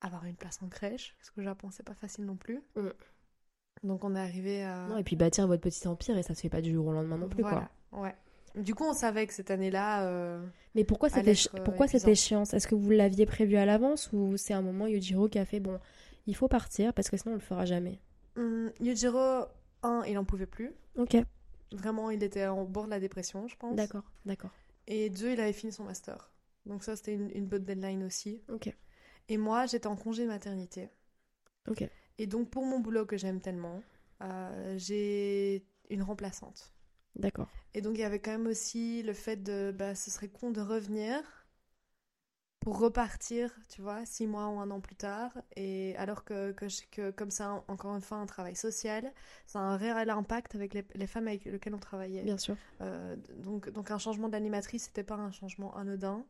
avoir 0.00 0.24
une 0.24 0.36
place 0.36 0.60
en 0.62 0.68
crèche, 0.68 1.14
parce 1.18 1.30
qu'au 1.30 1.42
Japon, 1.42 1.70
c'est 1.70 1.82
pas 1.84 1.94
facile 1.94 2.24
non 2.24 2.36
plus. 2.36 2.60
Mm. 2.76 2.88
Donc 3.84 4.02
on 4.04 4.16
est 4.16 4.20
arrivé 4.20 4.64
à... 4.64 4.88
Non, 4.88 4.96
et 4.98 5.04
puis 5.04 5.14
bâtir 5.16 5.46
votre 5.46 5.62
petit 5.62 5.86
empire 5.86 6.18
et 6.18 6.22
ça 6.24 6.34
se 6.34 6.40
fait 6.40 6.48
pas 6.50 6.60
du 6.60 6.72
jour 6.72 6.86
au 6.86 6.92
lendemain 6.92 7.18
non 7.18 7.28
plus 7.28 7.42
voilà. 7.42 7.70
quoi. 7.90 8.02
Ouais. 8.02 8.16
Du 8.54 8.74
coup, 8.74 8.84
on 8.84 8.92
savait 8.92 9.26
que 9.26 9.32
cette 9.32 9.50
année-là... 9.50 10.06
euh, 10.06 10.44
Mais 10.74 10.84
pourquoi 10.84 11.08
euh, 11.08 11.86
cette 11.86 12.08
échéance 12.08 12.54
Est-ce 12.54 12.66
que 12.66 12.74
vous 12.74 12.90
l'aviez 12.90 13.26
prévu 13.26 13.56
à 13.56 13.64
l'avance 13.64 14.10
ou 14.12 14.36
c'est 14.36 14.52
un 14.54 14.62
moment 14.62 14.86
Yujiro 14.86 15.28
qui 15.28 15.38
a 15.38 15.44
fait 15.44 15.60
bon, 15.60 15.78
il 16.26 16.36
faut 16.36 16.48
partir 16.48 16.92
parce 16.92 17.08
que 17.08 17.16
sinon 17.16 17.32
on 17.32 17.36
le 17.36 17.40
fera 17.40 17.64
jamais? 17.64 18.00
hum, 18.36 18.70
Yujiro, 18.80 19.46
un, 19.82 20.04
il 20.06 20.18
en 20.18 20.24
pouvait 20.24 20.46
plus. 20.46 20.72
Ok. 20.96 21.16
Vraiment, 21.72 22.10
il 22.10 22.22
était 22.22 22.46
au 22.48 22.64
bord 22.66 22.84
de 22.84 22.90
la 22.90 23.00
dépression, 23.00 23.48
je 23.48 23.56
pense. 23.56 23.74
D'accord. 23.74 24.04
D'accord. 24.26 24.50
Et 24.86 25.08
deux, 25.08 25.32
il 25.32 25.40
avait 25.40 25.52
fini 25.54 25.72
son 25.72 25.84
master. 25.84 26.30
Donc 26.66 26.84
ça, 26.84 26.96
c'était 26.96 27.14
une, 27.14 27.30
une 27.34 27.46
bonne 27.46 27.64
deadline 27.64 28.02
aussi. 28.04 28.42
Ok. 28.48 28.74
Et 29.28 29.36
moi, 29.38 29.66
j'étais 29.66 29.86
en 29.86 29.96
congé 29.96 30.26
maternité. 30.26 30.90
Ok. 31.68 31.88
Et 32.18 32.26
donc, 32.26 32.50
pour 32.50 32.66
mon 32.66 32.80
boulot 32.80 33.06
que 33.06 33.16
j'aime 33.16 33.40
tellement, 33.40 33.82
euh, 34.22 34.74
j'ai 34.76 35.64
une 35.88 36.02
remplaçante. 36.02 36.72
D'accord. 37.16 37.48
Et 37.74 37.82
donc, 37.82 37.96
il 37.98 38.00
y 38.00 38.04
avait 38.04 38.18
quand 38.20 38.30
même 38.30 38.46
aussi 38.46 39.02
le 39.02 39.12
fait 39.12 39.42
de, 39.42 39.72
bah, 39.76 39.94
ce 39.94 40.10
serait 40.10 40.28
con 40.28 40.50
de 40.52 40.60
revenir 40.62 41.22
pour 42.60 42.78
repartir, 42.78 43.50
tu 43.68 43.82
vois, 43.82 44.06
six 44.06 44.26
mois 44.26 44.46
ou 44.48 44.60
un 44.60 44.70
an 44.70 44.80
plus 44.80 44.94
tard. 44.94 45.32
Et 45.56 45.96
alors 45.96 46.24
que, 46.24 46.52
que, 46.92 47.10
comme 47.10 47.30
ça, 47.30 47.64
encore 47.66 47.94
une 47.96 48.00
fois, 48.02 48.18
un 48.18 48.26
travail 48.26 48.54
social, 48.54 49.12
ça 49.46 49.58
a 49.58 49.62
un 49.62 49.76
réel 49.76 50.10
impact 50.10 50.54
avec 50.54 50.72
les, 50.74 50.84
les 50.94 51.06
femmes 51.08 51.26
avec 51.26 51.44
lesquelles 51.44 51.74
on 51.74 51.78
travaillait. 51.78 52.22
Bien 52.24 52.38
sûr. 52.38 52.56
Euh, 52.80 53.16
donc, 53.38 53.68
donc 53.70 53.90
un 53.90 53.98
changement 53.98 54.28
d'animatrice, 54.28 54.84
c'était 54.84 55.02
pas 55.02 55.16
un 55.16 55.32
changement 55.32 55.76
anodin. 55.76 56.24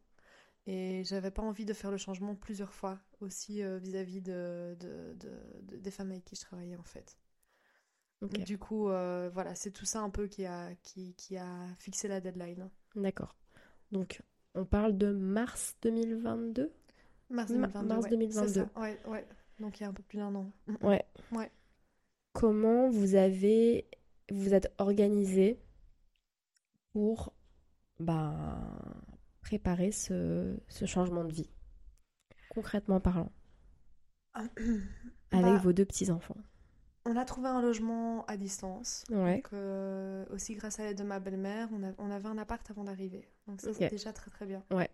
Et 0.66 1.04
j'avais 1.04 1.30
pas 1.32 1.42
envie 1.42 1.64
de 1.66 1.74
faire 1.74 1.90
le 1.90 1.98
changement 1.98 2.34
plusieurs 2.36 2.74
fois 2.74 3.00
aussi 3.20 3.62
euh, 3.62 3.78
vis-à-vis 3.78 4.22
de, 4.22 4.76
de- 4.80 5.14
de- 5.14 5.62
de- 5.62 5.76
des 5.78 5.90
femmes 5.92 6.10
avec 6.12 6.24
qui 6.24 6.36
je 6.36 6.42
travaillais 6.42 6.76
en 6.76 6.84
fait. 6.84 7.16
Du 8.28 8.57
coup, 8.59 8.89
euh, 8.89 9.31
voilà, 9.32 9.55
c'est 9.55 9.70
tout 9.73 9.85
ça 9.85 10.01
un 10.01 10.11
peu 10.11 10.28
qui 10.28 10.44
a, 10.47 10.74
qui, 10.82 11.15
qui 11.15 11.36
a 11.36 11.66
fixé 11.78 12.07
la 12.09 12.20
deadline. 12.20 12.70
D'accord. 12.94 13.35
Donc, 13.90 14.23
on 14.55 14.65
parle 14.65 14.97
de 14.97 15.12
mars 15.12 15.77
2022 15.82 16.73
Mars 17.31 17.51
Ma- 17.51 17.66
2022. 17.69 17.89
mars 17.89 18.05
ouais, 18.05 18.11
2022. 18.11 18.49
c'est 18.49 18.61
ça, 18.61 18.81
Ouais, 18.81 19.01
ouais. 19.07 19.27
Donc 19.59 19.78
il 19.81 19.82
y 19.82 19.86
a 19.86 19.89
un 19.89 19.93
peu 19.93 20.03
plus 20.03 20.19
d'un 20.19 20.35
an. 20.35 20.51
Ouais. 20.82 21.05
Ouais. 21.32 21.51
Comment 22.32 22.90
vous 22.90 23.15
avez 23.15 23.86
vous 24.31 24.55
êtes 24.55 24.73
organisé 24.78 25.59
pour 26.93 27.32
ben, 27.99 28.59
préparer 29.40 29.93
ce, 29.93 30.57
ce 30.69 30.85
changement 30.86 31.24
de 31.24 31.32
vie? 31.32 31.51
Concrètement 32.49 33.01
parlant, 33.01 33.32
avec 34.35 34.53
Bah, 35.31 35.59
vos 35.59 35.73
deux 35.73 35.85
petits-enfants. 35.85 36.36
On 37.05 37.16
a 37.16 37.24
trouvé 37.24 37.49
un 37.49 37.61
logement 37.61 38.24
à 38.27 38.37
distance. 38.37 39.05
Ouais. 39.11 39.37
Donc, 39.37 39.49
euh, 39.53 40.24
aussi 40.31 40.55
grâce 40.55 40.79
à 40.79 40.85
l'aide 40.85 40.99
de 40.99 41.03
ma 41.03 41.19
belle-mère, 41.19 41.69
on, 41.99 42.11
avait 42.11 42.29
un 42.29 42.39
appart 42.39 42.69
avant 42.70 42.85
d'arriver. 42.85 43.29
Donc 43.49 43.61
ça, 43.61 43.74
c'est 43.74 43.91
déjà 43.91 44.12
très 44.12 44.31
très 44.31 44.47
bien. 44.47 44.62
Ouais. 44.70 44.89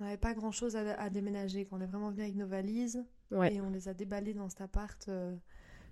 On 0.00 0.04
n'avait 0.04 0.16
pas 0.16 0.34
grand-chose 0.34 0.76
à, 0.76 0.98
à 1.00 1.10
déménager. 1.10 1.68
On 1.72 1.80
est 1.80 1.86
vraiment 1.86 2.10
venu 2.10 2.22
avec 2.22 2.36
nos 2.36 2.46
valises 2.46 3.04
Ouais. 3.32 3.54
et 3.54 3.60
on 3.60 3.70
les 3.70 3.88
a 3.88 3.94
déballées 3.94 4.34
dans 4.34 4.48
cet 4.48 4.60
appart 4.60 5.08
euh, 5.08 5.34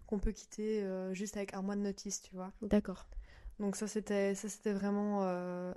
qu'on 0.06 0.20
peut 0.20 0.30
quitter 0.30 0.84
euh, 0.84 1.12
juste 1.14 1.36
avec 1.36 1.52
un 1.54 1.62
mois 1.62 1.74
de 1.74 1.80
notice, 1.80 2.22
tu 2.22 2.34
vois. 2.34 2.52
D'accord. 2.62 3.06
Donc 3.58 3.76
ça, 3.76 3.86
c'était 3.86 4.34
ça 4.34 4.48
c'était 4.48 4.72
vraiment 4.72 5.22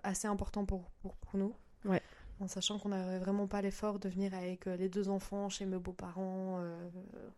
assez 0.03 0.27
important 0.27 0.65
pour, 0.65 0.89
pour, 1.02 1.15
pour 1.18 1.38
nous. 1.38 1.53
Ouais. 1.85 2.02
En 2.39 2.47
sachant 2.47 2.77
qu'on 2.77 2.89
n'avait 2.89 3.18
vraiment 3.19 3.47
pas 3.47 3.61
l'effort 3.61 3.97
de 3.99 4.09
venir 4.09 4.34
avec 4.35 4.68
euh, 4.68 4.77
les 4.77 4.89
deux 4.89 5.09
enfants 5.09 5.49
chez 5.49 5.65
mes 5.65 5.80
beaux-parents 5.80 6.59
euh, 6.59 6.89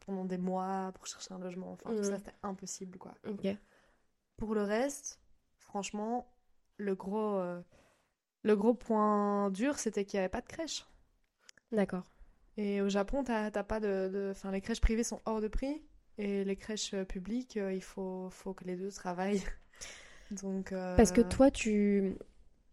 pendant 0.05 0.25
des 0.25 0.37
mois 0.37 0.91
pour 0.93 1.07
chercher 1.07 1.33
un 1.33 1.39
logement. 1.39 1.71
Enfin, 1.71 1.89
tout 1.91 1.97
Mhm. 1.97 2.03
ça, 2.03 2.17
c'était 2.17 2.35
impossible, 2.43 2.97
quoi. 2.97 3.13
Ok. 3.27 3.47
Pour 4.35 4.55
le 4.55 4.63
reste, 4.63 5.19
franchement, 5.57 6.29
le 6.77 6.95
gros, 6.95 7.35
euh, 7.37 7.61
le 8.43 8.55
gros 8.57 8.73
point 8.73 9.49
dur, 9.51 9.79
c'était 9.79 10.03
qu'il 10.05 10.17
n'y 10.17 10.21
avait 10.21 10.29
pas 10.29 10.41
de 10.41 10.47
crèche. 10.47 10.85
D'accord. 11.71 12.03
Et 12.57 12.81
au 12.81 12.89
Japon, 12.89 13.23
t'as 13.23 13.51
t'as 13.51 13.63
pas 13.63 13.79
de, 13.79 14.09
de... 14.11 14.29
Enfin, 14.31 14.51
les 14.51 14.59
crèches 14.61 14.81
privées 14.81 15.03
sont 15.05 15.21
hors 15.25 15.39
de 15.39 15.47
prix. 15.47 15.81
Et 16.17 16.43
les 16.43 16.57
crèches 16.57 16.93
publiques, 17.07 17.55
euh, 17.55 17.71
il 17.73 17.81
faut, 17.81 18.29
faut 18.31 18.53
que 18.53 18.65
les 18.65 18.75
deux 18.75 18.91
travaillent. 18.91 19.41
Donc, 20.31 20.73
euh, 20.73 20.95
Parce 20.97 21.11
que 21.13 21.21
toi, 21.21 21.49
tu. 21.51 22.17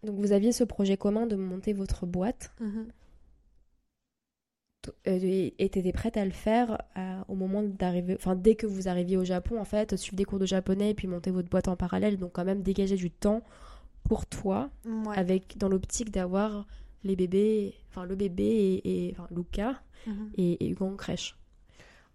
Donc, 0.07 0.17
vous 0.19 0.33
aviez 0.33 0.53
ce 0.53 0.65
projet 0.65 0.97
commun 0.97 1.27
de 1.27 1.37
monter 1.37 1.73
votre 1.75 2.07
boîte 2.07 2.53
euh, 5.09 5.19
et 5.59 5.69
tu 5.69 5.79
étais 5.81 5.93
prête 5.93 6.17
à 6.17 6.25
le 6.25 6.31
faire 6.31 6.81
à- 6.95 7.25
au 7.29 7.35
moment 7.35 7.63
d'arriver. 7.63 8.15
Enfin, 8.15 8.37
dès 8.37 8.55
que 8.55 8.67
vous 8.69 8.87
arriviez 8.89 9.17
au 9.17 9.25
Japon, 9.25 9.59
en 9.61 9.65
fait, 9.65 9.97
suivre 9.97 10.17
des 10.17 10.25
cours 10.25 10.39
de 10.39 10.47
japonais 10.47 10.91
et 10.91 10.95
puis 10.95 11.09
monter 11.09 11.31
votre 11.33 11.49
boîte 11.49 11.67
en 11.69 11.77
parallèle. 11.77 12.19
Donc, 12.19 12.33
quand 12.35 12.45
même, 12.45 12.63
dégager 12.63 12.95
du 12.97 13.11
temps 13.11 13.43
pour 14.05 14.27
toi, 14.27 14.71
Ouais. 14.85 15.17
avec 15.19 15.59
dans 15.59 15.69
l'optique 15.69 16.11
d'avoir 16.13 16.67
les 17.03 17.17
bébés. 17.17 17.75
Enfin, 17.91 18.05
le 18.05 18.15
bébé 18.15 18.45
et. 18.45 19.09
et- 19.09 19.13
enfin, 19.13 19.27
Luca 19.35 19.83
Mhm. 20.07 20.31
et, 20.37 20.65
et 20.65 20.69
Hugo 20.71 20.87
en 20.87 20.95
crèche. 20.97 21.37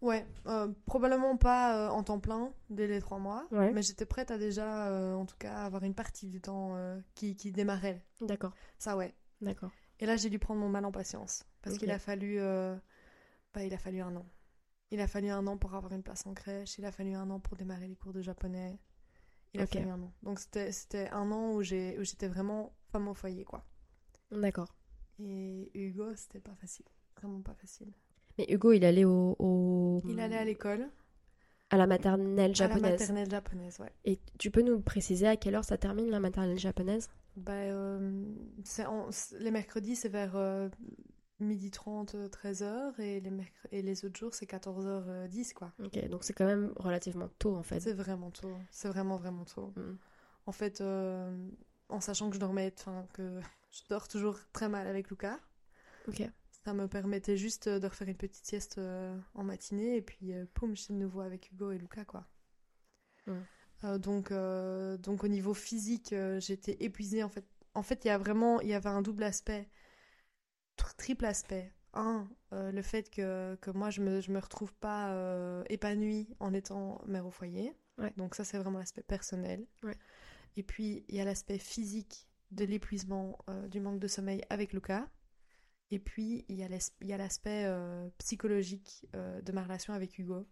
Ouais, 0.01 0.25
euh, 0.47 0.67
probablement 0.87 1.37
pas 1.37 1.77
euh, 1.77 1.89
en 1.89 2.03
temps 2.03 2.19
plein 2.19 2.51
dès 2.71 2.87
les 2.87 2.99
trois 2.99 3.19
mois, 3.19 3.47
Ouais. 3.51 3.71
mais 3.71 3.83
j'étais 3.83 4.05
prête 4.07 4.31
à 4.31 4.37
déjà, 4.39 4.87
euh, 4.87 5.13
en 5.13 5.25
tout 5.27 5.37
cas, 5.37 5.53
avoir 5.63 5.83
une 5.83 5.93
partie 5.93 6.27
du 6.27 6.41
temps 6.41 6.75
qui, 7.13 7.35
qui 7.35 7.51
démarrait. 7.51 8.03
D'accord. 8.21 8.53
Ça, 8.79 8.97
ouais. 8.97 9.13
D'accord. 9.41 9.69
Et 9.99 10.05
là, 10.07 10.15
j'ai 10.15 10.29
dû 10.31 10.39
prendre 10.39 10.59
mon 10.59 10.69
mal 10.69 10.85
en 10.85 10.91
patience 10.91 11.45
parce 11.61 11.77
qu'il 11.77 11.91
a 11.91 11.99
fallu, 11.99 12.39
bah, 13.53 13.63
il 13.63 13.73
a 13.73 13.77
fallu 13.77 14.01
un 14.01 14.15
an. 14.15 14.25
Il 14.89 14.99
a 14.99 15.07
fallu 15.07 15.29
un 15.29 15.45
an 15.47 15.57
pour 15.57 15.73
avoir 15.75 15.93
une 15.93 16.03
place 16.03 16.25
en 16.25 16.33
crèche. 16.33 16.77
Il 16.77 16.85
a 16.85 16.91
fallu 16.91 17.13
un 17.13 17.29
an 17.29 17.39
pour 17.39 17.55
démarrer 17.55 17.87
les 17.87 17.95
cours 17.95 18.11
de 18.11 18.21
japonais. 18.21 18.79
Il 19.53 19.61
a 19.61 19.67
fallu 19.67 19.89
un 19.89 20.01
an. 20.01 20.11
Donc 20.23 20.39
c'était 20.39 20.71
c'était 20.71 21.09
un 21.09 21.31
an 21.31 21.51
où 21.53 21.61
j'ai 21.61 21.97
où 21.99 22.03
j'étais 22.03 22.27
vraiment 22.27 22.73
femme 22.91 23.07
au 23.07 23.13
foyer, 23.13 23.43
quoi. 23.45 23.63
D'accord. 24.31 24.75
Et 25.19 25.69
Hugo, 25.75 26.15
c'était 26.15 26.39
pas 26.39 26.55
facile, 26.55 26.85
vraiment 27.15 27.41
pas 27.41 27.53
facile. 27.53 27.93
Mais 28.41 28.53
Hugo, 28.53 28.71
il 28.73 28.83
allait 28.85 29.05
au. 29.05 29.35
au- 29.37 30.01
Il 30.09 30.19
allait 30.19 30.37
à 30.37 30.43
l'école, 30.43 30.89
à 31.69 31.77
la 31.77 31.85
maternelle 31.85 32.51
à 32.59 32.67
la 32.67 32.67
japonaise. 32.67 32.91
maternelle 32.91 33.29
japonaise, 33.29 33.79
ouais. 33.79 33.91
Et 34.03 34.19
tu 34.39 34.49
peux 34.49 34.61
nous 34.63 34.79
préciser 34.79 35.27
à 35.27 35.37
quelle 35.37 35.53
heure 35.55 35.63
ça 35.63 35.77
termine 35.77 36.09
la 36.09 36.19
maternelle 36.19 36.57
japonaise? 36.59 37.07
Bah, 37.37 37.53
euh, 37.53 38.23
en- 38.87 39.09
les 39.39 39.51
mercredis, 39.51 39.95
c'est 39.95 40.09
vers 40.09 40.35
euh, 40.35 40.69
midi 41.39 41.69
30, 41.71 42.15
13h, 42.31 42.99
et 42.99 43.19
les, 43.21 43.29
mercre- 43.29 43.67
et 43.71 43.81
les 43.81 44.05
autres 44.05 44.19
jours, 44.19 44.33
c'est 44.33 44.47
14h10, 44.47 45.53
quoi. 45.53 45.71
Ok, 45.83 46.09
donc 46.09 46.23
c'est 46.23 46.33
quand 46.33 46.45
même 46.45 46.73
relativement 46.77 47.29
tôt 47.39 47.55
en 47.55 47.63
fait. 47.63 47.79
C'est 47.79 47.93
vraiment 47.93 48.31
tôt, 48.31 48.53
c'est 48.71 48.89
vraiment, 48.89 49.17
vraiment 49.17 49.45
tôt. 49.45 49.71
Mm. 49.77 49.97
En 50.47 50.51
fait, 50.51 50.81
euh, 50.81 51.31
en 51.89 52.01
sachant 52.01 52.29
que 52.29 52.35
je 52.35 52.39
dormais, 52.39 52.73
enfin, 52.79 53.05
que 53.13 53.39
je 53.71 53.81
dors 53.89 54.07
toujours 54.07 54.37
très 54.51 54.67
mal 54.67 54.87
avec 54.87 55.09
Lucas, 55.09 55.37
Ok. 56.07 56.21
Ça 56.63 56.73
me 56.73 56.87
permettait 56.87 57.37
juste 57.37 57.67
de 57.67 57.87
refaire 57.87 58.07
une 58.07 58.17
petite 58.17 58.45
sieste 58.45 58.77
euh, 58.77 59.17
en 59.33 59.43
matinée, 59.43 59.97
et 59.97 60.01
puis, 60.01 60.33
euh, 60.33 60.45
poum, 60.53 60.75
je 60.75 60.83
suis 60.83 60.93
de 60.93 60.99
nouveau 60.99 61.21
avec 61.21 61.51
Hugo 61.51 61.71
et 61.71 61.77
Lucas, 61.77 62.05
quoi. 62.05 62.27
Euh, 63.83 63.97
donc, 63.97 64.31
euh, 64.31 64.97
donc 64.97 65.23
au 65.23 65.27
niveau 65.27 65.53
physique, 65.53 66.13
euh, 66.13 66.39
j'étais 66.39 66.77
épuisée 66.83 67.23
en 67.23 67.29
fait. 67.29 67.45
En 67.73 67.83
fait, 67.83 68.03
il 68.03 68.09
y 68.09 68.11
a 68.11 68.17
vraiment, 68.17 68.59
il 68.61 68.67
y 68.67 68.73
avait 68.73 68.89
un 68.89 69.01
double 69.01 69.23
aspect, 69.23 69.69
tr- 70.77 70.95
triple 70.97 71.25
aspect. 71.25 71.71
Un, 71.93 72.29
euh, 72.53 72.71
le 72.71 72.81
fait 72.81 73.09
que, 73.09 73.55
que 73.61 73.69
moi 73.71 73.89
je 73.89 74.01
me 74.01 74.21
je 74.21 74.31
me 74.31 74.39
retrouve 74.39 74.73
pas 74.73 75.11
euh, 75.11 75.63
épanouie 75.69 76.29
en 76.39 76.53
étant 76.53 77.01
mère 77.05 77.25
au 77.25 77.31
foyer. 77.31 77.75
Ouais. 77.97 78.13
Donc 78.17 78.35
ça 78.35 78.43
c'est 78.43 78.57
vraiment 78.57 78.79
l'aspect 78.79 79.03
personnel. 79.03 79.65
Ouais. 79.83 79.97
Et 80.57 80.63
puis 80.63 81.05
il 81.07 81.15
y 81.15 81.21
a 81.21 81.25
l'aspect 81.25 81.57
physique 81.59 82.27
de 82.51 82.65
l'épuisement, 82.65 83.37
euh, 83.49 83.67
du 83.67 83.79
manque 83.79 83.99
de 83.99 84.07
sommeil 84.07 84.41
avec 84.49 84.73
Lucas. 84.73 85.07
Et 85.91 85.99
puis 85.99 86.45
il 86.47 86.55
y 86.55 86.63
a 86.63 86.65
a 86.65 87.17
l'aspect 87.17 87.65
euh, 87.65 88.09
psychologique 88.17 89.05
euh, 89.15 89.41
de 89.41 89.51
ma 89.51 89.63
relation 89.63 89.93
avec 89.93 90.17
Hugo 90.17 90.47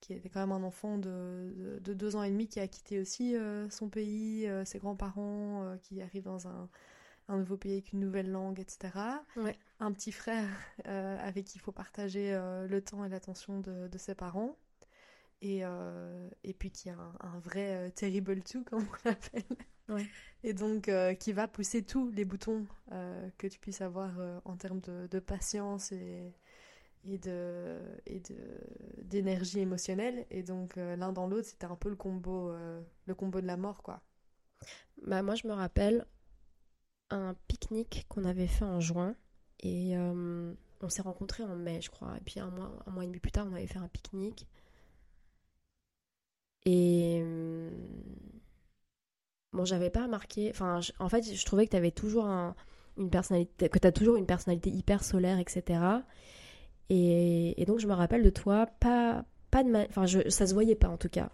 qui 0.00 0.12
était 0.12 0.28
quand 0.28 0.40
même 0.40 0.52
un 0.52 0.62
enfant 0.62 0.98
de, 0.98 1.54
de, 1.56 1.78
de 1.78 1.94
deux 1.94 2.16
ans 2.16 2.22
et 2.22 2.30
demi 2.30 2.46
qui 2.46 2.60
a 2.60 2.68
quitté 2.68 3.00
aussi 3.00 3.34
euh, 3.34 3.68
son 3.70 3.88
pays, 3.88 4.46
ses 4.66 4.78
grands-parents, 4.78 5.78
qui 5.82 6.02
arrive 6.02 6.24
dans 6.24 6.46
un, 6.46 6.68
un 7.28 7.38
nouveau 7.38 7.56
pays 7.56 7.72
avec 7.72 7.92
une 7.92 8.00
nouvelle 8.00 8.30
langue, 8.30 8.60
etc. 8.60 8.90
Ouais. 9.36 9.58
Un 9.80 9.92
petit 9.92 10.12
frère 10.12 10.50
avec 10.84 11.46
qui 11.46 11.56
il 11.56 11.62
faut 11.62 11.72
partager 11.72 12.30
le 12.68 12.80
temps 12.82 13.06
et 13.06 13.08
l'attention 13.08 13.58
de, 13.60 13.88
de 13.88 13.98
ses 13.98 14.14
parents. 14.14 14.58
Et, 15.40 15.62
et 16.44 16.54
puis 16.54 16.70
qui 16.70 16.90
est 16.90 16.92
un, 16.92 17.14
un 17.20 17.38
vrai 17.38 17.90
terrible 17.92 18.42
two, 18.42 18.64
comme 18.70 18.82
on 18.82 19.08
l'appelle. 19.08 19.44
Ouais. 19.88 20.10
Et 20.42 20.52
donc 20.52 20.88
euh, 20.88 21.14
qui 21.14 21.32
va 21.32 21.48
pousser 21.48 21.82
tous 21.82 22.10
les 22.10 22.24
boutons 22.24 22.66
euh, 22.92 23.28
que 23.38 23.46
tu 23.46 23.58
puisses 23.58 23.80
avoir 23.80 24.18
euh, 24.18 24.38
en 24.44 24.56
termes 24.56 24.80
de, 24.80 25.06
de 25.08 25.18
patience 25.18 25.92
et, 25.92 26.32
et 27.04 27.18
de 27.18 27.78
et 28.06 28.20
de 28.20 28.36
d'énergie 29.02 29.60
émotionnelle. 29.60 30.26
Et 30.30 30.42
donc 30.42 30.76
l'un 30.76 31.12
dans 31.12 31.26
l'autre 31.26 31.48
c'était 31.48 31.66
un 31.66 31.76
peu 31.76 31.88
le 31.90 31.96
combo 31.96 32.52
le 33.06 33.14
combo 33.14 33.40
de 33.40 33.46
la 33.46 33.56
mort 33.56 33.82
quoi. 33.82 34.02
Bah 35.06 35.22
moi 35.22 35.34
je 35.34 35.46
me 35.46 35.52
rappelle 35.52 36.06
un 37.10 37.34
pique-nique 37.48 38.06
qu'on 38.08 38.24
avait 38.24 38.46
fait 38.48 38.64
en 38.64 38.80
juin 38.80 39.16
et 39.60 39.96
on 39.96 40.88
s'est 40.88 41.02
rencontrés 41.02 41.44
en 41.44 41.56
mai 41.56 41.80
je 41.80 41.90
crois. 41.90 42.16
Et 42.18 42.20
puis 42.20 42.40
un 42.40 42.50
mois 42.50 42.72
un 42.86 42.90
mois 42.90 43.04
et 43.04 43.06
demi 43.06 43.20
plus 43.20 43.32
tard 43.32 43.46
on 43.50 43.54
avait 43.54 43.66
fait 43.66 43.78
un 43.78 43.88
pique-nique. 43.88 44.46
Et 46.64 47.22
bon 49.56 49.64
j'avais 49.64 49.90
pas 49.90 50.04
remarqué 50.04 50.50
enfin 50.50 50.80
en 50.98 51.08
fait 51.08 51.34
je 51.34 51.44
trouvais 51.44 51.64
que 51.66 51.70
tu 51.72 51.76
avais 51.76 51.90
toujours 51.90 52.26
un- 52.26 52.54
une 52.98 53.10
personnalité 53.10 53.68
que 53.68 53.78
tu 53.78 53.86
as 53.86 53.92
toujours 53.92 54.16
une 54.16 54.26
personnalité 54.26 54.70
hyper 54.70 55.02
solaire 55.04 55.38
etc 55.38 55.80
et, 56.90 57.60
et 57.60 57.64
donc 57.64 57.78
je 57.78 57.86
me 57.86 57.92
rappelle 57.94 58.22
de 58.22 58.30
toi 58.30 58.66
pas 58.66 59.24
pas 59.50 59.62
de 59.64 59.70
enfin 59.88 60.06
ça 60.06 60.46
se 60.46 60.54
voyait 60.54 60.74
pas 60.74 60.88
en 60.88 60.96
tout 60.96 61.08
cas. 61.08 61.30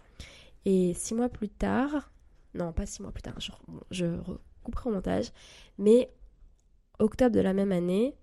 Et 0.64 0.94
six 0.94 1.14
mois 1.14 1.28
plus 1.28 1.48
tard 1.48 2.10
non 2.54 2.72
pas 2.72 2.86
six 2.86 3.02
mois 3.02 3.12
plus 3.12 3.22
tard 3.22 3.38
je, 3.40 3.50
je 3.90 4.06
recouperai 4.06 4.90
au 4.90 4.92
montage 4.92 5.32
mais 5.78 6.12
octobre 6.98 7.34
de 7.34 7.40
la 7.40 7.52
même 7.52 7.72
année 7.72 8.14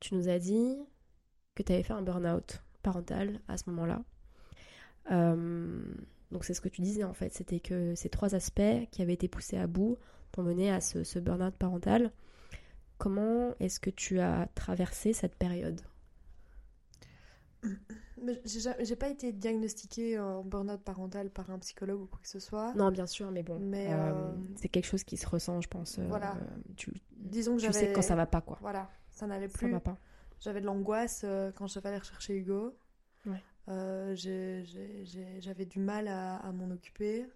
tu 0.00 0.14
nous 0.14 0.28
as 0.28 0.38
dit 0.38 0.76
que 1.54 1.62
tu 1.62 1.72
avais 1.72 1.82
fait 1.82 1.92
un 1.92 2.02
burn-out 2.02 2.62
parental 2.82 3.40
à 3.48 3.56
ce 3.56 3.68
moment-là. 3.70 4.00
Euh, 5.10 5.82
donc 6.30 6.44
c'est 6.44 6.54
ce 6.54 6.60
que 6.60 6.68
tu 6.68 6.82
disais 6.82 7.04
en 7.04 7.12
fait 7.14 7.32
c'était 7.32 7.60
que 7.60 7.94
ces 7.94 8.08
trois 8.08 8.34
aspects 8.34 8.60
qui 8.90 9.02
avaient 9.02 9.14
été 9.14 9.28
poussés 9.28 9.56
à 9.58 9.66
bout 9.66 9.96
t'ont 10.32 10.42
mené 10.42 10.70
à 10.70 10.80
ce, 10.80 11.04
ce 11.04 11.18
burn-out 11.18 11.54
parental 11.54 12.12
comment 12.98 13.54
est-ce 13.60 13.80
que 13.80 13.90
tu 13.90 14.18
as 14.20 14.48
traversé 14.54 15.12
cette 15.12 15.36
période? 15.36 15.80
J'ai 18.44 18.60
ja- 18.60 18.76
j'ai 18.80 18.96
pas 18.96 19.08
été 19.08 19.32
diagnostiquée 19.32 20.18
en 20.18 20.42
burn-out 20.44 20.80
parental 20.82 21.30
par 21.30 21.50
un 21.50 21.58
psychologue 21.60 22.00
ou 22.02 22.06
quoi 22.06 22.18
que 22.20 22.28
ce 22.28 22.40
soit. 22.40 22.74
Non, 22.74 22.90
bien 22.90 23.06
sûr, 23.06 23.30
mais 23.30 23.42
bon, 23.42 23.58
Mais, 23.60 23.92
euh, 23.92 24.12
euh, 24.12 24.32
c'est 24.56 24.68
quelque 24.68 24.86
chose 24.86 25.04
qui 25.04 25.16
se 25.16 25.26
ressent, 25.28 25.60
je 25.60 25.68
pense. 25.68 25.98
euh, 25.98 26.06
Voilà. 26.08 26.36
tu 26.76 26.92
Disons 27.16 27.56
que 27.56 27.62
tu 27.62 27.72
sais 27.72 27.92
quand 27.92 28.02
ça 28.02 28.16
va 28.16 28.26
pas, 28.26 28.40
quoi. 28.40 28.58
Voilà, 28.60 28.90
ça 29.10 29.26
n'allait 29.26 29.48
Ça 29.48 29.58
plus. 29.58 29.70
va 29.70 29.80
pas. 29.80 29.96
J'avais 30.40 30.60
de 30.60 30.66
l'angoisse 30.66 31.24
quand 31.56 31.66
je 31.68 31.74
devais 31.76 31.88
aller 31.90 31.98
rechercher 31.98 32.36
Hugo. 32.36 32.76
Ouais. 33.26 33.32
Euh, 33.32 33.32
j'ai- 33.32 33.32
j'ai- 33.32 33.38
j'ai- 33.38 33.48
J'avais 35.40 35.66
du 35.66 35.78
mal 35.78 36.08
à, 36.08 36.36
à 36.36 36.52
m'en 36.52 36.70
occuper. 36.70 37.26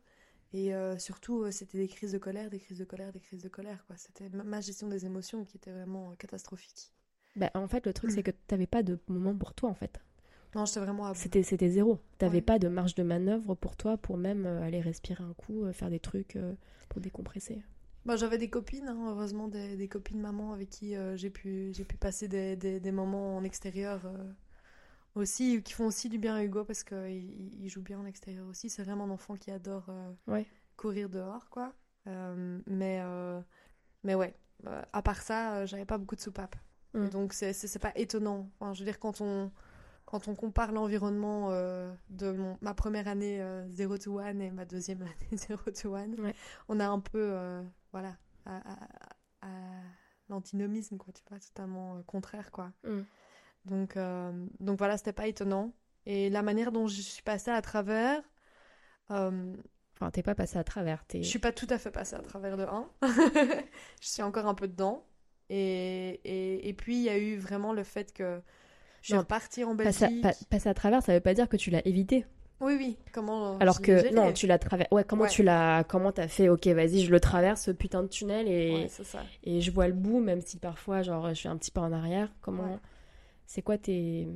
Et 0.55 0.75
euh, 0.75 0.99
surtout, 0.99 1.43
euh, 1.45 1.51
c'était 1.51 1.79
des 1.79 1.89
crises 1.89 2.13
de 2.13 2.19
colère, 2.19 2.51
des 2.51 2.61
crises 2.61 2.79
de 2.79 2.85
colère, 2.85 3.13
des 3.13 3.21
crises 3.21 3.43
de 3.43 3.49
colère. 3.49 3.85
quoi. 3.87 3.97
C'était 3.97 4.29
ma- 4.31 4.61
gestion 4.61 4.89
des 4.89 5.07
émotions 5.07 5.45
qui 5.45 5.57
était 5.57 5.73
vraiment 5.73 6.11
euh, 6.13 6.15
catastrophique. 6.17 6.93
Bah, 7.37 7.51
en 7.55 7.69
fait, 7.69 7.85
le 7.87 7.93
truc, 7.93 8.11
c'est 8.11 8.23
que 8.23 8.31
t'avais 8.31 8.67
pas 8.67 8.83
de 8.83 8.99
moment 9.09 9.35
pour 9.37 9.53
toi, 9.55 9.69
en 9.71 9.75
fait. 9.75 10.01
Non, 10.55 10.65
j'étais 10.67 10.81
vraiment 10.81 11.07
à. 11.07 11.15
C'était, 11.15 11.43
c'était 11.43 11.71
zéro. 11.71 12.01
T'avais 12.19 12.39
Ouais. 12.39 12.43
pas 12.43 12.59
de 12.59 12.69
marge 12.69 12.95
de 12.95 13.03
manœuvre 13.03 13.55
pour 13.55 13.77
toi 13.77 13.97
pour 13.97 14.17
même 14.19 14.45
euh, 14.47 14.63
aller 14.63 14.81
respirer 14.81 15.25
un 15.25 15.33
coup, 15.35 15.65
euh, 15.65 15.73
faire 15.73 15.89
des 15.91 16.01
trucs 16.01 16.37
euh, 16.37 16.55
pour 16.89 17.01
décompresser. 17.01 17.63
Bah, 18.05 18.17
J'avais 18.17 18.39
des 18.39 18.51
copines, 18.51 18.89
hein, 18.89 19.07
heureusement, 19.11 19.49
des, 19.49 19.77
des 19.77 19.89
copines 19.89 20.21
maman 20.21 20.53
avec 20.53 20.71
qui 20.71 20.97
euh, 20.97 21.17
j'ai 21.17 21.31
pu, 21.31 21.71
j'ai 21.73 21.85
pu 21.85 21.97
passer 21.97 22.27
des, 22.29 22.57
des- 22.57 22.81
des 22.81 22.93
moments 22.93 23.37
en 23.37 23.45
extérieur 23.45 24.05
euh, 24.07 24.33
aussi, 25.15 25.63
qui 25.63 25.73
font 25.73 25.87
aussi 25.87 26.09
du 26.09 26.19
bien 26.19 26.35
à 26.37 26.43
Hugo 26.45 26.65
parce 26.65 26.85
qu'il 26.85 27.63
il 27.63 27.69
joue 27.69 27.83
bien 27.83 27.99
en 27.99 28.07
extérieur 28.07 28.47
aussi. 28.47 28.71
C'est 28.71 28.83
vraiment 28.83 29.05
un 29.05 29.11
enfant 29.11 29.37
qui 29.37 29.51
adore 29.51 29.87
euh, 29.89 30.13
Ouais. 30.27 30.47
courir 30.77 31.09
dehors, 31.09 31.49
quoi. 31.51 31.73
Euh, 32.07 32.61
mais, 32.67 33.01
euh, 33.03 33.41
mais 34.05 34.15
ouais, 34.15 34.35
à 34.93 35.03
part 35.03 35.23
ça, 35.23 35.67
j'avais 35.67 35.85
pas 35.85 35.99
beaucoup 35.99 36.17
de 36.17 36.21
soupapes. 36.21 36.57
Mm. 36.95 37.05
Et 37.05 37.09
Donc 37.11 37.33
c'est 37.33 37.79
pas 37.79 37.93
étonnant. 37.95 38.51
Enfin, 38.59 38.73
je 38.75 38.81
veux 38.81 38.85
dire, 38.87 38.99
quand 38.99 39.21
on, 39.21 39.51
quand 40.05 40.29
on 40.29 40.35
compare 40.35 40.73
l'environnement 40.73 41.49
euh, 41.51 41.93
de 42.11 42.33
mon, 42.33 42.59
ma 42.61 42.75
première 42.75 43.07
année 43.09 43.41
euh, 43.41 43.67
0 43.71 43.99
to 43.99 44.19
1 44.19 44.39
et 44.41 44.51
ma 44.51 44.65
deuxième 44.65 45.03
année 45.03 45.37
0 45.37 45.71
to 45.71 45.95
1, 45.95 46.15
Ouais. 46.15 46.35
on 46.69 46.81
a 46.81 46.87
un 46.89 47.01
peu, 47.01 47.21
euh, 47.33 47.63
voilà, 47.93 48.17
à, 48.47 48.57
à- 48.73 48.89
à 49.43 49.49
l'antinomisme, 50.29 50.97
quoi, 50.99 51.13
tu 51.13 51.23
vois, 51.29 51.39
totalement 51.39 52.03
contraire, 52.05 52.51
quoi. 52.51 52.73
Mm. 52.85 53.01
Donc, 53.65 53.97
euh, 53.97 54.33
donc 54.61 54.79
voilà, 54.79 54.97
c'était 54.97 55.13
pas 55.13 55.27
étonnant. 55.27 55.73
Et 56.07 56.31
la 56.31 56.43
manière 56.43 56.73
dont 56.73 56.89
je 56.89 57.01
suis 57.01 57.23
passée 57.23 57.51
à 57.51 57.63
travers, 57.63 58.21
euh, 59.11 59.55
Enfin, 59.95 60.11
t'es 60.11 60.23
pas 60.23 60.35
passé 60.35 60.59
à 60.59 60.65
travers. 60.65 61.05
T'es... 61.07 61.23
je 61.23 61.29
suis 61.29 61.39
pas 61.39 61.53
tout 61.53 61.67
à 61.71 61.79
fait 61.79 61.91
passée 61.93 62.17
à 62.17 62.21
travers 62.23 62.57
de 62.57 62.65
1. 62.65 62.89
je 64.01 64.07
suis 64.09 64.23
encore 64.23 64.47
un 64.47 64.55
peu 64.55 64.67
dedans. 64.67 65.05
Et, 65.49 66.21
et, 66.25 66.69
et 66.69 66.73
puis, 66.73 66.97
il 66.97 67.03
y 67.03 67.09
a 67.09 67.19
eu 67.19 67.37
vraiment 67.37 67.73
le 67.73 67.85
fait 67.85 68.13
que 68.13 68.41
je 69.03 69.09
suis 69.09 69.17
repartie 69.17 69.63
en 69.65 69.77
Passer 69.77 70.05
à, 70.05 70.09
Belgique. 70.09 70.23
pa- 70.23 70.33
passer 70.51 70.69
à 70.69 70.75
travers, 70.75 71.03
ça 71.03 71.13
veut 71.15 71.21
pas 71.21 71.35
dire 71.35 71.49
que 71.49 71.57
tu 71.57 71.71
l'as 71.71 71.87
évité. 71.87 72.25
Oui, 72.61 72.75
oui. 72.79 72.97
Comment 73.13 73.59
Alors 73.59 73.81
que 73.81 74.13
non, 74.15 74.33
tu 74.33 74.47
l'as 74.47 74.59
traversé. 74.59 74.89
Ouais, 74.95 75.05
comment 75.05 75.25
Ouais. 75.25 75.29
tu 75.29 75.43
l'as 75.43 75.85
Comment 75.85 76.11
t'as 76.13 76.29
fait 76.29 76.49
Ok, 76.49 76.67
vas-y, 76.69 77.01
je 77.05 77.11
le 77.11 77.21
traverse 77.21 77.63
ce 77.63 77.71
putain 77.73 78.03
de 78.03 78.09
tunnel 78.09 78.49
et 78.49 78.73
Ouais, 78.73 78.87
c'est 78.89 79.05
ça. 79.05 79.21
et 79.45 79.61
je 79.61 79.71
vois 79.71 79.89
le 79.89 79.95
bout, 79.95 80.21
même 80.21 80.41
si 80.41 80.57
parfois, 80.59 81.03
genre, 81.03 81.29
je 81.31 81.35
suis 81.35 81.49
un 81.49 81.57
petit 81.57 81.71
peu 81.73 81.81
en 81.81 81.93
arrière. 81.93 82.33
Comment 82.41 82.65
Ouais. 82.65 82.79
C'est 83.47 83.63
quoi 83.63 83.79
tes 83.79 84.27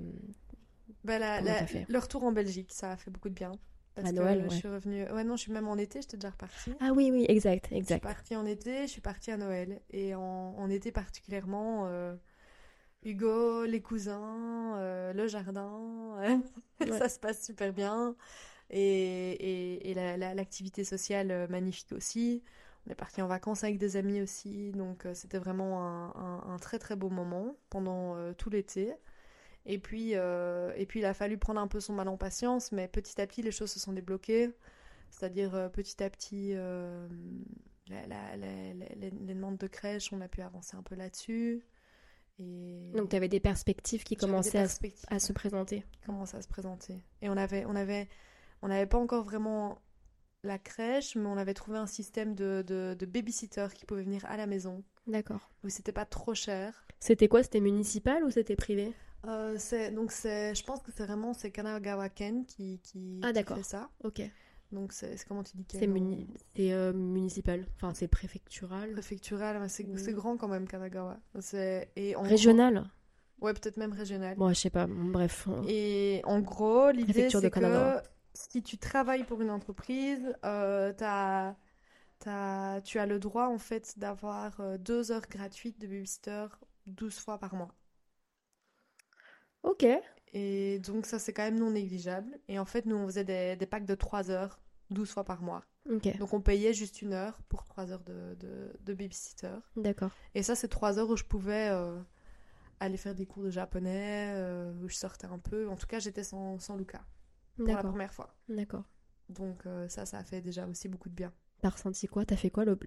Ben, 1.04 1.18
la- 1.18 1.40
la- 1.40 1.64
le 1.88 1.98
retour 1.98 2.24
en 2.24 2.32
Belgique, 2.32 2.72
ça 2.72 2.92
a 2.92 2.96
fait 2.96 3.10
beaucoup 3.10 3.28
de 3.28 3.34
bien. 3.34 3.52
Parce 3.94 4.08
À 4.08 4.12
que 4.12 4.16
Noël, 4.16 4.42
je 4.44 4.48
ouais. 4.48 4.56
suis 4.56 4.68
revenue. 4.68 5.04
Ouais, 5.12 5.24
non, 5.24 5.36
je 5.36 5.42
suis 5.42 5.52
même 5.52 5.68
en 5.68 5.76
été, 5.78 6.02
j'étais 6.02 6.16
déjà 6.16 6.30
repartie. 6.30 6.72
Ah 6.80 6.92
oui, 6.92 7.10
oui, 7.12 7.24
exact, 7.28 7.68
Je 7.80 7.86
suis 7.86 7.98
exact. 7.98 8.02
partie 8.02 8.36
en 8.36 8.44
été, 8.44 8.82
je 8.82 8.92
suis 8.92 9.00
partie 9.00 9.30
à 9.30 9.36
Noël. 9.36 9.80
Et 9.90 10.14
en, 10.14 10.20
en 10.58 10.68
été 10.70 10.92
particulièrement, 10.92 11.86
euh, 11.86 12.14
Hugo, 13.04 13.64
les 13.66 13.82
cousins, 13.82 14.76
euh, 14.78 15.12
le 15.12 15.28
jardin, 15.28 15.72
euh, 16.20 16.38
Ouais. 16.90 16.98
ça 16.98 17.08
se 17.08 17.18
passe 17.18 17.44
super 17.44 17.72
bien. 17.72 18.16
Et, 18.70 18.80
et, 18.80 19.90
et 19.90 19.94
la- 19.94 20.16
la- 20.16 20.34
l'activité 20.34 20.84
sociale 20.84 21.48
magnifique 21.50 21.92
aussi. 21.92 22.42
On 22.86 22.90
est 22.90 22.94
parti 22.94 23.20
en 23.22 23.26
vacances 23.26 23.64
avec 23.64 23.78
des 23.78 23.96
amis 23.96 24.20
aussi. 24.22 24.70
Donc 24.72 25.06
euh, 25.06 25.14
c'était 25.14 25.38
vraiment 25.38 25.82
un, 25.86 26.12
un- 26.14 26.54
un 26.54 26.56
très 26.58 26.78
très 26.78 26.94
beau 26.96 27.08
moment 27.10 27.56
pendant 27.70 28.16
euh, 28.16 28.32
tout 28.32 28.48
l'été. 28.50 28.94
Et 29.64 29.78
puis, 29.78 30.12
euh, 30.14 30.72
et 30.76 30.86
puis 30.86 31.00
il 31.00 31.04
a 31.04 31.12
fallu 31.14 31.38
prendre 31.38 31.60
un 31.60 31.66
peu 31.66 31.80
son 31.80 31.92
mal 31.94 32.06
en 32.08 32.16
patience, 32.16 32.70
mais 32.70 32.86
petit 32.86 33.20
à 33.20 33.26
petit 33.26 33.42
les 33.42 33.50
choses 33.50 33.70
se 33.72 33.80
sont 33.80 33.92
débloquées. 33.92 34.52
C'est-à-dire 35.10 35.54
euh, 35.56 35.68
petit 35.68 36.00
à 36.04 36.08
petit, 36.10 36.52
la- 36.54 38.06
la- 38.06 38.36
la- 38.36 38.74
la- 38.74 38.94
les, 38.96 39.10
demandes 39.10 39.58
de 39.58 39.66
crèche, 39.66 40.12
on 40.12 40.20
a 40.20 40.28
pu 40.28 40.40
avancer 40.42 40.76
un 40.76 40.82
peu 40.82 40.94
là-dessus. 40.94 41.64
Et 42.38 42.92
Donc 42.94 43.08
t'avais 43.08 43.28
des 43.28 43.40
perspectives 43.40 44.04
qui 44.04 44.14
commençaient 44.16 44.58
à, 44.58 44.68
se- 44.68 44.74
perspectives 44.78 45.06
à 45.08 45.18
se 45.18 45.32
présenter. 45.32 45.84
qui 45.92 46.00
commençaient 46.06 46.36
à 46.36 46.42
se 46.42 46.48
présenter. 46.48 47.00
Et 47.22 47.28
on 47.28 47.36
avait, 47.36 47.64
on 47.64 47.74
avait, 47.74 48.08
on 48.62 48.68
n'avait 48.68 48.86
pas 48.86 48.98
encore 48.98 49.24
vraiment 49.24 49.78
la 50.46 50.58
crèche, 50.58 51.16
mais 51.16 51.26
on 51.26 51.36
avait 51.36 51.54
trouvé 51.54 51.78
un 51.78 51.86
système 51.86 52.34
de, 52.34 52.64
de, 52.66 52.96
de 52.98 53.06
babysitter 53.06 53.66
qui 53.74 53.84
pouvait 53.86 54.02
venir 54.02 54.24
à 54.26 54.36
la 54.36 54.46
maison, 54.46 54.82
D'accord. 55.06 55.50
où 55.64 55.68
c'était 55.68 55.92
pas 55.92 56.04
trop 56.06 56.34
cher. 56.34 56.86
C'était 57.00 57.28
quoi? 57.28 57.42
C'était 57.42 57.60
municipal 57.60 58.24
ou 58.24 58.30
c'était 58.30 58.56
privé? 58.56 58.92
Euh, 59.26 59.56
c'est, 59.58 59.90
donc 59.90 60.12
c'est, 60.12 60.54
je 60.54 60.64
pense 60.64 60.80
que 60.82 60.92
c'est 60.92 61.04
vraiment 61.04 61.32
c'est 61.34 61.50
Kanagawa 61.50 62.08
Ken 62.08 62.46
qui, 62.46 62.78
qui, 62.82 63.20
Ah, 63.22 63.28
qui 63.28 63.32
d'accord. 63.34 63.56
fait 63.58 63.62
ça. 63.64 63.90
Ok. 64.04 64.22
Donc 64.72 64.92
c'est, 64.92 65.16
comment 65.28 65.42
tu 65.42 65.56
dis 65.56 65.64
Ken 65.64 65.80
C'est 65.80 65.86
muni- 65.86 66.26
c'est, 66.54 66.72
euh, 66.72 66.92
municipal. 66.92 67.66
Enfin, 67.76 67.92
c'est 67.94 68.08
préfectural. 68.08 68.92
préfectural, 68.92 69.68
c'est, 69.68 69.86
c'est 69.98 70.12
grand 70.12 70.36
quand 70.36 70.48
même 70.48 70.66
Kanagawa. 70.68 71.18
C'est, 71.40 71.90
et 71.96 72.14
en 72.16 72.22
Régional? 72.22 72.84
Ouais, 73.40 73.52
peut-être 73.52 73.76
même 73.76 73.92
régional. 73.92 74.34
Bon, 74.36 74.48
je 74.48 74.54
sais 74.54 74.70
pas. 74.70 74.86
Bref. 74.88 75.46
Et 75.68 76.22
en 76.24 76.40
gros, 76.40 76.90
l'idée 76.90 77.28
c'est 77.28 77.50
que. 77.50 78.00
Si 78.36 78.62
tu 78.62 78.78
travailles 78.78 79.24
pour 79.24 79.40
une 79.42 79.50
entreprise, 79.50 80.34
euh, 80.44 80.92
t'as- 80.92 81.56
t'as- 82.20 82.80
tu 82.82 82.98
as 83.00 83.06
le 83.06 83.18
droit 83.20 83.46
en 83.48 83.58
fait 83.58 83.98
d'avoir 83.98 84.60
euh, 84.60 84.78
deux 84.78 85.12
heures 85.12 85.28
gratuites 85.30 85.80
de 85.80 85.86
babysitter 85.88 86.46
12 86.86 87.18
fois 87.20 87.38
par 87.38 87.54
mois. 87.56 87.74
Ok. 89.62 89.84
Et 90.32 90.78
donc 90.80 91.06
ça 91.06 91.18
c'est 91.18 91.32
quand 91.32 91.42
même 91.44 91.58
non 91.58 91.70
négligeable. 91.70 92.38
Et 92.48 92.58
en 92.58 92.64
fait 92.64 92.86
nous 92.86 92.96
on 92.96 93.06
faisait 93.06 93.24
des, 93.24 93.56
des 93.56 93.66
packs 93.66 93.86
de 93.86 93.94
3 93.94 94.30
heures 94.30 94.60
12 94.90 95.10
fois 95.10 95.24
par 95.24 95.42
mois. 95.42 95.64
Ok. 95.88 96.06
Donc 96.18 96.34
on 96.34 96.40
payait 96.40 96.74
juste 96.74 97.02
une 97.02 97.12
heure 97.12 97.40
pour 97.48 97.64
3 97.64 97.92
heures 97.92 98.04
de, 98.04 98.34
de, 98.40 98.72
de 98.80 98.94
babysitter. 98.94 99.56
D'accord. 99.76 100.12
Et 100.34 100.42
ça 100.42 100.54
c'est 100.56 100.68
3 100.68 100.98
heures 100.98 101.10
où 101.10 101.16
je 101.16 101.24
pouvais 101.24 101.68
euh, 101.70 101.98
aller 102.80 102.98
faire 102.98 103.14
des 103.14 103.26
cours 103.26 103.44
de 103.44 103.50
japonais, 103.50 104.34
où 104.82 104.88
je 104.88 104.96
sortais 104.96 105.26
un 105.28 105.38
peu. 105.40 105.68
En 105.68 105.76
tout 105.76 105.86
cas 105.88 106.00
j'étais 106.00 106.24
sans, 106.24 106.58
sans 106.60 106.76
Luca 106.76 107.02
pour 107.56 107.66
la 107.68 107.82
première 107.82 108.12
fois. 108.12 108.34
D'accord. 108.48 108.84
Donc 109.28 109.66
euh, 109.66 109.88
ça, 109.88 110.06
ça 110.06 110.18
a 110.18 110.24
fait 110.24 110.40
déjà 110.40 110.66
aussi 110.66 110.88
beaucoup 110.88 111.08
de 111.08 111.14
bien. 111.14 111.32
T'as 111.62 111.70
ressenti 111.70 112.06
quoi? 112.06 112.24
T'as 112.24 112.36
fait 112.36 112.50
quoi 112.50 112.64
le... 112.64 112.78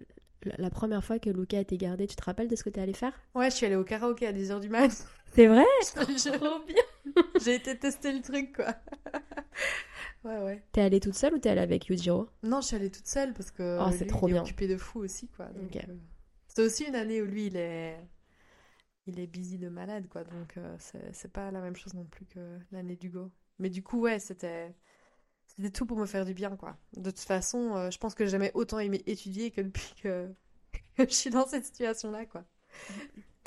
la 0.43 0.69
première 0.69 1.03
fois 1.03 1.19
que 1.19 1.29
Luca 1.29 1.57
a 1.57 1.61
été 1.61 1.77
gardé? 1.77 2.07
Tu 2.07 2.15
te 2.15 2.23
rappelles 2.23 2.47
de 2.47 2.55
ce 2.55 2.63
que 2.63 2.69
t'es 2.69 2.79
allé 2.81 2.93
faire? 2.93 3.13
Ouais, 3.35 3.49
je 3.49 3.55
suis 3.55 3.65
allée 3.65 3.75
au 3.75 3.83
karaoké 3.83 4.25
à 4.27 4.31
10h 4.31 4.59
du 4.61 4.69
mat. 4.69 4.89
C'est 5.33 5.47
vrai? 5.47 5.65
Je. 5.95 6.31
Trop 6.37 6.59
bien. 6.65 7.23
J'ai 7.43 7.55
été 7.55 7.77
tester 7.77 8.13
le 8.13 8.21
truc, 8.21 8.55
quoi. 8.55 8.75
ouais, 10.23 10.37
ouais. 10.43 10.63
T'es 10.71 10.81
allée 10.81 10.99
toute 10.99 11.15
seule 11.15 11.33
ou 11.33 11.39
t'es 11.39 11.49
allée 11.49 11.61
avec 11.61 11.87
Yujiro? 11.87 12.29
Non, 12.43 12.61
je 12.61 12.67
suis 12.67 12.75
allée 12.75 12.91
toute 12.91 13.07
seule 13.07 13.33
parce 13.33 13.51
que 13.51 13.77
Oh, 13.81 13.91
c'est 13.91 14.05
trop 14.05 14.27
il 14.27 14.31
est 14.31 14.33
bien. 14.33 14.41
occupé 14.43 14.67
de 14.67 14.77
fou 14.77 14.99
aussi, 14.99 15.27
quoi. 15.29 15.45
Donc, 15.47 15.75
euh, 15.75 15.95
C'est 16.47 16.63
aussi 16.63 16.85
une 16.85 16.95
année 16.95 17.21
où 17.21 17.25
lui, 17.25 17.47
il 17.47 17.57
est... 17.57 17.99
Il 19.07 19.19
est 19.19 19.27
busy 19.27 19.57
de 19.57 19.69
malade, 19.69 20.07
quoi. 20.07 20.23
Donc 20.23 20.55
euh, 20.57 20.75
c'est 21.11 21.31
pas 21.31 21.49
la 21.51 21.61
même 21.61 21.75
chose 21.75 21.95
non 21.95 22.03
plus 22.05 22.25
que 22.25 22.59
l'année 22.71 22.95
d'Hugo. 22.95 23.31
Mais 23.59 23.69
du 23.69 23.83
coup, 23.83 23.99
ouais, 24.01 24.19
c'était... 24.19 24.73
C'était 25.47 25.71
tout 25.71 25.85
pour 25.85 25.97
me 25.97 26.05
faire 26.05 26.25
du 26.25 26.33
bien, 26.33 26.55
quoi. 26.55 26.77
De 26.95 27.09
toute 27.11 27.19
façon, 27.19 27.75
euh, 27.75 27.91
je 27.91 27.97
pense 27.97 28.15
que 28.15 28.23
j'ai 28.23 28.31
jamais 28.31 28.51
autant 28.53 28.79
aimé 28.79 29.03
étudier 29.07 29.51
que 29.51 29.61
depuis 29.61 29.93
que, 30.01 30.29
que 30.97 31.03
je 31.03 31.13
suis 31.13 31.29
dans 31.29 31.45
cette 31.47 31.65
situation-là, 31.65 32.25
quoi. 32.27 32.45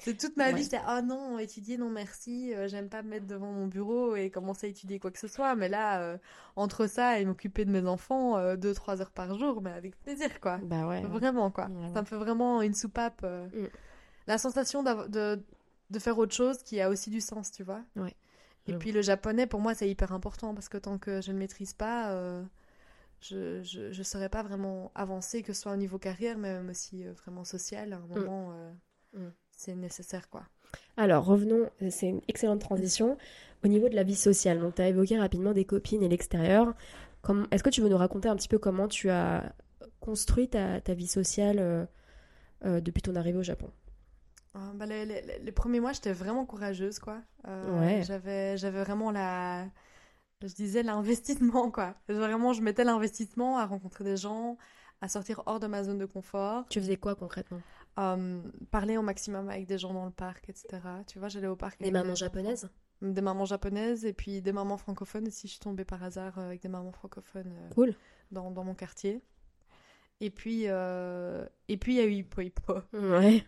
C'est 0.02 0.18
toute 0.18 0.36
ma 0.36 0.46
Ouais. 0.48 0.54
vie, 0.54 0.64
j'étais 0.64 0.80
ah 0.84 1.00
non, 1.00 1.38
étudier, 1.38 1.78
non 1.78 1.88
merci, 1.88 2.52
euh, 2.54 2.66
j'aime 2.66 2.88
pas 2.88 3.02
me 3.02 3.08
mettre 3.10 3.26
devant 3.26 3.52
mon 3.52 3.68
bureau 3.68 4.16
et 4.16 4.30
commencer 4.30 4.66
à 4.66 4.70
étudier 4.70 4.98
quoi 4.98 5.12
que 5.12 5.18
ce 5.18 5.28
soit. 5.28 5.54
Mais 5.54 5.68
là, 5.68 6.02
euh, 6.02 6.18
entre 6.56 6.88
ça 6.88 7.20
et 7.20 7.24
m'occuper 7.24 7.64
de 7.64 7.70
mes 7.70 7.86
enfants, 7.86 8.36
euh, 8.36 8.56
deux, 8.56 8.74
trois 8.74 9.00
heures 9.00 9.12
par 9.12 9.38
jour, 9.38 9.62
mais 9.62 9.70
avec 9.70 9.96
plaisir, 10.00 10.40
quoi. 10.40 10.58
Bah 10.58 10.88
ouais. 10.88 11.02
Vraiment, 11.02 11.50
quoi. 11.52 11.68
Ouais, 11.68 11.92
Ça 11.94 12.00
me 12.00 12.06
fait 12.06 12.16
vraiment 12.16 12.62
une 12.62 12.74
soupape. 12.74 13.22
Mm. 13.22 13.66
La 14.26 14.38
sensation 14.38 14.82
de, 14.82 15.40
de 15.90 15.98
faire 16.00 16.18
autre 16.18 16.34
chose 16.34 16.62
qui 16.64 16.80
a 16.80 16.90
aussi 16.90 17.08
du 17.10 17.20
sens, 17.20 17.52
tu 17.52 17.62
vois. 17.62 17.82
Ouais. 17.94 18.14
Et 18.68 18.74
puis 18.74 18.92
le 18.92 19.02
japonais, 19.02 19.46
pour 19.46 19.60
moi, 19.60 19.74
c'est 19.74 19.88
hyper 19.88 20.12
important 20.12 20.54
parce 20.54 20.68
que 20.68 20.78
tant 20.78 20.98
que 20.98 21.20
je 21.20 21.32
ne 21.32 21.38
maîtrise 21.38 21.72
pas, 21.72 22.12
euh, 22.12 22.42
je, 23.20 23.60
je 23.62 24.02
saurais 24.02 24.28
pas 24.28 24.42
vraiment 24.42 24.92
avancer, 24.94 25.42
que 25.42 25.52
ce 25.52 25.62
soit 25.62 25.72
au 25.72 25.76
niveau 25.76 25.98
carrière, 25.98 26.38
mais 26.38 26.52
même 26.52 26.70
aussi 26.70 27.04
euh, 27.04 27.12
vraiment 27.12 27.44
social. 27.44 27.92
À 27.92 27.96
un 27.96 28.06
moment, 28.06 28.52
euh, 28.52 28.72
Mm. 29.14 29.30
c'est 29.50 29.74
nécessaire, 29.74 30.30
quoi. 30.30 30.42
Alors, 30.96 31.26
revenons, 31.26 31.68
c'est 31.90 32.08
une 32.08 32.22
excellente 32.28 32.60
transition. 32.62 33.18
Au 33.62 33.68
niveau 33.68 33.90
de 33.90 33.94
la 33.94 34.04
vie 34.04 34.16
sociale, 34.16 34.58
donc 34.58 34.76
tu 34.76 34.80
as 34.82 34.88
évoqué 34.88 35.18
rapidement 35.18 35.52
des 35.52 35.66
copines 35.66 36.02
et 36.02 36.08
l'extérieur. 36.08 36.72
Est-ce 37.50 37.62
que 37.62 37.68
tu 37.68 37.82
veux 37.82 37.90
nous 37.90 37.98
raconter 37.98 38.30
un 38.30 38.36
petit 38.36 38.48
peu 38.48 38.58
comment 38.58 38.88
tu 38.88 39.10
as 39.10 39.54
construit 40.00 40.48
ta, 40.48 40.80
ta 40.80 40.94
vie 40.94 41.06
sociale 41.06 41.88
depuis 42.64 43.02
ton 43.02 43.14
arrivée 43.16 43.38
au 43.38 43.42
Japon? 43.42 43.70
Bah, 44.54 44.86
les, 44.86 45.04
les- 45.06 45.38
les 45.38 45.52
premiers 45.52 45.80
mois, 45.80 45.92
j'étais 45.92 46.12
vraiment 46.12 46.44
courageuse, 46.46 46.98
quoi. 46.98 47.20
Euh, 47.48 47.80
Ouais. 47.80 48.02
J'avais, 48.04 48.56
j'avais 48.56 48.82
vraiment 48.82 49.10
la... 49.10 49.66
Je 50.42 50.48
disais 50.54 50.82
l'investissement, 50.82 51.70
quoi. 51.70 51.94
Vraiment, 52.08 52.52
je 52.52 52.62
mettais 52.62 52.84
l'investissement 52.84 53.58
à 53.58 53.66
rencontrer 53.66 54.02
des 54.04 54.16
gens, 54.16 54.58
à 55.00 55.08
sortir 55.08 55.42
hors 55.46 55.60
de 55.60 55.66
ma 55.68 55.84
zone 55.84 55.98
de 55.98 56.06
confort, 56.06 56.66
Tu 56.68 56.80
faisais 56.80 56.96
quoi 56.96 57.14
concrètement? 57.14 57.60
Euh, 57.98 58.40
parler 58.70 58.96
au 58.96 59.02
maximum 59.02 59.48
avec 59.50 59.66
des 59.66 59.78
gens 59.78 59.92
dans 59.94 60.04
le 60.06 60.10
parc, 60.10 60.48
etc. 60.48 60.80
Tu 61.06 61.18
vois, 61.18 61.28
j'allais 61.28 61.46
au 61.46 61.56
parc 61.56 61.80
Des 61.80 61.90
mamans 61.90 62.10
des- 62.10 62.16
japonaises? 62.16 62.68
Des 63.02 63.20
mamans 63.20 63.44
japonaises 63.44 64.04
et 64.04 64.12
puis 64.12 64.42
des 64.42 64.52
mamans 64.52 64.76
francophones 64.78 65.26
aussi. 65.28 65.46
Je 65.46 65.52
suis 65.52 65.60
tombée 65.60 65.84
par 65.84 66.02
hasard 66.02 66.38
euh, 66.38 66.46
avec 66.46 66.62
des 66.62 66.68
mamans 66.68 66.92
francophones 66.92 67.52
euh, 67.52 67.68
Cool. 67.74 67.94
dans, 68.30 68.50
dans 68.50 68.64
mon 68.64 68.74
quartier. 68.74 69.22
Et 70.24 70.30
puis, 70.30 70.62
euh, 70.68 71.44
et 71.68 71.76
puis 71.76 71.94
il 71.94 71.96
y 71.96 72.00
a 72.00 72.04
eu 72.06 72.12
Hippo 72.12 72.40
Hippo. 72.40 72.74
Ouais. 72.92 73.44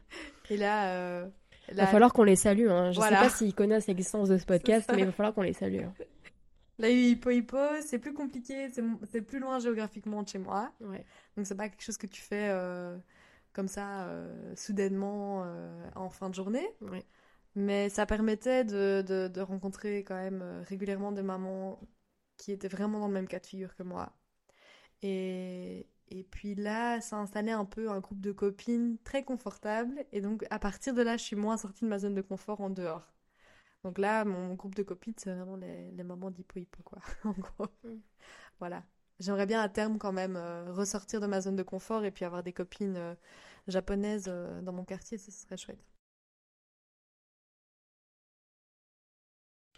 Et 0.51 0.57
là, 0.57 0.89
euh, 0.97 1.29
Il 1.69 1.77
va 1.77 1.87
falloir 1.87 2.13
qu'on 2.13 2.25
les 2.25 2.35
salue. 2.37 2.69
Hein. 2.69 2.91
Je 2.91 2.97
Voilà. 2.97 3.19
sais 3.19 3.23
pas 3.23 3.31
s'ils 3.31 3.55
connaissent 3.55 3.87
l'existence 3.87 4.29
de 4.29 4.37
ce 4.39 4.45
podcast, 4.45 4.91
mais 4.93 4.99
il 5.03 5.07
va 5.07 5.13
falloir 5.13 5.33
qu'on 5.35 5.43
les 5.43 5.53
salue. 5.53 5.83
hein. 5.85 5.95
là, 6.79 6.91
il 6.91 6.99
y 6.99 7.05
a 7.05 7.09
eu 7.09 7.11
Hippo 7.13 7.31
Hippo, 7.31 7.57
c'est 7.81 8.01
plus 8.01 8.13
compliqué, 8.13 8.69
c'est 9.11 9.23
plus 9.23 9.39
loin 9.39 9.61
géographiquement 9.61 10.25
de 10.25 10.29
chez 10.29 10.39
moi. 10.39 10.73
Ouais. 10.81 11.05
Donc 11.37 11.47
c'est 11.47 11.55
pas 11.55 11.69
quelque 11.69 11.83
chose 11.85 11.97
que 11.97 12.09
tu 12.09 12.21
fais 12.21 12.49
euh, 12.51 12.97
comme 13.53 13.69
ça 13.69 14.09
soudainement 14.57 15.47
en 15.95 16.11
fin 16.11 16.29
de 16.29 16.35
journée. 16.35 16.69
Ouais. 16.81 17.05
Mais 17.55 17.89
ça 17.89 18.05
permettait 18.05 18.65
de, 18.65 19.03
de, 19.07 19.29
de 19.29 19.41
rencontrer 19.41 19.99
quand 20.03 20.17
même 20.17 20.43
régulièrement 20.69 21.13
des 21.13 21.23
mamans 21.23 21.79
qui 22.37 22.51
étaient 22.51 22.67
vraiment 22.67 22.99
dans 22.99 23.07
le 23.07 23.15
même 23.15 23.29
cas 23.29 23.39
de 23.39 23.47
figure 23.47 23.77
que 23.77 23.85
moi. 23.85 24.13
Et, 25.03 25.87
et 26.11 26.25
puis 26.25 26.55
là, 26.55 27.01
ça 27.01 27.17
installé 27.17 27.51
un 27.53 27.65
peu 27.65 27.91
un 27.91 28.01
groupe 28.01 28.21
de 28.21 28.33
copines 28.33 28.99
très 29.05 29.25
confortable. 29.25 30.05
Et 30.13 30.21
donc 30.21 30.45
à 30.51 30.59
partir 30.59 30.95
de 30.95 31.03
là, 31.03 31.17
je 31.17 31.23
suis 31.25 31.37
moins 31.37 31.57
sortie 31.57 31.85
de 31.85 31.91
ma 31.91 31.99
zone 31.99 32.15
de 32.15 32.23
confort 32.23 32.61
en 32.61 32.71
dehors. 32.71 33.15
Donc 33.85 33.99
là, 33.99 34.25
mon 34.25 34.55
groupe 34.55 34.75
de 34.75 34.83
copines, 34.83 35.15
c'est 35.17 35.33
vraiment 35.35 35.57
les, 35.57 35.91
les 35.93 36.05
mamans 36.05 36.31
d'Hippo 36.31 36.59
Hippo, 36.59 36.83
quoi, 36.83 36.99
en 37.25 37.33
gros. 37.33 37.67
Mm. 37.85 37.99
Voilà. 38.59 38.83
J'aimerais 39.21 39.47
bien 39.47 39.61
à 39.61 39.69
terme 39.69 39.99
quand 39.99 40.13
même 40.13 40.37
euh, 40.37 40.73
ressortir 40.73 41.21
de 41.21 41.27
ma 41.27 41.41
zone 41.41 41.57
de 41.57 41.63
confort 41.63 42.05
et 42.05 42.11
puis 42.11 42.25
avoir 42.25 42.43
des 42.43 42.53
copines 42.53 42.97
euh, 42.97 43.15
japonaises 43.69 44.27
euh, 44.29 44.61
dans 44.63 44.73
mon 44.73 44.85
quartier, 44.85 45.19
ce 45.19 45.31
serait 45.31 45.57
chouette. 45.57 45.94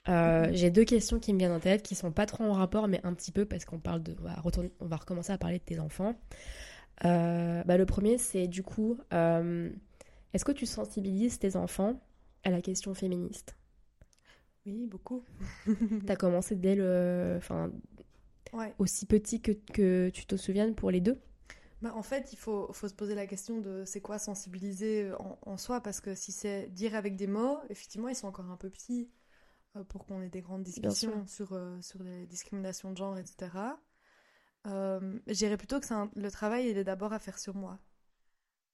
Euh, 0.09 0.49
J'ai 0.53 0.71
deux 0.71 0.85
questions 0.85 1.19
qui 1.19 1.33
me 1.33 1.39
viennent 1.39 1.53
en 1.53 1.61
tête, 1.61 1.83
qui 1.83 1.95
sont 1.95 2.13
pas 2.13 2.27
trop 2.27 2.45
en 2.45 2.53
rapport, 2.53 2.89
mais 2.89 3.01
un 3.05 3.13
petit 3.15 3.33
peu 3.33 3.45
parce 3.45 3.65
qu'on 3.65 3.79
parle 3.81 4.03
de, 4.03 4.15
on 4.21 4.25
va 4.25 4.35
retourner, 4.35 4.71
on 4.81 4.87
va 4.87 4.97
recommencer 4.97 5.33
à 5.33 5.39
parler 5.39 5.59
de 5.59 5.65
tes 5.65 5.81
enfants. 5.81 6.15
Euh, 7.05 7.63
bah, 7.65 7.77
le 7.79 7.87
premier, 7.87 8.19
c'est 8.19 8.49
du 8.49 8.63
coup, 8.63 8.99
euh, 9.15 9.71
est-ce 10.35 10.45
que 10.45 10.53
tu 10.53 10.67
sensibilises 10.67 11.39
tes 11.39 11.57
enfants 11.57 12.01
à 12.45 12.51
la 12.51 12.63
question 12.63 12.95
féministe? 12.95 13.57
Oui, 14.67 14.87
beaucoup. 14.87 15.25
T'as 16.07 16.17
commencé 16.17 16.55
dès 16.57 16.75
le, 16.77 17.35
enfin, 17.37 17.71
Ouais. 18.53 18.75
aussi 18.79 19.07
petit 19.07 19.41
que, 19.43 19.53
que 19.73 20.11
tu 20.11 20.27
te 20.27 20.37
souviennes 20.37 20.75
pour 20.75 20.91
les 20.91 21.01
deux? 21.01 21.19
Bah, 21.83 21.93
en 21.95 22.03
fait, 22.03 22.33
il 22.33 22.37
faut, 22.39 22.73
faut 22.73 22.89
se 22.89 22.95
poser 22.95 23.15
la 23.15 23.27
question 23.27 23.61
de 23.61 23.85
c'est 23.85 24.01
quoi 24.01 24.19
sensibiliser 24.19 25.13
en, 25.19 25.39
en 25.43 25.57
soi, 25.59 25.81
parce 25.83 26.01
que 26.01 26.15
si 26.15 26.33
c'est 26.33 26.69
dire 26.69 26.95
avec 26.95 27.17
des 27.17 27.27
mots, 27.27 27.59
effectivement, 27.69 28.09
ils 28.09 28.17
sont 28.17 28.29
encore 28.29 28.51
un 28.51 28.57
peu 28.57 28.71
petits 28.71 29.11
pour 29.85 30.07
qu'on 30.07 30.23
ait 30.23 30.29
des 30.29 30.41
grandes 30.43 30.63
discussions 30.63 31.27
sur, 31.27 31.53
euh, 31.53 31.81
sur 31.83 32.03
les 32.03 32.27
discriminations 32.27 32.91
de 32.93 32.97
genre, 32.97 33.19
etc. 33.19 33.57
Euh, 34.67 35.19
je 35.27 35.33
dirais 35.35 35.57
plutôt 35.57 35.79
que 35.81 35.93
un- 35.93 36.11
le 36.17 36.31
travail, 36.31 36.69
il 36.71 36.79
est 36.79 36.85
d'abord 36.85 37.13
à 37.13 37.19
faire 37.19 37.39
sur 37.39 37.55
moi. 37.55 37.79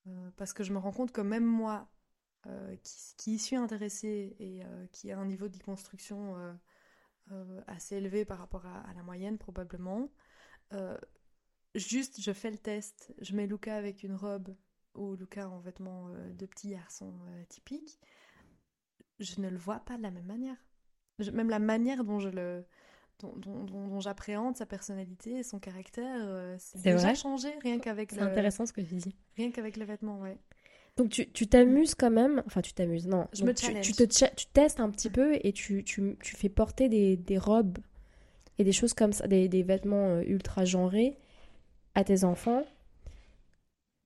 Euh, 0.07 0.31
parce 0.37 0.53
que 0.53 0.65
je 0.65 0.73
me 0.73 0.79
rends 0.79 0.93
compte 0.93 1.13
que 1.13 1.21
même 1.21 1.45
moi, 1.45 1.89
euh, 2.47 2.75
qui, 2.83 3.15
qui 3.17 3.35
y 3.35 3.39
suis 3.39 3.57
intéressée 3.57 4.35
et 4.39 4.65
euh, 4.65 4.87
qui 4.93 5.13
a 5.13 5.19
un 5.19 5.27
niveau 5.27 5.49
de 5.49 5.53
déconstruction 5.53 6.37
euh, 6.39 6.53
euh, 7.31 7.61
assez 7.67 7.97
élevé 7.97 8.25
par 8.25 8.39
rapport 8.39 8.67
à, 8.67 8.81
à 8.81 8.95
la 8.95 9.03
moyenne, 9.03 9.39
probablement, 9.39 10.11
euh, 10.73 10.99
juste 11.75 12.21
je 12.21 12.33
fais 12.33 12.51
le 12.51 12.59
test, 12.59 13.15
je 13.21 13.37
mets 13.37 13.47
Luca 13.47 13.77
avec 13.77 14.03
une 14.03 14.15
robe 14.17 14.57
ou 14.95 15.15
Luca 15.15 15.49
en 15.49 15.61
vêtements 15.61 16.09
euh, 16.09 16.33
de 16.33 16.47
petit 16.47 16.71
garçon 16.71 17.15
euh, 17.29 17.45
typique, 17.45 18.01
je 19.21 19.41
ne 19.41 19.49
le 19.49 19.57
vois 19.57 19.79
pas 19.81 19.97
de 19.99 20.03
la 20.03 20.11
même 20.11 20.27
manière. 20.27 20.57
Même 21.33 21.51
la 21.51 21.59
manière 21.59 22.05
dont 22.05 22.19
je 22.19 22.29
le 22.29 22.65
dont, 23.21 23.33
dont- 23.37 23.65
dont- 23.65 23.87
dont 23.89 24.01
j'appréhende 24.01 24.57
sa 24.57 24.67
personnalité 24.67 25.39
et 25.39 25.43
son 25.45 25.61
caractère, 25.61 26.21
euh, 26.25 26.57
c'est 26.59 26.83
déjà 26.83 27.15
changé 27.15 27.49
rien 27.63 27.79
qu'avec 27.79 28.11
C'est 28.11 28.17
le 28.17 28.23
intéressant 28.23 28.67
ce 28.67 28.73
que 28.73 28.81
tu 28.81 28.95
dis. 28.97 29.15
rien 29.37 29.51
qu'avec 29.53 29.77
le 29.77 29.85
vêtement, 29.85 30.21
ouais. 30.21 30.37
Donc 30.97 31.09
tu 31.11 31.31
tu 31.31 31.47
t'amuses 31.47 31.95
quand 31.95 32.11
même, 32.11 32.43
enfin 32.47 32.61
tu 32.61 32.73
t'amuses, 32.75 33.07
non. 33.07 33.27
Je 33.33 33.41
Donc, 33.41 33.49
me 33.49 33.55
tu, 33.55 33.81
tu 33.81 33.93
te 33.93 34.05
tu 34.35 34.47
testes 34.53 34.81
un 34.81 34.91
petit 34.91 35.09
peu 35.09 35.39
et 35.43 35.53
tu, 35.53 35.85
tu, 35.85 36.17
tu 36.23 36.37
fais 36.37 36.49
porter 36.51 36.89
des, 36.89 37.17
des 37.17 37.39
robes 37.39 37.79
et 38.59 38.65
des 38.65 38.73
choses 38.73 38.95
comme 38.95 39.13
ça, 39.13 39.27
des, 39.29 39.49
des 39.49 39.63
vêtements 39.63 40.09
euh, 40.17 40.23
ultra 40.27 40.65
genrés 40.65 41.19
à 41.95 42.05
tes 42.05 42.25
enfants 42.25 42.65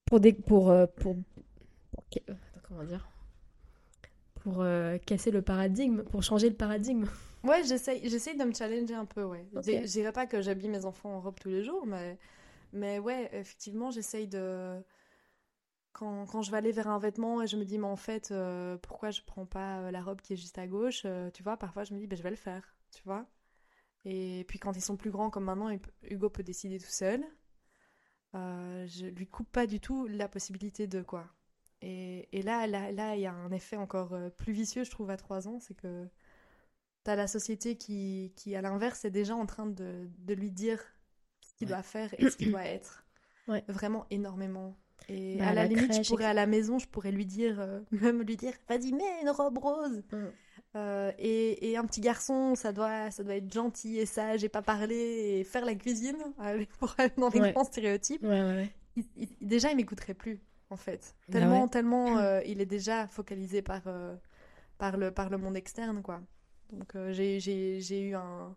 pour 0.04 0.20
des 0.20 0.32
pour 0.32 0.70
euh, 0.70 0.86
pour, 0.86 1.16
pour 1.92 2.04
euh, 2.28 2.34
comment 2.62 2.84
dire 2.84 3.08
pour 4.46 4.62
euh, 4.62 4.96
casser 4.98 5.32
le 5.32 5.42
paradigme, 5.42 6.04
pour 6.04 6.22
changer 6.22 6.48
le 6.48 6.54
paradigme. 6.54 7.06
Ouais, 7.44 7.62
j'essaye, 7.62 8.08
j'essaye 8.08 8.36
de 8.36 8.42
me 8.42 8.52
challenger 8.52 8.94
un 8.94 9.04
peu, 9.04 9.22
ouais. 9.22 9.46
Ok. 9.54 9.62
Je 9.66 9.70
je 9.70 9.92
dirais 9.92 10.10
pas 10.10 10.26
que 10.26 10.40
j'habille 10.40 10.68
mes 10.68 10.84
enfants 10.84 11.10
en 11.10 11.20
robe 11.20 11.38
tous 11.38 11.48
les 11.48 11.62
jours, 11.62 11.86
mais, 11.86 12.18
mais 12.72 12.98
ouais, 12.98 13.28
effectivement, 13.32 13.92
j'essaye 13.92 14.26
de... 14.26 14.80
Quand, 15.92 16.26
quand 16.26 16.42
je 16.42 16.50
vais 16.50 16.56
aller 16.56 16.72
vers 16.72 16.88
un 16.88 16.98
vêtement 16.98 17.42
et 17.42 17.46
je 17.46 17.56
me 17.56 17.64
dis, 17.64 17.78
mais 17.78 17.86
en 17.86 17.94
fait, 17.94 18.32
euh, 18.32 18.76
pourquoi 18.78 19.12
je 19.12 19.20
prends 19.24 19.46
pas 19.46 19.78
euh, 19.78 19.90
la 19.92 20.02
robe 20.02 20.20
qui 20.20 20.32
est 20.32 20.36
juste 20.36 20.58
à 20.58 20.66
gauche, 20.66 21.02
euh, 21.04 21.30
tu 21.30 21.44
vois, 21.44 21.56
parfois 21.56 21.84
je 21.84 21.94
me 21.94 22.00
dis, 22.00 22.08
ben, 22.08 22.16
je 22.16 22.22
vais 22.24 22.30
le 22.30 22.36
faire, 22.36 22.74
tu 22.92 23.02
vois. 23.04 23.26
Et 24.04 24.44
puis 24.48 24.58
quand 24.58 24.76
ils 24.76 24.82
sont 24.82 24.96
plus 24.96 25.10
grands 25.10 25.30
comme 25.30 25.44
maintenant, 25.44 25.70
Hugo 26.02 26.30
peut 26.30 26.42
décider 26.42 26.80
tout 26.80 26.90
seul. 26.90 27.24
Je 28.34 29.06
lui 29.06 29.26
coupe 29.28 29.50
pas 29.52 29.68
du 29.68 29.78
tout 29.78 30.08
la 30.08 30.28
possibilité 30.28 30.88
de 30.88 31.02
quoi. 31.02 31.28
Et, 31.82 32.28
et 32.32 32.42
là, 32.42 32.66
là, 32.66 32.90
là, 32.92 33.14
il 33.16 33.20
y 33.22 33.26
a 33.26 33.32
un 33.32 33.50
effet 33.52 33.76
encore 33.76 34.14
euh, 34.14 34.30
plus 34.30 34.52
vicieux, 34.52 34.84
je 34.84 34.90
trouve, 34.90 35.10
à 35.10 35.16
3 35.16 35.46
ans, 35.48 35.58
c'est 35.60 35.74
que 35.74 36.06
t'as 37.04 37.16
la 37.16 37.26
société 37.26 37.76
qui, 37.76 38.32
qui 38.36 38.56
à 38.56 38.62
l'inverse, 38.62 39.04
est 39.04 39.10
déjà 39.10 39.34
en 39.36 39.46
train 39.46 39.66
de, 39.66 40.08
de 40.18 40.34
lui 40.34 40.50
dire 40.50 40.80
ce 41.40 41.54
qu'il 41.54 41.68
Ouais. 41.68 41.74
doit 41.74 41.82
faire 41.82 42.14
et 42.18 42.30
ce 42.30 42.36
qu'il 42.36 42.50
doit 42.50 42.64
être. 42.64 43.02
Ouais. 43.48 43.62
Vraiment 43.68 44.06
énormément. 44.10 44.76
Et 45.08 45.36
Bah, 45.36 45.44
à 45.50 45.54
la, 45.54 45.62
la 45.62 45.68
limite, 45.68 46.02
je 46.02 46.08
pourrais 46.10 46.24
à 46.24 46.34
la 46.34 46.46
maison, 46.46 46.80
je 46.80 46.88
pourrais 46.88 47.12
lui 47.12 47.26
dire, 47.26 47.60
euh, 47.60 47.78
même 47.92 48.20
lui 48.22 48.36
dire, 48.36 48.54
vas-y, 48.68 48.92
mets 48.92 49.20
une 49.22 49.30
robe 49.30 49.58
rose. 49.58 50.02
Mm. 50.10 50.24
Euh, 50.74 51.12
et, 51.18 51.70
et 51.70 51.76
un 51.76 51.84
petit 51.84 52.00
garçon, 52.00 52.56
ça 52.56 52.72
doit, 52.72 53.12
ça 53.12 53.22
doit 53.22 53.36
être 53.36 53.52
gentil 53.52 53.98
et 53.98 54.06
sage 54.06 54.42
et 54.42 54.48
pas 54.48 54.62
parler 54.62 55.38
et 55.38 55.44
faire 55.44 55.64
la 55.64 55.76
cuisine, 55.76 56.16
aller 56.40 56.66
pour 56.80 56.92
aller 56.98 57.12
dans 57.16 57.28
les 57.28 57.40
Ouais. 57.40 57.52
grands 57.52 57.62
stéréotypes. 57.62 58.24
Ouais. 58.24 58.68
Il- 58.96 59.04
il- 59.16 59.36
déjà, 59.46 59.70
il 59.70 59.76
m'écouterait 59.76 60.14
plus, 60.14 60.40
en 60.70 60.76
fait. 60.76 61.14
Ah 61.28 61.32
Tellement, 61.32 61.62
ouais. 61.64 61.68
tellement, 61.68 62.18
euh, 62.18 62.40
il 62.46 62.60
est 62.60 62.66
déjà 62.66 63.06
focalisé 63.08 63.62
par, 63.62 63.82
euh, 63.86 64.16
par, 64.78 64.96
le, 64.96 65.10
par 65.12 65.30
le 65.30 65.38
monde 65.38 65.56
externe, 65.56 66.02
quoi. 66.02 66.20
Donc, 66.72 66.94
euh, 66.96 67.12
j'ai, 67.12 67.40
j'ai, 67.40 67.80
j'ai 67.80 68.00
eu 68.00 68.14
un... 68.14 68.56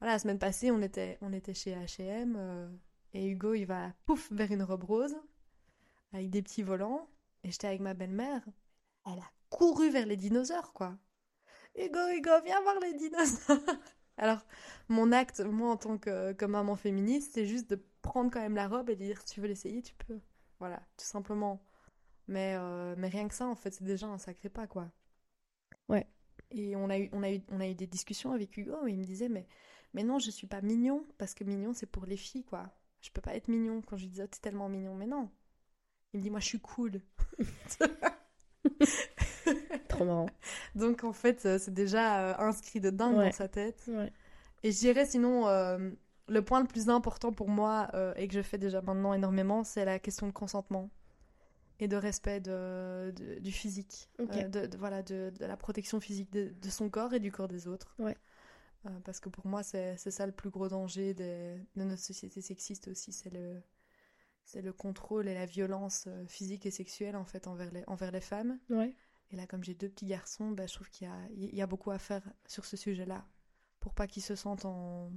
Voilà, 0.00 0.14
la 0.14 0.18
semaine 0.18 0.38
passée, 0.38 0.70
on 0.70 0.82
était, 0.82 1.18
on 1.22 1.32
était 1.32 1.54
chez 1.54 1.74
H&M, 1.74 2.78
et 3.14 3.26
Hugo, 3.26 3.54
il 3.54 3.64
va, 3.64 3.92
pouf, 4.04 4.30
vers 4.30 4.50
une 4.52 4.62
robe 4.62 4.84
rose, 4.84 5.16
avec 6.12 6.28
des 6.30 6.42
petits 6.42 6.62
volants, 6.62 7.08
et 7.44 7.50
j'étais 7.50 7.68
avec 7.68 7.80
ma 7.80 7.94
belle-mère. 7.94 8.42
Elle 9.06 9.18
a 9.18 9.30
couru 9.48 9.88
vers 9.90 10.06
les 10.06 10.16
dinosaures, 10.16 10.72
quoi. 10.74 10.98
Hugo, 11.78 11.98
Hugo, 12.14 12.30
viens 12.44 12.60
voir 12.62 12.78
les 12.80 12.92
dinosaures 12.94 13.58
Alors, 14.18 14.44
mon 14.88 15.12
acte, 15.12 15.40
moi, 15.40 15.70
en 15.70 15.76
tant 15.76 15.98
que, 15.98 16.32
que 16.32 16.44
maman 16.44 16.74
féministe, 16.76 17.32
c'est 17.34 17.46
juste 17.46 17.70
de 17.70 17.82
prendre 18.02 18.30
quand 18.30 18.40
même 18.40 18.56
la 18.56 18.68
robe 18.68 18.90
et 18.90 18.96
de 18.96 19.04
dire, 19.04 19.20
si 19.20 19.34
tu 19.34 19.40
veux 19.40 19.48
l'essayer, 19.48 19.82
tu 19.82 19.94
peux. 19.94 20.20
Voilà, 20.58 20.78
tout 20.96 21.04
simplement. 21.04 21.60
Mais, 22.28 22.54
euh, 22.56 22.94
mais 22.98 23.08
rien 23.08 23.28
que 23.28 23.34
ça, 23.34 23.46
en 23.46 23.54
fait, 23.56 23.72
c'est 23.72 23.84
déjà 23.84 24.06
un 24.06 24.18
sacré 24.18 24.48
pas, 24.48 24.66
quoi. 24.66 24.90
Ouais. 25.88 26.06
Et 26.50 26.76
on 26.76 26.88
a 26.90 26.98
eu, 26.98 27.08
on 27.12 27.22
a 27.22 27.30
eu, 27.30 27.42
on 27.50 27.60
a 27.60 27.68
eu 27.68 27.74
des 27.74 27.86
discussions 27.86 28.32
avec 28.32 28.56
Hugo, 28.56 28.76
où 28.82 28.88
il 28.88 28.98
me 28.98 29.04
disait, 29.04 29.28
mais, 29.28 29.46
mais 29.94 30.02
non, 30.04 30.18
je 30.18 30.30
suis 30.30 30.46
pas 30.46 30.60
mignon, 30.62 31.04
parce 31.18 31.34
que 31.34 31.44
mignon, 31.44 31.72
c'est 31.74 31.86
pour 31.86 32.06
les 32.06 32.16
filles, 32.16 32.44
quoi. 32.44 32.64
Je 33.00 33.10
peux 33.10 33.20
pas 33.20 33.34
être 33.36 33.48
mignon. 33.48 33.82
Quand 33.82 33.96
je 33.96 34.02
lui 34.04 34.10
disais, 34.10 34.24
oh, 34.24 34.28
t'es 34.28 34.40
tellement 34.40 34.68
mignon, 34.68 34.94
mais 34.94 35.06
non. 35.06 35.30
Il 36.12 36.18
me 36.18 36.22
dit, 36.24 36.30
moi, 36.30 36.40
je 36.40 36.46
suis 36.46 36.60
cool. 36.60 37.00
Trop 39.88 40.04
marrant. 40.04 40.26
Donc, 40.74 41.04
en 41.04 41.12
fait, 41.12 41.46
euh, 41.46 41.58
c'est 41.58 41.74
déjà 41.74 42.30
euh, 42.30 42.34
inscrit 42.38 42.80
de 42.80 42.90
dingue 42.90 43.16
Ouais. 43.16 43.26
dans 43.26 43.32
sa 43.32 43.48
tête. 43.48 43.84
Ouais. 43.88 44.12
Et 44.62 44.72
je 44.72 44.78
dirais 44.78 45.06
sinon, 45.06 45.46
euh, 45.48 45.90
le 46.28 46.42
point 46.42 46.60
le 46.60 46.66
plus 46.66 46.88
important 46.88 47.32
pour 47.32 47.48
moi, 47.48 47.88
euh, 47.94 48.12
et 48.16 48.26
que 48.28 48.34
je 48.34 48.42
fais 48.42 48.58
déjà 48.58 48.80
maintenant 48.82 49.14
énormément, 49.14 49.64
c'est 49.64 49.84
la 49.84 49.98
question 49.98 50.26
de 50.26 50.32
consentement 50.32 50.90
et 51.78 51.88
de 51.88 51.96
respect 51.96 52.40
de, 52.40 53.12
de- 53.14 53.38
du 53.38 53.52
physique. 53.52 54.08
Euh, 54.20 54.24
de, 54.48 54.66
de- 54.66 54.76
voilà, 54.78 55.02
de, 55.02 55.32
de 55.38 55.44
la 55.44 55.56
protection 55.56 56.00
physique 56.00 56.32
de, 56.32 56.52
son 56.70 56.88
corps 56.88 57.12
et 57.14 57.20
du 57.20 57.30
corps 57.30 57.48
des 57.48 57.68
autres. 57.68 57.94
Ouais. 57.98 58.16
Euh, 58.86 58.90
parce 59.04 59.20
que 59.20 59.28
pour 59.28 59.46
moi, 59.46 59.62
c'est 59.62 59.96
ça 59.96 60.26
le 60.26 60.32
plus 60.32 60.50
gros 60.50 60.68
danger 60.68 61.12
des- 61.14 61.60
de 61.76 61.84
notre 61.84 62.02
société 62.02 62.40
sexiste 62.40 62.88
aussi, 62.88 63.12
c'est 63.12 63.30
le, 63.30 63.62
contrôle 64.72 65.28
et 65.28 65.34
la 65.34 65.44
violence 65.46 66.08
physique 66.28 66.66
et 66.66 66.70
sexuelle 66.70 67.16
en 67.16 67.24
fait 67.24 67.46
envers 67.46 67.70
les, 67.72 67.84
envers 67.88 68.10
les 68.12 68.20
femmes. 68.20 68.58
Ouais. 68.70 68.94
Et 69.32 69.36
là, 69.36 69.46
comme 69.46 69.62
j'ai 69.64 69.74
deux 69.74 69.88
petits 69.88 70.06
garçons, 70.06 70.52
bah, 70.52 70.66
je 70.66 70.74
trouve 70.74 70.88
qu'il 70.88 71.08
y 71.08 71.10
a, 71.10 71.16
il 71.36 71.54
y 71.54 71.60
a 71.62 71.66
beaucoup 71.66 71.90
à 71.90 71.98
faire 71.98 72.22
sur 72.46 72.64
ce 72.64 72.76
sujet-là. 72.76 73.24
Pour 73.80 73.92
pas 73.92 74.06
qu'ils 74.06 74.22
se 74.22 74.34
sentent 74.36 74.64
en, 74.64 75.10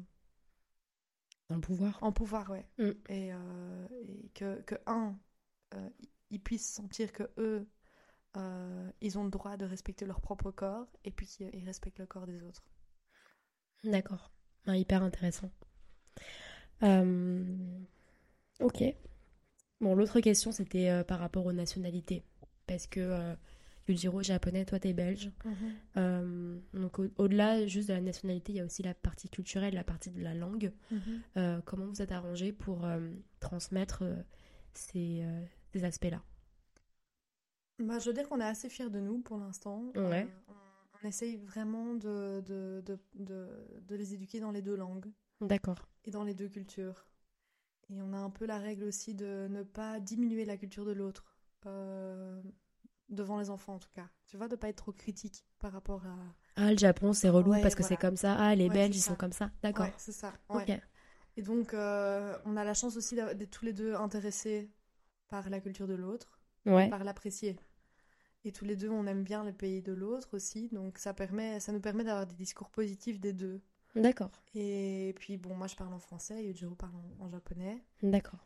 Dans 1.49 1.55
le 1.55 1.61
pouvoir. 1.61 1.97
en 2.01 2.11
pouvoir, 2.11 2.49
ouais. 2.51 2.65
Mm. 2.77 2.91
Et, 3.09 3.33
euh, 3.33 3.87
et 3.91 4.29
que, 4.35 4.61
que, 4.61 4.75
un, 4.85 5.17
euh, 5.73 5.89
ils 6.29 6.39
puissent 6.39 6.71
sentir 6.71 7.11
que 7.11 7.23
eux, 7.37 7.67
euh, 8.37 8.91
ils 9.01 9.17
ont 9.17 9.23
le 9.23 9.31
droit 9.31 9.57
de 9.57 9.65
respecter 9.65 10.05
leur 10.05 10.21
propre 10.21 10.51
corps 10.51 10.87
et 11.03 11.11
puis 11.11 11.25
qu'ils 11.25 11.49
ils 11.53 11.65
respectent 11.65 11.99
le 11.99 12.05
corps 12.05 12.27
des 12.27 12.43
autres. 12.43 12.63
D'accord. 13.83 14.31
Ah, 14.67 14.77
hyper 14.77 15.01
intéressant. 15.03 15.49
Ok. 18.59 18.83
Bon, 19.81 19.95
l'autre 19.95 20.19
question, 20.19 20.51
c'était 20.51 21.03
par 21.05 21.19
rapport 21.19 21.45
aux 21.45 21.53
nationalités. 21.53 22.23
Parce 22.67 22.85
que 22.85 23.35
japonais, 23.95 24.65
toi, 24.65 24.79
t'es 24.79 24.93
belge. 24.93 25.31
Euh, 25.97 26.59
donc, 26.73 26.99
au- 26.99 27.09
au-delà 27.17 27.65
juste 27.67 27.89
de 27.89 27.93
la 27.93 28.01
nationalité, 28.01 28.51
il 28.51 28.55
y 28.55 28.59
a 28.61 28.65
aussi 28.65 28.83
la 28.83 28.93
partie 28.93 29.29
culturelle, 29.29 29.73
la 29.73 29.83
partie 29.83 30.09
de 30.11 30.21
la 30.21 30.33
langue. 30.33 30.71
Euh, 31.37 31.61
comment 31.65 31.85
vous 31.87 32.01
êtes 32.01 32.11
arrangé 32.11 32.51
pour 32.51 32.85
euh, 32.85 33.09
transmettre 33.39 34.03
ces, 34.73 35.23
ces 35.73 35.83
aspects-là? 35.83 36.21
Bah, 37.79 37.97
je 37.99 38.05
veux 38.09 38.13
dire 38.13 38.27
qu'on 38.27 38.39
est 38.41 38.43
assez 38.43 38.69
fiers 38.69 38.89
de 38.89 38.99
nous 38.99 39.19
pour 39.19 39.37
l'instant. 39.37 39.91
Ouais. 39.95 40.27
On, 40.47 40.53
on 41.01 41.07
essaye 41.07 41.37
vraiment 41.37 41.93
de, 41.95 42.41
de, 42.45 42.83
de, 42.85 42.99
de, 43.15 43.47
de 43.87 43.95
les 43.95 44.13
éduquer 44.13 44.39
dans 44.41 44.51
les 44.51 44.61
deux 44.61 44.75
langues 44.75 45.09
D'accord. 45.39 45.87
et 46.03 46.11
dans 46.11 46.23
les 46.25 46.33
deux 46.33 46.49
cultures. 46.49 47.05
Et 47.89 48.01
on 48.01 48.11
a 48.13 48.17
un 48.17 48.29
peu 48.29 48.45
la 48.45 48.57
règle 48.59 48.83
aussi 48.83 49.15
de 49.15 49.47
ne 49.49 49.63
pas 49.63 49.99
diminuer 50.01 50.43
la 50.45 50.57
culture 50.57 50.85
de 50.85 50.91
l'autre, 50.91 51.37
euh, 51.65 52.41
devant 53.09 53.39
les 53.39 53.49
enfants 53.49 53.75
en 53.75 53.79
tout 53.79 53.89
cas. 53.93 54.07
Tu 54.27 54.37
vois, 54.37 54.47
de 54.47 54.55
pas 54.55 54.69
être 54.69 54.77
trop 54.77 54.91
critique 54.91 55.45
par 55.59 55.71
rapport 55.71 56.05
à... 56.05 56.15
Ah, 56.55 56.71
le 56.71 56.77
Japon, 56.77 57.13
c'est 57.13 57.29
relou 57.29 57.51
Ouais, 57.51 57.61
parce 57.61 57.73
que 57.75 57.81
voilà. 57.81 57.95
c'est 57.95 58.01
comme 58.01 58.17
ça. 58.17 58.35
Ah, 58.37 58.55
les 58.55 58.67
Ouais, 58.67 58.73
Belges, 58.73 58.95
ils 58.95 59.01
sont 59.01 59.15
comme 59.15 59.31
ça. 59.31 59.51
D'accord. 59.63 59.85
Ouais, 59.85 59.93
c'est 59.97 60.11
ça. 60.11 60.33
Et 61.37 61.41
donc, 61.41 61.73
euh, 61.73 62.37
on 62.45 62.57
a 62.57 62.63
la 62.63 62.73
chance 62.73 62.97
aussi 62.97 63.15
d'être 63.15 63.49
tous 63.49 63.65
les 63.65 63.73
deux 63.73 63.93
intéressés 63.95 64.69
par 65.29 65.49
la 65.49 65.59
culture 65.61 65.87
de 65.87 65.93
l'autre, 65.95 66.39
Ouais. 66.65 66.89
par 66.89 67.03
l'apprécier. 67.03 67.57
Et 68.45 68.51
tous 68.51 68.65
les 68.65 68.75
deux, 68.75 68.89
on 68.89 69.05
aime 69.07 69.23
bien 69.23 69.43
le 69.43 69.53
pays 69.53 69.81
de 69.81 69.93
l'autre 69.93 70.35
aussi, 70.35 70.69
donc 70.69 70.97
ça, 70.97 71.13
permet, 71.13 71.59
ça 71.59 71.71
nous 71.71 71.79
permet 71.81 72.03
d'avoir 72.03 72.25
des 72.25 72.35
discours 72.35 72.69
positifs 72.69 73.19
des 73.19 73.33
deux. 73.33 73.61
D'accord. 73.95 74.31
Et 74.53 75.13
puis, 75.17 75.37
bon, 75.37 75.55
moi 75.55 75.67
je 75.67 75.75
parle 75.75 75.93
en 75.93 75.99
français, 75.99 76.43
Yujiro 76.45 76.75
parle 76.75 76.93
en, 77.19 77.25
en 77.25 77.29
japonais. 77.29 77.83
D'accord. 78.03 78.39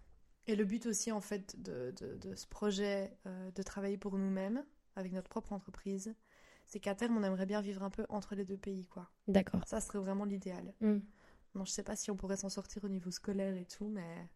Et 0.47 0.55
le 0.55 0.65
but 0.65 0.85
aussi, 0.85 1.11
en 1.11 1.21
fait, 1.21 1.61
de, 1.61 1.93
de, 1.99 2.15
de 2.17 2.35
ce 2.35 2.45
projet 2.47 3.15
euh, 3.25 3.51
de 3.51 3.63
travailler 3.63 3.97
pour 3.97 4.17
nous-mêmes, 4.17 4.63
avec 4.95 5.11
notre 5.13 5.29
propre 5.29 5.53
entreprise, 5.53 6.13
c'est 6.67 6.79
qu'à 6.79 6.95
terme, 6.95 7.17
on 7.17 7.23
aimerait 7.23 7.45
bien 7.45 7.61
vivre 7.61 7.83
un 7.83 7.89
peu 7.89 8.05
entre 8.09 8.35
les 8.35 8.45
deux 8.45 8.57
pays, 8.57 8.85
quoi. 8.85 9.09
D'accord. 9.27 9.61
Ça 9.67 9.79
serait 9.81 9.99
vraiment 9.99 10.25
l'idéal. 10.25 10.73
Hmm. 10.81 10.99
Non, 11.55 11.65
je 11.65 11.71
sais 11.71 11.83
pas 11.83 11.95
si 11.95 12.09
on 12.11 12.15
pourrait 12.17 12.37
s'en 12.37 12.49
sortir 12.49 12.83
au 12.83 12.89
niveau 12.89 13.11
scolaire 13.11 13.55
et 13.55 13.65
tout, 13.65 13.87
mais... 13.87 14.29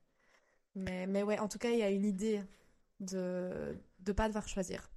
Mais, 0.76 1.08
mais 1.08 1.24
ouais, 1.24 1.40
en 1.40 1.48
tout 1.48 1.58
cas, 1.58 1.72
il 1.72 1.80
y 1.80 1.84
a 1.84 1.90
une 1.90 2.06
idée 2.06 2.44
de 3.00 3.76
de 4.00 4.12
pas 4.12 4.28
devoir 4.28 4.48
choisir. 4.48 4.90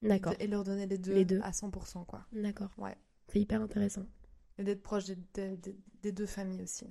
D'accord. 0.00 0.34
Et 0.40 0.46
leur 0.46 0.64
donner 0.64 0.86
les 0.86 0.98
deux, 0.98 1.12
Les 1.14 1.24
deux. 1.24 1.40
à 1.42 1.50
100%, 1.50 2.04
quoi. 2.06 2.26
D'accord. 2.32 2.70
Ouais. 2.78 2.96
C'est 3.28 3.40
hyper 3.40 3.60
intéressant. 3.60 4.06
Et 4.58 4.64
d'être 4.64 4.82
proche 4.82 5.04
des, 5.04 5.16
des- 5.34 5.56
des- 5.58 5.76
des 6.02 6.12
deux 6.12 6.26
familles 6.26 6.62
aussi. 6.62 6.86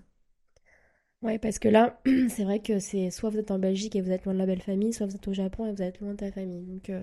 Ouais, 1.21 1.37
parce 1.37 1.59
que 1.59 1.69
là, 1.69 2.01
c'est 2.29 2.43
vrai 2.43 2.59
que 2.59 2.79
c'est 2.79 3.11
soit 3.11 3.29
vous 3.29 3.37
êtes 3.37 3.51
en 3.51 3.59
Belgique 3.59 3.95
et 3.95 4.01
vous 4.01 4.11
êtes 4.11 4.25
loin 4.25 4.33
de 4.33 4.39
la 4.39 4.45
belle 4.47 4.61
famille, 4.61 4.91
soit 4.93 5.05
vous 5.05 5.15
êtes 5.15 5.27
au 5.27 5.33
Japon 5.33 5.67
et 5.67 5.71
vous 5.71 5.81
êtes 5.81 5.99
loin 5.99 6.11
de 6.11 6.17
ta 6.17 6.31
famille. 6.31 6.63
Donc, 6.63 6.89
euh, 6.89 7.01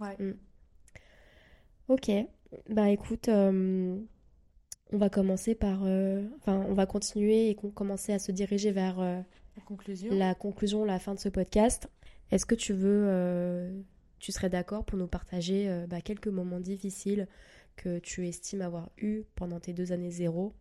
Ouais. 0.00 0.16
ok. 1.88 2.10
Bah 2.70 2.88
écoute, 2.90 3.28
euh, 3.28 3.96
on 4.92 4.96
va 4.98 5.10
commencer 5.10 5.54
par. 5.54 5.82
euh, 5.84 6.24
Enfin, 6.38 6.64
on 6.68 6.72
va 6.74 6.86
continuer 6.86 7.50
et 7.50 7.54
commencer 7.54 8.12
à 8.12 8.18
se 8.18 8.32
diriger 8.32 8.70
vers 8.70 8.96
conclusion, 9.66 10.14
la 10.14 10.34
conclusion, 10.34 10.84
la 10.84 10.98
fin 10.98 11.14
de 11.14 11.18
ce 11.20 11.28
podcast. 11.28 11.88
Est-ce 12.30 12.46
que 12.46 12.54
tu 12.54 12.72
veux. 12.72 13.84
tu 14.18 14.32
serais 14.32 14.50
d'accord 14.50 14.84
pour 14.84 14.98
nous 14.98 15.06
partager 15.06 15.84
bah, 15.88 16.00
quelques 16.00 16.28
moments 16.28 16.60
difficiles 16.60 17.28
que 17.76 17.98
tu 17.98 18.26
estimes 18.26 18.62
avoir 18.62 18.90
eu 18.98 19.22
pendant 19.36 19.60
tes 19.60 19.72
deux 19.72 19.92
années 19.92 20.10
zéro 20.10 20.52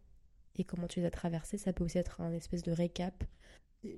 et 0.58 0.64
comment 0.64 0.88
tu 0.88 1.00
les 1.00 1.06
as 1.06 1.12
traversés 1.12 1.58
Ça 1.58 1.74
peut 1.74 1.84
aussi 1.84 1.98
être 1.98 2.22
un 2.22 2.32
espèce 2.34 2.64
de 2.64 2.72
récap. 2.72 3.24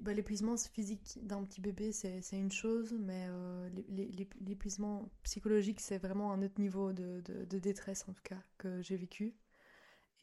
Bah, 0.02 0.14
l'épuisement 0.14 0.56
physique 0.57 1.19
d'un 1.23 1.44
petit 1.44 1.61
bébé, 1.61 1.91
c'est 1.91 2.22
une 2.34 2.52
chose, 2.52 2.94
mais 2.99 3.27
euh, 3.30 3.69
l'é- 3.69 3.86
l'é- 3.90 4.11
l'é- 4.11 4.30
l'épuisement 4.41 5.10
psychologique, 5.23 5.80
c'est 5.80 5.98
vraiment 5.98 6.31
un 6.31 6.41
autre 6.44 6.60
niveau 6.60 6.94
de, 6.94 7.22
détresse, 7.60 8.06
en 8.07 8.14
tout 8.14 8.22
cas, 8.23 8.41
que 8.57 8.81
j'ai 8.81 8.98
vécu. 8.98 9.36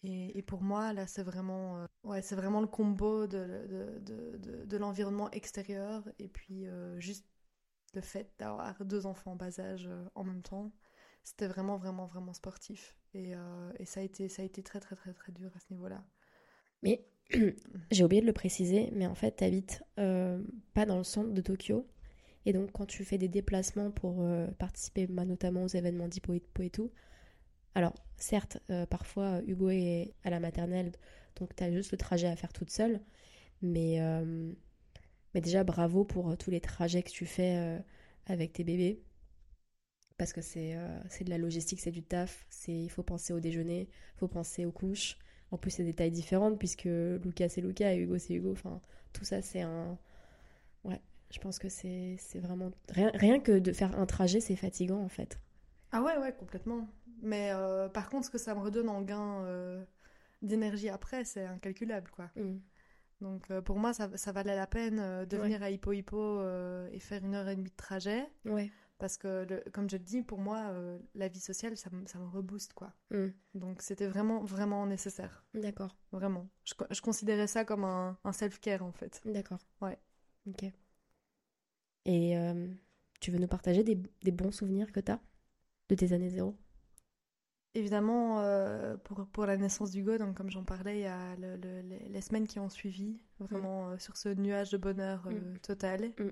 Et, 0.05 0.43
pour 0.43 0.63
moi, 0.63 0.93
là, 0.93 1.07
c'est 1.07 1.25
vraiment, 1.25 1.79
euh, 1.79 1.87
ouais, 2.05 2.23
c'est 2.23 2.37
vraiment 2.37 2.61
le 2.61 2.69
combo 2.69 3.27
de, 3.27 3.99
de, 4.05 4.65
de, 4.65 4.77
l'environnement 4.77 5.31
extérieur 5.33 6.05
et 6.21 6.29
puis 6.29 6.67
euh, 6.67 7.01
juste 7.01 7.27
le 7.95 8.01
fait 8.03 8.31
d'avoir 8.39 8.85
deux 8.85 9.07
enfants 9.07 9.33
en 9.33 9.37
bas 9.37 9.59
âge 9.59 9.89
en 10.15 10.23
même 10.23 10.43
temps. 10.43 10.71
C'était 11.25 11.49
vraiment, 11.49 11.77
vraiment, 11.77 12.07
vraiment 12.07 12.35
sportif. 12.35 12.97
Et, 13.15 13.33
et 13.79 13.85
ça, 13.87 14.01
a 14.01 14.03
été, 14.05 14.29
ça 14.29 14.43
a 14.43 14.45
été 14.45 14.63
très, 14.63 14.79
très, 14.79 14.95
très, 14.95 15.13
très 15.13 15.33
dur 15.33 15.51
à 15.57 15.59
ce 15.59 15.67
niveau-là. 15.71 16.05
Mais 16.87 17.05
j'ai 17.91 18.05
oublié 18.05 18.23
de 18.23 18.27
le 18.27 18.33
préciser, 18.33 18.91
mais 18.95 19.07
en 19.07 19.15
fait, 19.15 19.37
tu 19.37 19.45
habites 19.45 19.85
pas 19.97 20.87
dans 20.87 20.99
le 20.99 21.05
centre 21.05 21.33
de 21.35 21.41
Tokyo. 21.43 21.87
Et 22.47 22.53
donc, 22.53 22.71
quand 22.73 22.87
tu 22.87 23.05
fais 23.05 23.19
des 23.19 23.29
déplacements 23.29 23.91
pour 23.91 24.23
euh, 24.23 24.47
participer 24.59 25.07
bah, 25.09 25.25
notamment 25.25 25.65
aux 25.65 25.69
événements 25.69 26.09
d'Hippo 26.09 26.33
et 26.61 26.71
tout, 26.71 26.93
alors 27.75 27.95
certes, 28.17 28.59
euh, 28.71 28.87
parfois 28.87 29.43
Hugo 29.47 29.71
est 29.71 30.15
à 30.25 30.31
la 30.31 30.41
maternelle, 30.41 30.93
donc 31.37 31.55
tu 31.57 31.65
as 31.65 31.73
juste 31.73 31.93
le 31.93 31.99
trajet 31.99 32.29
à 32.29 32.37
faire 32.37 32.53
toute 32.53 32.71
seule. 32.71 33.01
Mais, 33.63 34.01
euh, 34.01 34.53
mais 35.35 35.41
déjà, 35.41 35.65
bravo 35.65 36.05
pour 36.05 36.31
euh, 36.31 36.37
tous 36.37 36.51
les 36.51 36.61
trajets 36.61 37.03
que 37.03 37.11
tu 37.11 37.27
fais 37.27 37.57
euh, 37.59 37.79
avec 38.27 38.53
tes 38.55 38.65
bébés. 38.65 39.03
Parce 40.19 40.33
que 40.33 40.41
c'est 40.41 40.75
euh, 40.77 40.99
de 41.21 41.31
la 41.31 41.39
logistique, 41.39 41.81
c'est 41.81 41.91
du 41.91 42.03
taf, 42.03 42.47
il 42.69 42.91
faut 42.91 43.03
penser 43.03 43.33
au 43.33 43.41
déjeuner, 43.41 43.89
il 43.91 44.19
faut 44.19 44.29
penser 44.29 44.65
aux 44.65 44.73
couches. 44.73 45.19
En 45.52 45.59
plus, 45.59 45.70
c'est 45.70 45.85
des 45.85 45.94
tailles 45.94 46.10
différentes 46.10 46.59
puisque 46.59 46.85
Lucas 46.86 47.48
c'est 47.51 47.60
Lucas 47.60 47.93
et 47.93 47.98
Hugo 47.98 48.18
c'est 48.18 48.35
Hugo. 48.35 48.52
Enfin, 48.52 48.81
tout 49.12 49.24
ça, 49.24 49.43
c'est 49.43 49.62
un. 49.62 49.98
Ouais, 50.85 51.01
je 51.31 51.39
pense 51.40 51.59
que 51.59 51.68
c'est 51.68 52.16
c'est 52.18 52.40
vraiment. 52.40 52.73
Rien, 52.90 53.10
rien 53.14 53.40
que 53.40 53.59
de 53.59 53.73
faire 53.73 53.98
un 53.98 54.06
trajet, 54.06 54.40
c'est 54.40 54.56
fatigant 54.56 55.01
en 55.02 55.09
fait. 55.09 55.40
Ah 55.93 56.02
ouais, 56.02 56.16
ouais, 56.18 56.32
complètement. 56.35 56.89
Mais 57.23 57.51
euh, 57.52 57.89
par 57.89 58.09
contre, 58.10 58.27
ce 58.27 58.31
que 58.31 58.39
ça 58.39 58.55
me 58.55 58.60
redonne 58.60 58.89
en 58.89 59.02
gain 59.02 59.43
euh, 59.44 59.85
d'énergie 60.43 60.89
après, 60.89 61.24
c'est 61.24 61.44
incalculable, 61.47 62.10
quoi. 62.10 62.31
Donc 63.20 63.51
euh, 63.51 63.62
pour 63.62 63.78
moi, 63.78 63.93
ça, 63.94 64.10
ça 64.16 64.32
valait 64.32 64.56
la 64.56 64.66
peine 64.66 65.27
de 65.27 65.36
Ouais. 65.36 65.39
venir 65.39 65.62
à 65.62 65.70
Hippo 65.70 65.93
Hippo 65.93 66.43
et 66.93 66.98
faire 67.01 67.24
une 67.24 67.35
heure 67.35 67.48
et 67.48 67.56
demie 67.56 67.70
de 67.70 67.77
trajet. 67.77 68.28
Ouais. 68.44 68.73
Parce 68.98 69.16
que, 69.18 69.44
le- 69.48 69.62
comme 69.73 69.90
je 69.90 69.97
te 69.98 70.02
dis, 70.02 70.23
pour 70.23 70.39
moi, 70.39 70.59
euh, 70.70 70.98
la 71.14 71.28
vie 71.28 71.40
sociale, 71.40 71.77
ça, 71.77 71.90
me- 71.90 72.06
ça 72.06 72.18
me 72.18 72.27
rebooste, 72.27 72.73
quoi. 72.74 72.93
Mm. 73.10 73.32
Donc 73.55 73.82
c'était 73.82 74.06
vraiment, 74.06 74.44
vraiment 74.44 74.86
nécessaire. 74.86 75.44
D'accord, 75.55 75.97
Vraiment. 76.12 76.48
Je, 76.64 76.74
co- 76.74 76.86
je 76.90 77.01
considérais 77.02 77.47
ça 77.47 77.64
comme 77.64 77.85
un, 77.85 78.18
un 78.24 78.32
self-care, 78.32 78.82
en 78.85 78.93
fait. 78.93 79.23
d'accord. 79.24 79.60
Ouais. 79.81 79.98
Ok. 80.48 80.73
Et 82.06 82.36
euh, 82.39 82.68
tu 83.20 83.31
veux 83.31 83.39
nous 83.39 83.48
partager 83.48 83.85
des, 83.85 83.97
des 84.23 84.31
bons 84.31 84.51
souvenirs 84.52 84.93
que 84.93 85.01
tu 85.01 85.12
as 85.12 85.20
de 85.90 85.94
tes 85.97 86.12
années 86.14 86.31
zéro? 86.31 86.56
Évidemment, 87.74 88.40
euh, 88.40 88.97
pour, 88.97 89.27
pour 89.27 89.44
la 89.44 89.59
naissance 89.59 89.90
d'Hugo, 89.90 90.16
donc 90.16 90.35
comme 90.35 90.51
j'en 90.51 90.64
parlais, 90.64 90.98
il 90.98 91.02
y 91.02 91.06
a 91.06 91.36
le- 91.36 91.56
le- 91.56 91.82
les, 91.82 91.98
les 92.09 92.20
semaines 92.23 92.47
qui 92.47 92.59
ont 92.59 92.70
suivi, 92.70 93.20
vraiment 93.39 93.90
euh, 93.90 93.98
sur 93.98 94.16
ce 94.16 94.31
nuage 94.31 94.70
de 94.70 94.78
bonheur 94.78 95.27
euh, 95.27 95.55
Mm. 95.55 95.59
total, 95.59 96.12
Mm. 96.18 96.31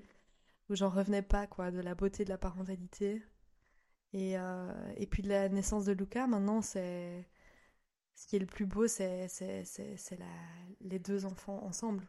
Où 0.70 0.74
j'en 0.74 0.88
revenais 0.88 1.22
pas, 1.22 1.46
quoi, 1.46 1.70
de 1.70 1.80
la 1.80 1.94
beauté 1.94 2.24
de 2.24 2.30
la 2.30 2.38
parentalité. 2.38 3.22
Et, 4.12 4.38
euh, 4.38 4.72
et 4.96 5.06
puis 5.06 5.22
de 5.22 5.28
la 5.28 5.48
naissance 5.48 5.84
de 5.84 5.92
Luca, 5.92 6.26
maintenant, 6.26 6.62
c'est... 6.62 7.28
Ce 8.16 8.28
qui 8.28 8.36
est 8.36 8.38
le 8.38 8.46
plus 8.46 8.66
beau, 8.66 8.86
c'est, 8.86 9.26
c'est, 9.28 9.64
c'est, 9.64 9.96
c'est 9.96 10.16
la... 10.16 10.26
les 10.80 11.00
deux 11.00 11.26
enfants 11.26 11.64
ensemble. 11.64 12.06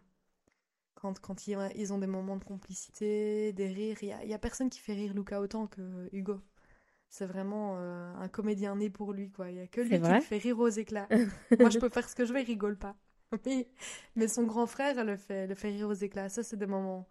Quand, 0.94 1.19
quand 1.19 1.48
ils, 1.48 1.57
ils 1.76 1.94
ont 1.94 1.98
des 1.98 2.07
moments 2.07 2.38
de 2.38 2.44
complicité, 2.44 3.53
des 3.53 3.68
rires, 3.68 3.98
il 4.02 4.10
y 4.10 4.11
a, 4.14 4.23
il 4.23 4.30
y 4.30 4.34
a 4.34 4.40
personne 4.40 4.69
qui 4.69 4.80
fait 4.80 4.94
rire 4.94 5.14
Luca 5.14 5.41
autant 5.41 5.68
que 5.68 6.10
Hugo. 6.14 6.40
C'est 7.10 7.26
vraiment 7.26 7.76
euh, 7.77 8.14
un 8.15 8.27
comédien 8.27 8.76
né 8.76 8.90
pour 8.90 9.14
lui, 9.14 9.32
quoi. 9.32 9.49
Il 9.49 9.57
y 9.57 9.60
a 9.61 9.68
que 9.68 9.82
lui 9.82 9.99
qui 9.99 10.07
le 10.07 10.22
fait 10.22 10.38
rire 10.38 10.60
aux 10.60 10.69
éclats. 10.69 11.07
Moi, 11.60 11.69
je 11.69 11.80
peux 11.80 11.90
faire 11.90 12.07
ce 12.10 12.15
que 12.15 12.26
je 12.26 12.34
veux, 12.34 12.41
il 12.41 12.45
rigole 12.45 12.77
pas. 12.77 12.95
Mais, 13.45 13.68
mais 14.15 14.27
son 14.27 14.44
grand 14.44 14.68
frère 14.68 15.03
le 15.03 15.18
fait, 15.18 15.48
le 15.48 15.56
fait 15.56 15.69
rire 15.69 15.90
aux 15.90 15.94
éclats. 15.94 16.30
Ça, 16.30 16.44
c'est 16.44 16.57
des 16.57 16.68
moments 16.68 17.10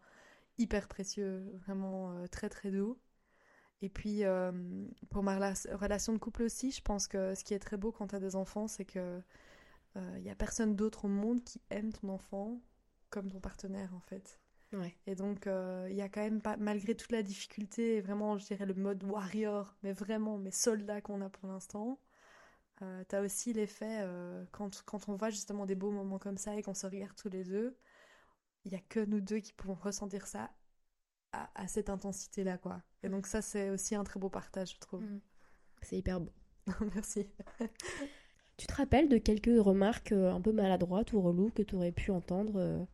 hyper 0.58 0.88
précieux, 0.88 1.44
vraiment 1.66 2.12
euh, 2.12 2.26
très 2.26 2.48
très 2.48 2.70
doux. 2.70 2.98
Et 3.82 3.88
puis, 3.88 4.24
euh, 4.24 4.52
pour 5.10 5.22
ma 5.22 5.38
rela- 5.38 5.74
relation 5.74 6.12
de 6.12 6.18
couple 6.18 6.42
aussi, 6.44 6.70
je 6.70 6.80
pense 6.80 7.06
que 7.06 7.34
ce 7.34 7.44
qui 7.44 7.54
est 7.54 7.58
très 7.58 7.76
beau 7.76 7.92
quand 7.92 8.08
tu 8.08 8.14
as 8.14 8.20
des 8.20 8.36
enfants, 8.36 8.68
c'est 8.68 8.84
que 8.84 9.20
il 10.16 10.24
y 10.24 10.30
a 10.30 10.34
personne 10.34 10.74
d'autre 10.74 11.04
au 11.04 11.08
monde 11.08 11.44
qui 11.44 11.62
aime 11.70 11.92
ton 11.92 12.08
enfant 12.08 12.60
comme 13.10 13.30
ton 13.30 13.38
partenaire, 13.38 13.94
en 13.94 14.00
fait. 14.00 14.40
Ouais. 14.72 14.92
Et 15.06 15.14
donc, 15.14 15.46
euh, 15.46 15.86
il 15.90 15.96
y 15.96 16.02
a 16.02 16.08
quand 16.08 16.20
même 16.20 16.40
pas, 16.40 16.56
malgré 16.56 16.96
toute 16.96 17.12
la 17.12 17.22
difficulté, 17.22 18.00
vraiment, 18.00 18.38
je 18.38 18.46
dirais 18.46 18.66
le 18.66 18.74
mode 18.74 19.04
warrior, 19.04 19.76
mais 19.82 19.92
vraiment, 19.92 20.36
mes 20.38 20.50
soldats 20.50 21.00
qu'on 21.00 21.20
a 21.20 21.28
pour 21.30 21.48
l'instant, 21.48 22.00
euh, 22.82 23.04
t'as 23.06 23.22
aussi 23.22 23.52
l'effet, 23.52 24.00
euh, 24.02 24.44
quand, 24.52 24.82
quand 24.84 25.08
on 25.08 25.14
voit 25.14 25.30
justement 25.30 25.66
des 25.66 25.76
beaux 25.76 25.92
moments 25.92 26.18
comme 26.18 26.38
ça 26.38 26.56
et 26.56 26.62
qu'on 26.62 26.74
se 26.74 26.86
regarde 26.86 27.14
tous 27.16 27.28
les 27.28 27.44
deux, 27.44 27.76
il 28.64 28.72
y 28.72 28.76
a 28.76 28.80
que 28.88 29.00
nous 29.04 29.20
deux 29.20 29.38
qui 29.40 29.52
pouvons 29.52 29.74
ressentir 29.74 30.26
ça 30.26 30.50
à, 31.32 31.50
à 31.54 31.68
cette 31.68 31.90
intensité-là, 31.90 32.58
quoi. 32.58 32.82
Et 33.02 33.08
donc, 33.08 33.26
ça, 33.26 33.42
c'est 33.42 33.70
aussi 33.70 33.94
un 33.94 34.04
très 34.04 34.20
beau 34.20 34.30
partage, 34.30 34.74
je 34.74 34.80
trouve. 34.80 35.02
Mm. 35.02 35.20
C'est 35.82 35.98
hyper 35.98 36.20
beau. 36.20 36.32
Merci. 36.94 37.28
Tu 38.56 38.66
te 38.66 38.74
rappelles 38.74 39.08
de 39.08 39.18
quelques 39.18 39.46
remarques 39.64 40.10
euh, 40.12 40.32
un 40.32 40.40
peu 40.40 40.50
maladroites 40.52 41.12
ou 41.12 41.20
reloues 41.20 41.50
que 41.52 41.62
tu 41.62 41.76
aurais 41.76 41.92
pu 41.92 42.10
entendre 42.10 42.54
euh, 42.56 42.84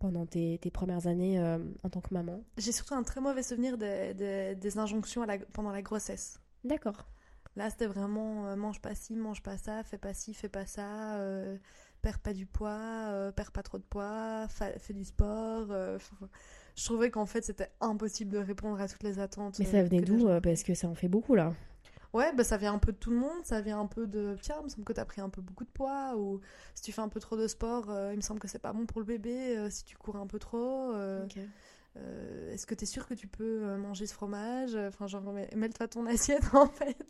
pendant 0.00 0.26
tes, 0.26 0.58
tes 0.58 0.70
premières 0.70 1.06
années 1.08 1.40
euh, 1.40 1.58
en 1.84 1.90
tant 1.90 2.00
que 2.02 2.14
maman? 2.14 2.44
J'ai 2.58 2.72
surtout 2.72 2.92
un 2.94 3.02
très 3.04 3.22
mauvais 3.22 3.42
souvenir 3.42 3.78
des, 3.78 4.12
des- 4.12 4.54
des 4.54 4.78
injonctions 4.78 5.22
à 5.22 5.26
la- 5.26 5.38
pendant 5.38 5.70
la 5.70 5.80
grossesse. 5.80 6.38
D'accord. 6.64 7.08
Là, 7.56 7.70
c'était 7.70 7.86
vraiment 7.86 8.46
euh, 8.46 8.56
mange 8.56 8.80
pas 8.80 8.94
ci, 8.94 9.16
mange 9.16 9.42
pas 9.42 9.58
ça, 9.58 9.82
fais 9.82 9.98
pas 9.98 10.14
ci, 10.14 10.32
fais 10.34 10.48
pas 10.48 10.66
ça, 10.66 11.16
euh, 11.18 11.58
perds 12.02 12.18
pas 12.20 12.32
du 12.32 12.46
poids, 12.46 12.70
euh, 13.10 13.32
perds 13.32 13.52
pas 13.52 13.62
trop 13.62 13.78
de 13.78 13.82
poids, 13.82 14.46
fa- 14.48 14.78
fais 14.78 14.92
du 14.94 15.04
sport. 15.04 15.66
euh, 15.70 15.98
je 16.76 16.84
trouvais 16.84 17.10
qu'en 17.10 17.26
fait, 17.26 17.44
c'était 17.44 17.70
impossible 17.80 18.30
de 18.32 18.38
répondre 18.38 18.80
à 18.80 18.88
toutes 18.88 19.02
les 19.02 19.18
attentes. 19.18 19.58
Mais 19.58 19.66
euh, 19.66 19.70
ça 19.70 19.82
venait 19.82 20.00
d'où 20.02 20.28
Parce 20.40 20.62
que 20.62 20.74
ça 20.74 20.88
en 20.88 20.94
fait 20.94 21.08
beaucoup 21.08 21.34
là? 21.34 21.54
Ouais, 22.14 22.32
bah, 22.34 22.42
ça 22.44 22.56
vient 22.56 22.72
un 22.72 22.78
peu 22.78 22.92
de 22.92 22.96
tout 22.96 23.10
le 23.10 23.18
monde. 23.18 23.44
Ça 23.44 23.60
vient 23.60 23.80
un 23.80 23.86
peu 23.86 24.06
de 24.06 24.36
tiens, 24.40 24.56
il 24.60 24.64
me 24.64 24.68
semble 24.68 24.84
que 24.84 24.92
t'as 24.92 25.04
pris 25.04 25.20
un 25.20 25.28
peu 25.28 25.42
beaucoup 25.42 25.64
de 25.64 25.70
poids, 25.70 26.14
ou 26.16 26.40
si 26.74 26.82
tu 26.82 26.92
fais 26.92 27.02
un 27.02 27.08
peu 27.08 27.20
trop 27.20 27.36
de 27.36 27.46
sport, 27.46 27.86
il 28.12 28.16
me 28.16 28.22
semble 28.22 28.40
que 28.40 28.48
c'est 28.48 28.58
pas 28.58 28.72
bon 28.72 28.86
pour 28.86 29.00
le 29.00 29.06
bébé 29.06 29.68
si 29.70 29.84
tu 29.84 29.96
cours 29.96 30.16
un 30.16 30.26
peu 30.26 30.38
trop. 30.38 30.92
Euh, 31.96 32.52
Est-ce 32.52 32.66
que 32.66 32.74
tu 32.74 32.84
es 32.84 32.86
sûr 32.86 33.06
que 33.06 33.14
tu 33.14 33.26
peux 33.26 33.62
euh, 33.64 33.76
manger 33.78 34.06
ce 34.06 34.14
fromage? 34.14 34.74
Enfin, 34.76 35.06
genre, 35.06 35.32
mêle-toi 35.54 35.88
ton 35.88 36.06
assiette, 36.06 36.54
en 36.54 36.66
fait. 36.68 37.06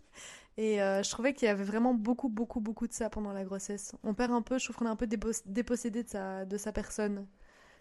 Et 0.56 0.82
euh, 0.82 1.02
je 1.02 1.10
trouvais 1.10 1.34
qu'il 1.34 1.46
y 1.46 1.50
avait 1.50 1.64
vraiment 1.64 1.94
beaucoup, 1.94 2.28
beaucoup, 2.28 2.60
beaucoup 2.60 2.86
de 2.88 2.92
ça 2.92 3.10
pendant 3.10 3.32
la 3.32 3.44
grossesse. 3.44 3.94
On 4.02 4.14
perd 4.14 4.32
un 4.32 4.42
peu, 4.42 4.58
je 4.58 4.64
trouve 4.64 4.76
qu'on 4.76 4.86
est 4.86 4.90
un 4.90 4.96
peu 4.96 5.06
dépos- 5.06 5.42
dépossédé 5.46 6.02
de 6.02 6.08
sa, 6.08 6.44
de 6.44 6.56
sa 6.56 6.72
personne. 6.72 7.26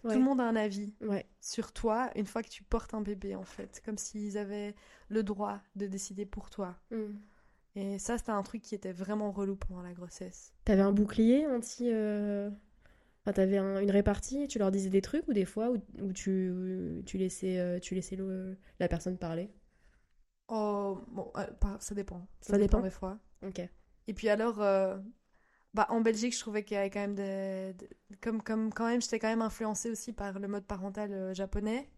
Ouais. 0.04 0.12
Tout 0.12 0.18
le 0.20 0.24
monde 0.24 0.40
a 0.40 0.44
un 0.44 0.54
avis 0.54 0.94
Ouais. 1.00 1.26
sur 1.40 1.72
toi 1.72 2.10
une 2.14 2.26
fois 2.26 2.42
que 2.44 2.48
tu 2.48 2.62
portes 2.62 2.94
un 2.94 3.00
bébé, 3.00 3.34
en 3.34 3.42
fait. 3.44 3.82
Comme 3.84 3.98
s'ils 3.98 4.38
avaient 4.38 4.76
le 5.08 5.24
droit 5.24 5.58
de 5.74 5.86
décider 5.88 6.24
pour 6.24 6.50
toi. 6.50 6.76
Mm. 6.92 7.14
Et 7.74 7.98
ça, 7.98 8.16
c'était 8.16 8.30
un 8.30 8.42
truc 8.42 8.62
qui 8.62 8.74
était 8.76 8.92
vraiment 8.92 9.30
relou 9.32 9.56
pendant 9.56 9.82
la 9.82 9.92
grossesse. 9.92 10.52
T'avais 10.64 10.82
un 10.82 10.92
bouclier 10.92 11.46
anti. 11.48 11.88
euh, 11.90 12.48
Enfin, 13.28 13.34
t'avais 13.34 13.58
un- 13.58 13.80
une 13.82 13.90
répartie, 13.90 14.48
tu 14.48 14.58
leur 14.58 14.70
disais 14.70 14.88
des 14.88 15.02
trucs 15.02 15.28
ou 15.28 15.34
des 15.34 15.44
fois 15.44 15.70
où, 15.70 15.76
où 16.02 16.12
tu, 16.14 16.50
où 16.50 17.02
tu 17.02 17.18
laissais, 17.18 17.58
euh, 17.58 17.78
tu 17.78 17.94
laissais 17.94 18.16
le- 18.16 18.56
la 18.80 18.88
personne 18.88 19.18
parler? 19.18 19.50
Oh, 20.48 21.00
bon, 21.08 21.30
euh, 21.36 21.46
ça 21.80 21.94
dépend. 21.94 22.26
Ça 22.40 22.58
dépend 22.58 22.80
des 22.82 22.90
fois. 22.90 23.18
Ok. 23.46 23.60
Et 24.06 24.14
puis 24.14 24.28
alors, 24.28 24.60
euh, 24.62 24.98
bah, 25.74 25.86
en 25.90 26.00
Belgique, 26.00 26.34
je 26.34 26.40
trouvais 26.40 26.64
qu'il 26.64 26.76
y 26.76 26.80
avait 26.80 26.90
quand 26.90 27.00
même 27.00 27.14
des... 27.14 27.74
des- 27.74 27.90
Comme, 28.20 28.42
comme 28.42 28.72
quand 28.72 28.88
même, 28.88 29.02
j'étais 29.02 29.18
quand 29.18 29.28
même 29.28 29.42
influencée 29.42 29.90
aussi 29.90 30.12
par 30.12 30.38
le 30.40 30.48
mode 30.48 30.66
parental 30.66 31.12
euh, 31.12 31.34
japonais. 31.34 31.90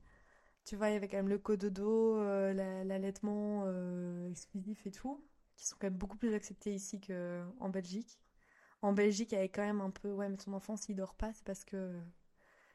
Tu 0.66 0.76
vois, 0.76 0.90
il 0.90 0.94
y 0.94 0.96
avait 0.96 1.08
quand 1.08 1.18
même 1.18 1.28
le 1.30 1.38
cododo, 1.38 2.16
euh, 2.18 2.54
la- 2.54 2.84
l'allaitement 2.84 3.66
exclusif 4.30 4.86
et 4.86 4.92
tout, 4.92 5.24
qui 5.56 5.66
sont 5.68 5.76
quand 5.80 5.88
même 5.88 5.98
beaucoup 5.98 6.18
plus 6.18 6.34
acceptés 6.34 6.74
ici 6.74 7.00
qu'en 7.00 7.68
Belgique. 7.70 8.18
En 8.82 8.92
Belgique, 8.92 9.32
il 9.32 9.34
y 9.34 9.38
avait 9.38 9.48
quand 9.48 9.62
même 9.64 9.80
un 9.80 9.90
peu, 9.90 10.10
ouais, 10.12 10.28
mais 10.28 10.36
ton 10.36 10.52
enfant, 10.54 10.76
s'il 10.76 10.96
dort 10.96 11.14
pas, 11.14 11.32
c'est 11.34 11.44
parce 11.44 11.64
que... 11.64 11.92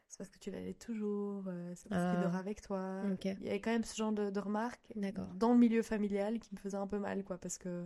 C'est 0.08 0.20
parce 0.20 0.30
que 0.30 0.38
tu 0.38 0.52
l'allaites 0.52 0.78
toujours, 0.80 1.44
euh, 1.48 1.74
c'est 1.76 1.90
parce 1.90 2.06
qu'il 2.06 2.20
Ah. 2.20 2.24
dort 2.24 2.36
avec 2.36 2.62
toi. 2.62 3.02
Il 3.24 3.44
y 3.44 3.50
avait 3.50 3.60
quand 3.60 3.72
même 3.72 3.84
ce 3.84 3.96
genre 3.96 4.12
de, 4.12 4.30
de 4.30 4.40
remarques 4.40 4.94
dans 5.36 5.52
le 5.54 5.58
milieu 5.60 5.82
familial 5.82 6.40
qui 6.40 6.54
me 6.54 6.60
faisait 6.60 6.78
un 6.78 6.88
peu 6.88 7.00
mal, 7.00 7.24
quoi, 7.24 7.38
parce 7.38 7.58
que 7.58 7.86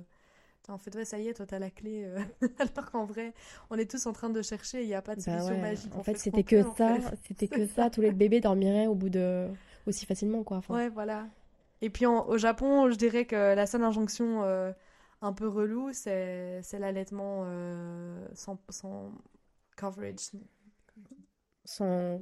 en 0.68 0.78
fait, 0.78 0.94
ouais, 0.96 1.06
ça 1.06 1.18
y 1.18 1.28
est, 1.28 1.34
toi, 1.34 1.48
t'as 1.48 1.58
la 1.58 1.72
clé. 1.72 2.04
euh, 2.06 2.20
Alors 2.60 2.92
qu'en 2.92 3.06
vrai, 3.06 3.34
on 3.72 3.78
est 3.78 3.90
tous 3.90 4.06
en 4.06 4.14
train 4.14 4.30
de 4.30 4.42
chercher, 4.44 4.84
il 4.84 4.88
n'y 4.88 4.94
a 4.94 5.02
pas 5.02 5.16
de 5.16 5.22
Bah 5.22 5.32
solution 5.40 5.56
ouais. 5.56 5.62
magique. 5.62 5.96
En 5.96 6.04
fait, 6.04 6.18
c'était 6.18 6.44
que 6.44 6.62
peut, 6.62 6.70
ça, 6.78 6.98
c'était 7.28 7.48
que 7.48 7.66
ça. 7.66 7.90
Tous 7.90 8.02
les 8.02 8.12
bébés 8.12 8.40
dormiraient 8.42 8.86
au 8.86 8.94
bout 8.96 9.10
de 9.10 9.48
aussi 9.88 10.06
facilement, 10.06 10.44
quoi. 10.44 10.58
Enfin, 10.58 10.76
Ouais, 10.76 10.90
voilà. 10.90 11.28
Et 11.82 11.90
puis 11.90 12.06
en- 12.06 12.28
au 12.28 12.38
Japon, 12.38 12.90
je 12.92 12.96
dirais 12.96 13.26
que 13.26 13.56
la 13.56 13.66
seule 13.66 13.84
injonction 13.84 14.44
euh, 14.44 14.72
un 15.22 15.34
peu 15.34 15.48
relou, 15.48 15.92
c'est 15.94 16.62
l'allaitement 16.80 17.44
euh, 17.46 18.26
sans, 18.34 18.58
sans 18.70 19.12
coverage. 19.76 20.32
sans, 21.66 22.22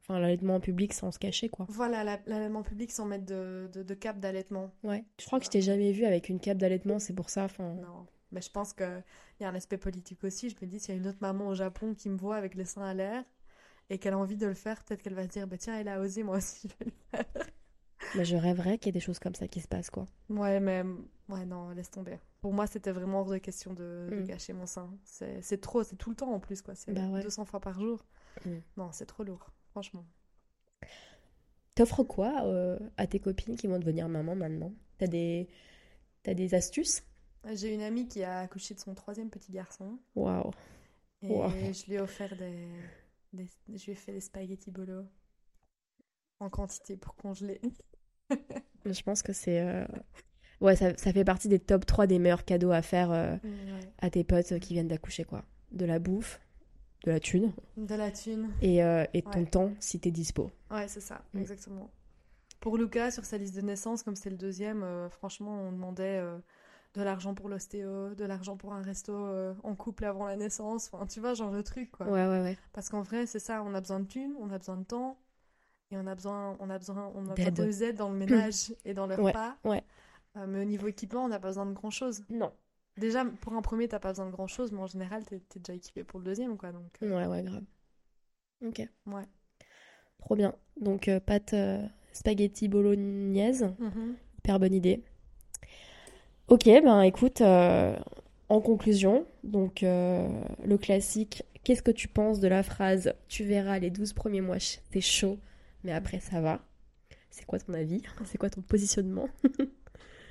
enfin, 0.00 0.18
l'allaitement 0.18 0.56
en 0.56 0.60
public 0.60 0.92
sans 0.92 1.10
se 1.10 1.18
cacher, 1.18 1.48
quoi. 1.48 1.66
Voilà, 1.68 2.04
la- 2.04 2.20
l'allaitement 2.26 2.62
public 2.62 2.90
sans 2.90 3.06
mettre 3.06 3.24
de, 3.24 3.70
de, 3.72 3.82
de 3.82 3.94
cap 3.94 4.18
d'allaitement. 4.18 4.70
Ouais. 4.82 5.04
Je 5.18 5.26
crois 5.26 5.38
que 5.38 5.44
je 5.44 5.50
t'ai 5.50 5.62
jamais 5.62 5.92
vu 5.92 6.04
avec 6.04 6.28
une 6.28 6.40
cape 6.40 6.58
d'allaitement, 6.58 6.98
c'est 6.98 7.14
pour 7.14 7.30
ça. 7.30 7.46
Non. 7.58 8.06
Mais 8.32 8.40
je 8.40 8.50
pense 8.50 8.72
qu'il 8.72 9.04
y 9.40 9.44
a 9.44 9.48
un 9.48 9.54
aspect 9.54 9.76
politique 9.78 10.24
aussi. 10.24 10.50
Je 10.50 10.56
me 10.60 10.66
dis, 10.66 10.80
s'il 10.80 10.94
y 10.94 10.98
a 10.98 11.00
une 11.00 11.06
autre 11.06 11.18
maman 11.20 11.48
au 11.48 11.54
Japon 11.54 11.94
qui 11.94 12.08
me 12.08 12.16
voit 12.16 12.36
avec 12.36 12.54
les 12.54 12.64
seins 12.64 12.82
à 12.84 12.94
l'air 12.94 13.24
et 13.90 13.98
qu'elle 13.98 14.14
a 14.14 14.18
envie 14.18 14.36
de 14.36 14.46
le 14.46 14.54
faire, 14.54 14.82
peut-être 14.84 15.02
qu'elle 15.02 15.14
va 15.14 15.24
se 15.24 15.28
dire, 15.28 15.46
bah 15.46 15.58
tiens, 15.58 15.78
elle 15.78 15.88
a 15.88 16.00
osé, 16.00 16.22
moi 16.22 16.38
aussi, 16.38 16.68
je 16.68 16.84
vais 16.84 16.90
le 16.90 17.18
faire. 17.18 17.46
Mais 18.16 18.24
je 18.24 18.36
rêverais 18.36 18.78
qu'il 18.78 18.86
y 18.86 18.90
ait 18.90 18.92
des 18.92 19.00
choses 19.00 19.18
comme 19.18 19.34
ça 19.34 19.48
qui 19.48 19.60
se 19.60 19.68
passent, 19.68 19.90
quoi. 19.90 20.06
Ouais, 20.28 20.60
mais 20.60 20.82
ouais, 21.28 21.44
non, 21.46 21.70
laisse 21.70 21.90
tomber. 21.90 22.18
Pour 22.40 22.52
moi, 22.52 22.66
c'était 22.66 22.90
vraiment 22.92 23.20
hors 23.20 23.30
de 23.30 23.38
question 23.38 23.72
de, 23.72 24.08
de 24.10 24.16
Mm. 24.22 24.26
cacher 24.26 24.52
mon 24.52 24.66
sein. 24.66 24.90
C'est 25.04 25.60
trop, 25.60 25.82
c'est 25.84 25.96
tout 25.96 26.10
le 26.10 26.16
temps 26.16 26.32
en 26.32 26.40
plus, 26.40 26.60
quoi. 26.62 26.74
C'est 26.74 26.92
Bah 26.92 27.06
ouais. 27.08 27.22
200 27.22 27.44
fois 27.44 27.60
par 27.60 27.78
jour. 27.80 28.04
Mm. 28.44 28.50
Non, 28.76 28.90
c'est 28.92 29.06
trop 29.06 29.22
lourd, 29.24 29.50
franchement. 29.70 30.04
T'offres 31.74 32.02
quoi 32.04 32.44
euh, 32.44 32.78
à 32.96 33.06
tes 33.06 33.18
copines 33.18 33.56
qui 33.56 33.66
vont 33.66 33.78
devenir 33.78 34.08
maman 34.08 34.34
maintenant? 34.34 34.72
T'as 34.98 35.06
des... 35.06 35.48
T'as 36.22 36.34
des 36.34 36.54
astuces? 36.54 37.02
J'ai 37.54 37.74
une 37.74 37.82
amie 37.82 38.06
qui 38.06 38.22
a 38.22 38.40
accouché 38.40 38.74
de 38.74 38.80
son 38.80 38.94
troisième 38.94 39.30
petit 39.30 39.50
garçon 39.52 39.98
Waouh. 40.14 40.50
et 41.22 41.28
Wow. 41.28 41.50
je 41.50 41.86
lui 41.86 41.94
ai 41.94 42.00
offert 42.00 42.36
des, 42.36 42.68
des- 43.32 43.48
Je 43.74 43.84
lui 43.86 43.92
ai 43.92 43.94
fait 43.96 44.12
des 44.12 44.20
spaghettis 44.20 44.70
bolo 44.70 45.04
en 46.38 46.50
quantité 46.50 46.96
pour 46.96 47.16
congeler. 47.16 47.60
Je 48.86 49.02
pense 49.02 49.22
que 49.22 49.32
c'est. 49.32 49.60
euh, 49.60 49.84
Ouais, 50.60 50.76
ça, 50.76 50.96
ça 50.96 51.12
fait 51.12 51.24
partie 51.24 51.48
des 51.48 51.58
top 51.58 51.86
3 51.86 52.06
des 52.06 52.18
meilleurs 52.20 52.44
cadeaux 52.44 52.70
à 52.70 52.82
faire 52.82 53.10
euh, 53.10 53.36
Ouais. 53.44 53.92
à 53.98 54.10
tes 54.10 54.22
potes 54.24 54.58
qui 54.60 54.74
viennent 54.74 54.88
d'accoucher, 54.88 55.24
quoi. 55.24 55.44
De 55.72 55.84
la 55.84 55.98
bouffe, 55.98 56.40
de 57.04 57.10
la 57.10 57.18
thune 57.20 57.52
De 57.76 57.94
la 57.96 58.10
thune. 58.12 58.50
et, 58.60 58.82
euh, 58.84 59.04
et 59.12 59.22
ton 59.22 59.40
Ouais. 59.40 59.46
temps 59.46 59.72
si 59.80 59.98
t'es 59.98 60.10
dispo. 60.12 60.50
Ouais, 60.70 60.86
c'est 60.88 61.00
ça, 61.00 61.22
Mm. 61.34 61.40
exactement. 61.40 61.90
Pour 62.60 62.78
Lucas, 62.78 63.10
sur 63.10 63.24
sa 63.24 63.38
liste 63.38 63.56
de 63.56 63.60
naissance, 63.62 64.04
comme 64.04 64.14
c'est 64.14 64.30
le 64.30 64.36
deuxième, 64.36 64.84
franchement, 65.10 65.50
on 65.52 65.72
demandait 65.72 66.22
de 66.94 67.02
l'argent 67.02 67.34
pour 67.34 67.48
l'ostéo, 67.48 68.14
de 68.14 68.24
l'argent 68.24 68.56
pour 68.56 68.72
un 68.72 68.82
resto 68.82 69.12
euh, 69.12 69.54
en 69.64 69.74
couple 69.74 70.04
avant 70.04 70.26
la 70.26 70.36
naissance. 70.36 70.90
Enfin, 70.92 71.06
tu 71.06 71.18
vois, 71.18 71.34
genre 71.34 71.50
de 71.50 71.60
truc, 71.62 71.90
quoi. 71.90 72.06
Ouais, 72.06 72.24
ouais, 72.28 72.40
ouais. 72.40 72.56
Parce 72.72 72.88
qu'en 72.88 73.02
vrai, 73.02 73.26
c'est 73.26 73.40
ça, 73.40 73.64
on 73.64 73.74
a 73.74 73.80
besoin 73.80 73.98
de 73.98 74.06
thunes, 74.06 74.34
on 74.38 74.48
a 74.50 74.58
besoin 74.58 74.76
de 74.76 74.84
temps, 74.84 75.18
et 75.92 75.96
on 75.96 76.06
a 76.06 76.14
besoin, 76.14 76.56
on 76.60 76.70
a 76.70 76.78
besoin, 76.78 77.12
on 77.14 77.26
a 77.28 77.34
besoin 77.34 77.34
D'aide. 77.34 77.54
de 77.54 77.64
nous 77.64 77.82
aider 77.82 77.92
dans 77.92 78.08
le 78.10 78.16
ménage 78.26 78.72
et 78.84 78.94
dans 78.94 79.06
le 79.06 79.14
Ouais, 79.20 79.30
repas. 79.32 79.56
ouais. 79.64 79.82
Euh, 80.36 80.46
mais 80.48 80.60
au 80.62 80.64
niveau 80.64 80.86
équipement, 80.88 81.24
on 81.24 81.28
n'a 81.28 81.38
pas 81.38 81.48
besoin 81.48 81.66
de 81.66 81.72
grand-chose. 81.72 82.24
Non. 82.30 82.50
Déjà, 82.96 83.24
pour 83.42 83.52
un 83.54 83.62
premier, 83.62 83.86
t'as 83.88 83.98
pas 83.98 84.08
besoin 84.10 84.26
de 84.26 84.30
grand-chose, 84.32 84.72
mais 84.72 84.80
en 84.80 84.86
général, 84.86 85.24
t'es 85.24 85.40
t'es 85.48 85.60
déjà 85.60 85.74
équipé 85.74 86.04
pour 86.04 86.18
le 86.20 86.24
deuxième, 86.24 86.56
quoi. 86.56 86.72
Donc, 86.72 86.90
euh, 87.02 87.14
Ouais, 87.16 87.26
ouais, 87.26 87.42
grave. 87.42 87.62
Ok. 88.64 88.80
Ouais. 89.06 89.22
Trop 90.18 90.36
bien. 90.36 90.54
Donc, 90.80 91.08
euh, 91.08 91.20
pâte 91.20 91.54
spaghetti 92.12 92.68
bolognaise. 92.68 93.64
mhm. 93.78 94.14
Hyper 94.38 94.58
bonne 94.58 94.74
idée. 94.74 95.02
Ok, 96.48 96.64
ben 96.64 97.00
écoute, 97.02 97.40
en 97.40 98.60
conclusion, 98.60 99.24
donc 99.44 99.80
le 99.82 100.76
classique, 100.76 101.44
qu'est-ce 101.64 101.82
que 101.82 101.90
tu 101.92 102.08
penses 102.08 102.40
de 102.40 102.48
la 102.48 102.62
phrase 102.62 103.14
Tu 103.28 103.44
verras 103.44 103.78
les 103.78 103.90
12 103.90 104.12
premiers 104.12 104.40
mois, 104.40 104.58
c'est 104.58 105.00
chaud, 105.00 105.38
mais 105.84 105.92
après 105.92 106.20
ça 106.20 106.40
va 106.40 106.60
C'est 107.30 107.46
quoi 107.46 107.58
ton 107.60 107.74
avis? 107.74 108.02
C'est 108.26 108.38
quoi 108.38 108.50
ton 108.50 108.62
positionnement? 108.62 109.28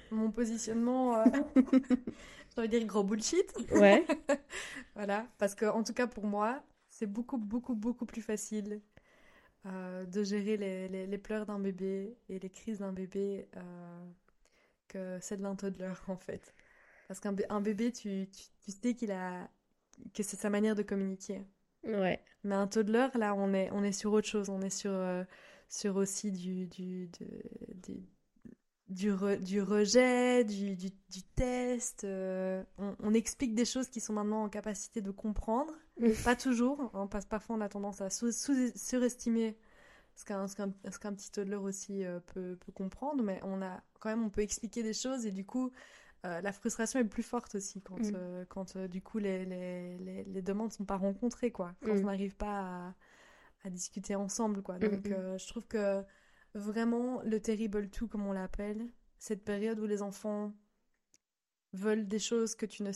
Mon 0.09 0.29
positionnement, 0.31 1.15
euh, 1.17 1.25
j'ai 1.55 2.59
envie 2.59 2.67
de 2.69 2.77
dire 2.79 2.85
gros 2.87 3.03
bullshit. 3.03 3.53
Ouais. 3.71 4.05
Voilà, 4.95 5.27
parce 5.37 5.55
que 5.55 5.65
en 5.65 5.83
tout 5.83 5.93
cas 5.93 6.07
pour 6.07 6.25
moi, 6.25 6.63
c'est 6.89 7.07
beaucoup, 7.07 7.37
beaucoup, 7.37 7.75
beaucoup 7.75 8.05
plus 8.05 8.21
facile 8.21 8.81
euh, 9.67 10.05
de 10.05 10.23
gérer 10.23 10.57
les, 10.57 10.87
les- 10.89 11.07
les 11.07 11.17
pleurs 11.19 11.45
d'un 11.47 11.59
bébé 11.59 12.17
et 12.29 12.39
les 12.39 12.49
crises 12.49 12.79
d'un 12.79 12.93
bébé 12.93 13.49
euh, 13.57 14.11
que 14.89 15.19
celle 15.21 15.41
d'un 15.41 15.55
toddler 15.55 15.93
en 16.07 16.17
fait. 16.17 16.53
Parce 17.07 17.19
qu'un 17.21 17.33
bé- 17.33 17.45
un 17.49 17.61
bébé, 17.61 17.91
tu, 17.91 18.29
tu, 18.31 18.43
tu 18.65 18.71
sais 18.71 18.95
qu'il 18.95 19.11
a 19.11 19.49
que 20.13 20.23
c'est 20.23 20.37
sa 20.37 20.49
manière 20.49 20.75
de 20.75 20.83
communiquer. 20.83 21.43
Ouais. 21.83 22.23
Mais 22.43 22.55
un 22.55 22.67
toddler, 22.67 23.07
là, 23.15 23.35
on 23.35 23.53
est, 23.53 23.69
on 23.71 23.83
est 23.83 23.91
sur 23.91 24.13
autre 24.13 24.27
chose. 24.27 24.49
On 24.49 24.61
est 24.61 24.69
sur, 24.69 24.91
euh, 24.91 25.23
sur 25.69 25.95
aussi 25.95 26.31
du, 26.31 26.67
du, 26.67 27.07
de- 27.19 27.43
du, 27.75 28.03
du, 28.89 29.11
re- 29.13 29.39
du 29.39 29.61
rejet, 29.61 30.43
du, 30.43 30.75
du, 30.75 30.91
du 31.09 31.23
test. 31.35 32.03
euh, 32.03 32.63
on, 32.77 32.95
on 32.99 33.13
explique 33.13 33.55
des 33.55 33.65
choses 33.65 33.89
qui 33.89 34.01
sont 34.01 34.13
maintenant 34.13 34.43
en 34.43 34.49
capacité 34.49 35.01
de 35.01 35.11
comprendre. 35.11 35.73
Mm. 35.99 36.11
Pas 36.23 36.35
toujours, 36.35 36.91
hein, 36.93 37.07
parce 37.07 37.25
que 37.25 37.29
parfois 37.29 37.55
on 37.57 37.61
a 37.61 37.69
tendance 37.69 38.01
à 38.01 38.09
sous- 38.09 38.31
sous- 38.31 38.71
surestimer 38.75 39.57
ce 40.15 40.25
qu'un 40.25 40.47
ce 40.47 40.55
qu'un 40.99 41.13
petit 41.13 41.31
toddler 41.31 41.55
aussi 41.55 42.05
euh, 42.05 42.19
peut, 42.33 42.57
peut 42.65 42.71
comprendre, 42.73 43.23
mais 43.23 43.39
on 43.43 43.61
a 43.61 43.81
quand 43.99 44.09
même 44.09 44.23
on 44.25 44.29
peut 44.29 44.41
expliquer 44.41 44.83
des 44.83 44.93
choses 44.93 45.25
et 45.25 45.31
du 45.31 45.45
coup 45.45 45.71
euh, 46.25 46.41
la 46.41 46.51
frustration 46.51 46.99
est 46.99 47.05
plus 47.05 47.23
forte 47.23 47.55
aussi 47.55 47.81
quand 47.81 47.99
Mm. 47.99 48.11
euh, 48.15 48.45
quand 48.49 48.75
euh, 48.75 48.87
du 48.87 49.01
coup 49.01 49.17
les, 49.17 49.45
les, 49.45 49.97
les, 49.97 50.23
les 50.23 50.41
demandes 50.41 50.71
sont 50.71 50.85
pas 50.85 50.97
rencontrées 50.97 51.51
quoi, 51.51 51.73
quand 51.83 51.93
Mm. 51.95 51.99
on 51.99 52.05
n'arrive 52.05 52.35
pas 52.35 52.59
à, 52.59 52.95
à 53.63 53.69
discuter 53.69 54.15
ensemble 54.15 54.61
quoi. 54.61 54.75
Mm, 54.77 54.79
Donc 54.79 55.07
je 55.07 55.47
trouve 55.47 55.65
que 55.67 56.03
vraiment 56.53 57.21
le 57.23 57.39
terrible 57.39 57.89
two 57.89 58.07
comme 58.07 58.25
on 58.27 58.33
l'appelle, 58.33 58.87
cette 59.17 59.43
période 59.43 59.79
où 59.79 59.85
les 59.85 60.01
enfants 60.01 60.53
veulent 61.73 62.07
des 62.07 62.19
choses 62.19 62.55
que 62.55 62.65
tu 62.65 62.83
ne 62.83 62.91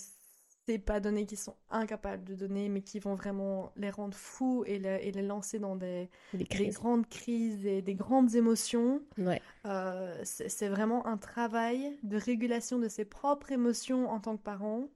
sais 0.68 0.80
pas 0.80 1.00
donner, 1.00 1.26
qui 1.26 1.36
sont 1.36 1.56
incapables 1.70 2.24
de 2.24 2.36
donner, 2.36 2.70
mais 2.70 2.82
qui 2.82 3.00
vont 3.00 3.16
vraiment 3.16 3.72
les 3.76 3.90
rendre 3.90 4.16
fous 4.18 4.64
et, 4.68 4.80
le- 4.80 5.04
et 5.06 5.12
les 5.12 5.22
lancer 5.22 5.60
dans 5.60 5.76
des, 5.76 6.10
Des 6.34 6.40
des 6.40 6.46
crises. 6.46 6.76
grandes 6.76 7.08
crises 7.08 7.66
et 7.66 7.82
des 7.82 7.96
grandes 7.96 8.36
émotions. 8.36 9.02
Ouais. 9.18 9.42
Euh, 9.66 10.20
c'est 10.24 10.50
c'est 10.50 10.68
vraiment 10.70 11.06
un 11.08 11.18
travail 11.18 11.98
de 12.04 12.18
régulation 12.18 12.80
de 12.80 12.88
ses 12.88 13.06
propres 13.06 13.52
émotions 13.52 14.10
en 14.10 14.20
tant 14.20 14.38
que 14.38 14.44
parent 14.44 14.90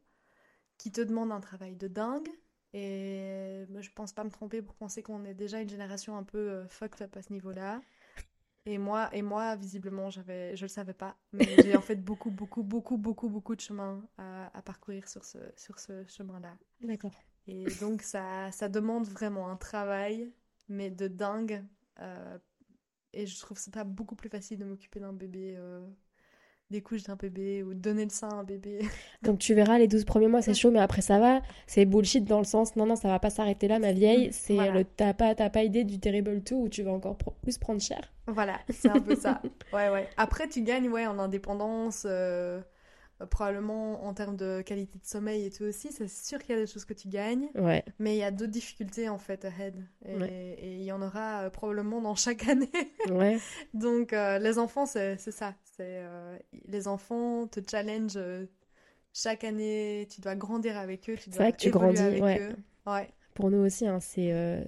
qui 0.77 0.91
te 0.91 1.01
demande 1.01 1.31
un 1.31 1.39
travail 1.41 1.75
de 1.75 1.87
dingue. 1.87 2.29
Et 2.73 3.65
moi, 3.69 3.81
je 3.81 3.89
pense 3.89 4.13
pas 4.13 4.23
me 4.23 4.29
tromper 4.29 4.61
pour 4.61 4.75
penser 4.75 5.01
qu'on 5.01 5.25
est 5.25 5.33
déjà 5.33 5.59
une 5.59 5.69
génération 5.69 6.15
un 6.17 6.23
peu 6.23 6.37
euh, 6.37 6.67
fucked 6.67 7.01
up 7.01 7.17
à 7.17 7.21
ce 7.23 7.33
niveau-là. 7.33 7.81
Et 8.69 8.77
moi, 8.77 9.09
et 9.13 9.23
moi, 9.23 9.55
visiblement, 9.55 10.11
j'avais, 10.11 10.55
je 10.55 10.61
le 10.61 10.67
savais 10.67 10.93
pas, 10.93 11.17
mais 11.33 11.43
j'ai 11.65 11.75
en 11.75 11.81
fait 11.81 11.95
beaucoup, 11.95 12.29
beaucoup, 12.29 12.61
beaucoup, 12.61 12.97
beaucoup, 12.97 13.27
beaucoup 13.27 13.55
de 13.55 13.61
chemin 13.61 14.07
à, 14.15 14.55
à 14.55 14.61
parcourir 14.61 15.07
sur 15.07 15.25
ce, 15.25 15.39
sur 15.55 15.79
ce 15.79 16.05
chemin-là. 16.05 16.55
D'accord. 16.79 17.15
Et 17.47 17.65
donc, 17.81 18.03
ça, 18.03 18.51
ça 18.51 18.69
demande 18.69 19.07
vraiment 19.07 19.49
un 19.49 19.55
travail, 19.55 20.31
mais 20.67 20.91
de 20.91 21.07
dingue. 21.07 21.65
Euh, 21.99 22.37
et 23.11 23.25
je 23.25 23.39
trouve 23.39 23.57
ça 23.57 23.83
beaucoup 23.83 24.15
plus 24.15 24.29
facile 24.29 24.59
de 24.59 24.65
m'occuper 24.65 24.99
d'un 24.99 25.13
bébé, 25.13 25.55
euh, 25.57 25.83
des 26.69 26.81
couches 26.81 27.03
d'un 27.03 27.15
bébé, 27.15 27.63
ou 27.63 27.73
donner 27.73 28.03
le 28.03 28.09
sein 28.11 28.29
à 28.29 28.35
un 28.35 28.43
bébé. 28.43 28.79
Donc 29.23 29.39
tu 29.39 29.53
verras, 29.53 29.77
les 29.79 29.87
12 29.87 30.05
premiers 30.05 30.27
mois, 30.27 30.41
c'est 30.41 30.53
chaud, 30.53 30.69
mais 30.71 30.79
après 30.79 31.01
ça 31.01 31.19
va. 31.19 31.41
C'est 31.67 31.85
bullshit 31.85 32.25
dans 32.25 32.37
le 32.39 32.43
sens, 32.43 32.75
non, 32.75 32.85
non, 32.85 32.95
ça 32.95 33.07
va 33.07 33.19
pas 33.19 33.29
s'arrêter 33.29 33.67
là, 33.67 33.79
ma 33.79 33.91
vieille. 33.91 34.29
C'est 34.31 34.53
Voilà. 34.53 34.71
le 34.73 34.83
t'as 34.85 35.13
pas, 35.13 35.33
pas 35.35 35.63
idée 35.63 35.83
du 35.83 35.99
Terrible 35.99 36.41
2 36.41 36.55
où 36.55 36.69
tu 36.69 36.83
vas 36.83 36.91
encore 36.91 37.15
plus 37.15 37.57
prendre 37.57 37.81
cher. 37.81 38.01
Voilà, 38.27 38.59
c'est 38.69 38.89
un 38.89 38.99
peu 38.99 39.15
ça. 39.15 39.41
Ouais, 39.73 39.89
ouais. 39.89 40.07
Après, 40.17 40.47
tu 40.47 40.61
gagnes, 40.61 40.89
ouais, 40.89 41.05
en 41.07 41.17
indépendance, 41.19 42.03
euh, 42.09 42.59
probablement 43.25 44.05
en 44.05 44.13
termes 44.13 44.35
de 44.37 44.61
qualité 44.61 44.97
de 44.99 45.05
sommeil 45.05 45.45
et 45.45 45.49
tout 45.51 45.63
aussi. 45.63 45.91
C'est 45.91 46.07
sûr 46.09 46.39
qu'il 46.39 46.55
y 46.55 46.57
a 46.57 46.61
des 46.61 46.67
choses 46.71 46.85
que 46.85 46.93
tu 46.93 47.07
gagnes, 47.09 47.49
Ouais. 47.55 47.83
mais 47.99 48.15
il 48.15 48.19
y 48.19 48.23
a 48.23 48.31
d'autres 48.31 48.51
difficultés, 48.51 49.09
en 49.09 49.17
fait, 49.17 49.45
ahead. 49.45 49.75
Et, 50.05 50.15
Ouais. 50.15 50.57
il 50.61 50.83
y 50.83 50.91
en 50.91 51.01
aura 51.01 51.43
euh, 51.43 51.49
probablement 51.49 52.01
dans 52.01 52.15
chaque 52.15 52.47
année. 52.47 52.69
Ouais. 53.11 53.39
Donc, 53.73 54.13
euh, 54.13 54.39
les 54.39 54.57
enfants, 54.59 54.85
c'est 54.85 55.17
ça. 55.17 55.55
C'est 55.63 56.03
euh, 56.03 56.37
les 56.65 56.87
enfants 56.87 57.47
te 57.47 57.59
challenge 57.69 58.13
euh, 58.17 58.45
chaque 59.13 59.43
année. 59.43 60.07
Tu 60.09 60.21
dois 60.21 60.35
grandir 60.35 60.77
avec 60.77 61.09
eux. 61.09 61.15
C'est 61.17 61.35
vrai 61.35 61.51
que 61.51 61.57
tu 61.57 61.69
grandis, 61.71 62.01
avec 62.01 62.21
ouais. 62.23 62.39
eux. 62.41 62.55
Ouais. 62.85 63.09
Pour 63.33 63.49
nous 63.51 63.59
aussi, 63.59 63.87
hein, 63.87 63.99
c'est 63.99 64.31
euh, 64.33 64.61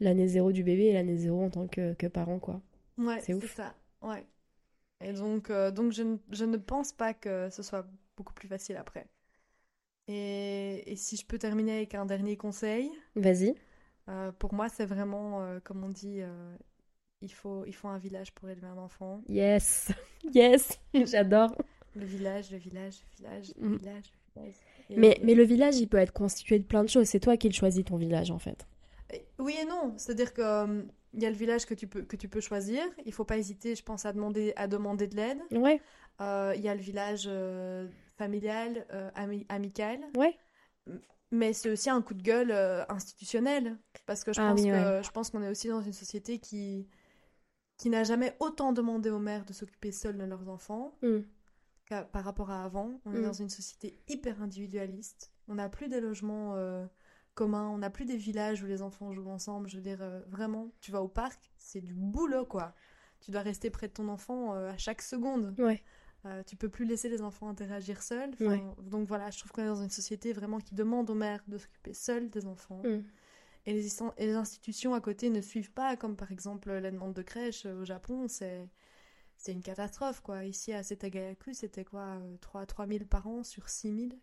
l'année 0.00 0.26
zéro 0.28 0.52
du 0.52 0.62
bébé 0.64 0.86
et 0.86 0.92
l'année 0.92 1.16
zéro 1.16 1.44
en 1.44 1.50
tant 1.50 1.66
que, 1.68 1.94
que 1.94 2.06
parent, 2.06 2.38
quoi. 2.38 2.60
Ouais, 2.96 3.16
C'est 3.20 3.26
c'est 3.26 3.34
ouf. 3.34 3.54
ça. 3.54 3.74
Ouais. 4.02 4.24
Et 5.00 5.12
donc, 5.12 5.50
euh, 5.50 5.70
donc 5.70 5.92
je, 5.92 6.02
ne, 6.02 6.16
je 6.32 6.44
ne 6.44 6.56
pense 6.56 6.92
pas 6.92 7.14
que 7.14 7.48
ce 7.50 7.62
soit 7.62 7.86
beaucoup 8.16 8.34
plus 8.34 8.48
facile 8.48 8.76
après. 8.76 9.06
Et, 10.08 10.90
et 10.90 10.96
si 10.96 11.16
je 11.16 11.26
peux 11.26 11.38
terminer 11.38 11.76
avec 11.76 11.94
un 11.94 12.06
dernier 12.06 12.36
conseil, 12.36 12.90
Vas-y. 13.14 13.54
euh, 14.08 14.32
pour 14.32 14.54
moi, 14.54 14.68
c'est 14.68 14.86
vraiment, 14.86 15.42
euh, 15.42 15.60
comme 15.60 15.84
on 15.84 15.90
dit, 15.90 16.20
il 17.20 17.32
faut, 17.32 17.64
il 17.66 17.74
faut 17.74 17.88
un 17.88 17.98
village 17.98 18.32
pour 18.32 18.48
élever 18.48 18.66
un 18.66 18.78
enfant. 18.78 19.22
Yes. 19.28 19.92
Yes. 20.34 20.78
J'adore. 20.94 21.54
Le 21.94 22.04
village, 22.04 22.50
le 22.50 22.58
village, 22.58 22.96
le 23.02 23.16
village, 23.16 23.52
le 23.60 23.68
Mm. 23.68 23.76
village, 23.76 24.12
le 24.36 24.42
village. 24.42 24.54
Et- 24.90 24.96
Mais, 24.96 25.20
mais 25.22 25.34
le 25.34 25.42
village, 25.44 25.76
il 25.78 25.88
peut 25.88 25.96
être 25.98 26.12
constitué 26.12 26.58
de 26.58 26.64
plein 26.64 26.82
de 26.84 26.88
choses. 26.88 27.06
C'est 27.06 27.20
toi 27.20 27.36
qui 27.36 27.48
le 27.48 27.54
choisis, 27.54 27.84
ton 27.84 27.96
village, 27.96 28.30
en 28.30 28.38
fait. 28.38 28.66
Oui 29.38 29.54
et 29.60 29.64
non, 29.64 29.94
c'est-à-dire 29.96 30.34
que 30.34 30.86
il 31.14 31.22
y 31.22 31.26
a 31.26 31.30
le 31.30 31.36
village 31.36 31.66
que 31.66 31.74
tu 31.74 31.86
peux 31.86 32.02
que 32.02 32.16
tu 32.16 32.28
peux 32.28 32.40
choisir. 32.40 32.82
Il 33.06 33.12
faut 33.12 33.24
pas 33.24 33.38
hésiter, 33.38 33.74
je 33.74 33.82
pense, 33.82 34.04
à 34.06 34.12
demander 34.12 34.52
à 34.56 34.66
demander 34.68 35.06
de 35.06 35.16
l'aide. 35.16 35.40
Ouais. 35.52 35.80
Euh, 36.20 36.52
Il 36.56 36.62
y 36.62 36.68
a 36.68 36.74
le 36.74 36.80
village 36.80 37.24
euh, 37.26 37.88
familial, 38.16 38.86
euh, 38.92 39.10
ami- 39.14 39.46
amical, 39.48 40.00
Ouais. 40.16 40.36
mais 41.30 41.52
c'est 41.52 41.70
aussi 41.70 41.88
un 41.90 42.02
coup 42.02 42.14
de 42.14 42.22
gueule 42.22 42.52
institutionnel 42.88 43.78
parce 44.06 44.24
que 44.24 44.32
je 44.32 44.40
Ah 44.40 44.50
pense 44.50 44.60
oui, 44.60 44.70
ouais. 44.72 45.02
qu'on 45.32 45.42
est 45.42 45.48
aussi 45.48 45.68
dans 45.68 45.80
une 45.82 45.92
société 45.92 46.38
qui 46.38 46.86
qui 47.76 47.90
n'a 47.90 48.02
jamais 48.02 48.34
autant 48.40 48.72
demandé 48.72 49.08
aux 49.08 49.20
mères 49.20 49.44
de 49.44 49.52
s'occuper 49.52 49.92
seules 49.92 50.18
de 50.18 50.24
leurs 50.24 50.48
enfants 50.48 50.98
Mm. 51.02 51.18
par 52.12 52.24
rapport 52.24 52.50
à 52.50 52.64
avant. 52.64 53.00
On 53.04 53.14
est 53.14 53.20
Mm. 53.20 53.22
dans 53.22 53.32
une 53.32 53.48
société 53.48 54.00
hyper 54.08 54.42
individualiste. 54.42 55.30
On 55.46 55.54
n'a 55.54 55.68
plus 55.68 55.88
des 55.88 56.00
logements 56.00 56.54
communs, 57.38 57.68
on 57.68 57.78
n'a 57.78 57.88
plus 57.90 58.04
des 58.04 58.16
villages 58.16 58.62
où 58.62 58.66
les 58.66 58.82
enfants 58.82 59.12
jouent 59.12 59.30
ensemble. 59.30 59.68
Je 59.68 59.76
veux 59.76 59.82
dire, 59.82 60.02
euh, 60.02 60.20
vraiment, 60.26 60.72
tu 60.80 60.90
vas 60.90 61.00
au 61.02 61.08
parc, 61.08 61.52
c'est 61.56 61.80
du 61.80 61.94
boulot, 61.94 62.44
quoi. 62.44 62.74
Tu 63.20 63.30
dois 63.30 63.42
rester 63.42 63.70
près 63.70 63.86
de 63.88 63.92
ton 63.92 64.08
enfant 64.08 64.54
euh, 64.54 64.70
à 64.70 64.76
chaque 64.76 65.02
seconde. 65.02 65.54
Ouais. 65.58 65.82
Euh, 66.26 66.42
tu 66.42 66.56
peux 66.56 66.68
plus 66.68 66.84
laisser 66.84 67.08
les 67.08 67.22
enfants 67.22 67.48
interagir 67.48 68.02
seuls. 68.02 68.30
Enfin, 68.34 68.46
Ouais. 68.46 68.62
Donc 68.82 69.06
voilà, 69.06 69.30
je 69.30 69.38
trouve 69.38 69.52
qu'on 69.52 69.62
est 69.62 69.66
dans 69.68 69.82
une 69.82 69.88
société 69.90 70.32
vraiment 70.32 70.58
qui 70.58 70.74
demande 70.74 71.08
aux 71.10 71.14
mères 71.14 71.42
de 71.46 71.58
s'occuper 71.58 71.94
seules 71.94 72.28
des 72.28 72.44
enfants. 72.46 72.82
Mm. 72.84 73.04
Et, 73.66 73.72
les, 73.72 73.86
instan- 73.88 74.14
et 74.16 74.26
les 74.26 74.34
institutions 74.34 74.94
à 74.94 75.00
côté 75.00 75.30
ne 75.30 75.40
suivent 75.40 75.72
pas, 75.72 75.96
comme 75.96 76.16
par 76.16 76.32
exemple 76.32 76.72
la 76.72 76.90
demande 76.90 77.14
de 77.14 77.22
crèche 77.22 77.66
euh, 77.66 77.80
au 77.82 77.84
Japon, 77.84 78.26
c'est 78.28 78.68
c'est 79.36 79.52
une 79.52 79.62
catastrophe 79.62 80.20
quoi. 80.20 80.44
Ici 80.44 80.72
à 80.72 80.82
Setagayaku, 80.82 81.52
c'était 81.54 81.84
quoi 81.84 82.16
euh, 82.18 82.36
3 82.40 82.66
3000 82.66 83.06
par 83.06 83.28
an 83.28 83.44
sur 83.44 83.68
6000 83.68 84.18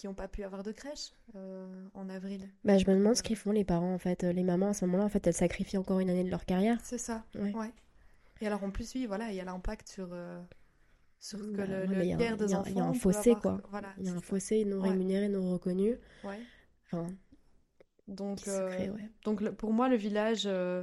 qui 0.00 0.06
n'ont 0.06 0.14
pas 0.14 0.28
pu 0.28 0.44
avoir 0.44 0.62
de 0.62 0.72
crèche 0.72 1.12
euh, 1.36 1.66
en 1.92 2.08
avril. 2.08 2.48
Bah, 2.64 2.78
je 2.78 2.90
me 2.90 2.96
demande 2.96 3.16
ce 3.16 3.22
qu'ils 3.22 3.36
font, 3.36 3.50
les 3.52 3.64
parents, 3.66 3.92
en 3.92 3.98
fait. 3.98 4.24
Euh, 4.24 4.32
Les 4.32 4.42
mamans, 4.42 4.68
à 4.68 4.72
ce 4.72 4.86
moment-là, 4.86 5.04
en 5.04 5.08
fait, 5.10 5.26
elles 5.26 5.34
sacrifient 5.34 5.76
encore 5.76 6.00
une 6.00 6.08
année 6.08 6.24
de 6.24 6.30
leur 6.30 6.46
carrière. 6.46 6.78
C'est 6.82 6.96
ça. 6.96 7.22
Ouais. 7.34 7.52
Ouais. 7.54 7.70
Et 8.40 8.46
alors 8.46 8.64
en 8.64 8.70
plus, 8.70 8.94
oui, 8.94 9.04
voilà, 9.04 9.28
il 9.30 9.36
y 9.36 9.40
a 9.40 9.44
l'impact 9.44 9.88
sur, 9.88 10.08
euh, 10.12 10.40
sur 11.18 11.38
que 11.38 11.44
Bah, 11.54 11.66
le, 11.66 11.84
le 11.84 12.04
y 12.06 12.12
a 12.14 12.16
des 12.16 12.24
y 12.24 12.54
a 12.54 12.56
un- 12.56 12.60
enfants 12.60 12.70
il 12.70 12.76
y 12.78 12.80
a 12.80 12.84
un 12.86 12.94
fossé, 12.94 13.30
avoir- 13.32 13.42
quoi. 13.42 13.60
Voilà, 13.70 13.88
Il 13.98 14.06
y 14.06 14.08
a 14.08 14.12
un 14.12 14.14
ça. 14.14 14.20
fossé 14.22 14.64
non 14.64 14.80
Ouais. 14.80 14.88
rémunéré, 14.88 15.28
non 15.28 15.52
reconnu. 15.52 15.98
Ouais. 16.24 16.38
Enfin, 16.86 17.06
Donc, 18.08 18.48
euh, 18.48 18.68
crée, 18.70 18.88
ouais. 18.90 19.10
donc 19.24 19.42
le- 19.42 19.52
pour 19.52 19.74
moi, 19.74 19.90
le 19.90 19.96
village, 19.96 20.44
euh, 20.46 20.82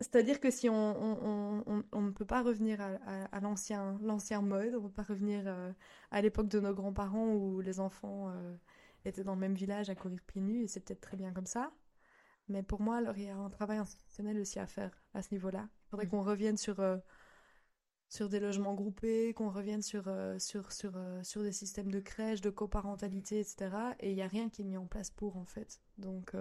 c'est-à-dire 0.00 0.40
que 0.40 0.50
si 0.50 0.68
on, 0.68 0.74
on, 0.74 1.84
on- 1.92 2.02
ne 2.02 2.10
peut 2.10 2.26
pas 2.26 2.42
revenir 2.42 2.80
à, 2.80 2.90
à- 3.06 3.24
à 3.36 3.40
l'ancien, 3.40 3.98
l'ancien 4.02 4.42
mode, 4.42 4.74
on 4.74 4.82
ne 4.82 4.88
peut 4.88 4.92
pas 4.94 5.02
revenir 5.04 5.42
euh, 5.46 5.72
à 6.10 6.20
l'époque 6.22 6.48
de 6.48 6.60
nos 6.60 6.74
grands-parents 6.74 7.32
où 7.34 7.60
les 7.60 7.80
enfants 7.80 8.30
euh, 8.30 8.56
étaient 9.04 9.24
dans 9.24 9.34
le 9.34 9.40
même 9.40 9.54
village 9.54 9.88
à 9.90 9.94
courir 9.94 10.20
pieds 10.26 10.42
nus, 10.42 10.64
et 10.64 10.68
c'est 10.68 10.80
peut-être 10.80 11.00
très 11.00 11.16
bien 11.16 11.32
comme 11.32 11.46
ça. 11.46 11.72
Mais 12.48 12.62
pour 12.62 12.80
moi, 12.82 12.96
alors, 12.98 13.16
il 13.18 13.24
y 13.24 13.30
a 13.30 13.36
un 13.36 13.50
travail 13.50 13.78
institutionnel 13.78 14.40
aussi 14.40 14.58
à 14.60 14.66
faire 14.66 14.92
à 15.14 15.22
ce 15.22 15.32
niveau-là. 15.34 15.68
Il 15.86 15.90
faudrait 15.90 16.06
Mm. 16.06 16.10
qu'on 16.10 16.22
revienne 16.22 16.56
sur, 16.58 16.80
euh, 16.80 16.98
sur 18.08 18.28
des 18.28 18.40
logements 18.40 18.74
groupés, 18.74 19.32
qu'on 19.34 19.50
revienne 19.50 19.82
sur, 19.82 20.08
sur, 20.38 20.72
sur, 20.72 20.92
sur 21.22 21.42
des 21.42 21.52
systèmes 21.52 21.90
de 21.90 22.00
crèche, 22.00 22.40
de 22.40 22.50
coparentalité, 22.50 23.40
etc. 23.40 23.94
Et 24.00 24.10
il 24.10 24.14
n'y 24.16 24.22
a 24.22 24.28
rien 24.28 24.48
qui 24.48 24.62
est 24.62 24.64
mis 24.64 24.76
en 24.76 24.86
place 24.86 25.10
pour, 25.10 25.36
en 25.36 25.44
fait. 25.44 25.80
Donc, 25.98 26.34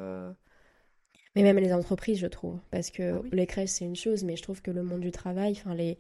Mais 1.36 1.44
même 1.44 1.58
les 1.58 1.74
entreprises, 1.74 2.18
je 2.20 2.28
trouve. 2.28 2.60
Parce 2.72 2.92
que 2.92 3.14
Ah 3.16 3.20
oui. 3.24 3.30
les 3.34 3.46
crèches, 3.46 3.70
c'est 3.72 3.86
une 3.86 3.96
chose, 3.96 4.24
mais 4.24 4.36
je 4.36 4.44
trouve 4.44 4.62
que 4.62 4.72
le 4.72 4.84
monde 4.84 5.02
du 5.02 5.12
travail, 5.12 5.52
enfin, 5.54 5.74
les... 5.76 5.98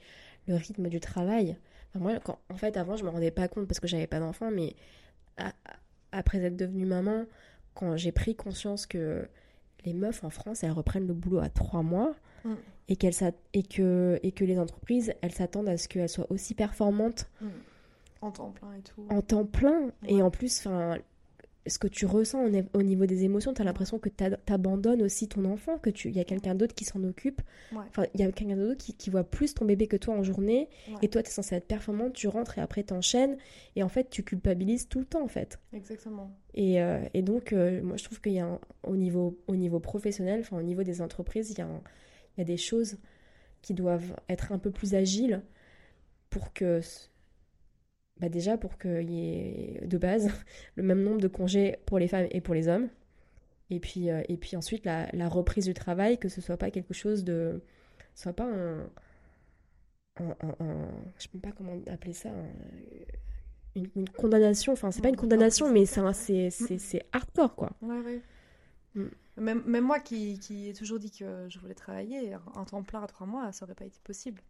le 0.47 0.55
rythme 0.55 0.87
du 0.87 0.99
travail. 0.99 1.57
Enfin, 1.89 1.99
moi, 1.99 2.19
quand... 2.23 2.39
en 2.49 2.55
fait, 2.55 2.77
avant, 2.77 2.95
je 2.95 3.03
me 3.03 3.09
rendais 3.09 3.31
pas 3.31 3.47
compte 3.47 3.67
parce 3.67 3.79
que 3.79 3.87
j'avais 3.87 4.07
pas 4.07 4.19
d'enfant, 4.19 4.49
mais 4.51 4.75
après 6.11 6.39
être 6.43 6.55
devenue 6.55 6.85
maman, 6.85 7.25
quand 7.73 7.97
j'ai 7.97 8.11
pris 8.11 8.35
conscience 8.35 8.85
que 8.85 9.27
les 9.83 9.93
meufs 9.93 10.23
en 10.23 10.29
France, 10.29 10.63
elles 10.63 10.71
reprennent 10.71 11.07
le 11.07 11.13
boulot 11.13 11.39
à 11.39 11.49
trois 11.49 11.83
mois 11.83 12.15
Mm. 12.45 12.53
et, 12.89 12.95
qu'elles 12.95 13.15
et, 13.53 13.63
que... 13.63 14.19
et 14.21 14.31
que 14.31 14.45
les 14.45 14.59
entreprises, 14.59 15.13
elles 15.23 15.31
s'attendent 15.31 15.67
à 15.67 15.77
ce 15.77 15.87
qu'elles 15.87 16.07
soient 16.07 16.31
aussi 16.31 16.53
performantes 16.53 17.27
hmm, 17.41 17.47
en 18.21 18.29
temps 18.29 18.51
plein 18.51 18.73
et 18.75 18.81
tout. 18.83 19.03
en 19.09 19.21
temps 19.23 19.45
plein. 19.45 19.89
Et 20.07 20.21
en 20.21 20.29
plus, 20.29 20.59
enfin, 20.59 20.99
ce 21.67 21.79
que 21.79 21.87
tu 21.87 22.05
ressens 22.05 22.43
au 22.45 22.49
ni- 22.49 22.63
au 22.73 22.83
niveau 22.83 23.05
des 23.05 23.23
émotions, 23.23 23.53
tu 23.53 23.61
as 23.61 23.65
l'impression 23.65 23.97
que 23.99 24.09
tu 24.09 24.23
abandonnes 24.47 25.01
aussi 25.01 25.27
ton 25.27 25.45
enfant, 25.45 25.77
que 25.79 25.89
tu 25.89 26.09
il 26.09 26.15
y 26.15 26.19
a 26.19 26.23
quelqu'un 26.23 26.53
d'autre 26.55 26.75
qui 26.75 26.85
s'en 26.85 27.03
occupe. 27.03 27.41
Ouais. 27.71 27.79
Enfin, 27.89 28.05
il 28.13 28.19
y 28.19 28.23
a 28.23 28.31
quelqu'un 28.31 28.55
d'autre 28.55 28.77
qui, 28.83 28.93
qui 28.93 29.09
voit 29.09 29.23
plus 29.23 29.53
ton 29.55 29.65
bébé 29.65 29.87
que 29.87 29.97
toi 29.97 30.13
en 30.15 30.21
journée. 30.23 30.69
Ouais. 30.89 30.95
Et 31.01 31.07
toi, 31.07 31.23
tu 31.23 31.29
es 31.29 31.31
censé 31.31 31.55
être 31.55 31.65
performante, 31.67 32.13
tu 32.13 32.27
rentres 32.27 32.57
et 32.57 32.61
après 32.61 32.83
t'enchaînes. 32.83 33.37
Et 33.75 33.81
en 33.83 33.89
fait, 33.89 34.09
tu 34.09 34.23
culpabilises 34.23 34.87
tout 34.87 34.99
le 34.99 35.05
temps, 35.05 35.23
en 35.23 35.27
fait. 35.27 35.59
Exactement. 35.73 36.31
Et, 36.53 36.81
euh, 36.81 36.99
et 37.13 37.21
donc, 37.23 37.51
euh, 37.51 37.81
moi, 37.81 37.97
je 37.97 38.03
trouve 38.03 38.21
qu'il 38.21 38.33
y 38.33 38.39
a 38.39 38.45
un- 38.45 38.59
au, 38.83 38.95
niveau, 38.95 39.39
au 39.47 39.55
niveau 39.55 39.79
professionnel, 39.79 40.41
enfin, 40.41 40.57
au 40.57 40.63
niveau 40.63 40.83
des 40.83 41.01
entreprises, 41.01 41.49
il 41.51 41.57
y, 41.57 41.61
a 41.61 41.65
un- 41.65 41.81
il 42.37 42.39
y 42.39 42.41
a 42.41 42.45
des 42.45 42.57
choses 42.57 42.97
qui 43.61 43.73
doivent 43.73 44.15
être 44.29 44.51
un 44.51 44.59
peu 44.59 44.69
plus 44.69 44.93
agiles 44.93 45.41
pour 46.29 46.53
que, 46.53 46.79
bah 48.19 48.29
déjà, 48.29 48.57
pour 48.57 48.77
qu'il 48.77 49.09
y 49.11 49.19
ait 49.79 49.81
de 49.85 49.97
base 49.97 50.29
le 50.75 50.83
même 50.83 51.03
nombre 51.03 51.21
de 51.21 51.27
congés 51.27 51.77
pour 51.85 51.99
les 51.99 52.07
femmes 52.07 52.27
et 52.31 52.41
pour 52.41 52.53
les 52.55 52.67
hommes. 52.67 52.89
Et 53.71 53.79
puis, 53.79 54.09
euh, 54.11 54.21
et 54.29 54.37
puis 54.37 54.55
ensuite, 54.57 54.85
la, 54.85 55.09
la 55.13 55.27
reprise 55.29 55.65
du 55.65 55.73
travail, 55.73 56.17
que 56.19 56.29
ce 56.29 56.41
soit 56.41 56.57
pas 56.57 56.71
quelque 56.71 56.93
chose 56.93 57.23
de. 57.23 57.61
soit 58.15 58.33
pas 58.33 58.45
un. 58.45 58.89
un, 60.17 60.35
un- 60.41 60.55
un- 60.65 60.89
je 61.17 61.23
sais 61.23 61.29
même 61.33 61.41
pas 61.41 61.51
comment 61.51 61.77
appeler 61.87 62.13
ça. 62.13 62.29
un- 62.29 62.53
une, 63.75 63.89
une 63.95 64.09
condamnation. 64.09 64.73
Enfin, 64.73 64.91
c'est 64.91 65.01
pas 65.01 65.09
une 65.09 65.15
condamnation, 65.17 65.71
mais 65.71 65.85
c'est 65.85 66.49
c'est 66.49 67.03
hardcore, 67.11 67.55
quoi. 67.55 67.71
Ouais, 67.81 67.99
ouais. 67.99 68.21
Mm. 68.95 69.05
Même, 69.37 69.63
même 69.65 69.83
moi 69.83 69.99
qui, 69.99 70.39
qui 70.39 70.69
ai 70.69 70.73
toujours 70.73 70.97
dit 70.99 71.11
que 71.11 71.47
je 71.49 71.59
voulais 71.59 71.73
travailler, 71.73 72.33
un 72.55 72.63
temps 72.63 72.83
plein 72.83 73.03
à 73.03 73.07
trois 73.07 73.27
mois, 73.27 73.51
ça 73.51 73.65
aurait 73.65 73.75
pas 73.75 73.85
été 73.85 73.99
possible. 74.03 74.41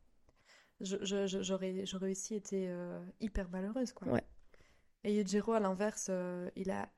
J'aurais 0.81 1.85
j'aurais 1.85 2.11
aussi 2.11 2.35
été 2.35 2.67
euh, 2.67 2.99
hyper 3.21 3.49
malheureuse, 3.49 3.93
quoi. 3.93 4.07
Ouais. 4.09 4.23
Et 5.03 5.15
Yujiro, 5.15 5.53
à 5.53 5.59
l'inverse, 5.59 6.07
euh, 6.09 6.49
il 6.55 6.69
a 6.71 6.89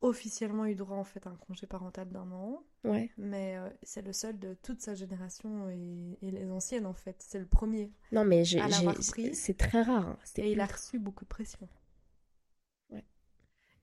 officiellement 0.00 0.66
eu 0.66 0.74
droit 0.74 0.96
en 0.98 1.04
fait 1.04 1.26
à 1.26 1.30
un 1.30 1.36
congé 1.36 1.66
parental 1.66 2.10
d'un 2.10 2.30
an, 2.32 2.62
Ouais. 2.84 3.10
mais 3.16 3.56
euh, 3.56 3.70
c'est 3.82 4.02
le 4.02 4.12
seul 4.12 4.38
de 4.38 4.52
toute 4.62 4.82
sa 4.82 4.94
génération 4.94 5.70
et, 5.70 6.18
et 6.20 6.30
les 6.30 6.50
anciennes 6.50 6.84
en 6.84 6.92
fait. 6.92 7.16
C'est 7.26 7.38
le 7.38 7.46
premier. 7.46 7.90
Non, 8.12 8.24
mais 8.26 8.44
j'ai, 8.44 8.60
c'est 9.32 9.56
très 9.56 9.82
rare. 9.82 10.06
hein. 10.08 10.18
Et 10.36 10.52
il 10.52 10.60
a 10.60 10.66
reçu 10.66 10.98
beaucoup 10.98 11.24
de 11.24 11.30
pression. 11.30 11.66
Ouais. 12.90 13.04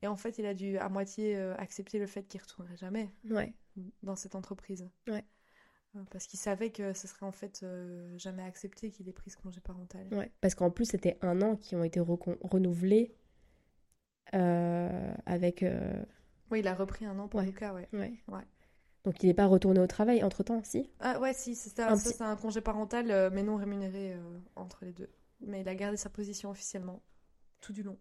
Et 0.04 0.08
en 0.08 0.16
fait, 0.18 0.38
il 0.38 0.46
a 0.46 0.54
dû 0.54 0.78
à 0.78 0.90
moitié 0.90 1.36
accepter 1.58 1.98
le 1.98 2.06
fait 2.06 2.24
qu'il 2.28 2.42
retournerait 2.42 2.78
jamais 2.78 3.12
Ouais. 3.32 3.56
dans 4.04 4.16
cette 4.16 4.36
entreprise. 4.36 4.88
Ouais. 5.08 5.26
Euh, 5.96 6.00
Parce 6.12 6.26
qu'il 6.28 6.40
savait 6.40 6.70
que 6.72 6.94
ce 6.94 7.08
serait 7.08 7.26
en 7.26 7.32
fait 7.32 7.62
euh, 7.64 8.18
jamais 8.18 8.44
accepté 8.44 8.92
qu'il 8.92 9.10
ait 9.10 9.14
pris 9.14 9.30
ce 9.32 9.38
congé 9.38 9.60
parental. 9.60 10.08
Ouais, 10.12 10.32
parce 10.42 10.56
qu'en 10.56 10.72
plus, 10.72 10.86
c'était 10.86 11.18
un 11.22 11.42
an 11.42 11.56
qui 11.56 11.76
ont 11.76 11.84
été 11.84 12.00
renouvelés 12.00 13.14
euh, 14.34 15.14
avec. 15.26 15.64
euh, 15.64 16.04
Oui, 16.50 16.60
il 16.60 16.68
a 16.68 16.74
repris 16.76 17.06
un 17.06 17.18
an 17.20 17.28
pour 17.28 17.40
Ouais. 17.42 17.46
Lucas, 17.46 17.74
ouais. 17.74 17.88
ouais. 17.94 18.14
Ouais. 18.28 18.44
Donc, 19.04 19.22
il 19.24 19.28
n'est 19.28 19.34
pas 19.34 19.48
retourné 19.48 19.80
au 19.80 19.88
travail 19.88 20.24
entre-temps, 20.24 20.62
si? 20.64 20.90
Ah 21.00 21.20
ouais, 21.20 21.34
si, 21.34 21.56
c'est 21.56 21.76
ça, 21.76 21.90
Un 21.90 21.96
ça, 21.98 22.10
petit- 22.10 22.18
c'est 22.18 22.24
un 22.24 22.36
congé 22.36 22.62
parental, 22.62 23.32
mais 23.34 23.44
non 23.44 23.56
rémunéré 23.58 24.16
entre 24.56 24.86
les 24.86 24.94
deux. 24.94 25.10
Mais 25.42 25.62
il 25.62 25.68
a 25.68 25.76
gardé 25.76 25.98
sa 25.98 26.10
position 26.10 26.52
officiellement, 26.52 27.02
tout 27.62 27.74
du 27.74 27.82
long. 27.84 27.98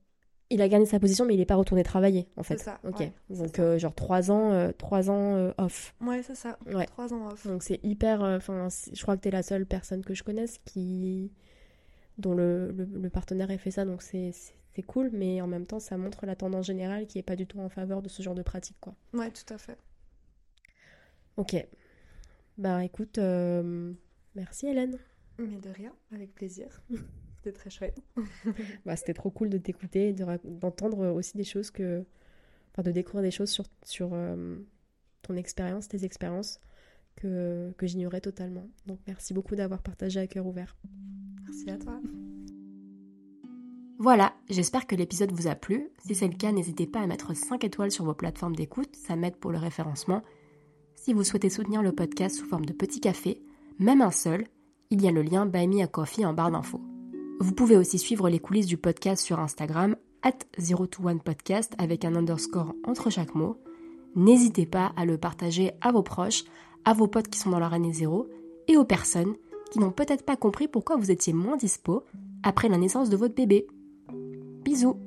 Il 0.52 0.60
a 0.62 0.68
gagné 0.68 0.85
sa 0.85 0.98
position, 0.98 1.24
mais 1.24 1.35
il 1.35 1.39
n'est 1.39 1.47
pas 1.47 1.55
retourné 1.55 1.85
travailler, 1.85 2.27
en 2.36 2.43
fait. 2.43 2.59
C'est 2.59 2.64
ça, 2.64 2.81
Ok. 2.82 2.98
ouais, 2.98 3.12
Donc, 3.28 3.56
ça. 3.56 3.62
euh, 3.62 3.78
genre 3.78 3.94
trois 3.94 4.32
ans, 4.32 4.51
euh, 4.52 4.72
ans 5.09 5.36
euh, 5.36 5.52
off. 5.59 5.94
Ouais, 6.01 6.22
c'est 6.24 6.35
ça. 6.35 6.59
Ouais. 6.66 6.86
Trois 6.86 7.14
ans 7.14 7.28
off. 7.28 7.47
Donc, 7.47 7.62
c'est 7.62 7.78
hyper. 7.85 8.22
euh, 8.24 8.36
Enfin, 8.39 8.66
je 8.93 9.01
crois 9.01 9.16
que 9.16 9.22
tu 9.22 9.28
es 9.28 9.31
la 9.31 9.44
seule 9.44 9.64
personne 9.64 10.05
que 10.05 10.12
je 10.12 10.24
connaisse 10.24 10.59
qui. 10.64 11.31
dont 12.18 12.35
le, 12.35 12.72
le, 12.72 12.85
le 12.85 13.10
partenaire 13.10 13.51
ait 13.52 13.59
fait 13.59 13.70
ça. 13.70 13.85
Donc, 13.85 14.02
c'est 14.02 14.32
cool, 14.89 15.10
mais 15.12 15.40
en 15.40 15.47
même 15.47 15.66
temps, 15.66 15.78
ça 15.78 15.97
montre 15.97 16.27
la 16.27 16.35
tendance 16.35 16.66
générale 16.66 17.06
qui 17.06 17.18
est 17.18 17.22
pas 17.22 17.36
du 17.36 17.47
tout 17.47 17.60
en 17.60 17.68
faveur 17.68 18.02
de 18.02 18.09
ce 18.09 18.20
genre 18.22 18.35
de 18.35 18.43
pratique, 18.43 18.77
quoi. 18.81 18.94
Ouais, 19.14 19.31
tout 19.31 19.55
à 19.55 19.59
fait. 19.59 19.77
Ok. 21.36 21.55
Bah, 22.59 22.82
écoute, 22.85 23.18
merci 24.35 24.66
Hélène. 24.66 24.98
Mais 25.39 25.59
de 25.60 25.70
rien, 25.70 25.93
avec 26.12 26.35
plaisir. 26.35 26.82
C'était 27.42 27.56
très 27.56 27.70
chouette. 27.70 28.02
Bah, 28.84 28.96
c'était 28.96 29.14
trop 29.14 29.30
cool 29.30 29.48
de 29.48 29.58
t'écouter, 29.58 30.12
de 30.12 30.24
d'entendre 30.44 31.08
aussi 31.08 31.36
des 31.36 31.44
choses 31.44 31.70
que. 31.70 32.04
Enfin, 32.72 32.82
de 32.82 32.92
découvrir 32.92 33.22
des 33.22 33.30
choses 33.30 33.50
sur, 33.50 33.64
sur 33.82 34.10
euh, 34.12 34.56
ton 35.22 35.34
expérience, 35.34 35.88
tes 35.88 36.04
expériences, 36.04 36.60
que, 37.16 37.72
que 37.76 37.86
j'ignorais 37.86 38.20
totalement. 38.20 38.68
Donc, 38.86 39.00
merci 39.08 39.34
beaucoup 39.34 39.56
d'avoir 39.56 39.82
partagé 39.82 40.20
à 40.20 40.26
cœur 40.28 40.46
ouvert. 40.46 40.76
Merci 41.44 41.68
à 41.70 41.78
toi. 41.78 42.00
Voilà, 43.98 44.34
j'espère 44.48 44.86
que 44.86 44.94
l'épisode 44.94 45.32
vous 45.32 45.48
a 45.48 45.54
plu. 45.54 45.90
Si 45.98 46.14
c'est 46.14 46.28
le 46.28 46.36
cas, 46.36 46.52
n'hésitez 46.52 46.86
pas 46.86 47.00
à 47.00 47.06
mettre 47.06 47.34
5 47.34 47.64
étoiles 47.64 47.90
sur 47.90 48.04
vos 48.04 48.14
plateformes 48.14 48.54
d'écoute, 48.54 48.94
ça 48.94 49.16
m'aide 49.16 49.36
pour 49.36 49.50
le 49.50 49.58
référencement. 49.58 50.22
Si 50.94 51.12
vous 51.12 51.24
souhaitez 51.24 51.50
soutenir 51.50 51.82
le 51.82 51.92
podcast 51.92 52.36
sous 52.36 52.46
forme 52.46 52.66
de 52.66 52.72
petit 52.72 53.00
café, 53.00 53.42
même 53.78 54.00
un 54.00 54.10
seul, 54.10 54.46
il 54.90 55.02
y 55.02 55.08
a 55.08 55.10
le 55.10 55.22
lien 55.22 55.44
Buy 55.44 55.66
Me 55.66 55.82
a 55.82 55.86
Coffee 55.86 56.24
en 56.24 56.32
barre 56.32 56.50
d'infos. 56.50 56.80
Vous 57.40 57.52
pouvez 57.52 57.78
aussi 57.78 57.98
suivre 57.98 58.28
les 58.28 58.38
coulisses 58.38 58.66
du 58.66 58.76
podcast 58.76 59.24
sur 59.24 59.40
Instagram, 59.40 59.96
at 60.22 60.36
021podcast 60.58 61.72
avec 61.78 62.04
un 62.04 62.14
underscore 62.14 62.74
entre 62.84 63.08
chaque 63.08 63.34
mot. 63.34 63.56
N'hésitez 64.14 64.66
pas 64.66 64.92
à 64.94 65.06
le 65.06 65.16
partager 65.16 65.72
à 65.80 65.90
vos 65.90 66.02
proches, 66.02 66.44
à 66.84 66.92
vos 66.92 67.06
potes 67.06 67.28
qui 67.28 67.38
sont 67.38 67.48
dans 67.48 67.58
leur 67.58 67.72
année 67.72 67.94
zéro 67.94 68.28
et 68.68 68.76
aux 68.76 68.84
personnes 68.84 69.36
qui 69.72 69.78
n'ont 69.78 69.90
peut-être 69.90 70.26
pas 70.26 70.36
compris 70.36 70.68
pourquoi 70.68 70.96
vous 70.96 71.10
étiez 71.10 71.32
moins 71.32 71.56
dispo 71.56 72.04
après 72.42 72.68
la 72.68 72.76
naissance 72.76 73.08
de 73.08 73.16
votre 73.16 73.34
bébé. 73.34 73.66
Bisous 74.62 74.98